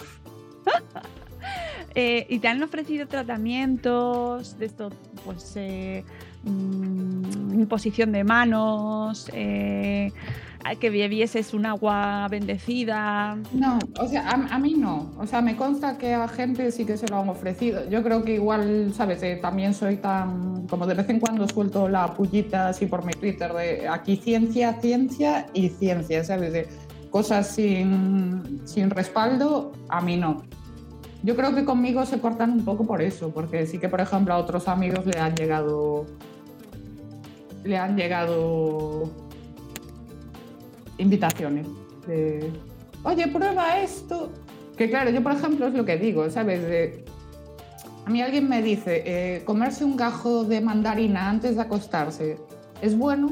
Eh, 1.96 2.26
y 2.30 2.40
te 2.40 2.48
han 2.48 2.62
ofrecido 2.62 3.08
tratamientos 3.08 4.58
de 4.58 4.66
esto, 4.66 4.90
pues 5.26 5.54
eh, 5.56 6.04
mm, 6.44 7.60
imposición 7.60 8.12
de 8.12 8.24
manos, 8.24 9.30
eh, 9.34 10.12
que 10.80 10.90
bebieses 10.90 11.54
un 11.54 11.66
agua 11.66 12.28
bendecida. 12.30 13.38
No, 13.54 13.80
o 14.00 14.08
sea, 14.08 14.30
a, 14.30 14.34
a 14.34 14.60
mí 14.60 14.76
no. 14.76 15.12
O 15.18 15.26
sea, 15.26 15.42
me 15.42 15.56
consta 15.56 15.98
que 15.98 16.14
a 16.14 16.28
gente 16.28 16.72
sí 16.72 16.86
que 16.86 16.98
se 16.98 17.08
lo 17.08 17.20
han 17.20 17.30
ofrecido. 17.30 17.90
Yo 17.90 18.04
creo 18.04 18.24
que 18.24 18.36
igual, 18.36 18.94
¿sabes? 18.94 19.24
Eh, 19.24 19.40
también 19.42 19.74
soy 19.74 19.98
tan. 19.98 20.68
Como 20.68 20.86
de 20.86 20.94
vez 20.94 21.10
en 21.10 21.20
cuando 21.20 21.48
suelto 21.48 21.90
la 21.90 22.14
pullita 22.14 22.70
así 22.70 22.86
por 22.86 23.04
mi 23.04 23.14
Twitter 23.14 23.52
de 23.54 23.88
aquí 23.88 24.18
ciencia, 24.18 24.74
ciencia 24.80 25.48
y 25.54 25.70
ciencia, 25.70 26.24
¿sabes? 26.24 26.54
De 26.54 26.68
cosas 27.10 27.48
sin, 27.48 28.62
sin 28.66 28.90
respaldo, 28.90 29.72
a 29.88 30.02
mí 30.02 30.18
no. 30.18 30.44
Yo 31.24 31.36
creo 31.36 31.54
que 31.54 31.66
conmigo 31.66 32.06
se 32.06 32.20
cortan 32.20 32.52
un 32.52 32.66
poco 32.66 32.86
por 32.86 33.02
eso, 33.02 33.32
porque 33.32 33.66
sí 33.66 33.78
que, 33.78 33.90
por 33.90 34.02
ejemplo, 34.02 34.34
a 34.34 34.38
otros 34.38 34.68
amigos 34.68 35.06
le 35.06 35.20
han 35.20 35.36
llegado. 35.36 36.06
Le 37.64 37.78
han 37.78 37.98
llegado 37.98 39.10
invitaciones 40.98 41.68
oye, 43.04 43.28
prueba 43.28 43.80
esto. 43.80 44.32
Que 44.78 44.90
claro, 44.90 45.10
yo 45.10 45.22
por 45.22 45.34
ejemplo 45.34 45.68
es 45.68 45.74
lo 45.74 45.86
que 45.86 45.98
digo, 45.98 46.30
¿sabes? 46.30 47.04
A 48.06 48.10
mí 48.10 48.22
alguien 48.22 48.48
me 48.48 48.62
dice, 48.62 49.04
eh, 49.06 49.44
comerse 49.44 49.84
un 49.84 49.98
gajo 49.98 50.46
de 50.46 50.62
mandarina 50.62 51.30
antes 51.30 51.56
de 51.56 51.62
acostarse 51.62 52.38
es 52.82 52.98
bueno. 52.98 53.30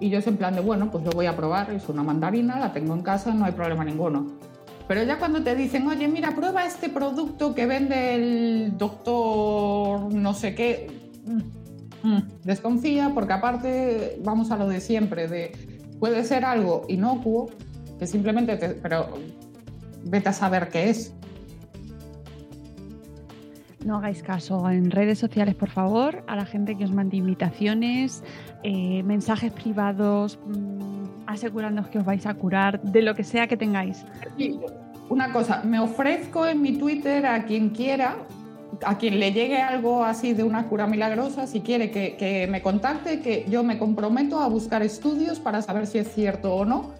Y 0.00 0.08
yo 0.08 0.18
es 0.18 0.26
en 0.26 0.36
plan 0.36 0.54
de, 0.54 0.60
bueno, 0.60 0.90
pues 0.90 1.04
lo 1.04 1.10
voy 1.10 1.26
a 1.26 1.36
probar, 1.36 1.70
es 1.70 1.88
una 1.88 2.02
mandarina, 2.02 2.58
la 2.58 2.72
tengo 2.72 2.94
en 2.94 3.02
casa, 3.02 3.32
no 3.34 3.44
hay 3.44 3.52
problema 3.52 3.84
ninguno. 3.84 4.26
Pero 4.90 5.04
ya 5.04 5.20
cuando 5.20 5.40
te 5.40 5.54
dicen, 5.54 5.86
oye, 5.86 6.08
mira, 6.08 6.34
prueba 6.34 6.66
este 6.66 6.88
producto 6.88 7.54
que 7.54 7.64
vende 7.64 8.16
el 8.16 8.76
doctor 8.76 10.12
no 10.12 10.34
sé 10.34 10.56
qué, 10.56 10.88
mm, 11.24 12.08
mm, 12.08 12.28
desconfía 12.42 13.12
porque 13.14 13.32
aparte 13.32 14.18
vamos 14.24 14.50
a 14.50 14.56
lo 14.56 14.66
de 14.66 14.80
siempre, 14.80 15.28
de 15.28 15.52
puede 16.00 16.24
ser 16.24 16.44
algo 16.44 16.86
inocuo, 16.88 17.50
que 18.00 18.08
simplemente 18.08 18.56
te, 18.56 18.70
pero 18.70 19.10
vete 20.06 20.30
a 20.30 20.32
saber 20.32 20.70
qué 20.70 20.90
es. 20.90 21.14
No 23.84 23.96
hagáis 23.96 24.22
caso 24.22 24.68
en 24.68 24.90
redes 24.90 25.18
sociales, 25.18 25.54
por 25.54 25.70
favor, 25.70 26.22
a 26.26 26.36
la 26.36 26.44
gente 26.44 26.76
que 26.76 26.84
os 26.84 26.92
mande 26.92 27.16
invitaciones, 27.16 28.22
eh, 28.62 29.02
mensajes 29.04 29.52
privados, 29.52 30.38
mm, 30.44 31.26
asegurándoos 31.26 31.88
que 31.88 31.98
os 31.98 32.04
vais 32.04 32.26
a 32.26 32.34
curar 32.34 32.82
de 32.82 33.00
lo 33.00 33.14
que 33.14 33.24
sea 33.24 33.46
que 33.46 33.56
tengáis. 33.56 34.04
Una 35.08 35.32
cosa, 35.32 35.62
me 35.64 35.80
ofrezco 35.80 36.46
en 36.46 36.60
mi 36.60 36.76
Twitter 36.76 37.24
a 37.24 37.44
quien 37.44 37.70
quiera, 37.70 38.16
a 38.84 38.98
quien 38.98 39.18
le 39.18 39.32
llegue 39.32 39.62
algo 39.62 40.04
así 40.04 40.34
de 40.34 40.44
una 40.44 40.66
cura 40.68 40.86
milagrosa, 40.86 41.46
si 41.46 41.62
quiere 41.62 41.90
que, 41.90 42.16
que 42.16 42.46
me 42.48 42.60
contacte, 42.60 43.20
que 43.20 43.46
yo 43.48 43.62
me 43.62 43.78
comprometo 43.78 44.40
a 44.40 44.48
buscar 44.48 44.82
estudios 44.82 45.40
para 45.40 45.62
saber 45.62 45.86
si 45.86 45.98
es 45.98 46.12
cierto 46.12 46.54
o 46.54 46.66
no. 46.66 46.92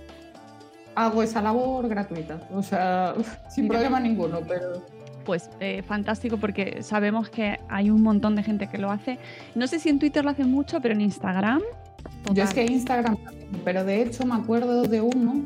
Hago 0.94 1.22
esa 1.22 1.42
labor 1.42 1.88
gratuita, 1.88 2.40
o 2.54 2.62
sea, 2.62 3.14
sin 3.50 3.68
problema 3.68 4.00
ninguno, 4.00 4.40
pero... 4.48 4.99
Pues 5.24 5.50
eh, 5.60 5.82
fantástico 5.82 6.38
porque 6.38 6.82
sabemos 6.82 7.28
que 7.28 7.58
hay 7.68 7.90
un 7.90 8.02
montón 8.02 8.36
de 8.36 8.42
gente 8.42 8.68
que 8.68 8.78
lo 8.78 8.90
hace. 8.90 9.18
No 9.54 9.66
sé 9.66 9.78
si 9.78 9.88
en 9.88 9.98
Twitter 9.98 10.24
lo 10.24 10.30
hace 10.30 10.44
mucho, 10.44 10.80
pero 10.80 10.94
en 10.94 11.00
Instagram. 11.00 11.60
Yo 12.32 12.44
es 12.44 12.54
que 12.54 12.64
Instagram, 12.64 13.16
pero 13.64 13.84
de 13.84 14.02
hecho 14.02 14.24
me 14.24 14.34
acuerdo 14.34 14.82
de 14.82 15.00
uno, 15.00 15.42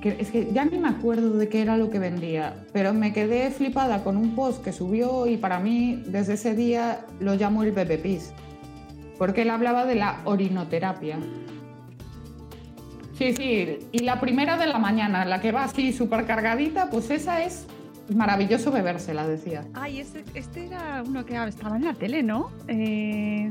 que 0.00 0.16
es 0.18 0.30
que 0.30 0.50
ya 0.52 0.64
ni 0.64 0.78
me 0.78 0.88
acuerdo 0.88 1.36
de 1.36 1.48
qué 1.48 1.62
era 1.62 1.76
lo 1.76 1.90
que 1.90 1.98
vendía, 1.98 2.54
pero 2.72 2.92
me 2.94 3.12
quedé 3.12 3.50
flipada 3.50 4.02
con 4.02 4.16
un 4.16 4.34
post 4.34 4.64
que 4.64 4.72
subió 4.72 5.26
y 5.26 5.36
para 5.36 5.60
mí 5.60 6.02
desde 6.06 6.34
ese 6.34 6.54
día 6.54 7.00
lo 7.20 7.34
llamo 7.34 7.62
el 7.62 7.72
bebé 7.72 7.98
pis, 7.98 8.32
porque 9.18 9.42
él 9.42 9.50
hablaba 9.50 9.84
de 9.86 9.96
la 9.96 10.20
orinoterapia. 10.24 11.18
Sí, 13.16 13.32
sí, 13.34 13.78
y 13.92 14.00
la 14.00 14.20
primera 14.20 14.58
de 14.58 14.66
la 14.66 14.78
mañana, 14.78 15.24
la 15.24 15.40
que 15.40 15.50
va 15.50 15.64
así 15.64 15.92
súper 15.92 16.26
cargadita, 16.26 16.90
pues 16.90 17.10
esa 17.10 17.42
es 17.42 17.66
maravilloso 18.14 18.70
bebérsela, 18.70 19.26
decía. 19.26 19.64
Ay, 19.74 20.00
este, 20.00 20.24
este 20.34 20.66
era 20.66 21.02
uno 21.06 21.24
que 21.24 21.36
estaba 21.44 21.76
en 21.76 21.84
la 21.84 21.94
tele, 21.94 22.22
¿no? 22.22 22.50
Eh, 22.68 23.48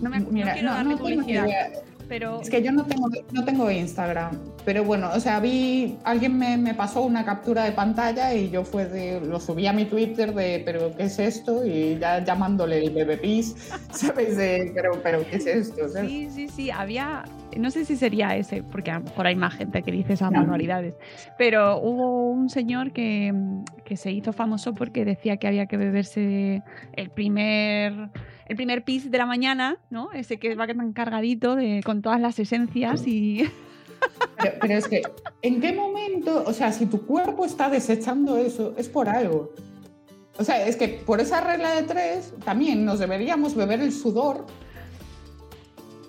no, 0.00 0.10
me, 0.10 0.20
no 0.20 0.30
Mira, 0.30 0.62
no, 0.62 0.84
no 0.84 0.96
tengo 0.96 1.08
ni 1.08 1.16
publicidad, 1.16 1.46
idea. 1.46 1.70
Pero 2.08 2.40
Es 2.40 2.48
que 2.50 2.62
yo 2.62 2.72
no 2.72 2.84
tengo, 2.84 3.08
no 3.32 3.44
tengo 3.44 3.70
Instagram, 3.70 4.38
pero 4.64 4.82
bueno, 4.84 5.10
o 5.14 5.20
sea, 5.20 5.40
vi, 5.40 5.98
alguien 6.04 6.38
me, 6.38 6.56
me 6.56 6.74
pasó 6.74 7.02
una 7.02 7.24
captura 7.24 7.64
de 7.64 7.72
pantalla 7.72 8.34
y 8.34 8.50
yo 8.50 8.64
fue 8.64 8.86
de, 8.86 9.20
lo 9.20 9.38
subí 9.40 9.66
a 9.66 9.72
mi 9.72 9.84
Twitter 9.84 10.34
de, 10.34 10.62
pero 10.64 10.94
¿qué 10.96 11.04
es 11.04 11.18
esto? 11.18 11.64
Y 11.64 11.98
ya 11.98 12.24
llamándole 12.24 12.82
el 12.84 12.90
bebé 12.90 13.16
pis, 13.18 13.54
¿sabes? 13.92 14.36
De, 14.36 14.72
pero, 14.74 14.92
pero 15.02 15.24
¿qué 15.28 15.36
es 15.36 15.46
esto? 15.46 15.88
¿sabes? 15.88 16.10
sí, 16.10 16.28
sí, 16.30 16.48
sí, 16.48 16.70
había, 16.70 17.24
no 17.56 17.70
sé 17.70 17.84
si 17.84 17.96
sería 17.96 18.36
ese, 18.36 18.62
porque 18.62 18.90
a 18.90 18.98
lo 18.98 19.04
mejor 19.04 19.26
hay 19.26 19.36
más 19.36 19.54
gente 19.54 19.82
que 19.82 19.92
dice 19.92 20.14
esas 20.14 20.32
No. 20.32 20.40
barbaridades, 20.40 20.94
pero 21.36 21.78
hubo 21.78 22.30
un 22.30 22.48
señor 22.48 22.92
que, 22.92 23.32
que 23.84 23.96
se 23.96 24.10
hizo 24.12 24.32
famoso 24.32 24.74
porque 24.74 25.04
decía 25.04 25.36
que 25.36 25.46
había 25.46 25.66
que 25.66 25.76
beberse 25.76 26.62
el 26.94 27.10
primer... 27.10 28.10
El 28.48 28.56
primer 28.56 28.84
pis 28.84 29.10
de 29.10 29.18
la 29.18 29.26
mañana, 29.26 29.78
¿no? 29.90 30.10
Ese 30.12 30.38
que 30.38 30.54
va 30.54 30.66
tan 30.66 30.92
cargadito 30.92 31.54
de, 31.54 31.82
con 31.84 32.02
todas 32.02 32.20
las 32.20 32.38
esencias 32.38 33.06
y... 33.06 33.48
Pero, 34.60 34.74
es 34.74 34.86
que, 34.86 35.02
¿en 35.42 35.60
qué 35.60 35.72
momento? 35.72 36.44
O 36.46 36.52
sea, 36.52 36.72
si 36.72 36.86
tu 36.86 37.04
cuerpo 37.04 37.44
está 37.44 37.68
desechando 37.68 38.38
eso, 38.38 38.74
es 38.78 38.88
por 38.88 39.08
algo. 39.08 39.52
O 40.38 40.44
sea, 40.44 40.66
es 40.66 40.76
que 40.76 40.88
por 40.88 41.20
esa 41.20 41.40
regla 41.40 41.72
de 41.72 41.82
tres 41.82 42.32
también 42.44 42.84
nos 42.84 43.00
deberíamos 43.00 43.56
beber 43.56 43.80
el 43.80 43.92
sudor 43.92 44.46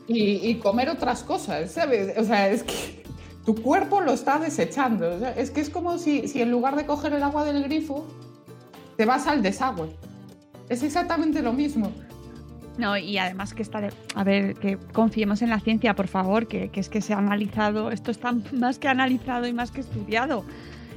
y, 0.07 0.47
y 0.47 0.55
comer 0.55 0.89
otras 0.89 1.23
cosas, 1.23 1.71
¿sabes? 1.71 2.15
O 2.17 2.23
sea, 2.23 2.49
es 2.49 2.63
que 2.63 3.03
tu 3.43 3.55
cuerpo 3.55 4.01
lo 4.01 4.13
está 4.13 4.37
desechando. 4.37 5.15
O 5.15 5.19
sea, 5.19 5.31
es 5.31 5.49
que 5.49 5.61
es 5.61 5.71
como 5.71 5.97
si, 5.97 6.27
si 6.27 6.41
en 6.41 6.51
lugar 6.51 6.75
de 6.75 6.85
coger 6.85 7.13
el 7.13 7.23
agua 7.23 7.43
del 7.43 7.63
grifo, 7.63 8.05
te 8.95 9.05
vas 9.05 9.25
al 9.25 9.41
desagüe. 9.41 9.89
Es 10.69 10.83
exactamente 10.83 11.41
lo 11.41 11.51
mismo. 11.51 11.91
No, 12.79 12.97
y 12.97 13.17
además 13.17 13.53
que 13.53 13.61
está 13.61 13.81
de... 13.81 13.91
A 14.15 14.23
ver, 14.23 14.55
que 14.55 14.77
confiemos 14.93 15.41
en 15.41 15.49
la 15.49 15.59
ciencia, 15.59 15.95
por 15.95 16.07
favor, 16.07 16.47
que, 16.47 16.71
es 16.73 16.87
que 16.87 17.01
se 17.01 17.13
ha 17.13 17.17
analizado, 17.17 17.91
esto 17.91 18.09
está 18.09 18.33
más 18.53 18.79
que 18.79 18.87
analizado 18.87 19.47
y 19.47 19.53
más 19.53 19.71
que 19.71 19.81
estudiado. 19.81 20.45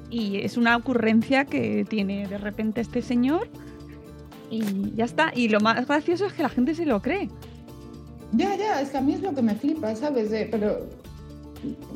Y 0.08 0.38
es 0.38 0.56
una 0.56 0.76
ocurrencia 0.76 1.44
que 1.44 1.84
tiene 1.84 2.28
de 2.28 2.38
repente 2.38 2.80
este 2.80 3.02
señor 3.02 3.48
y 4.48 4.94
ya 4.94 5.04
está. 5.04 5.32
Y 5.34 5.48
lo 5.48 5.58
más 5.58 5.88
gracioso 5.88 6.26
es 6.26 6.32
que 6.34 6.44
la 6.44 6.50
gente 6.50 6.76
se 6.76 6.86
lo 6.86 7.02
cree. 7.02 7.28
Ya, 8.32 8.54
ya, 8.54 8.80
es 8.80 8.90
que 8.90 8.98
a 8.98 9.00
mí 9.00 9.14
es 9.14 9.20
lo 9.20 9.34
que 9.34 9.42
me 9.42 9.56
flipa, 9.56 9.96
¿sabes? 9.96 10.30
Pero 10.52 10.86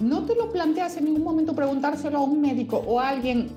no 0.01 0.24
te 0.24 0.34
lo 0.34 0.51
planteas 0.51 0.97
en 0.97 1.05
ningún 1.05 1.22
momento 1.22 1.55
preguntárselo 1.55 2.18
a 2.18 2.22
un 2.22 2.41
médico 2.41 2.78
o 2.78 2.99
a 2.99 3.11
alguien, 3.11 3.51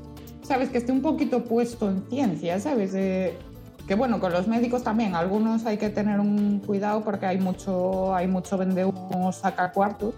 ¿sabes? 0.43 0.69
Que 0.69 0.77
esté 0.77 0.91
un 0.91 1.01
poquito 1.01 1.43
puesto 1.43 1.89
en 1.89 2.03
ciencia, 2.07 2.59
¿sabes? 2.59 2.93
Que 3.89 3.95
bueno, 3.95 4.19
con 4.19 4.31
los 4.31 4.47
médicos 4.47 4.83
también, 4.83 5.15
algunos 5.15 5.65
hay 5.65 5.77
que 5.77 5.89
tener 5.89 6.19
un 6.19 6.59
cuidado 6.59 7.03
porque 7.03 7.25
hay 7.25 7.39
mucho, 7.39 8.13
hay 8.13 8.27
mucho 8.27 8.55
vendehumos 8.55 9.37
saca 9.37 9.71
cuartos. 9.71 10.13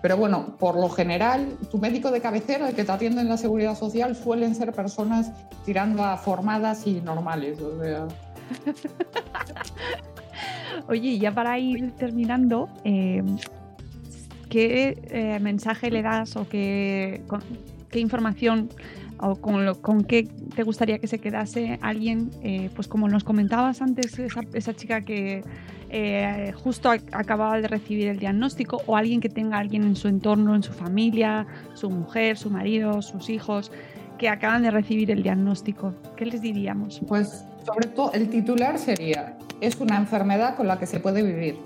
Pero 0.00 0.16
bueno, 0.16 0.56
por 0.58 0.74
lo 0.74 0.88
general, 0.88 1.58
tu 1.70 1.76
médico 1.76 2.10
de 2.10 2.22
cabecera, 2.22 2.70
el 2.70 2.74
que 2.74 2.82
te 2.82 2.92
atiende 2.92 3.20
en 3.20 3.28
la 3.28 3.36
seguridad 3.36 3.76
social, 3.76 4.16
suelen 4.16 4.54
ser 4.54 4.72
personas 4.72 5.30
tirando 5.66 6.02
a 6.02 6.16
formadas 6.16 6.86
y 6.86 7.02
normales. 7.02 7.60
O 7.60 7.78
sea, 7.78 8.08
Oye, 10.88 11.18
ya 11.18 11.30
para 11.30 11.58
ir 11.58 11.92
terminando, 11.96 12.70
eh, 12.84 13.22
¿qué 14.48 14.98
eh, 15.10 15.38
mensaje 15.40 15.90
le 15.90 16.00
das 16.00 16.36
o 16.36 16.48
qué, 16.48 17.22
qué 17.90 18.00
información 18.00 18.70
o 19.22 19.36
con, 19.36 19.64
lo- 19.64 19.80
qué 20.06 20.28
te 20.54 20.62
gustaría 20.62 20.98
que 20.98 21.06
se 21.06 21.18
quedase 21.18 21.78
alguien, 21.82 22.30
eh, 22.42 22.70
pues 22.74 22.88
como 22.88 23.08
nos 23.08 23.24
comentabas 23.24 23.82
antes, 23.82 24.18
esa, 24.18 24.74
chica 24.74 25.02
que 25.02 25.42
eh, 25.90 26.52
justo 26.62 26.90
ac- 26.90 27.02
acababa 27.12 27.60
de 27.60 27.68
recibir 27.68 28.08
el 28.08 28.18
diagnóstico 28.18 28.80
o 28.86 28.96
alguien 28.96 29.20
que 29.20 29.28
tenga 29.28 29.58
alguien 29.58 29.82
en 29.84 29.96
su 29.96 30.08
entorno, 30.08 30.54
en 30.54 30.62
su 30.62 30.72
familia, 30.72 31.46
su 31.74 31.90
mujer, 31.90 32.36
su 32.36 32.50
marido, 32.50 33.02
sus 33.02 33.28
hijos, 33.28 33.70
que 34.18 34.28
acaban 34.28 34.62
de 34.62 34.70
recibir 34.70 35.10
el 35.10 35.22
diagnóstico? 35.22 35.94
¿Qué 36.16 36.26
les 36.26 36.40
diríamos? 36.42 37.00
Pues 37.08 37.44
sobre 37.64 37.88
todo 37.88 38.12
el 38.12 38.28
titular 38.28 38.78
sería, 38.78 39.36
es 39.60 39.76
una 39.80 39.96
enfermedad 39.96 40.56
con 40.56 40.66
la 40.68 40.78
que 40.78 40.86
se 40.86 41.00
puede 41.00 41.22
vivir. 41.22 41.56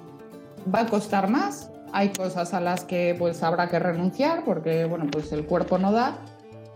Va 0.72 0.80
a 0.80 0.86
costar 0.86 1.28
más, 1.28 1.70
hay 1.92 2.08
cosas 2.10 2.54
a 2.54 2.60
las 2.60 2.84
que 2.84 3.14
pues 3.18 3.42
habrá 3.42 3.68
que 3.68 3.78
renunciar 3.78 4.44
porque 4.44 4.84
bueno, 4.86 5.06
pues 5.10 5.30
el 5.32 5.44
cuerpo 5.44 5.78
no 5.78 5.92
da, 5.92 6.16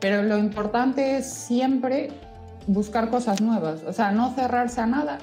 pero 0.00 0.22
lo 0.22 0.38
importante 0.38 1.16
es 1.16 1.30
siempre 1.30 2.10
buscar 2.66 3.10
cosas 3.10 3.40
nuevas, 3.40 3.82
o 3.86 3.92
sea, 3.92 4.12
no 4.12 4.34
cerrarse 4.34 4.80
a 4.80 4.86
nada 4.86 5.18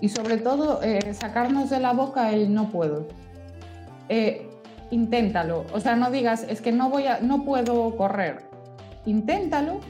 y 0.00 0.08
sobre 0.08 0.38
todo 0.38 0.82
eh, 0.82 1.14
sacarnos 1.14 1.70
de 1.70 1.80
la 1.80 1.92
boca 1.92 2.32
el 2.32 2.52
no 2.52 2.70
puedo. 2.70 3.06
Eh, 4.08 4.48
inténtalo, 4.90 5.64
o 5.72 5.80
sea, 5.80 5.96
no 5.96 6.10
digas, 6.10 6.44
es 6.48 6.60
que 6.60 6.72
no, 6.72 6.90
voy 6.90 7.06
a, 7.06 7.20
no 7.20 7.44
puedo 7.44 7.96
correr, 7.96 8.42
inténtalo, 9.04 9.80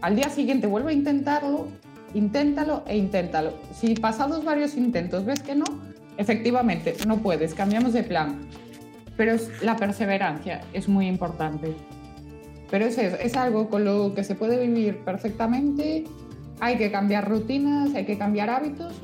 al 0.00 0.16
día 0.16 0.28
siguiente 0.28 0.66
vuelve 0.66 0.90
a 0.90 0.94
intentarlo, 0.94 1.66
inténtalo 2.14 2.82
e 2.86 2.96
inténtalo. 2.96 3.52
Si 3.72 3.94
pasados 3.94 4.44
varios 4.44 4.76
intentos 4.76 5.24
ves 5.24 5.40
que 5.40 5.54
no, 5.54 5.64
efectivamente, 6.16 6.94
no 7.06 7.18
puedes, 7.18 7.54
cambiamos 7.54 7.92
de 7.92 8.02
plan. 8.02 8.48
Pero 9.16 9.36
la 9.62 9.76
perseverancia 9.76 10.60
es 10.72 10.88
muy 10.88 11.08
importante. 11.08 11.74
Pero 12.70 12.84
es, 12.84 12.98
es 12.98 13.36
algo 13.36 13.68
con 13.68 13.84
lo 13.84 14.14
que 14.14 14.24
se 14.24 14.34
puede 14.34 14.66
vivir 14.66 14.98
perfectamente. 14.98 16.04
Hay 16.60 16.76
que 16.76 16.90
cambiar 16.90 17.28
rutinas, 17.28 17.94
hay 17.94 18.04
que 18.04 18.18
cambiar 18.18 18.50
hábitos, 18.50 18.94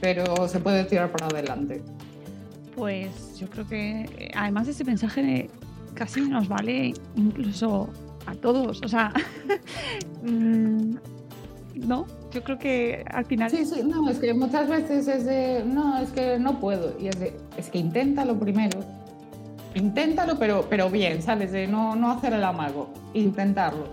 pero 0.00 0.48
se 0.48 0.60
puede 0.60 0.84
tirar 0.84 1.10
para 1.10 1.26
adelante. 1.26 1.82
Pues 2.74 3.38
yo 3.38 3.48
creo 3.48 3.66
que 3.66 4.02
eh, 4.18 4.30
además 4.34 4.68
ese 4.68 4.84
mensaje 4.84 5.50
casi 5.94 6.20
nos 6.20 6.48
vale 6.48 6.94
incluso 7.16 7.88
a 8.26 8.34
todos. 8.34 8.80
O 8.84 8.88
sea, 8.88 9.12
mm, 10.22 10.94
no, 11.74 12.06
yo 12.32 12.44
creo 12.44 12.58
que 12.58 13.04
al 13.10 13.24
final. 13.24 13.50
Sí, 13.50 13.64
sí, 13.64 13.82
no, 13.84 14.08
es 14.08 14.18
que 14.18 14.34
muchas 14.34 14.68
veces 14.68 15.08
es 15.08 15.24
de, 15.24 15.64
no, 15.64 15.98
es 15.98 16.10
que 16.10 16.38
no 16.38 16.60
puedo. 16.60 16.94
Y 17.00 17.08
es 17.08 17.18
de, 17.18 17.36
es 17.56 17.70
que 17.70 17.78
inténtalo 17.78 18.38
primero. 18.38 18.80
Inténtalo, 19.74 20.38
pero, 20.38 20.66
pero 20.68 20.90
bien, 20.90 21.22
¿sabes? 21.22 21.52
De 21.52 21.66
no, 21.66 21.94
no 21.94 22.10
hacer 22.10 22.32
el 22.32 22.44
amago, 22.44 22.92
intentarlo. 23.14 23.86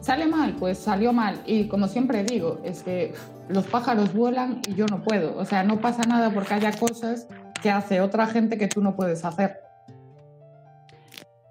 ¿Sale 0.00 0.26
mal? 0.26 0.54
Pues 0.58 0.78
salió 0.78 1.12
mal. 1.12 1.40
Y 1.46 1.68
como 1.68 1.88
siempre 1.88 2.24
digo, 2.24 2.60
es 2.64 2.82
que 2.82 3.14
los 3.48 3.66
pájaros 3.66 4.12
vuelan 4.14 4.60
y 4.66 4.74
yo 4.74 4.86
no 4.86 5.02
puedo. 5.02 5.36
O 5.36 5.44
sea, 5.44 5.62
no 5.62 5.80
pasa 5.80 6.02
nada 6.02 6.30
porque 6.30 6.54
haya 6.54 6.72
cosas 6.72 7.26
que 7.62 7.70
hace 7.70 8.00
otra 8.00 8.26
gente 8.26 8.58
que 8.58 8.68
tú 8.68 8.80
no 8.80 8.96
puedes 8.96 9.24
hacer. 9.24 9.58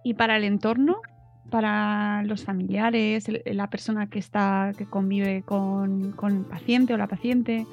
¿Y 0.04 0.14
para 0.14 0.38
el 0.38 0.44
entorno? 0.44 1.02
para 1.50 2.24
los 2.24 2.44
familiares, 2.44 3.26
la 3.46 3.70
persona 3.70 4.08
que 4.08 4.20
está, 4.20 4.74
que 4.78 4.86
convive 4.86 5.44
con, 5.44 6.16
el 6.24 6.46
paciente 6.46 6.94
o 6.94 6.98
la 6.98 7.08
paciente? 7.08 7.66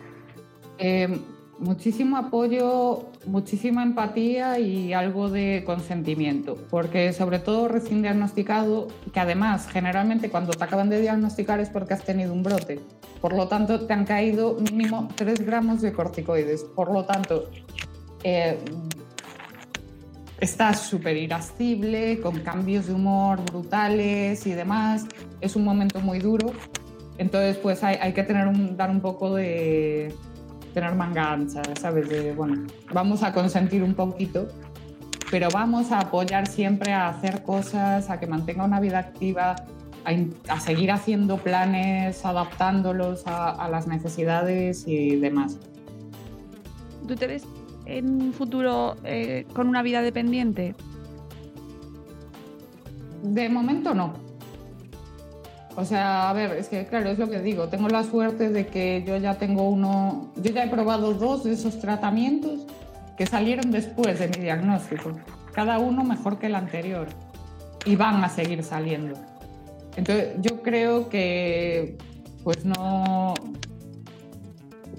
Eh, 0.78 1.20
muchísimo 1.58 2.16
apoyo, 2.16 3.06
muchísima 3.26 3.82
empatía 3.82 4.58
y 4.58 4.92
algo 4.92 5.30
de 5.30 5.62
consentimiento, 5.64 6.56
porque 6.70 7.12
sobre 7.12 7.38
todo 7.38 7.68
recién 7.68 8.02
diagnosticado, 8.02 8.88
que 9.12 9.20
además 9.20 9.68
generalmente 9.68 10.30
cuando 10.30 10.52
te 10.52 10.64
acaban 10.64 10.90
de 10.90 11.00
diagnosticar 11.00 11.60
es 11.60 11.68
porque 11.68 11.94
has 11.94 12.04
tenido 12.04 12.32
un 12.32 12.42
brote, 12.42 12.80
por 13.20 13.34
lo 13.34 13.48
tanto 13.48 13.86
te 13.86 13.92
han 13.92 14.04
caído 14.04 14.56
mínimo 14.72 15.08
3 15.14 15.44
gramos 15.46 15.80
de 15.80 15.92
corticoides, 15.92 16.64
por 16.64 16.92
lo 16.92 17.04
tanto 17.04 17.50
eh, 18.22 18.58
estás 20.40 20.80
súper 20.80 21.16
irascible, 21.16 22.20
con 22.20 22.40
cambios 22.40 22.86
de 22.86 22.94
humor 22.94 23.40
brutales 23.44 24.46
y 24.46 24.52
demás. 24.52 25.06
Es 25.40 25.56
un 25.56 25.64
momento 25.64 26.00
muy 26.00 26.18
duro. 26.18 26.52
Entonces, 27.18 27.56
pues 27.56 27.84
hay, 27.84 28.12
que 28.12 28.22
tener 28.24 28.48
dar 28.76 28.90
un 28.90 29.00
poco 29.00 29.34
de 29.34 30.12
tener 30.74 30.94
manga 30.94 31.32
ancha, 31.32 31.62
¿sabes? 31.80 32.08
De, 32.08 32.32
bueno, 32.32 32.66
vamos 32.92 33.22
a 33.22 33.32
consentir 33.32 33.82
un 33.82 33.94
poquito, 33.94 34.48
pero 35.30 35.48
vamos 35.52 35.92
a 35.92 36.00
apoyar 36.00 36.46
siempre 36.46 36.92
a 36.92 37.08
hacer 37.08 37.42
cosas, 37.42 38.10
a 38.10 38.20
que 38.20 38.26
mantenga 38.26 38.64
una 38.64 38.80
vida 38.80 38.98
activa, 38.98 39.56
a, 40.48 40.60
seguir 40.60 40.90
haciendo 40.90 41.38
planes, 41.38 42.26
adaptándolos 42.26 43.26
a, 43.26 43.50
a 43.50 43.68
las 43.68 43.86
necesidades 43.86 44.86
y 44.86 45.16
demás. 45.16 45.58
¿Tú 47.06 47.14
te 47.16 47.26
ves 47.26 47.44
en 47.86 48.22
un 48.22 48.32
futuro 48.32 48.96
eh, 49.04 49.46
con 49.52 49.68
una 49.68 49.82
vida 49.82 50.02
dependiente? 50.02 50.74
De 53.22 53.48
momento 53.48 53.94
no. 53.94 54.23
O 55.76 55.84
sea, 55.84 56.30
a 56.30 56.32
ver, 56.32 56.52
es 56.52 56.68
que 56.68 56.86
claro, 56.86 57.10
es 57.10 57.18
lo 57.18 57.28
que 57.28 57.40
digo, 57.40 57.68
tengo 57.68 57.88
la 57.88 58.04
suerte 58.04 58.48
de 58.50 58.66
que 58.66 59.02
yo 59.06 59.16
ya 59.16 59.34
tengo 59.34 59.68
uno, 59.68 60.30
yo 60.36 60.52
ya 60.52 60.64
he 60.64 60.68
probado 60.68 61.14
dos 61.14 61.42
de 61.44 61.52
esos 61.52 61.80
tratamientos 61.80 62.60
que 63.16 63.26
salieron 63.26 63.72
después 63.72 64.18
de 64.20 64.28
mi 64.28 64.38
diagnóstico, 64.38 65.12
cada 65.52 65.78
uno 65.78 66.04
mejor 66.04 66.38
que 66.38 66.46
el 66.46 66.54
anterior, 66.54 67.08
y 67.84 67.96
van 67.96 68.22
a 68.22 68.28
seguir 68.28 68.62
saliendo. 68.62 69.14
Entonces, 69.96 70.34
yo 70.40 70.62
creo 70.62 71.08
que 71.08 71.98
pues 72.44 72.64
no, 72.64 73.34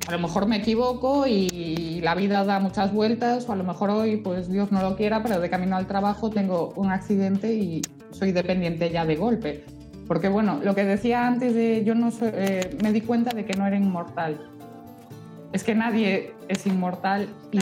a 0.07 0.11
lo 0.11 0.19
mejor 0.19 0.47
me 0.47 0.57
equivoco 0.57 1.25
y 1.25 2.01
la 2.01 2.15
vida 2.15 2.43
da 2.43 2.59
muchas 2.59 2.93
vueltas, 2.93 3.47
o 3.47 3.53
a 3.53 3.55
lo 3.55 3.63
mejor 3.63 3.91
hoy, 3.91 4.17
pues 4.17 4.49
Dios 4.49 4.71
no 4.71 4.81
lo 4.81 4.95
quiera, 4.97 5.23
pero 5.23 5.39
de 5.39 5.49
camino 5.49 5.77
al 5.77 5.87
trabajo 5.87 6.29
tengo 6.29 6.73
un 6.75 6.91
accidente 6.91 7.53
y 7.53 7.81
soy 8.11 8.31
dependiente 8.33 8.89
ya 8.91 9.05
de 9.05 9.15
golpe. 9.15 9.63
Porque 10.07 10.29
bueno, 10.29 10.59
lo 10.63 10.75
que 10.75 10.83
decía 10.83 11.25
antes 11.25 11.53
de 11.53 11.83
yo 11.83 11.95
no 11.95 12.09
eh, 12.21 12.77
me 12.83 12.91
di 12.91 13.01
cuenta 13.01 13.35
de 13.35 13.45
que 13.45 13.53
no 13.53 13.65
era 13.65 13.75
inmortal. 13.75 14.39
Es 15.51 15.63
que 15.63 15.73
nadie 15.73 16.33
es 16.47 16.67
inmortal 16.67 17.27
y 17.51 17.59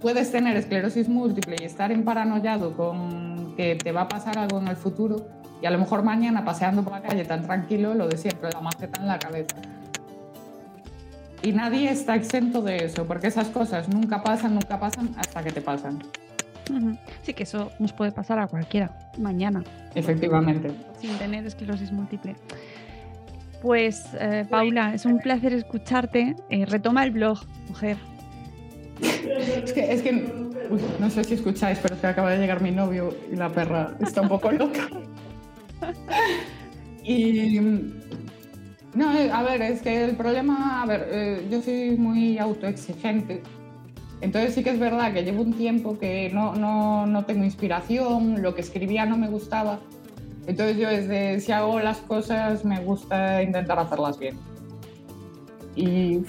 puedes 0.00 0.32
tener 0.32 0.56
esclerosis 0.56 1.08
múltiple 1.08 1.56
y 1.60 1.64
estar 1.64 1.92
emparanoiado 1.92 2.76
con 2.76 3.54
que 3.56 3.76
te 3.76 3.92
va 3.92 4.02
a 4.02 4.08
pasar 4.08 4.36
algo 4.38 4.58
en 4.58 4.68
el 4.68 4.76
futuro 4.76 5.28
y 5.62 5.66
a 5.66 5.70
lo 5.70 5.78
mejor 5.78 6.02
mañana 6.02 6.44
paseando 6.44 6.82
por 6.82 6.92
la 6.92 7.02
calle 7.02 7.24
tan 7.24 7.46
tranquilo, 7.46 7.94
lo 7.94 8.08
de 8.08 8.16
siempre, 8.16 8.50
la 8.52 8.60
maceta 8.60 9.00
en 9.00 9.06
la 9.06 9.18
cabeza. 9.18 9.56
Y 11.42 11.52
nadie 11.52 11.90
está 11.90 12.16
exento 12.16 12.62
de 12.62 12.84
eso, 12.84 13.06
porque 13.06 13.28
esas 13.28 13.48
cosas 13.48 13.88
nunca 13.88 14.22
pasan, 14.22 14.54
nunca 14.54 14.78
pasan 14.80 15.14
hasta 15.16 15.42
que 15.42 15.52
te 15.52 15.60
pasan. 15.60 16.00
Sí, 17.22 17.34
que 17.34 17.42
eso 17.42 17.70
nos 17.78 17.92
puede 17.92 18.12
pasar 18.12 18.38
a 18.38 18.46
cualquiera, 18.46 18.98
mañana. 19.18 19.62
Efectivamente. 19.94 20.70
Sin 21.00 21.16
tener 21.18 21.46
esclerosis 21.46 21.92
múltiple. 21.92 22.36
Pues, 23.60 24.04
eh, 24.18 24.44
Paula, 24.48 24.94
es 24.94 25.04
un 25.04 25.18
placer 25.18 25.52
escucharte. 25.52 26.36
Eh, 26.50 26.66
retoma 26.66 27.04
el 27.04 27.12
blog, 27.12 27.38
mujer. 27.68 27.96
Es 29.00 29.72
que, 29.72 29.92
es 29.92 30.02
que 30.02 30.12
no 30.98 31.10
sé 31.10 31.24
si 31.24 31.34
escucháis, 31.34 31.78
pero 31.78 31.96
se 31.96 32.06
acaba 32.06 32.30
de 32.30 32.38
llegar 32.38 32.60
mi 32.60 32.70
novio 32.70 33.14
y 33.30 33.36
la 33.36 33.48
perra 33.48 33.94
está 34.00 34.20
un 34.20 34.28
poco 34.28 34.50
loca. 34.50 34.88
Y 37.04 37.58
no, 38.94 39.08
a 39.08 39.42
ver, 39.42 39.62
es 39.62 39.82
que 39.82 40.04
el 40.04 40.16
problema, 40.16 40.82
a 40.82 40.86
ver, 40.86 41.08
eh, 41.10 41.48
yo 41.50 41.60
soy 41.62 41.96
muy 41.96 42.38
autoexigente. 42.38 43.42
Entonces 44.22 44.54
sí 44.54 44.62
que 44.62 44.70
es 44.70 44.78
verdad 44.78 45.12
que 45.12 45.24
llevo 45.24 45.42
un 45.42 45.52
tiempo 45.52 45.98
que 45.98 46.30
no, 46.32 46.54
no, 46.54 47.06
no 47.06 47.24
tengo 47.24 47.44
inspiración, 47.44 48.40
lo 48.40 48.54
que 48.54 48.60
escribía 48.60 49.04
no 49.04 49.18
me 49.18 49.28
gustaba. 49.28 49.80
Entonces 50.46 50.76
yo 50.76 50.88
desde 50.88 51.40
si 51.40 51.50
hago 51.50 51.80
las 51.80 51.98
cosas 51.98 52.64
me 52.64 52.80
gusta 52.84 53.42
intentar 53.42 53.80
hacerlas 53.80 54.20
bien. 54.20 54.36
Y 55.74 56.20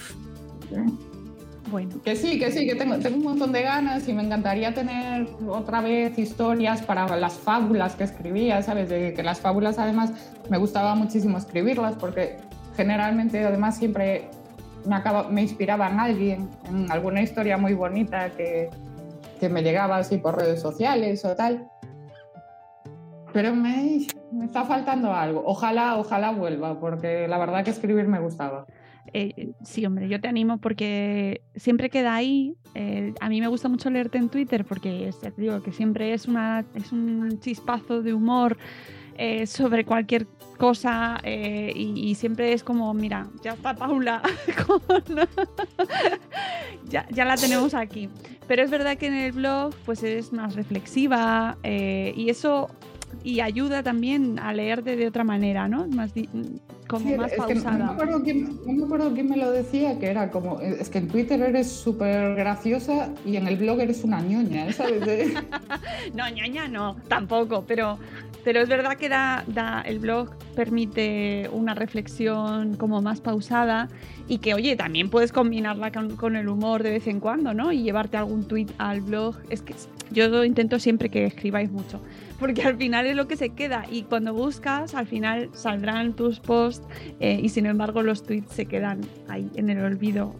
bueno. 1.70 1.90
Que 2.04 2.16
sí, 2.16 2.36
que 2.38 2.50
sí, 2.50 2.66
que 2.66 2.74
tengo, 2.74 2.98
tengo 2.98 3.16
un 3.18 3.22
montón 3.22 3.52
de 3.52 3.62
ganas 3.62 4.08
y 4.08 4.12
me 4.12 4.24
encantaría 4.24 4.74
tener 4.74 5.28
otra 5.48 5.80
vez 5.80 6.18
historias 6.18 6.82
para 6.82 7.16
las 7.16 7.34
fábulas 7.34 7.94
que 7.94 8.02
escribía, 8.02 8.60
¿sabes? 8.62 8.88
De 8.88 9.14
que 9.14 9.22
las 9.22 9.38
fábulas 9.38 9.78
además 9.78 10.12
me 10.50 10.58
gustaba 10.58 10.96
muchísimo 10.96 11.38
escribirlas 11.38 11.94
porque 11.94 12.38
generalmente 12.76 13.44
además 13.44 13.76
siempre 13.76 14.30
me, 15.30 15.42
inspiraba 15.42 15.90
en 15.90 16.00
alguien, 16.00 16.50
en 16.68 16.90
alguna 16.90 17.22
historia 17.22 17.56
muy 17.56 17.74
bonita 17.74 18.30
que, 18.30 18.70
que 19.40 19.48
me 19.48 19.62
llegaba 19.62 19.98
así 19.98 20.18
por 20.18 20.36
redes 20.36 20.60
sociales 20.60 21.24
o 21.24 21.34
tal. 21.34 21.68
Pero 23.32 23.54
me, 23.54 24.06
me, 24.32 24.44
está 24.44 24.64
faltando 24.64 25.12
algo. 25.12 25.42
Ojalá, 25.44 25.96
ojalá 25.96 26.30
vuelva, 26.30 26.78
porque 26.78 27.26
la 27.26 27.38
verdad 27.38 27.64
que 27.64 27.70
escribir 27.70 28.06
me 28.06 28.20
gustaba. 28.20 28.66
Eh, 29.12 29.52
sí, 29.62 29.84
hombre, 29.86 30.08
yo 30.08 30.20
te 30.20 30.28
animo 30.28 30.58
porque 30.58 31.42
siempre 31.54 31.90
queda 31.90 32.14
ahí. 32.14 32.56
Eh, 32.74 33.12
a 33.20 33.28
mí 33.28 33.40
me 33.40 33.48
gusta 33.48 33.68
mucho 33.68 33.90
leerte 33.90 34.18
en 34.18 34.28
Twitter 34.28 34.64
porque 34.64 35.10
te 35.20 35.32
digo 35.36 35.62
que 35.62 35.72
siempre 35.72 36.12
es, 36.12 36.26
una, 36.26 36.64
es 36.74 36.90
un 36.92 37.38
chispazo 37.40 38.02
de 38.02 38.14
humor 38.14 38.56
eh, 39.16 39.46
sobre 39.46 39.84
cualquier 39.84 40.26
cosa 40.58 41.18
eh, 41.22 41.72
y, 41.74 42.14
siempre 42.14 42.52
es 42.52 42.62
como, 42.62 42.94
mira, 42.94 43.26
ya 43.42 43.52
está 43.52 43.74
Paula, 43.74 44.22
ya, 46.88 47.06
ya, 47.10 47.24
la 47.24 47.36
tenemos 47.36 47.74
aquí. 47.74 48.08
Pero 48.46 48.62
es 48.62 48.70
verdad 48.70 48.96
que 48.96 49.06
en 49.06 49.14
el 49.14 49.32
blog 49.32 49.74
pues 49.84 50.02
es 50.02 50.32
más 50.32 50.54
reflexiva 50.54 51.56
eh, 51.62 52.12
y 52.16 52.30
eso 52.30 52.70
y 53.22 53.40
ayuda 53.40 53.82
también 53.82 54.38
a 54.38 54.52
leerte 54.52 54.96
de 54.96 55.06
otra 55.06 55.24
manera, 55.24 55.68
¿no? 55.68 55.86
Más 55.86 56.12
como 56.88 57.16
más 57.16 57.32
pausada. 57.32 57.78
no, 57.78 57.84
me 57.86 57.92
acuerdo 57.92 58.22
quién, 58.22 58.60
no 58.66 58.72
me 58.72 58.84
acuerdo 58.84 59.14
quién 59.14 59.28
me 59.28 59.36
lo 59.36 59.50
decía, 59.50 59.98
que 59.98 60.06
era 60.06 60.30
como, 60.30 60.60
es 60.60 60.88
que 60.90 60.98
en 60.98 61.08
Twitter 61.08 61.40
eres 61.40 61.70
súper 61.70 62.34
graciosa 62.34 63.10
y 63.24 63.36
en 63.36 63.46
el 63.46 63.56
blog 63.56 63.80
eres 63.80 64.04
una 64.04 64.20
ñoña, 64.20 64.72
¿sabes? 64.72 65.02
no, 66.14 66.28
ñoña 66.28 66.68
no, 66.68 66.96
tampoco, 67.08 67.64
pero, 67.66 67.98
pero 68.42 68.60
es 68.60 68.68
verdad 68.68 68.96
que 68.96 69.08
da, 69.08 69.44
da 69.46 69.80
el 69.82 69.98
blog 69.98 70.30
permite 70.54 71.48
una 71.52 71.74
reflexión 71.74 72.76
como 72.76 73.02
más 73.02 73.20
pausada 73.20 73.88
y 74.28 74.38
que, 74.38 74.54
oye, 74.54 74.76
también 74.76 75.10
puedes 75.10 75.32
combinarla 75.32 75.92
con, 75.92 76.36
el 76.36 76.48
humor 76.48 76.82
de 76.82 76.90
vez 76.90 77.06
en 77.06 77.20
cuando, 77.20 77.52
¿no? 77.52 77.72
Y 77.72 77.82
llevarte 77.82 78.16
algún 78.16 78.48
tweet 78.48 78.68
al 78.78 79.00
blog. 79.00 79.36
Es 79.50 79.62
que 79.62 79.74
yo 80.10 80.44
intento 80.44 80.78
siempre 80.78 81.10
que 81.10 81.26
escribáis 81.26 81.70
mucho, 81.70 82.00
porque 82.38 82.62
al 82.62 82.76
final 82.76 83.06
es 83.06 83.16
lo 83.16 83.26
que 83.26 83.36
se 83.36 83.50
queda 83.50 83.84
y 83.90 84.02
cuando 84.02 84.32
buscas, 84.32 84.94
al 84.94 85.06
final 85.06 85.50
saldrán 85.52 86.14
tus 86.14 86.40
posts 86.40 86.86
eh, 87.20 87.40
y 87.42 87.48
sin 87.48 87.66
embargo 87.66 88.02
los 88.02 88.22
tweets 88.22 88.52
se 88.52 88.66
quedan 88.66 89.00
ahí 89.28 89.50
en 89.56 89.70
el 89.70 89.82
olvido 89.82 90.34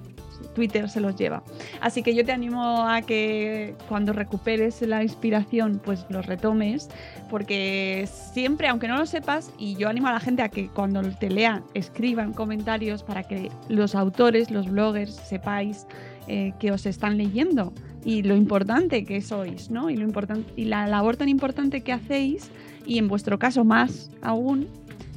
Twitter 0.54 0.88
se 0.88 1.00
los 1.00 1.16
lleva. 1.16 1.42
Así 1.80 2.02
que 2.02 2.14
yo 2.14 2.24
te 2.24 2.32
animo 2.32 2.88
a 2.88 3.02
que 3.02 3.74
cuando 3.88 4.12
recuperes 4.12 4.80
la 4.82 5.02
inspiración, 5.02 5.80
pues 5.84 6.06
los 6.08 6.26
retomes, 6.26 6.88
porque 7.28 8.08
siempre, 8.32 8.68
aunque 8.68 8.88
no 8.88 8.96
lo 8.96 9.06
sepas, 9.06 9.50
y 9.58 9.76
yo 9.76 9.88
animo 9.88 10.08
a 10.08 10.12
la 10.12 10.20
gente 10.20 10.42
a 10.42 10.48
que 10.48 10.68
cuando 10.68 11.02
te 11.02 11.30
lea, 11.30 11.62
escriban 11.74 12.32
comentarios 12.32 13.02
para 13.02 13.24
que 13.24 13.50
los 13.68 13.94
autores, 13.94 14.50
los 14.50 14.70
bloggers, 14.70 15.14
sepáis 15.14 15.86
eh, 16.26 16.52
que 16.58 16.72
os 16.72 16.86
están 16.86 17.18
leyendo 17.18 17.72
y 18.04 18.22
lo 18.22 18.36
importante 18.36 19.04
que 19.04 19.20
sois, 19.22 19.70
¿no? 19.70 19.90
Y, 19.90 19.96
lo 19.96 20.04
importante, 20.04 20.52
y 20.56 20.66
la 20.66 20.86
labor 20.86 21.16
tan 21.16 21.28
importante 21.28 21.80
que 21.82 21.92
hacéis, 21.92 22.50
y 22.86 22.98
en 22.98 23.08
vuestro 23.08 23.38
caso 23.38 23.64
más 23.64 24.10
aún, 24.20 24.68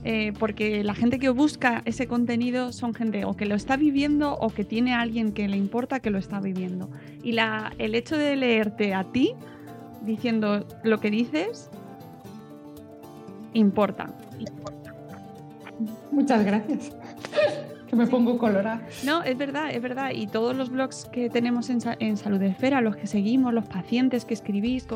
eh, 0.03 0.33
porque 0.39 0.83
la 0.83 0.93
gente 0.93 1.19
que 1.19 1.29
busca 1.29 1.81
ese 1.85 2.07
contenido 2.07 2.71
son 2.71 2.93
gente 2.93 3.25
o 3.25 3.35
que 3.35 3.45
lo 3.45 3.55
está 3.55 3.77
viviendo 3.77 4.33
o 4.33 4.49
que 4.49 4.63
tiene 4.63 4.93
a 4.93 5.01
alguien 5.01 5.31
que 5.31 5.47
le 5.47 5.57
importa 5.57 5.99
que 5.99 6.09
lo 6.09 6.17
está 6.17 6.39
viviendo. 6.39 6.89
Y 7.23 7.33
la, 7.33 7.73
el 7.77 7.95
hecho 7.95 8.17
de 8.17 8.35
leerte 8.35 8.93
a 8.93 9.03
ti 9.03 9.33
diciendo 10.01 10.65
lo 10.83 10.99
que 10.99 11.09
dices 11.09 11.69
importa. 13.53 14.13
Muchas 16.11 16.45
gracias. 16.45 16.95
que 17.87 17.95
me 17.95 18.05
pongo 18.07 18.37
colorada. 18.37 18.81
No, 19.03 19.23
es 19.23 19.37
verdad, 19.37 19.71
es 19.71 19.81
verdad. 19.81 20.11
Y 20.13 20.27
todos 20.27 20.55
los 20.55 20.69
blogs 20.69 21.05
que 21.05 21.29
tenemos 21.29 21.69
en, 21.69 21.79
en 21.99 22.17
Salud 22.17 22.41
Esfera, 22.41 22.81
los 22.81 22.95
que 22.95 23.07
seguimos, 23.07 23.53
los 23.53 23.65
pacientes 23.65 24.25
que 24.25 24.33
escribís, 24.33 24.87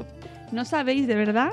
no 0.51 0.65
sabéis 0.65 1.07
de 1.07 1.15
verdad 1.15 1.51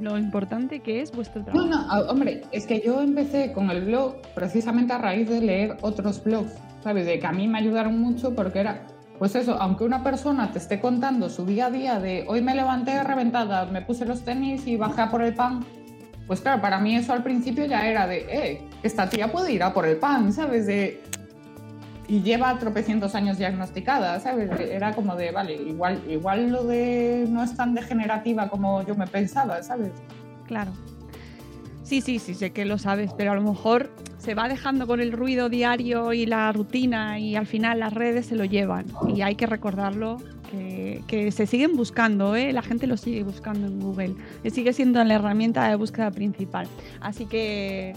lo 0.00 0.18
importante 0.18 0.80
que 0.80 1.00
es 1.00 1.12
vuestro 1.12 1.44
trabajo. 1.44 1.66
No, 1.66 1.86
no, 1.86 2.10
hombre, 2.10 2.42
es 2.52 2.66
que 2.66 2.80
yo 2.84 3.00
empecé 3.00 3.52
con 3.52 3.70
el 3.70 3.84
blog 3.84 4.16
precisamente 4.34 4.92
a 4.92 4.98
raíz 4.98 5.28
de 5.28 5.40
leer 5.40 5.76
otros 5.82 6.22
blogs, 6.22 6.52
¿sabes? 6.82 7.06
De 7.06 7.18
que 7.18 7.26
a 7.26 7.32
mí 7.32 7.48
me 7.48 7.58
ayudaron 7.58 7.98
mucho 8.00 8.34
porque 8.34 8.60
era, 8.60 8.86
pues 9.18 9.34
eso, 9.34 9.56
aunque 9.60 9.84
una 9.84 10.02
persona 10.02 10.50
te 10.50 10.58
esté 10.58 10.80
contando 10.80 11.28
su 11.28 11.44
día 11.44 11.66
a 11.66 11.70
día 11.70 12.00
de 12.00 12.24
hoy 12.28 12.42
me 12.42 12.54
levanté 12.54 13.02
reventada, 13.02 13.66
me 13.66 13.82
puse 13.82 14.04
los 14.04 14.22
tenis 14.22 14.66
y 14.66 14.76
bajé 14.76 15.02
a 15.02 15.10
por 15.10 15.22
el 15.22 15.34
pan, 15.34 15.64
pues 16.26 16.40
claro, 16.40 16.60
para 16.60 16.78
mí 16.78 16.96
eso 16.96 17.12
al 17.12 17.22
principio 17.22 17.66
ya 17.66 17.86
era 17.86 18.06
de, 18.06 18.26
eh, 18.30 18.68
esta 18.82 19.08
tía 19.08 19.30
puede 19.30 19.52
ir 19.52 19.62
a 19.62 19.72
por 19.72 19.86
el 19.86 19.96
pan, 19.96 20.32
¿sabes? 20.32 20.66
De, 20.66 21.02
y 22.12 22.20
lleva 22.20 22.58
tropecientos 22.58 23.14
años 23.14 23.38
diagnosticada, 23.38 24.20
¿sabes? 24.20 24.50
Era 24.60 24.92
como 24.92 25.16
de, 25.16 25.30
vale, 25.30 25.54
igual, 25.54 26.02
igual 26.10 26.50
lo 26.50 26.64
de 26.64 27.24
no 27.30 27.42
es 27.42 27.56
tan 27.56 27.74
degenerativa 27.74 28.50
como 28.50 28.82
yo 28.82 28.94
me 28.94 29.06
pensaba, 29.06 29.62
¿sabes? 29.62 29.92
Claro. 30.46 30.72
Sí, 31.84 32.02
sí, 32.02 32.18
sí, 32.18 32.34
sé 32.34 32.50
que 32.50 32.66
lo 32.66 32.76
sabes, 32.76 33.14
pero 33.16 33.32
a 33.32 33.34
lo 33.34 33.40
mejor 33.40 33.90
se 34.18 34.34
va 34.34 34.46
dejando 34.46 34.86
con 34.86 35.00
el 35.00 35.10
ruido 35.10 35.48
diario 35.48 36.12
y 36.12 36.26
la 36.26 36.52
rutina 36.52 37.18
y 37.18 37.34
al 37.34 37.46
final 37.46 37.80
las 37.80 37.94
redes 37.94 38.26
se 38.26 38.36
lo 38.36 38.44
llevan 38.44 38.84
y 39.08 39.22
hay 39.22 39.34
que 39.34 39.46
recordarlo 39.46 40.18
que, 40.50 41.02
que 41.06 41.32
se 41.32 41.46
siguen 41.46 41.76
buscando, 41.76 42.36
¿eh? 42.36 42.52
la 42.52 42.60
gente 42.60 42.86
lo 42.86 42.98
sigue 42.98 43.22
buscando 43.22 43.66
en 43.66 43.80
Google, 43.80 44.16
y 44.44 44.50
sigue 44.50 44.74
siendo 44.74 45.02
la 45.02 45.14
herramienta 45.14 45.66
de 45.66 45.76
búsqueda 45.76 46.10
principal. 46.10 46.68
Así 47.00 47.24
que 47.24 47.94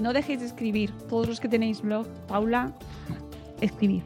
no 0.00 0.12
dejéis 0.12 0.40
de 0.40 0.46
escribir, 0.46 0.90
todos 1.08 1.28
los 1.28 1.38
que 1.38 1.48
tenéis 1.48 1.80
blog, 1.80 2.08
Paula, 2.26 2.72
escribir. 3.62 4.02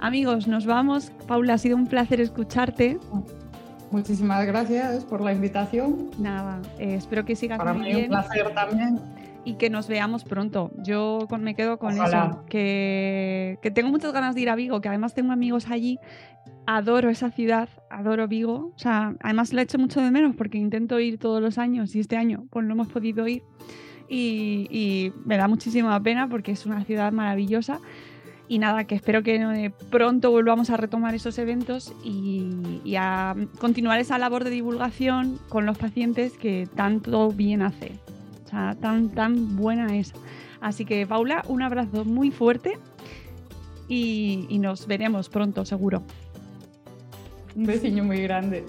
Amigos, 0.00 0.46
nos 0.46 0.66
vamos. 0.66 1.10
Paula, 1.26 1.54
ha 1.54 1.58
sido 1.58 1.76
un 1.76 1.86
placer 1.86 2.20
escucharte. 2.20 2.98
Muchísimas 3.90 4.44
gracias 4.46 5.04
por 5.04 5.20
la 5.20 5.32
invitación. 5.32 6.10
Nada, 6.18 6.60
eh, 6.78 6.94
espero 6.94 7.24
que 7.24 7.36
sigas 7.36 7.58
Para 7.58 7.72
muy 7.72 7.94
mí 7.94 8.02
un 8.02 8.08
placer 8.08 8.52
también. 8.54 9.00
Y 9.44 9.54
que 9.54 9.70
nos 9.70 9.86
veamos 9.86 10.24
pronto. 10.24 10.72
Yo 10.82 11.28
me 11.38 11.54
quedo 11.54 11.78
con 11.78 11.92
eso. 11.92 12.44
Que, 12.48 13.58
que 13.62 13.70
tengo 13.70 13.90
muchas 13.90 14.12
ganas 14.12 14.34
de 14.34 14.40
ir 14.40 14.50
a 14.50 14.56
Vigo, 14.56 14.80
que 14.80 14.88
además 14.88 15.14
tengo 15.14 15.32
amigos 15.32 15.70
allí. 15.70 16.00
Adoro 16.66 17.10
esa 17.10 17.30
ciudad, 17.30 17.68
adoro 17.88 18.26
Vigo. 18.26 18.72
O 18.74 18.78
sea, 18.78 19.14
además 19.20 19.52
la 19.52 19.62
echo 19.62 19.78
mucho 19.78 20.00
de 20.00 20.10
menos 20.10 20.34
porque 20.34 20.58
intento 20.58 20.98
ir 20.98 21.18
todos 21.18 21.40
los 21.40 21.58
años 21.58 21.94
y 21.94 22.00
este 22.00 22.16
año 22.16 22.46
pues 22.50 22.66
no 22.66 22.72
hemos 22.72 22.88
podido 22.88 23.28
ir. 23.28 23.44
Y, 24.08 24.66
y 24.68 25.12
me 25.24 25.36
da 25.36 25.46
muchísima 25.46 26.00
pena 26.02 26.28
porque 26.28 26.50
es 26.50 26.66
una 26.66 26.84
ciudad 26.84 27.12
maravillosa. 27.12 27.80
Y 28.48 28.58
nada, 28.58 28.84
que 28.84 28.94
espero 28.94 29.22
que 29.22 29.36
eh, 29.36 29.72
pronto 29.90 30.30
volvamos 30.30 30.70
a 30.70 30.76
retomar 30.76 31.14
esos 31.14 31.38
eventos 31.38 31.92
y, 32.04 32.94
a 32.96 33.34
continuar 33.58 33.98
esa 34.00 34.18
labor 34.18 34.44
de 34.44 34.50
divulgación 34.50 35.38
con 35.48 35.66
los 35.66 35.76
pacientes 35.76 36.38
que 36.38 36.68
tanto 36.74 37.30
bien 37.30 37.62
hace. 37.62 37.92
O 38.44 38.48
sea, 38.48 38.76
tan, 38.80 39.10
tan 39.10 39.56
buena 39.56 39.96
es. 39.96 40.12
Así 40.60 40.84
que, 40.84 41.06
Paula, 41.06 41.42
un 41.48 41.62
abrazo 41.62 42.04
muy 42.04 42.30
fuerte 42.30 42.78
y, 43.88 44.46
y 44.48 44.58
nos 44.58 44.86
veremos 44.86 45.28
pronto, 45.28 45.64
seguro. 45.64 46.02
Un 47.56 47.64
vecino 47.64 48.04
muy 48.04 48.22
grande. 48.22 48.64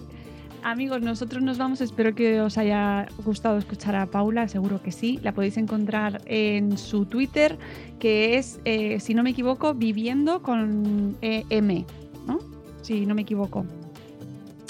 Amigos, 0.67 1.01
nosotros 1.01 1.41
nos 1.41 1.57
vamos. 1.57 1.79
Espero 1.79 2.13
que 2.13 2.41
os 2.41 2.57
haya 2.57 3.07
gustado 3.23 3.57
escuchar 3.57 3.95
a 3.95 4.05
Paula, 4.05 4.49
seguro 4.49 4.81
que 4.81 4.91
sí. 4.91 5.17
La 5.23 5.31
podéis 5.31 5.55
encontrar 5.55 6.21
en 6.25 6.77
su 6.77 7.05
Twitter, 7.05 7.57
que 7.99 8.37
es, 8.37 8.59
eh, 8.65 8.99
si 8.99 9.13
no 9.13 9.23
me 9.23 9.29
equivoco, 9.29 9.73
viviendo 9.73 10.41
con 10.41 11.15
EM, 11.21 11.85
¿no? 12.25 12.39
Si 12.81 13.05
no 13.05 13.15
me 13.15 13.21
equivoco. 13.21 13.65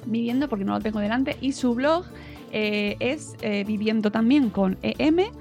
Viviendo, 0.06 0.48
porque 0.48 0.66
no 0.66 0.74
lo 0.74 0.82
tengo 0.82 1.00
delante. 1.00 1.36
Y 1.42 1.54
su 1.54 1.74
blog 1.74 2.06
eh, 2.52 2.96
es 3.00 3.36
eh, 3.42 3.64
viviendo 3.66 4.12
también 4.12 4.52
con 4.52 4.78
EM. 4.84 5.32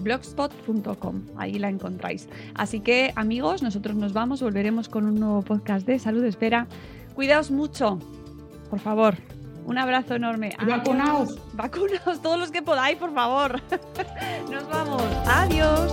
blogspot.com, 0.00 1.22
ahí 1.36 1.58
la 1.58 1.70
encontráis. 1.70 2.28
Así 2.54 2.78
que 2.78 3.12
amigos, 3.16 3.64
nosotros 3.64 3.96
nos 3.96 4.12
vamos, 4.12 4.42
volveremos 4.42 4.88
con 4.88 5.06
un 5.06 5.18
nuevo 5.18 5.42
podcast 5.42 5.84
de 5.88 5.98
salud. 5.98 6.22
Espera, 6.22 6.68
cuidaos 7.16 7.50
mucho, 7.50 7.98
por 8.70 8.78
favor. 8.78 9.16
Un 9.68 9.76
abrazo 9.76 10.14
enorme. 10.14 10.56
Vacunaos. 10.66 11.38
Vacunaos 11.52 12.22
todos 12.22 12.38
los 12.38 12.50
que 12.50 12.62
podáis, 12.62 12.96
por 12.96 13.12
favor. 13.12 13.60
Nos 14.50 14.66
vamos. 14.66 15.02
Adiós. 15.26 15.92